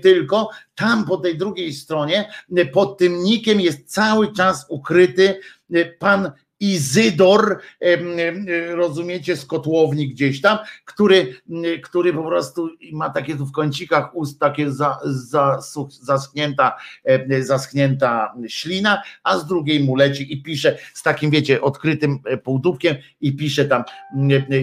tylko 0.03 0.51
tam 0.75 1.05
po 1.05 1.17
tej 1.17 1.39
drugiej 1.39 1.73
stronie, 1.73 2.33
pod 2.73 2.99
tym 2.99 3.23
nikiem 3.23 3.61
jest 3.61 3.93
cały 3.93 4.33
czas 4.33 4.67
ukryty 4.69 5.41
pan 5.99 6.33
Izydor, 6.63 7.59
rozumiecie, 8.71 9.37
z 9.37 9.45
gdzieś 10.09 10.41
tam, 10.41 10.59
który, 10.85 11.35
który 11.83 12.13
po 12.13 12.23
prostu 12.23 12.69
ma 12.93 13.11
takie 13.11 13.37
tu 13.37 13.47
w 13.47 13.53
kącikach 13.53 14.17
ust 14.17 14.41
takie 14.41 14.73
za, 14.73 14.99
za, 15.05 15.59
zaschnięta, 15.89 16.77
zaschnięta 17.41 18.35
ślina, 18.49 19.03
a 19.23 19.39
z 19.39 19.47
drugiej 19.47 19.85
mu 19.85 19.97
leci 19.97 20.33
i 20.33 20.43
pisze 20.43 20.79
z 20.95 21.03
takim, 21.03 21.31
wiecie, 21.31 21.61
odkrytym 21.61 22.19
e, 22.25 22.37
półdubkiem 22.37 22.97
i 23.21 23.37
pisze 23.37 23.65
tam, 23.65 23.85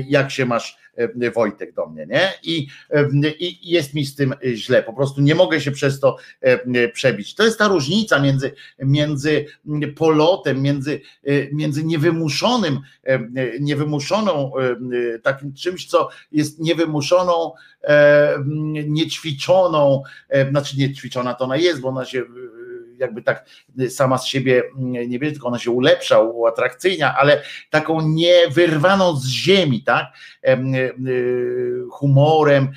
jak 0.08 0.32
się 0.32 0.46
masz 0.46 0.78
E, 0.89 0.89
Wojtek 1.36 1.74
do 1.74 1.86
mnie, 1.86 2.06
nie? 2.06 2.34
I, 2.44 2.68
e, 2.90 3.10
I 3.40 3.72
jest 3.72 3.94
mi 3.94 4.06
z 4.06 4.16
tym 4.16 4.34
źle, 4.54 4.84
po 4.84 4.94
prostu 4.94 5.22
nie 5.22 5.36
mogę 5.36 5.62
się 5.62 5.72
przez 5.72 6.00
to 6.00 6.18
e, 6.42 6.90
przebić. 6.90 7.36
To 7.36 7.46
jest 7.46 7.60
ta 7.60 7.68
różnica 7.68 8.20
między, 8.20 8.52
między 8.80 9.46
polotem, 9.96 10.62
między, 10.62 11.02
między 11.54 11.84
niewymuszonym, 11.84 12.80
niewymuszoną, 13.60 14.52
takim 15.24 15.54
czymś, 15.54 15.88
co 15.88 16.10
jest 16.32 16.60
niewymuszoną, 16.60 17.52
niećwiczoną, 18.88 20.04
znaczy 20.50 20.78
niećwiczona 20.78 21.34
to 21.34 21.46
ona 21.46 21.58
jest, 21.58 21.82
bo 21.82 21.90
ona 21.90 22.06
się 22.06 22.24
jakby 23.00 23.22
tak 23.22 23.46
sama 23.90 24.18
z 24.18 24.26
siebie 24.26 24.64
nie 24.78 25.20
wie, 25.20 25.32
tylko 25.32 25.48
ona 25.48 25.60
się 25.60 25.72
ulepsza, 25.72 26.20
uatrakcyjnia, 26.20 27.16
ale 27.18 27.44
taką 27.70 28.02
niewyrwaną 28.02 29.16
z 29.16 29.28
ziemi, 29.28 29.84
tak? 29.84 30.06
Humorem, 31.92 32.72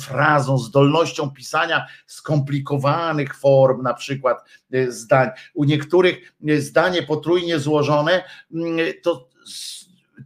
frazą, 0.00 0.58
zdolnością 0.58 1.30
pisania 1.30 1.86
skomplikowanych 2.06 3.36
form, 3.36 3.82
na 3.82 3.94
przykład 3.94 4.38
zdań. 4.88 5.28
U 5.54 5.64
niektórych 5.64 6.32
zdanie 6.58 7.02
potrójnie 7.02 7.58
złożone 7.58 8.24
to 9.02 9.28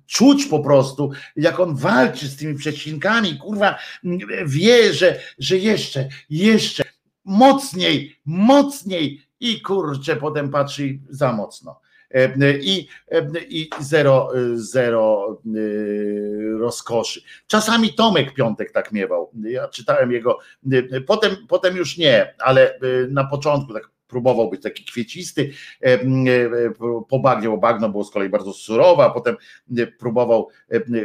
czuć 0.07 0.47
po 0.47 0.61
prostu, 0.61 1.11
jak 1.37 1.61
on 1.61 1.77
walczy 1.77 2.29
z 2.29 2.37
tymi 2.37 2.55
przecinkami, 2.55 3.39
kurwa, 3.39 3.79
wie, 4.47 4.95
że, 4.95 5.21
że 5.39 5.59
jeszcze, 5.59 6.09
jeszcze 6.31 6.85
mocniej, 7.25 8.17
mocniej 8.25 9.23
i 9.41 9.63
kurczę, 9.63 10.17
potem 10.17 10.51
patrzy 10.51 10.99
za 11.09 11.33
mocno. 11.33 11.81
I, 12.63 12.89
i 13.49 13.71
zero, 13.81 14.29
zero 14.55 15.39
y, 15.57 16.57
rozkoszy. 16.59 17.23
Czasami 17.47 17.95
Tomek 17.95 18.35
Piątek 18.35 18.73
tak 18.73 18.93
miewał. 18.93 19.31
Ja 19.43 19.69
czytałem 19.69 20.13
jego, 20.13 20.39
potem, 21.07 21.37
potem 21.49 21.77
już 21.77 21.99
nie, 21.99 22.35
ale 22.39 22.79
na 23.09 23.25
początku 23.25 23.73
tak 23.73 23.91
próbował 24.11 24.51
być 24.51 24.63
taki 24.63 24.85
kwiecisty 24.85 25.51
e, 25.83 25.87
e, 25.87 26.01
po 27.09 27.19
bagnie, 27.19 27.49
bo 27.49 27.59
bagno 27.59 27.89
było 27.89 28.05
z 28.05 28.11
kolei 28.11 28.29
bardzo 28.29 28.53
surowe, 28.53 29.05
a 29.05 29.11
potem 29.11 29.37
e, 29.79 29.87
próbował, 29.87 30.49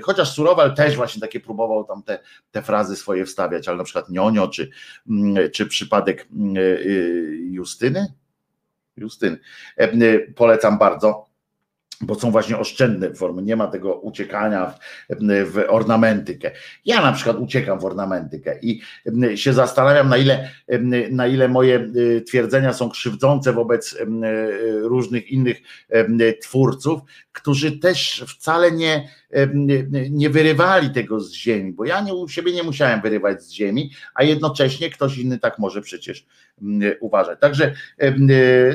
chociaż 0.03 0.31
surowe, 0.31 0.61
ale 0.61 0.73
też 0.73 0.95
właśnie 0.95 1.22
takie 1.22 1.39
próbował 1.39 1.83
tam 1.83 2.03
te, 2.03 2.19
te 2.51 2.61
frazy 2.61 2.95
swoje 2.95 3.25
wstawiać, 3.25 3.67
ale 3.67 3.77
na 3.77 3.83
przykład 3.83 4.09
Nionio, 4.09 4.47
czy, 4.47 4.69
czy 5.53 5.65
przypadek 5.65 6.27
Justyny, 7.49 8.14
Justyn, 8.98 9.38
polecam 10.35 10.77
bardzo 10.77 11.25
bo 12.01 12.15
są 12.15 12.32
właśnie 12.32 12.57
oszczędne 12.57 13.14
formy, 13.14 13.41
nie 13.41 13.56
ma 13.56 13.67
tego 13.67 13.95
uciekania 13.95 14.74
w, 15.09 15.15
w, 15.51 15.64
ornamentykę. 15.67 16.51
Ja 16.85 17.01
na 17.01 17.11
przykład 17.11 17.38
uciekam 17.38 17.80
w 17.80 17.85
ornamentykę 17.85 18.59
i 18.61 18.82
się 19.35 19.53
zastanawiam, 19.53 20.09
na 20.09 20.17
ile, 20.17 20.49
na 21.11 21.27
ile 21.27 21.48
moje 21.48 21.91
twierdzenia 22.27 22.74
są 22.74 22.90
krzywdzące 22.90 23.53
wobec 23.53 23.98
różnych 24.82 25.32
innych 25.32 25.57
twórców, 26.41 27.01
którzy 27.32 27.80
też 27.80 28.25
wcale 28.27 28.72
nie, 28.72 29.09
nie 30.09 30.30
wyrywali 30.30 30.90
tego 30.90 31.19
z 31.19 31.33
ziemi, 31.33 31.74
bo 31.74 31.85
ja 31.85 32.01
nie, 32.01 32.14
u 32.14 32.27
siebie 32.27 32.53
nie 32.53 32.64
musiałem 32.64 33.01
wyrywać 33.01 33.43
z 33.43 33.51
ziemi, 33.51 33.91
a 34.14 34.24
jednocześnie 34.24 34.90
ktoś 34.90 35.17
inny 35.17 35.40
tak 35.40 35.59
może 35.59 35.82
przecież 35.82 36.25
uważać. 37.00 37.40
Także 37.40 37.74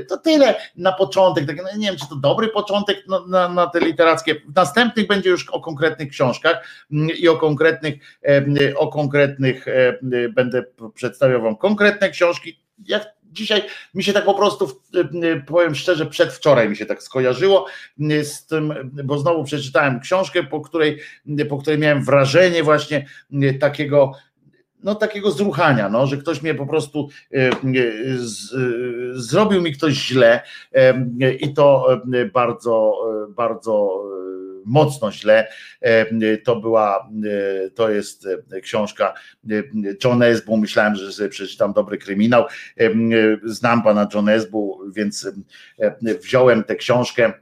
to 0.09 0.18
tyle 0.18 0.55
na 0.76 0.92
początek. 0.92 1.47
Tak, 1.47 1.57
no 1.57 1.78
nie 1.78 1.86
wiem, 1.86 1.97
czy 1.97 2.09
to 2.09 2.17
dobry 2.17 2.49
początek 2.49 3.09
na, 3.09 3.26
na, 3.26 3.49
na 3.49 3.67
te 3.67 3.81
literackie. 3.81 4.34
W 4.34 4.55
następnych 4.57 5.07
będzie 5.07 5.31
już 5.31 5.50
o 5.50 5.60
konkretnych 5.60 6.09
książkach 6.09 6.65
i 7.18 7.28
o 7.28 7.36
konkretnych, 7.36 7.94
o 8.76 8.89
konkretnych 8.89 9.67
będę 10.34 10.65
przedstawiał 10.94 11.42
Wam 11.42 11.57
konkretne 11.57 12.10
książki. 12.10 12.60
Jak 12.86 13.07
dzisiaj 13.33 13.62
mi 13.94 14.05
się 14.05 14.12
tak 14.12 14.25
po 14.25 14.34
prostu, 14.34 14.68
powiem 15.47 15.75
szczerze, 15.75 16.07
przedwczoraj 16.07 16.68
mi 16.68 16.76
się 16.76 16.86
tak 16.86 17.02
skojarzyło 17.02 17.67
z 18.23 18.47
tym, 18.47 18.91
bo 19.05 19.18
znowu 19.18 19.44
przeczytałem 19.44 20.00
książkę, 20.00 20.42
po 20.42 20.60
której, 20.60 20.99
po 21.49 21.59
której 21.59 21.78
miałem 21.78 22.05
wrażenie 22.05 22.62
właśnie 22.62 23.07
takiego 23.60 24.12
no 24.83 24.94
takiego 24.94 25.31
zruchania, 25.31 25.89
no, 25.89 26.07
że 26.07 26.17
ktoś 26.17 26.42
mnie 26.42 26.55
po 26.55 26.67
prostu 26.67 27.09
z, 28.17 28.55
zrobił 29.12 29.62
mi 29.62 29.73
ktoś 29.73 29.94
źle 29.94 30.42
i 31.41 31.55
to 31.55 32.00
bardzo, 32.33 32.92
bardzo 33.28 34.05
mocno 34.65 35.12
źle. 35.12 35.49
To 36.44 36.57
była, 36.57 37.09
to 37.75 37.91
jest 37.91 38.28
książka 38.62 39.15
John 40.05 40.23
Esbu. 40.23 40.57
Myślałem, 40.57 40.94
że 40.94 41.12
sobie 41.12 41.28
przeczytam 41.28 41.73
dobry 41.73 41.99
kryminał. 41.99 42.44
Znam 43.44 43.83
pana 43.83 44.09
John 44.15 44.28
Esbu, 44.28 44.81
więc 44.92 45.28
wziąłem 46.23 46.65
tę 46.65 46.76
książkę 46.76 47.33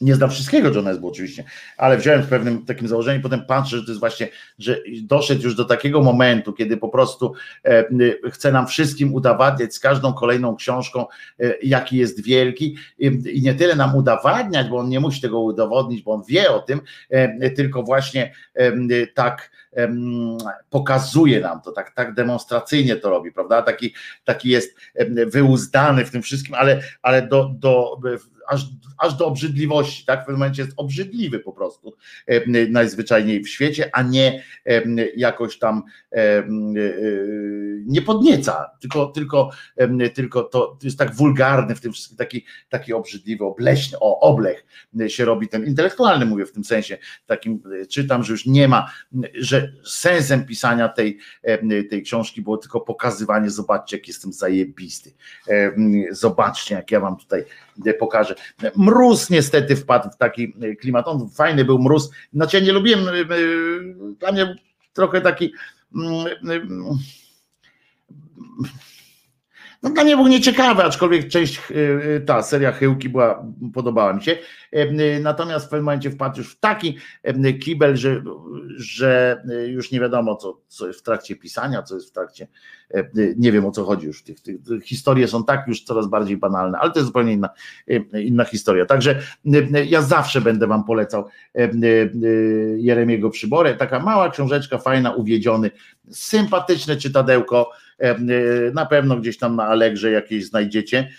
nie 0.00 0.14
znam 0.14 0.30
wszystkiego 0.30 0.68
John 0.68 0.88
Esbu 0.88 1.08
oczywiście, 1.08 1.44
ale 1.76 1.96
wziąłem 1.96 2.22
w 2.22 2.28
pewnym 2.28 2.64
takim 2.64 2.88
założeniu, 2.88 3.22
potem 3.22 3.44
patrzę, 3.46 3.76
że 3.76 3.82
to 3.82 3.90
jest 3.90 4.00
właśnie, 4.00 4.28
że 4.58 4.78
doszedł 5.02 5.42
już 5.42 5.54
do 5.54 5.64
takiego 5.64 6.02
momentu, 6.02 6.52
kiedy 6.52 6.76
po 6.76 6.88
prostu 6.88 7.32
e, 7.64 7.84
chce 8.30 8.52
nam 8.52 8.66
wszystkim 8.66 9.14
udowadniać 9.14 9.74
z 9.74 9.80
każdą 9.80 10.12
kolejną 10.12 10.56
książką, 10.56 11.06
e, 11.40 11.54
jaki 11.62 11.96
jest 11.96 12.24
wielki 12.24 12.76
i 12.98 13.42
nie 13.42 13.54
tyle 13.54 13.76
nam 13.76 13.96
udowadniać, 13.96 14.68
bo 14.68 14.78
on 14.78 14.88
nie 14.88 15.00
musi 15.00 15.20
tego 15.20 15.40
udowodnić, 15.40 16.02
bo 16.02 16.12
on 16.12 16.22
wie 16.28 16.50
o 16.50 16.58
tym, 16.58 16.80
e, 17.10 17.50
tylko 17.50 17.82
właśnie 17.82 18.34
tak 19.14 19.50
pokazuje 20.70 21.40
nam 21.40 21.60
to, 21.60 21.72
tak, 21.72 21.94
tak 21.94 22.14
demonstracyjnie 22.14 22.96
to 22.96 23.10
robi, 23.10 23.32
prawda? 23.32 23.62
Taki, 23.62 23.94
taki 24.24 24.48
jest 24.48 24.76
wyuzdany 25.26 26.04
w 26.04 26.10
tym 26.10 26.22
wszystkim, 26.22 26.54
ale, 26.54 26.80
ale 27.02 27.22
do, 27.22 27.50
do 27.58 28.00
aż, 28.48 28.66
aż 28.98 29.14
do 29.14 29.26
obrzydliwości, 29.26 30.04
tak? 30.04 30.20
W 30.20 30.24
pewnym 30.24 30.38
momencie 30.38 30.62
jest 30.62 30.74
obrzydliwy 30.76 31.38
po 31.38 31.52
prostu 31.52 31.96
najzwyczajniej 32.68 33.42
w 33.42 33.48
świecie, 33.48 33.90
a 33.92 34.02
nie 34.02 34.42
jakoś 35.16 35.58
tam 35.58 35.82
e, 36.12 36.44
nie 37.86 38.02
podnieca, 38.02 38.70
tylko, 38.80 39.06
tylko, 39.06 39.50
tylko 40.14 40.42
to 40.42 40.78
jest 40.82 40.98
tak 40.98 41.14
wulgarny 41.14 41.74
w 41.74 41.80
tym 41.80 41.92
wszystkim, 41.92 42.16
taki, 42.16 42.44
taki 42.68 42.92
obrzydliwy, 42.92 43.44
obleśny, 43.44 43.98
o, 44.00 44.20
oblech 44.20 44.66
się 45.08 45.24
robi 45.24 45.48
ten 45.48 45.66
intelektualny, 45.66 46.26
mówię 46.26 46.46
w 46.46 46.52
tym 46.52 46.64
sensie, 46.64 46.98
takim 47.26 47.62
e, 47.82 47.86
czytam, 47.86 48.22
że 48.22 48.32
już 48.32 48.46
nie 48.46 48.68
ma, 48.68 48.90
że 49.34 49.72
sensem 49.84 50.46
pisania 50.46 50.88
tej, 50.88 51.18
tej 51.90 52.02
książki 52.02 52.42
było 52.42 52.56
tylko 52.56 52.80
pokazywanie, 52.80 53.50
zobaczcie, 53.50 53.96
jak 53.96 54.08
jestem 54.08 54.32
zajebisty, 54.32 55.12
zobaczcie, 56.10 56.74
jak 56.74 56.90
ja 56.90 57.00
wam 57.00 57.16
tutaj 57.16 57.44
pokażę. 57.98 58.34
Mróz 58.76 59.30
niestety 59.30 59.76
wpadł 59.76 60.10
w 60.10 60.16
taki 60.16 60.54
klimat. 60.80 61.08
On 61.08 61.30
fajny 61.30 61.64
był 61.64 61.78
mróz. 61.78 62.10
Znaczy 62.32 62.56
ja 62.58 62.64
nie 62.64 62.72
lubiłem, 62.72 63.08
y, 63.08 63.34
y, 63.34 64.14
dla 64.18 64.32
mnie 64.32 64.56
trochę 64.92 65.20
taki 65.20 65.52
mm, 65.94 66.26
y, 66.26 66.60
no 69.82 69.90
dla 69.90 70.04
mnie 70.04 70.16
był 70.16 70.26
nieciekawy, 70.26 70.84
aczkolwiek 70.84 71.28
część, 71.28 71.62
ta 72.26 72.42
seria 72.42 72.72
Chyłki 72.72 73.08
była, 73.08 73.46
podobała 73.74 74.12
mi 74.12 74.22
się. 74.22 74.38
Natomiast 75.20 75.66
w 75.66 75.68
pewnym 75.68 75.84
momencie 75.84 76.10
wpadł 76.10 76.38
już 76.38 76.52
w 76.52 76.60
taki 76.60 76.98
kibel, 77.62 77.96
że, 77.96 78.22
że 78.76 79.42
już 79.66 79.90
nie 79.92 80.00
wiadomo, 80.00 80.36
co, 80.36 80.60
co 80.68 80.86
jest 80.86 81.00
w 81.00 81.02
trakcie 81.02 81.36
pisania, 81.36 81.82
co 81.82 81.94
jest 81.94 82.08
w 82.08 82.12
trakcie 82.12 82.48
E, 82.94 83.10
nie 83.36 83.52
wiem 83.52 83.66
o 83.66 83.70
co 83.70 83.84
chodzi 83.84 84.06
już. 84.06 84.22
Tych, 84.22 84.40
tych, 84.40 84.62
tych 84.62 84.84
historie 84.84 85.28
są 85.28 85.44
tak 85.44 85.68
już 85.68 85.84
coraz 85.84 86.06
bardziej 86.06 86.36
banalne, 86.36 86.78
ale 86.78 86.90
to 86.90 86.98
jest 86.98 87.06
zupełnie 87.06 87.32
inna, 87.32 87.48
e, 87.88 88.22
inna 88.22 88.44
historia. 88.44 88.86
Także 88.86 89.20
e, 89.74 89.84
ja 89.84 90.02
zawsze 90.02 90.40
będę 90.40 90.66
Wam 90.66 90.84
polecał 90.84 91.24
Jeremiego 92.76 93.30
Przyborę. 93.30 93.74
Taka 93.74 94.00
mała 94.00 94.30
książeczka, 94.30 94.78
fajna, 94.78 95.12
uwiedziony, 95.12 95.70
sympatyczne 96.12 96.96
czytadełko. 96.96 97.70
Na 98.74 98.86
pewno 98.86 99.16
gdzieś 99.16 99.38
tam 99.38 99.56
na 99.56 99.66
Allegrze 99.66 100.10
jakieś 100.10 100.46
znajdziecie. 100.46 101.10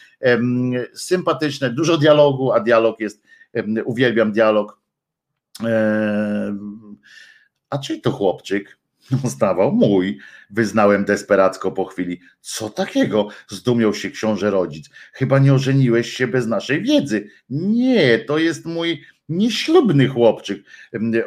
Sympatyczne, 0.94 1.70
dużo 1.70 1.98
dialogu, 1.98 2.52
a 2.52 2.60
dialog 2.60 3.00
jest, 3.00 3.24
uwielbiam 3.86 4.32
dialog. 4.32 4.80
A 7.70 7.78
czy 7.78 8.02
to 8.02 8.12
chłopczyk? 8.12 8.80
Zdawał 9.24 9.72
mój, 9.72 10.20
wyznałem 10.50 11.06
desperacko 11.06 11.72
po 11.72 11.86
chwili. 11.86 12.20
Co 12.42 12.70
takiego? 12.70 13.28
Zdumiał 13.48 13.94
się 13.94 14.10
książę 14.10 14.50
rodzic. 14.50 14.90
Chyba 15.14 15.40
nie 15.40 15.54
ożeniłeś 15.54 16.14
się 16.14 16.28
bez 16.28 16.48
naszej 16.48 16.82
wiedzy. 16.84 17.30
Nie, 17.50 18.20
to 18.20 18.38
jest 18.38 18.66
mój 18.66 19.06
nieślubny 19.30 20.08
chłopczyk, 20.08 20.64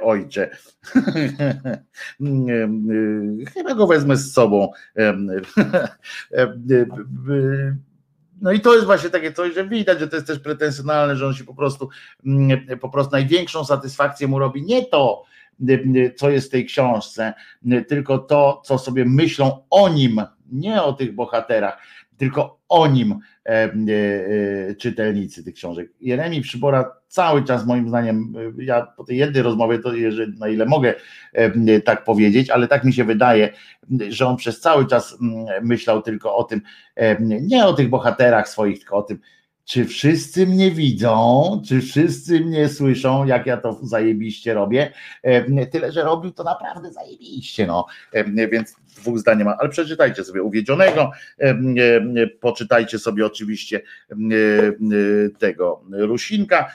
ojcze. 0.03 0.51
Chyba 3.55 3.75
go 3.75 3.87
wezmę 3.87 4.17
z 4.17 4.33
sobą. 4.33 4.73
No 8.43 8.53
i 8.53 8.61
to 8.61 8.75
jest 8.75 8.87
właśnie 8.87 9.11
takie 9.11 9.33
coś, 9.33 9.55
że 9.55 9.69
widać, 9.69 10.01
że 10.01 10.09
to 10.09 10.17
jest 10.17 10.27
też 10.27 10.39
pretensjonalne, 10.39 11.17
że 11.17 11.27
on 11.27 11.35
się 11.35 11.45
po 11.45 11.55
prostu, 11.55 11.89
po 12.81 12.89
prostu 12.89 13.13
największą 13.13 13.65
satysfakcję 13.65 14.29
mu 14.29 14.39
robi 14.39 14.63
nie 14.63 14.87
to, 14.87 15.25
co 16.17 16.31
jest 16.31 16.49
w 16.49 16.51
tej 16.51 16.67
książce, 16.67 17.33
tylko 17.89 18.19
to, 18.19 18.63
co 18.65 18.79
sobie 18.79 19.05
myślą 19.05 19.65
o 19.71 19.89
nim 19.89 20.23
nie 20.53 20.83
o 20.83 20.93
tych 20.93 21.15
bohaterach, 21.15 21.79
tylko 22.23 22.59
o 22.69 22.87
nim 22.87 23.19
e, 23.47 23.51
e, 23.51 24.75
czytelnicy 24.75 25.45
tych 25.45 25.55
książek. 25.55 25.91
Jeremi 26.01 26.41
Przybora 26.41 26.93
cały 27.09 27.45
czas 27.45 27.67
moim 27.67 27.89
zdaniem, 27.89 28.35
ja 28.59 28.87
po 28.97 29.05
tej 29.05 29.17
jednej 29.17 29.43
rozmowie, 29.43 29.79
to 29.79 29.95
jeżeli, 29.95 30.39
na 30.39 30.49
ile 30.49 30.67
mogę 30.67 30.95
tak 31.85 32.05
powiedzieć, 32.05 32.51
ale 32.51 32.69
tak 32.69 32.85
mi 32.85 32.93
się 32.93 33.05
wydaje, 33.05 33.53
że 34.09 34.27
on 34.27 34.37
przez 34.37 34.61
cały 34.61 34.87
czas 34.87 35.19
myślał 35.63 36.03
tylko 36.03 36.37
o 36.37 36.45
tym, 36.45 36.61
nie 37.21 37.67
o 37.67 37.73
tych 37.73 37.89
bohaterach 37.89 38.49
swoich, 38.49 38.79
tylko 38.79 38.97
o 38.97 39.03
tym, 39.03 39.19
czy 39.65 39.85
wszyscy 39.85 40.47
mnie 40.47 40.71
widzą, 40.71 41.63
czy 41.69 41.81
wszyscy 41.81 42.41
mnie 42.41 42.69
słyszą, 42.69 43.27
jak 43.27 43.47
ja 43.47 43.57
to 43.57 43.79
zajebiście 43.83 44.55
robię. 44.55 44.93
Tyle, 45.71 45.93
że 45.93 46.03
robił 46.03 46.31
to 46.31 46.45
naprawdę 46.45 46.93
zajebiście, 46.93 47.67
no. 47.67 47.87
Więc 48.53 48.77
dwóch 48.97 49.19
zdań 49.19 49.45
ma, 49.45 49.57
ale 49.59 49.69
przeczytajcie 49.69 50.25
sobie 50.25 50.43
Uwiedzionego, 50.43 51.11
poczytajcie 52.41 52.99
sobie 52.99 53.27
oczywiście 53.27 53.83
tego 55.39 55.85
Rusinka. 55.91 56.71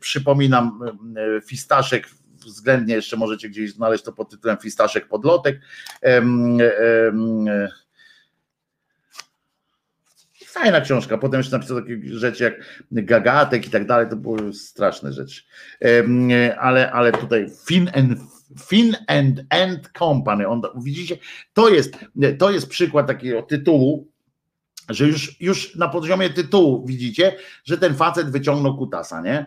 Przypominam, 0.00 0.80
Fistaszek 1.46 2.06
względnie 2.46 2.94
jeszcze 2.94 3.16
możecie 3.16 3.48
gdzieś 3.48 3.72
znaleźć 3.72 4.04
to 4.04 4.12
pod 4.12 4.30
tytułem 4.30 4.56
Fistaszek 4.56 5.08
Podlotek. 5.08 5.60
Fajna 10.50 10.80
książka. 10.80 11.18
Potem 11.18 11.38
jeszcze 11.38 11.56
napisał 11.56 11.80
takie 11.80 12.00
rzeczy 12.04 12.44
jak 12.44 12.54
Gagatek 12.92 13.66
i 13.66 13.70
tak 13.70 13.86
dalej. 13.86 14.06
To 14.10 14.16
były 14.16 14.54
straszne 14.54 15.12
rzeczy. 15.12 15.42
Ale, 16.58 16.92
ale 16.92 17.12
tutaj 17.12 17.46
Fin 17.68 17.90
and 17.94 18.18
Fin 18.68 18.96
and 19.06 19.40
End 19.50 19.90
Company. 19.98 20.48
On, 20.48 20.62
widzicie, 20.82 21.16
to 21.52 21.68
jest, 21.68 21.94
to 22.38 22.50
jest 22.50 22.68
przykład 22.68 23.06
takiego 23.06 23.42
tytułu, 23.42 24.08
że 24.90 25.06
już, 25.06 25.40
już 25.40 25.76
na 25.76 25.88
poziomie 25.88 26.30
tytułu 26.30 26.86
widzicie, 26.86 27.36
że 27.64 27.78
ten 27.78 27.94
facet 27.94 28.30
wyciągnął 28.30 28.76
kutasa, 28.76 29.20
nie? 29.20 29.46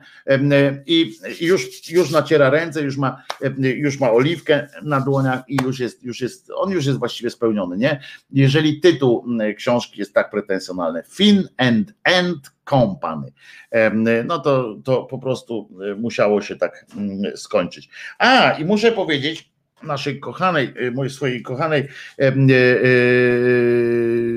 I 0.85 1.15
już, 1.41 1.89
już 1.89 2.11
naciera 2.11 2.49
ręce, 2.49 2.81
już 2.81 2.97
ma, 2.97 3.23
już 3.57 3.99
ma 3.99 4.11
oliwkę 4.11 4.67
na 4.83 5.01
dłoniach 5.01 5.43
i 5.47 5.57
już 5.63 5.79
jest, 5.79 6.03
już 6.03 6.21
jest, 6.21 6.51
on 6.55 6.71
już 6.71 6.85
jest 6.85 6.99
właściwie 6.99 7.29
spełniony, 7.29 7.77
nie? 7.77 8.01
Jeżeli 8.31 8.79
tytuł 8.79 9.25
książki 9.57 9.99
jest 9.99 10.13
tak 10.13 10.31
pretensjonalny, 10.31 11.03
Fin 11.09 11.47
and 11.57 11.93
End 12.03 12.51
Company, 12.69 13.31
no 14.25 14.39
to, 14.39 14.75
to 14.83 15.03
po 15.03 15.17
prostu 15.17 15.69
musiało 15.97 16.41
się 16.41 16.55
tak 16.55 16.85
skończyć. 17.35 17.89
A, 18.19 18.51
i 18.51 18.65
muszę 18.65 18.91
powiedzieć, 18.91 19.52
naszej 19.83 20.19
kochanej, 20.19 20.73
y, 20.81 20.91
mojej 20.91 21.09
swojej 21.09 21.41
kochanej 21.41 21.81
e, 21.81 21.87
e, 22.27 22.33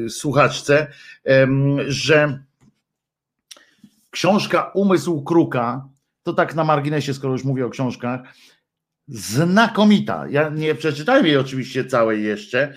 słuchaczce, 0.09 0.87
e, 1.27 1.49
że 1.87 2.43
książka 4.11 4.71
Umysł 4.75 5.23
Kruka, 5.23 5.89
to 6.23 6.33
tak 6.33 6.55
na 6.55 6.65
marginesie, 6.65 7.15
skoro 7.15 7.33
już 7.33 7.45
mówię 7.45 7.67
o 7.67 7.71
książkach, 7.71 8.21
znakomita. 9.09 10.29
Ja 10.31 10.49
nie 10.49 10.75
przeczytałem 10.75 11.27
jej 11.27 11.37
oczywiście 11.37 11.85
całej 11.85 12.25
jeszcze, 12.25 12.75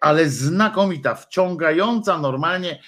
ale 0.00 0.28
znakomita, 0.28 1.14
wciągająca 1.14 2.18
normalnie, 2.18 2.80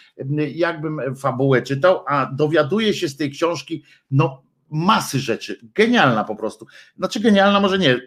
jakbym 0.55 1.17
fabułę 1.17 1.63
czytał, 1.63 2.05
a 2.07 2.27
dowiaduje 2.27 2.95
się 2.95 3.09
z 3.09 3.17
tej 3.17 3.31
książki, 3.31 3.83
no 4.11 4.43
masy 4.71 5.21
rzeczy. 5.21 5.61
Genialna 5.75 6.25
po 6.25 6.37
prostu. 6.37 6.67
Znaczy 6.97 7.21
genialna 7.21 7.61
może 7.61 7.79
nie, 7.79 8.01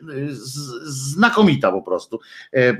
znakomita 0.84 1.72
po 1.72 1.82
prostu. 1.82 2.20
E, 2.54 2.58
e, 2.58 2.76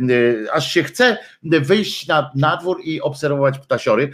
aż 0.54 0.72
się 0.72 0.84
chce 0.84 1.18
wyjść 1.44 2.08
na, 2.08 2.32
na 2.36 2.58
dwór 2.58 2.82
i 2.84 3.02
obserwować 3.02 3.60
ptasiory, 3.60 4.12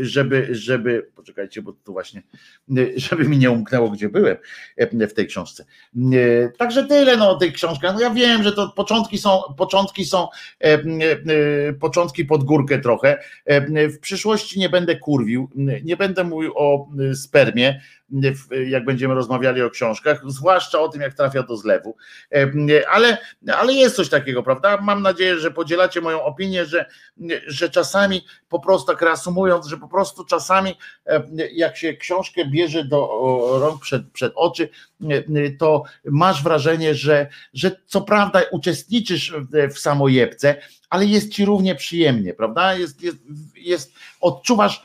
żeby, 0.00 0.48
żeby, 0.50 1.10
poczekajcie, 1.14 1.62
bo 1.62 1.72
tu 1.72 1.92
właśnie, 1.92 2.22
żeby 2.96 3.24
mi 3.24 3.38
nie 3.38 3.50
umknęło, 3.50 3.90
gdzie 3.90 4.08
byłem 4.08 4.36
w 5.08 5.12
tej 5.12 5.26
książce. 5.26 5.64
Także 6.58 6.86
tyle 6.86 7.16
no, 7.16 7.30
o 7.30 7.36
tej 7.36 7.52
książce. 7.52 7.92
No 7.92 8.00
ja 8.00 8.10
wiem, 8.10 8.42
że 8.42 8.52
to 8.52 8.68
początki 8.68 9.18
są, 9.18 9.40
początki 9.56 10.04
są 10.04 10.28
początki 11.80 12.24
pod 12.24 12.44
górkę 12.44 12.78
trochę. 12.78 13.18
W 13.94 13.98
przyszłości 14.00 14.60
nie 14.60 14.68
będę 14.68 14.96
kurwił, 14.96 15.50
nie 15.84 15.96
będę 15.96 16.24
mówił 16.24 16.52
o 16.56 16.88
spermie, 17.14 17.80
jak 18.66 18.84
będziemy 18.84 19.14
rozmawiali 19.14 19.62
o 19.62 19.70
książkach, 19.70 20.22
zwłaszcza 20.26 20.80
o 20.80 20.88
tym, 20.88 21.00
jak 21.00 21.14
trafia 21.14 21.42
do 21.42 21.56
zlewu. 21.56 21.96
Ale, 22.90 23.18
ale 23.56 23.72
jest 23.72 23.96
coś 23.96 24.08
takiego, 24.08 24.42
prawda? 24.42 24.78
Mam 24.82 25.02
nadzieję, 25.02 25.38
że 25.38 25.50
podzielacie 25.50 26.00
moją 26.00 26.22
opinię, 26.22 26.64
że, 26.64 26.86
że 27.46 27.70
czasami 27.70 28.24
po 28.48 28.60
prostu 28.60 28.86
tak 28.92 29.02
reasumując, 29.26 29.66
że 29.66 29.76
po 29.76 29.88
prostu 29.88 30.24
czasami 30.24 30.74
jak 31.52 31.76
się 31.76 31.94
książkę 31.94 32.44
bierze 32.44 32.84
do 32.84 33.08
rąk 33.60 33.82
przed, 33.82 34.10
przed 34.12 34.32
oczy, 34.36 34.68
to 35.58 35.82
masz 36.04 36.42
wrażenie, 36.42 36.94
że, 36.94 37.26
że 37.54 37.76
co 37.86 38.00
prawda 38.00 38.42
uczestniczysz 38.52 39.34
w 39.74 39.78
samojebce, 39.78 40.56
ale 40.90 41.06
jest 41.06 41.32
ci 41.32 41.44
równie 41.44 41.74
przyjemnie, 41.74 42.34
prawda? 42.34 42.74
Jest, 42.74 43.02
jest, 43.02 43.18
jest, 43.56 43.92
odczuwasz, 44.20 44.82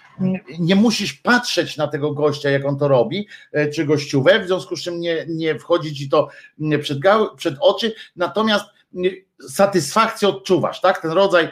nie 0.60 0.76
musisz 0.76 1.14
patrzeć 1.14 1.78
na 1.78 1.88
tego 1.88 2.14
gościa, 2.14 2.50
jak 2.50 2.66
on 2.66 2.78
to 2.78 2.88
robi, 2.88 3.28
e, 3.52 3.68
czy 3.68 3.86
gościówę, 3.86 4.40
w 4.40 4.48
związku 4.48 4.76
z 4.76 4.84
czym 4.84 5.00
nie, 5.00 5.26
nie 5.30 5.60
wchodzi 5.60 5.96
ci 5.96 6.10
to 6.10 6.30
przed, 6.82 7.00
przed 7.38 7.56
oczy, 7.60 7.94
natomiast 8.16 8.66
satysfakcję 9.50 10.28
odczuwasz, 10.28 10.82
tak? 10.82 11.02
Ten 11.02 11.12
rodzaj, 11.12 11.50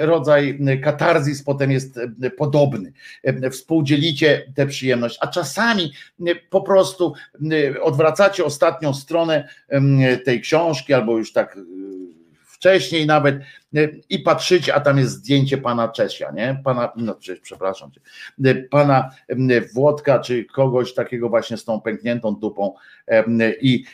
rodzaj 0.00 0.58
katarzis 0.82 1.42
potem 1.42 1.70
jest 1.70 1.98
podobny. 2.38 2.92
Współdzielicie 3.50 4.52
tę 4.54 4.66
przyjemność, 4.66 5.18
a 5.20 5.26
czasami 5.26 5.92
po 6.50 6.60
prostu 6.60 7.14
odwracacie 7.82 8.44
ostatnią 8.44 8.94
stronę 8.94 9.48
tej 10.24 10.40
książki, 10.40 10.94
albo 10.94 11.18
już 11.18 11.32
tak 11.32 11.58
wcześniej 12.44 13.06
nawet 13.06 13.36
i 14.08 14.18
patrzycie, 14.18 14.74
a 14.74 14.80
tam 14.80 14.98
jest 14.98 15.12
zdjęcie 15.12 15.58
pana 15.58 15.88
Czesia, 15.88 16.30
nie? 16.30 16.60
Pana, 16.64 16.92
no 16.96 17.16
przepraszam 17.42 17.90
pana 18.70 19.10
Włodka, 19.74 20.18
czy 20.18 20.44
kogoś 20.44 20.94
takiego 20.94 21.28
właśnie 21.28 21.56
z 21.56 21.64
tą 21.64 21.80
pękniętą 21.80 22.34
dupą 22.34 22.74
i, 23.60 23.84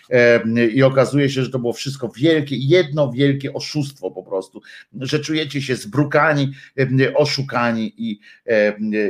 i 0.73 0.83
okazuje 0.83 1.31
się, 1.31 1.43
że 1.43 1.51
to 1.51 1.59
było 1.59 1.73
wszystko 1.73 2.09
wielkie, 2.17 2.57
jedno 2.57 3.13
wielkie 3.13 3.53
oszustwo 3.53 4.11
po 4.11 4.23
prostu, 4.23 4.63
że 5.01 5.21
czujecie 5.21 5.63
się 5.63 5.77
zbrukani, 5.77 6.53
oszukani 7.15 7.95
i 7.97 8.21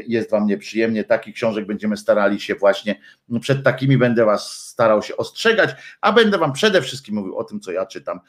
jest 0.06 0.30
wam 0.30 0.46
nieprzyjemnie. 0.46 1.04
Takich 1.04 1.34
książek 1.34 1.66
będziemy 1.66 1.96
starali 1.96 2.40
się 2.40 2.54
właśnie, 2.54 3.00
przed 3.40 3.64
takimi 3.64 3.98
będę 3.98 4.24
was 4.24 4.66
starał 4.76 5.02
się 5.02 5.16
ostrzegać, 5.16 5.70
a 6.00 6.12
będę 6.12 6.38
wam 6.38 6.52
przede 6.52 6.82
wszystkim 6.82 7.14
mówił 7.14 7.36
o 7.36 7.44
tym, 7.44 7.60
co 7.60 7.72
ja 7.72 7.86
czytam, 7.86 8.20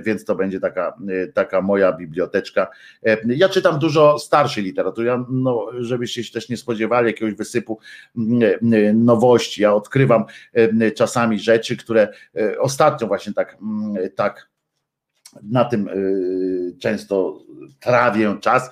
więc 0.00 0.24
to 0.24 0.34
będzie 0.34 0.60
taka, 0.60 0.96
taka 1.34 1.62
moja 1.62 1.92
biblioteczka. 1.92 2.68
E, 3.06 3.16
ja 3.26 3.48
czytam 3.48 3.78
dużo 3.78 4.18
starszej 4.18 4.64
literatury, 4.64 5.06
ja, 5.06 5.24
no, 5.28 5.66
żebyście 5.78 6.24
się 6.24 6.32
też 6.32 6.48
nie 6.48 6.56
spodziewali 6.56 7.06
jakiegoś 7.06 7.34
wysypu 7.34 7.78
e, 8.16 8.92
nowości. 8.92 9.62
Ja 9.62 9.74
odkrywam 9.74 10.24
e, 10.52 10.90
czasami 11.12 11.40
rzeczy, 11.40 11.76
które 11.76 12.08
ostatnio 12.60 13.06
właśnie 13.06 13.32
tak, 13.32 13.56
mm, 13.62 14.10
tak 14.16 14.48
na 15.42 15.64
tym 15.64 15.88
często 16.80 17.42
trawię 17.80 18.36
czas, 18.40 18.70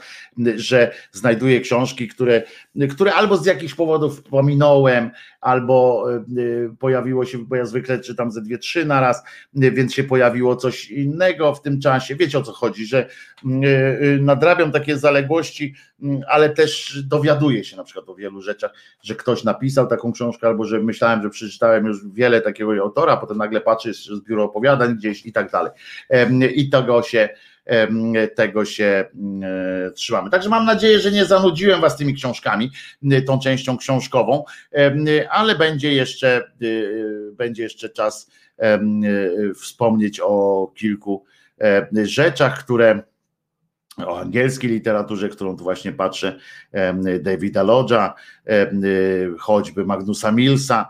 że 0.57 0.93
znajduję 1.13 1.61
książki, 1.61 2.09
które, 2.09 2.43
które 2.91 3.15
albo 3.15 3.37
z 3.37 3.47
jakichś 3.47 3.75
powodów 3.75 4.23
pominąłem, 4.23 5.11
albo 5.41 6.07
y, 6.39 6.77
pojawiło 6.79 7.25
się, 7.25 7.39
bo 7.39 7.57
ja 7.57 7.65
zwykle 7.65 7.99
czytam 7.99 8.31
ze 8.31 8.43
dwie, 8.43 8.59
trzy 8.59 8.85
na 8.85 9.01
raz, 9.01 9.23
więc 9.55 9.95
się 9.95 10.05
pojawiło 10.05 10.57
coś 10.57 10.91
innego 10.91 11.55
w 11.55 11.63
tym 11.63 11.81
czasie. 11.81 12.17
Wiecie 12.17 12.39
o 12.39 12.43
co 12.43 12.53
chodzi, 12.53 12.87
że 12.87 13.07
y, 13.07 13.49
y, 14.03 14.19
nadrabiam 14.23 14.73
takie 14.73 14.99
zaległości, 14.99 15.75
ale 16.29 16.51
też 16.51 16.99
dowiaduję 17.03 17.65
się 17.65 17.77
na 17.77 17.85
przykład 17.85 18.09
o 18.09 18.15
wielu 18.15 18.43
rzeczach, 18.43 18.75
że 19.03 19.15
ktoś 19.15 19.45
napisał 19.45 19.87
taką 19.87 20.13
książkę, 20.13 20.47
albo 20.47 20.65
że 20.65 20.81
myślałem, 20.81 21.23
że 21.23 21.31
przeczytałem 21.31 21.87
już 21.87 22.09
wiele 22.09 22.41
takiego 22.41 22.73
autora, 22.83 23.17
potem 23.17 23.39
nagle 23.39 23.61
patrzę 23.61 23.95
z 23.95 24.21
biuro 24.29 24.45
opowiadań 24.45 24.97
gdzieś 24.97 25.27
i 25.27 25.33
tak 25.33 25.51
dalej. 25.51 25.73
I 26.55 26.71
tego 26.71 27.03
się 27.03 27.29
tego 28.35 28.65
się 28.65 29.05
e, 29.43 29.91
trzymamy. 29.91 30.31
Także 30.31 30.49
mam 30.49 30.65
nadzieję, 30.65 31.01
że 31.01 31.11
nie 31.11 31.25
zanudziłem 31.25 31.81
Was 31.81 31.97
tymi 31.97 32.15
książkami, 32.15 32.71
tą 33.27 33.39
częścią 33.39 33.77
książkową, 33.77 34.45
ale 35.31 35.55
będzie 35.55 35.93
jeszcze, 35.93 36.37
e, 36.37 36.43
będzie 37.33 37.63
jeszcze 37.63 37.89
czas 37.89 38.31
wspomnieć 39.57 40.21
o 40.23 40.67
kilku 40.77 41.25
rzeczach, 42.05 42.65
które 42.65 43.03
o 44.07 44.21
angielskiej 44.21 44.71
literaturze, 44.71 45.29
którą 45.29 45.57
tu 45.57 45.65
właśnie 45.65 45.93
patrzę, 45.93 46.39
Davida 47.21 47.65
Lodge'a, 47.65 48.13
choćby 49.39 49.85
Magnusa 49.85 50.33
Millsa. 50.33 50.89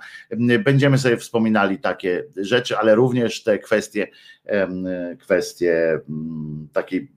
Będziemy 0.64 0.98
sobie 0.98 1.16
wspominali 1.16 1.78
takie 1.78 2.24
rzeczy, 2.36 2.78
ale 2.78 2.94
również 2.94 3.42
te 3.42 3.58
kwestie, 3.58 4.08
kwestie 5.18 6.00
mm, 6.08 6.68
takiej 6.72 7.12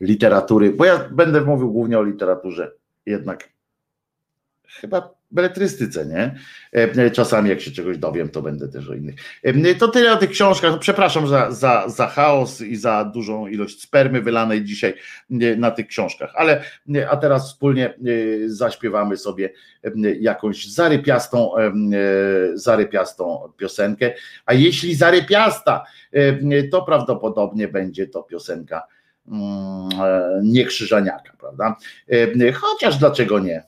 literatury, 0.00 0.72
bo 0.72 0.84
ja 0.84 1.08
będę 1.10 1.40
mówił 1.40 1.72
głównie 1.72 1.98
o 1.98 2.02
literaturze, 2.02 2.72
jednak 3.06 3.48
chyba 4.66 5.19
beletrystyce, 5.30 6.06
nie? 6.06 6.34
E, 6.72 7.10
czasami 7.10 7.50
jak 7.50 7.60
się 7.60 7.70
czegoś 7.70 7.98
dowiem, 7.98 8.28
to 8.28 8.42
będę 8.42 8.68
też 8.68 8.88
o 8.88 8.94
innych. 8.94 9.14
E, 9.42 9.74
to 9.74 9.88
tyle 9.88 10.12
o 10.12 10.16
tych 10.16 10.30
książkach. 10.30 10.78
Przepraszam 10.78 11.28
za, 11.28 11.50
za, 11.50 11.88
za 11.88 12.06
chaos 12.06 12.60
i 12.60 12.76
za 12.76 13.04
dużą 13.04 13.46
ilość 13.46 13.82
spermy 13.82 14.22
wylanej 14.22 14.64
dzisiaj 14.64 14.94
e, 15.30 15.56
na 15.56 15.70
tych 15.70 15.86
książkach, 15.86 16.32
ale 16.34 16.62
a 17.10 17.16
teraz 17.16 17.48
wspólnie 17.48 17.94
zaśpiewamy 18.46 19.16
sobie 19.16 19.52
jakąś 20.20 20.68
zarypiastą, 20.68 21.50
zarypiastą 22.54 23.52
piosenkę, 23.56 24.12
a 24.46 24.54
jeśli 24.54 24.94
zarypiasta, 24.94 25.84
to 26.70 26.82
prawdopodobnie 26.82 27.68
będzie 27.68 28.06
to 28.06 28.22
piosenka 28.22 28.82
mm, 29.28 29.88
nie 30.42 30.64
Krzyżaniaka, 30.64 31.32
prawda? 31.40 31.76
Chociaż 32.54 32.96
dlaczego 32.96 33.38
nie? 33.38 33.62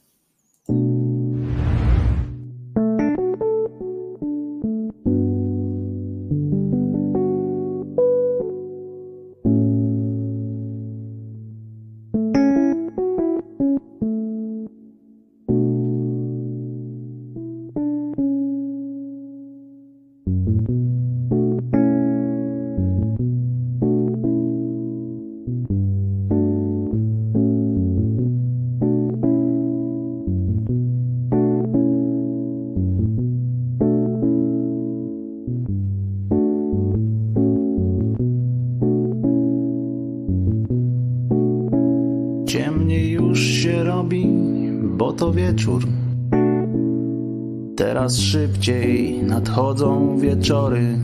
Nadchodzą 49.22 50.18
wieczory. 50.18 50.98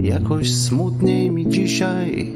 Jakoś 0.00 0.54
smutniej 0.54 1.30
mi 1.30 1.48
dzisiaj. 1.48 2.32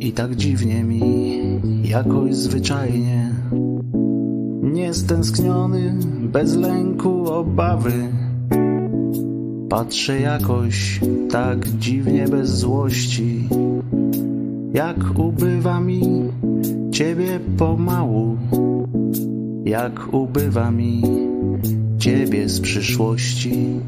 I 0.00 0.12
tak 0.12 0.36
dziwnie 0.36 0.84
mi, 0.84 1.40
jakoś 1.84 2.34
zwyczajnie. 2.34 3.30
Niestęskniony, 4.62 5.94
bez 6.32 6.56
lęku, 6.56 7.32
obawy. 7.32 7.92
Patrzę 9.68 10.20
jakoś 10.20 11.00
tak 11.30 11.68
dziwnie 11.68 12.28
bez 12.28 12.50
złości, 12.50 13.48
jak 14.74 15.18
ubywa 15.18 15.80
mi 15.80 16.02
ciebie 16.92 17.40
pomału, 17.58 18.31
jak 19.72 20.14
ubywa 20.14 20.70
mi 20.70 21.02
ciebie 21.98 22.48
z 22.48 22.60
przyszłości. 22.60 23.80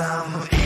I'm. 0.00 0.59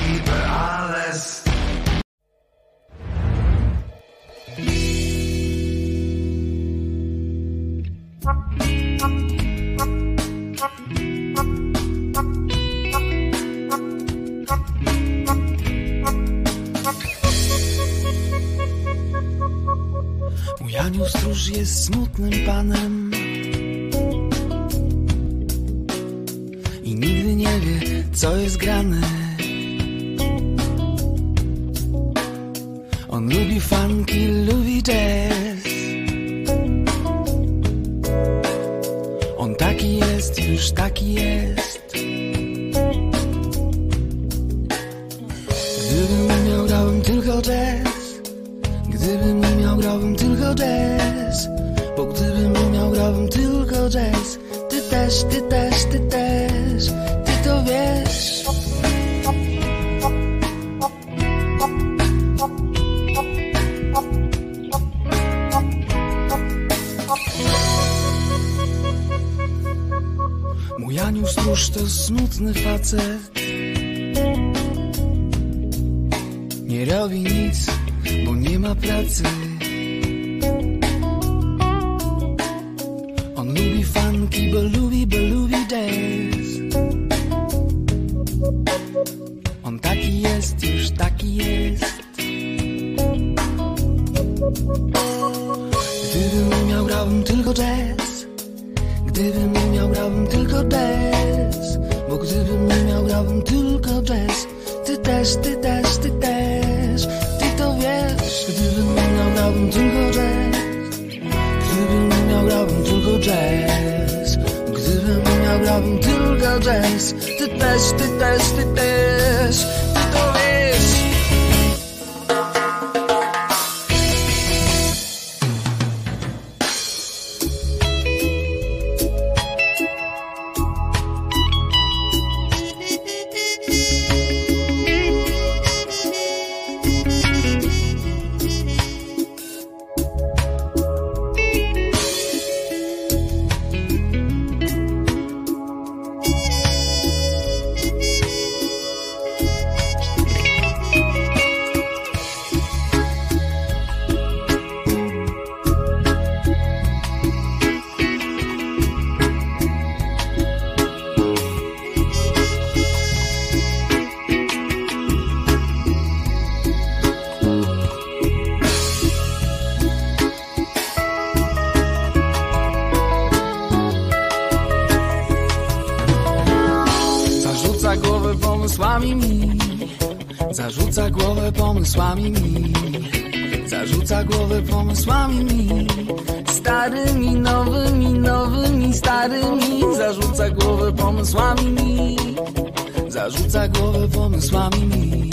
Zarzuca 193.54 193.80
głowę 193.80 194.08
pomysłami 194.08 194.86
mi. 194.86 195.30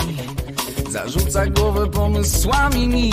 Zarzuca 0.90 1.46
głowę 1.46 1.88
pomysłami 1.88 2.88
mi. 2.88 3.12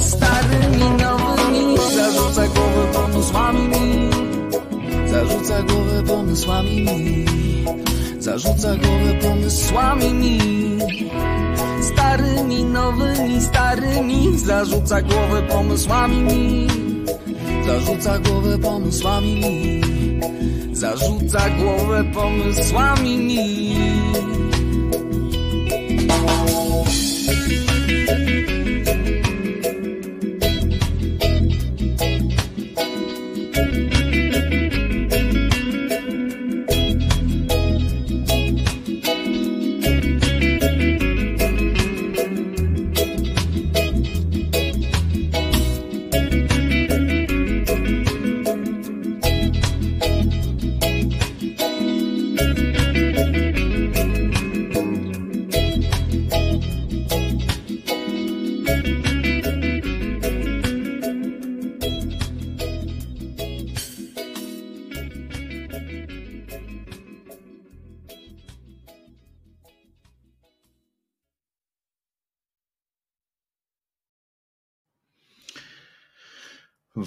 Starymi 0.00 0.84
nowymi 1.02 1.78
Zarzuca 1.96 2.46
głowę 2.46 2.92
pomysłami 2.92 3.68
mi. 3.68 4.10
Zarzuca 5.10 5.62
głowę 5.62 6.02
pomysłami 6.06 6.80
mi. 6.80 7.26
Zarzuca 8.18 8.76
głowę 8.76 9.14
pomysłami 9.22 10.14
mi. 10.14 10.38
Starymi 11.82 12.64
nowymi, 12.64 13.40
starymi 13.40 14.38
Zarzuca 14.38 15.02
głowę 15.02 15.42
pomysłami 15.42 16.16
mi. 16.16 16.66
Zarzuca 17.66 18.18
głowę 18.18 18.58
pomysłami 18.58 19.34
mi. 19.34 19.93
Zarzuca 20.74 21.50
głowę 21.50 22.04
pomysłami 22.04 23.16
mi 23.16 23.74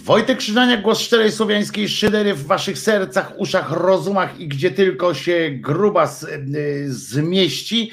Wojtek 0.04 0.38
Krzyżania, 0.38 0.78
głos 0.78 1.00
szczerej 1.00 1.32
słowiańskiej 1.32 1.90
szydery 1.90 2.34
w 2.34 2.46
waszych 2.46 2.78
sercach, 2.78 3.34
uszach, 3.38 3.72
rozumach 3.72 4.40
i 4.40 4.48
gdzie 4.48 4.72
tylko 4.72 5.14
się 5.14 5.50
gruba 5.52 6.08
z, 6.08 6.24
y, 6.24 6.94
zmieści. 6.94 7.92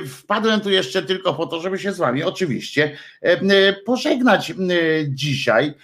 Y, 0.00 0.06
wpadłem 0.06 0.60
tu 0.60 0.70
jeszcze 0.70 1.02
tylko 1.02 1.34
po 1.34 1.46
to, 1.46 1.60
żeby 1.60 1.78
się 1.78 1.92
z 1.92 1.98
wami 1.98 2.22
oczywiście 2.22 2.96
y, 3.26 3.76
pożegnać 3.84 4.52
dzisiaj, 5.08 5.74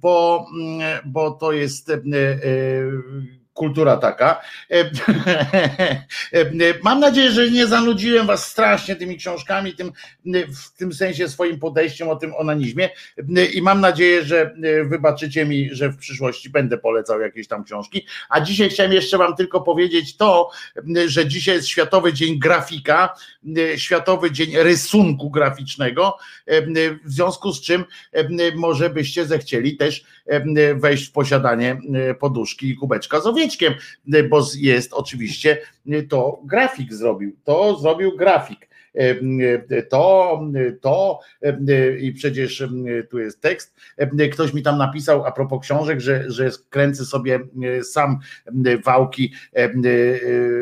bo, 0.00 0.46
mm, 0.60 1.00
bo 1.04 1.30
to 1.30 1.52
jest 1.52 1.92
kultura 3.56 3.96
taka. 3.96 4.40
Mam 6.82 7.00
nadzieję, 7.00 7.30
że 7.30 7.50
nie 7.50 7.66
zanudziłem 7.66 8.26
was 8.26 8.50
strasznie 8.50 8.96
tymi 8.96 9.16
książkami, 9.16 9.74
tym, 9.74 9.92
w 10.56 10.76
tym 10.76 10.92
sensie 10.92 11.28
swoim 11.28 11.58
podejściem 11.58 12.08
o 12.08 12.16
tym 12.16 12.34
onanizmie 12.34 12.90
i 13.54 13.62
mam 13.62 13.80
nadzieję, 13.80 14.24
że 14.24 14.54
wybaczycie 14.84 15.46
mi, 15.46 15.68
że 15.72 15.88
w 15.88 15.96
przyszłości 15.96 16.50
będę 16.50 16.78
polecał 16.78 17.20
jakieś 17.20 17.48
tam 17.48 17.64
książki. 17.64 18.06
A 18.28 18.40
dzisiaj 18.40 18.70
chciałem 18.70 18.92
jeszcze 18.92 19.18
wam 19.18 19.36
tylko 19.36 19.60
powiedzieć 19.60 20.16
to, 20.16 20.50
że 21.06 21.26
dzisiaj 21.26 21.54
jest 21.54 21.68
Światowy 21.68 22.12
Dzień 22.12 22.38
Grafika, 22.38 23.14
Światowy 23.76 24.30
Dzień 24.30 24.50
Rysunku 24.56 25.30
Graficznego, 25.30 26.18
w 27.04 27.12
związku 27.12 27.52
z 27.52 27.60
czym 27.60 27.84
może 28.56 28.90
byście 28.90 29.26
zechcieli 29.26 29.76
też 29.76 30.04
wejść 30.74 31.08
w 31.08 31.12
posiadanie 31.12 31.80
poduszki 32.18 32.68
i 32.68 32.76
kubeczka 32.76 33.20
z 33.20 33.26
bo 34.28 34.42
jest 34.56 34.92
oczywiście 34.92 35.58
to 36.08 36.40
grafik 36.44 36.94
zrobił, 36.94 37.36
to 37.44 37.78
zrobił 37.78 38.16
grafik 38.16 38.68
to, 39.90 40.40
to 40.80 41.20
i 42.00 42.12
przecież 42.12 42.64
tu 43.10 43.18
jest 43.18 43.40
tekst. 43.40 43.74
Ktoś 44.32 44.54
mi 44.54 44.62
tam 44.62 44.78
napisał 44.78 45.24
a 45.24 45.32
propos 45.32 45.62
książek, 45.62 46.00
że, 46.00 46.24
że 46.30 46.50
kręcę 46.70 47.04
sobie 47.04 47.40
sam 47.82 48.18
wałki, 48.84 49.32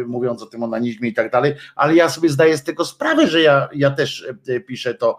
mówiąc 0.06 0.42
o 0.42 0.46
tym 0.46 0.62
onanizmie 0.62 1.08
i 1.08 1.14
tak 1.14 1.30
dalej, 1.30 1.54
ale 1.76 1.94
ja 1.94 2.08
sobie 2.08 2.28
zdaję 2.28 2.56
z 2.56 2.64
tego 2.64 2.84
sprawę, 2.84 3.26
że 3.26 3.40
ja, 3.40 3.68
ja 3.74 3.90
też 3.90 4.26
piszę 4.66 4.94
to 4.94 5.18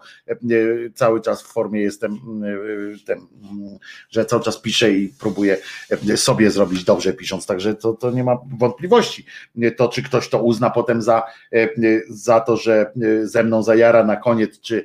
cały 0.94 1.20
czas 1.20 1.42
w 1.42 1.46
formie 1.46 1.82
jestem, 1.82 2.18
ten, 3.06 3.20
że 4.10 4.24
cały 4.24 4.42
czas 4.42 4.60
piszę 4.60 4.90
i 4.90 5.14
próbuję 5.18 5.56
sobie 6.16 6.50
zrobić 6.50 6.84
dobrze 6.84 7.12
pisząc, 7.12 7.46
także 7.46 7.74
to, 7.74 7.92
to 7.92 8.10
nie 8.10 8.24
ma 8.24 8.38
wątpliwości. 8.58 9.26
To, 9.76 9.88
czy 9.88 10.02
ktoś 10.02 10.28
to 10.28 10.42
uzna 10.42 10.70
potem 10.70 11.02
za, 11.02 11.22
za 12.08 12.40
to, 12.40 12.56
że 12.56 12.92
ze 13.22 13.44
mną 13.44 13.62
zajara 13.62 14.04
na 14.04 14.16
koniec, 14.16 14.60
czy, 14.60 14.84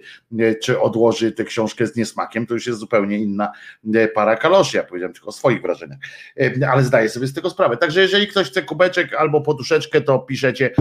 czy 0.61 0.79
odłoży 0.79 1.31
tę 1.31 1.43
książkę 1.43 1.87
z 1.87 1.95
niesmakiem, 1.95 2.47
to 2.47 2.53
już 2.53 2.67
jest 2.67 2.79
zupełnie 2.79 3.17
inna 3.17 3.51
e, 3.93 4.07
para 4.07 4.35
kaloszy. 4.35 4.77
Ja 4.77 4.83
powiedziałem 4.83 5.13
tylko 5.13 5.27
o 5.27 5.31
swoich 5.31 5.61
wrażeniach, 5.61 5.99
ale 6.71 6.83
zdaję 6.83 7.09
sobie 7.09 7.27
z 7.27 7.33
tego 7.33 7.49
sprawę. 7.49 7.77
Także 7.77 8.01
jeżeli 8.01 8.27
ktoś 8.27 8.47
chce 8.47 8.61
kubeczek 8.61 9.13
albo 9.13 9.41
poduszeczkę, 9.41 10.01
to 10.01 10.19
piszecie 10.19 10.71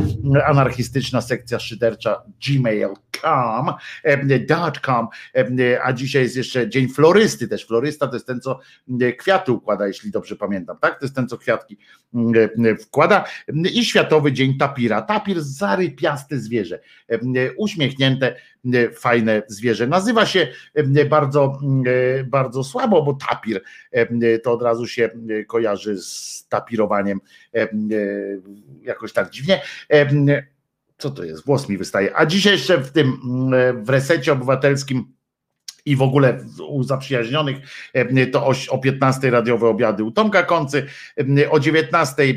anarchistyczna 0.47 1.21
sekcja 1.21 1.59
szydercza 1.59 2.23
gmail.com 2.47 3.10
.com, 3.23 5.09
e, 5.35 5.83
a 5.83 5.93
dzisiaj 5.93 6.23
jest 6.23 6.37
jeszcze 6.37 6.69
Dzień 6.69 6.89
Florysty 6.89 7.49
też. 7.49 7.67
Florysta 7.67 8.07
to 8.07 8.15
jest 8.15 8.27
ten, 8.27 8.41
co 8.41 8.61
kwiaty 9.19 9.53
układa, 9.53 9.87
jeśli 9.87 10.11
dobrze 10.11 10.37
pamiętam, 10.37 10.77
tak? 10.81 10.99
To 10.99 11.05
jest 11.05 11.15
ten, 11.15 11.29
co 11.29 11.39
kwiatki 11.39 11.79
wkłada 12.81 13.25
i 13.75 13.85
Światowy 13.85 14.33
Dzień 14.33 14.59
Tapira. 14.59 15.03
Tapir 15.03 15.43
zarypiaste 15.43 16.39
zwierzę 16.39 16.81
uśmiechnięte, 17.57 18.37
fajne 18.95 19.43
zwierzę. 19.49 19.87
Nazywa 19.87 20.27
się 20.27 20.49
bardzo, 21.09 21.59
bardzo 22.25 22.65
słabo, 22.65 23.03
bo 23.03 23.15
tapir 23.15 23.63
to 24.43 24.53
od 24.53 24.63
razu 24.63 24.87
się 24.87 25.11
kojarzy 25.47 25.99
z 25.99 26.47
tapirowaniem 26.49 27.21
jakoś 28.83 29.13
tak 29.13 29.31
dziwnie 29.31 29.63
co 31.01 31.11
to 31.11 31.25
jest? 31.25 31.47
Włos 31.47 31.69
mi 31.69 31.79
wystaje. 31.79 32.17
A 32.17 32.27
dzisiaj 32.27 32.53
jeszcze 32.53 32.79
w 32.79 32.93
tym 32.93 33.21
w 33.83 33.89
resecie 33.89 34.33
obywatelskim 34.33 35.21
i 35.85 35.97
w 35.97 36.03
ogóle 36.03 36.45
u 36.69 36.83
zaprzyjaźnionych 36.83 37.57
to 38.33 38.47
o, 38.47 38.55
o 38.69 38.79
15 38.79 39.31
radiowe 39.31 39.69
obiady 39.69 40.05
u 40.05 40.11
Tomka 40.11 40.43
Koncy, 40.43 40.87
o 41.51 41.61
19 41.61 42.35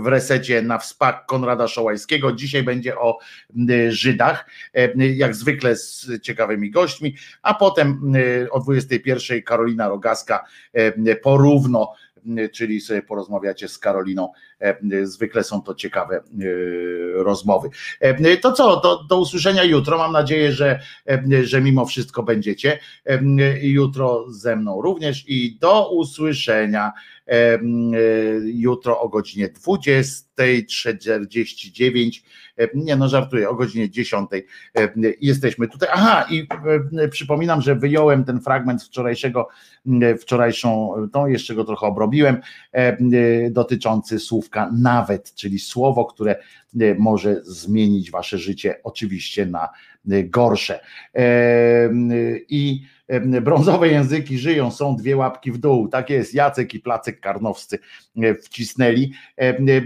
w 0.00 0.06
resecie 0.06 0.62
na 0.62 0.78
wspak 0.78 1.26
Konrada 1.26 1.68
Szołajskiego. 1.68 2.32
Dzisiaj 2.32 2.62
będzie 2.62 2.98
o 2.98 3.18
Żydach, 3.88 4.46
jak 4.96 5.34
zwykle 5.34 5.76
z 5.76 6.10
ciekawymi 6.22 6.70
gośćmi, 6.70 7.16
a 7.42 7.54
potem 7.54 8.12
o 8.50 8.60
21 8.60 9.42
Karolina 9.42 9.88
Rogaska 9.88 10.44
porówno 11.22 11.92
czyli 12.52 12.80
sobie 12.80 13.02
porozmawiacie 13.02 13.68
z 13.68 13.78
Karoliną. 13.78 14.32
E, 14.60 15.06
zwykle 15.06 15.44
są 15.44 15.62
to 15.62 15.74
ciekawe 15.74 16.16
e, 16.16 16.22
rozmowy. 17.14 17.68
E, 18.00 18.36
to 18.36 18.52
co, 18.52 18.80
do, 18.80 19.04
do 19.04 19.20
usłyszenia 19.20 19.64
jutro. 19.64 19.98
Mam 19.98 20.12
nadzieję, 20.12 20.52
że, 20.52 20.80
że 21.42 21.60
mimo 21.60 21.86
wszystko 21.86 22.22
będziecie. 22.22 22.78
Jutro 23.62 24.24
ze 24.28 24.56
mną 24.56 24.82
również 24.82 25.24
i 25.28 25.58
do 25.60 25.90
usłyszenia 25.90 26.92
jutro 28.44 29.00
o 29.00 29.08
godzinie 29.08 29.48
20.49. 29.48 32.22
Nie 32.74 32.96
no, 32.96 33.08
żartuję, 33.08 33.48
o 33.48 33.54
godzinie 33.54 33.90
10 33.90 34.30
jesteśmy 35.20 35.68
tutaj. 35.68 35.88
Aha, 35.92 36.26
i 36.30 36.46
przypominam, 37.10 37.62
że 37.62 37.74
wyjąłem 37.74 38.24
ten 38.24 38.40
fragment 38.40 38.82
wczorajszego, 38.82 39.48
wczorajszą, 40.20 40.94
to 41.12 41.28
jeszcze 41.28 41.54
go 41.54 41.64
trochę 41.64 41.86
obrobiłem, 41.86 42.40
dotyczący 43.50 44.18
słówka 44.46 44.70
nawet, 44.72 45.34
czyli 45.34 45.58
słowo, 45.58 46.04
które 46.04 46.36
może 46.98 47.40
zmienić 47.44 48.10
wasze 48.10 48.38
życie 48.38 48.80
oczywiście 48.84 49.46
na 49.46 49.68
gorsze. 50.24 50.80
I 52.48 52.82
brązowe 53.42 53.88
języki 53.88 54.38
żyją, 54.38 54.70
są 54.70 54.96
dwie 54.96 55.16
łapki 55.16 55.52
w 55.52 55.58
dół. 55.58 55.88
Tak 55.88 56.10
jest, 56.10 56.34
Jacek 56.34 56.74
i 56.74 56.80
Placek 56.80 57.20
Karnowscy 57.20 57.78
wcisnęli, 58.42 59.12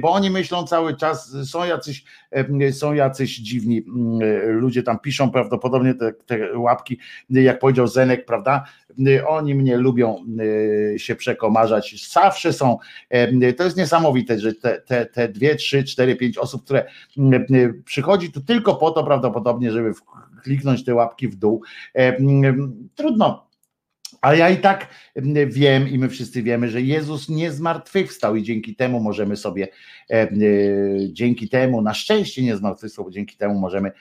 bo 0.00 0.12
oni 0.12 0.31
myślą 0.31 0.66
cały 0.66 0.97
czas, 0.97 1.36
są 1.44 1.65
jacyś, 1.65 2.05
są 2.73 2.92
jacyś 2.92 3.36
dziwni 3.36 3.82
ludzie 4.44 4.82
tam 4.82 4.99
piszą 4.99 5.31
prawdopodobnie 5.31 5.94
te, 5.94 6.12
te 6.12 6.58
łapki, 6.58 6.99
jak 7.31 7.58
powiedział 7.58 7.86
Zenek, 7.86 8.24
prawda? 8.24 8.65
Oni 9.28 9.55
mnie 9.55 9.76
lubią 9.76 10.24
się 10.97 11.15
przekomarzać, 11.15 12.10
zawsze 12.12 12.52
są, 12.52 12.78
to 13.57 13.65
jest 13.65 13.76
niesamowite, 13.76 14.39
że 14.39 14.52
te, 14.55 14.81
te, 14.81 15.07
te 15.07 15.28
dwie, 15.28 15.55
trzy, 15.55 15.84
cztery, 15.84 16.16
pięć 16.16 16.39
osób, 16.39 16.65
które 16.65 16.84
przychodzi 17.84 18.32
tu 18.32 18.40
tylko 18.40 18.74
po 18.74 18.90
to 18.90 19.05
prawdopodobnie, 19.05 19.73
żeby 19.73 19.92
kliknąć 20.41 20.85
te 20.85 20.94
łapki 20.94 21.28
w 21.28 21.36
dół. 21.36 21.62
Trudno. 22.94 23.51
Ale 24.20 24.39
ja 24.39 24.51
i 24.51 24.57
tak 24.57 24.86
wiem 25.47 25.89
i 25.89 25.99
my 25.99 26.09
wszyscy 26.09 26.43
wiemy, 26.43 26.69
że 26.69 26.83
Jezus 26.83 27.28
nie 27.28 27.52
zmartwychwstał 27.52 28.36
i 28.36 28.43
dzięki 28.43 28.77
temu 28.77 29.01
możemy 29.01 29.36
sobie, 29.36 29.69
dzięki 31.12 31.49
temu, 31.49 31.83
na 31.83 31.94
szczęście 31.94 32.43
nie 32.43 32.57
zmartwychwstał, 32.57 33.05
bo 33.05 33.10
dzięki 33.10 33.36
temu 33.36 33.60
możemy 33.60 33.93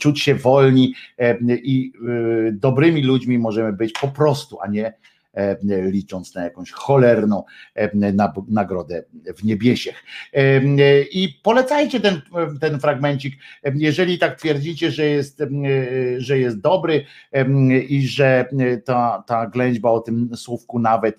czuć 0.00 0.20
się 0.20 0.34
wolni 0.34 0.94
i 1.48 1.92
dobrymi 2.52 3.02
ludźmi 3.02 3.38
możemy 3.38 3.72
być 3.72 3.92
po 3.92 4.08
prostu, 4.08 4.58
a 4.60 4.66
nie 4.66 4.92
E, 4.92 5.15
licząc 5.68 6.34
na 6.34 6.44
jakąś 6.44 6.70
cholerną 6.70 7.44
e, 7.74 7.90
nagrodę 8.48 9.04
w 9.36 9.44
niebiesiech. 9.44 10.04
E, 10.32 10.60
I 11.02 11.40
polecajcie 11.42 12.00
ten, 12.00 12.20
ten 12.60 12.80
fragmencik, 12.80 13.34
jeżeli 13.74 14.18
tak 14.18 14.38
twierdzicie, 14.38 14.90
że 14.90 15.06
jest, 15.06 15.42
że 16.18 16.38
jest 16.38 16.60
dobry 16.60 17.04
i 17.88 18.06
że 18.08 18.48
ta, 18.84 19.24
ta 19.26 19.46
ględźba 19.46 19.90
o 19.90 20.00
tym 20.00 20.36
słówku 20.36 20.78
nawet 20.78 21.18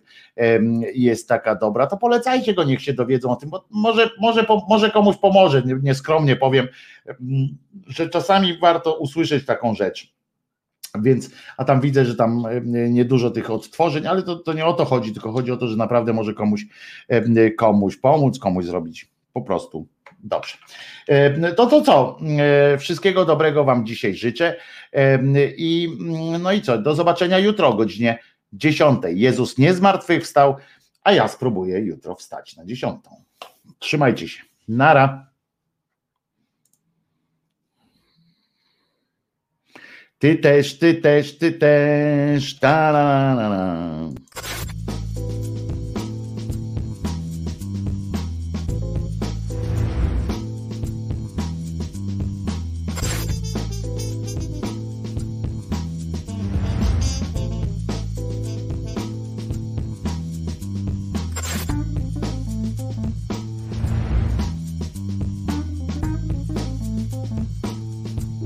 jest 0.93 1.27
taka 1.27 1.55
dobra, 1.55 1.87
to 1.87 1.97
polecajcie 1.97 2.53
go, 2.53 2.63
niech 2.63 2.81
się 2.81 2.93
dowiedzą 2.93 3.31
o 3.31 3.35
tym, 3.35 3.49
bo 3.49 3.65
może, 3.71 4.09
może, 4.21 4.45
może 4.69 4.91
komuś 4.91 5.17
pomoże, 5.17 5.63
nieskromnie 5.83 6.35
powiem, 6.35 6.67
że 7.87 8.09
czasami 8.09 8.57
warto 8.57 8.99
usłyszeć 8.99 9.45
taką 9.45 9.75
rzecz 9.75 10.16
więc, 11.01 11.31
a 11.57 11.65
tam 11.65 11.81
widzę, 11.81 12.05
że 12.05 12.15
tam 12.15 12.45
e, 12.45 12.61
niedużo 12.89 13.31
tych 13.31 13.51
odtworzeń, 13.51 14.07
ale 14.07 14.23
to, 14.23 14.35
to 14.35 14.53
nie 14.53 14.65
o 14.65 14.73
to 14.73 14.85
chodzi, 14.85 15.13
tylko 15.13 15.31
chodzi 15.31 15.51
o 15.51 15.57
to, 15.57 15.67
że 15.67 15.77
naprawdę 15.77 16.13
może 16.13 16.33
komuś, 16.33 16.65
e, 17.07 17.51
komuś 17.51 17.97
pomóc, 17.97 18.39
komuś 18.39 18.65
zrobić 18.65 19.09
po 19.33 19.41
prostu 19.41 19.87
dobrze. 20.19 20.57
E, 21.07 21.53
to 21.53 21.67
to 21.67 21.81
co? 21.81 22.19
Wszystkiego 22.79 23.25
dobrego 23.25 23.63
Wam 23.63 23.85
dzisiaj 23.85 24.15
życzę. 24.15 24.55
I 25.57 25.97
no 26.39 26.51
i 26.51 26.61
co? 26.61 26.77
Do 26.77 26.95
zobaczenia 26.95 27.39
jutro 27.39 27.67
o 27.67 27.73
godzinie 27.73 28.19
10. 28.53 28.99
Jezus 29.09 29.57
nie 29.57 29.73
zmartwychwstał, 29.73 30.55
a 31.03 31.11
ja 31.11 31.27
spróbuję 31.27 31.79
jutro 31.79 32.15
wstać 32.15 32.55
na 32.55 32.65
10. 32.65 32.99
Trzymajcie 33.79 34.27
się. 34.27 34.43
Nara. 34.67 35.26
Ty 40.19 40.35
też, 40.35 40.79
ty 40.79 40.93
też, 40.93 41.37
ty 41.37 41.51
też. 41.51 42.59
Ta-la-la-la. 42.59 44.09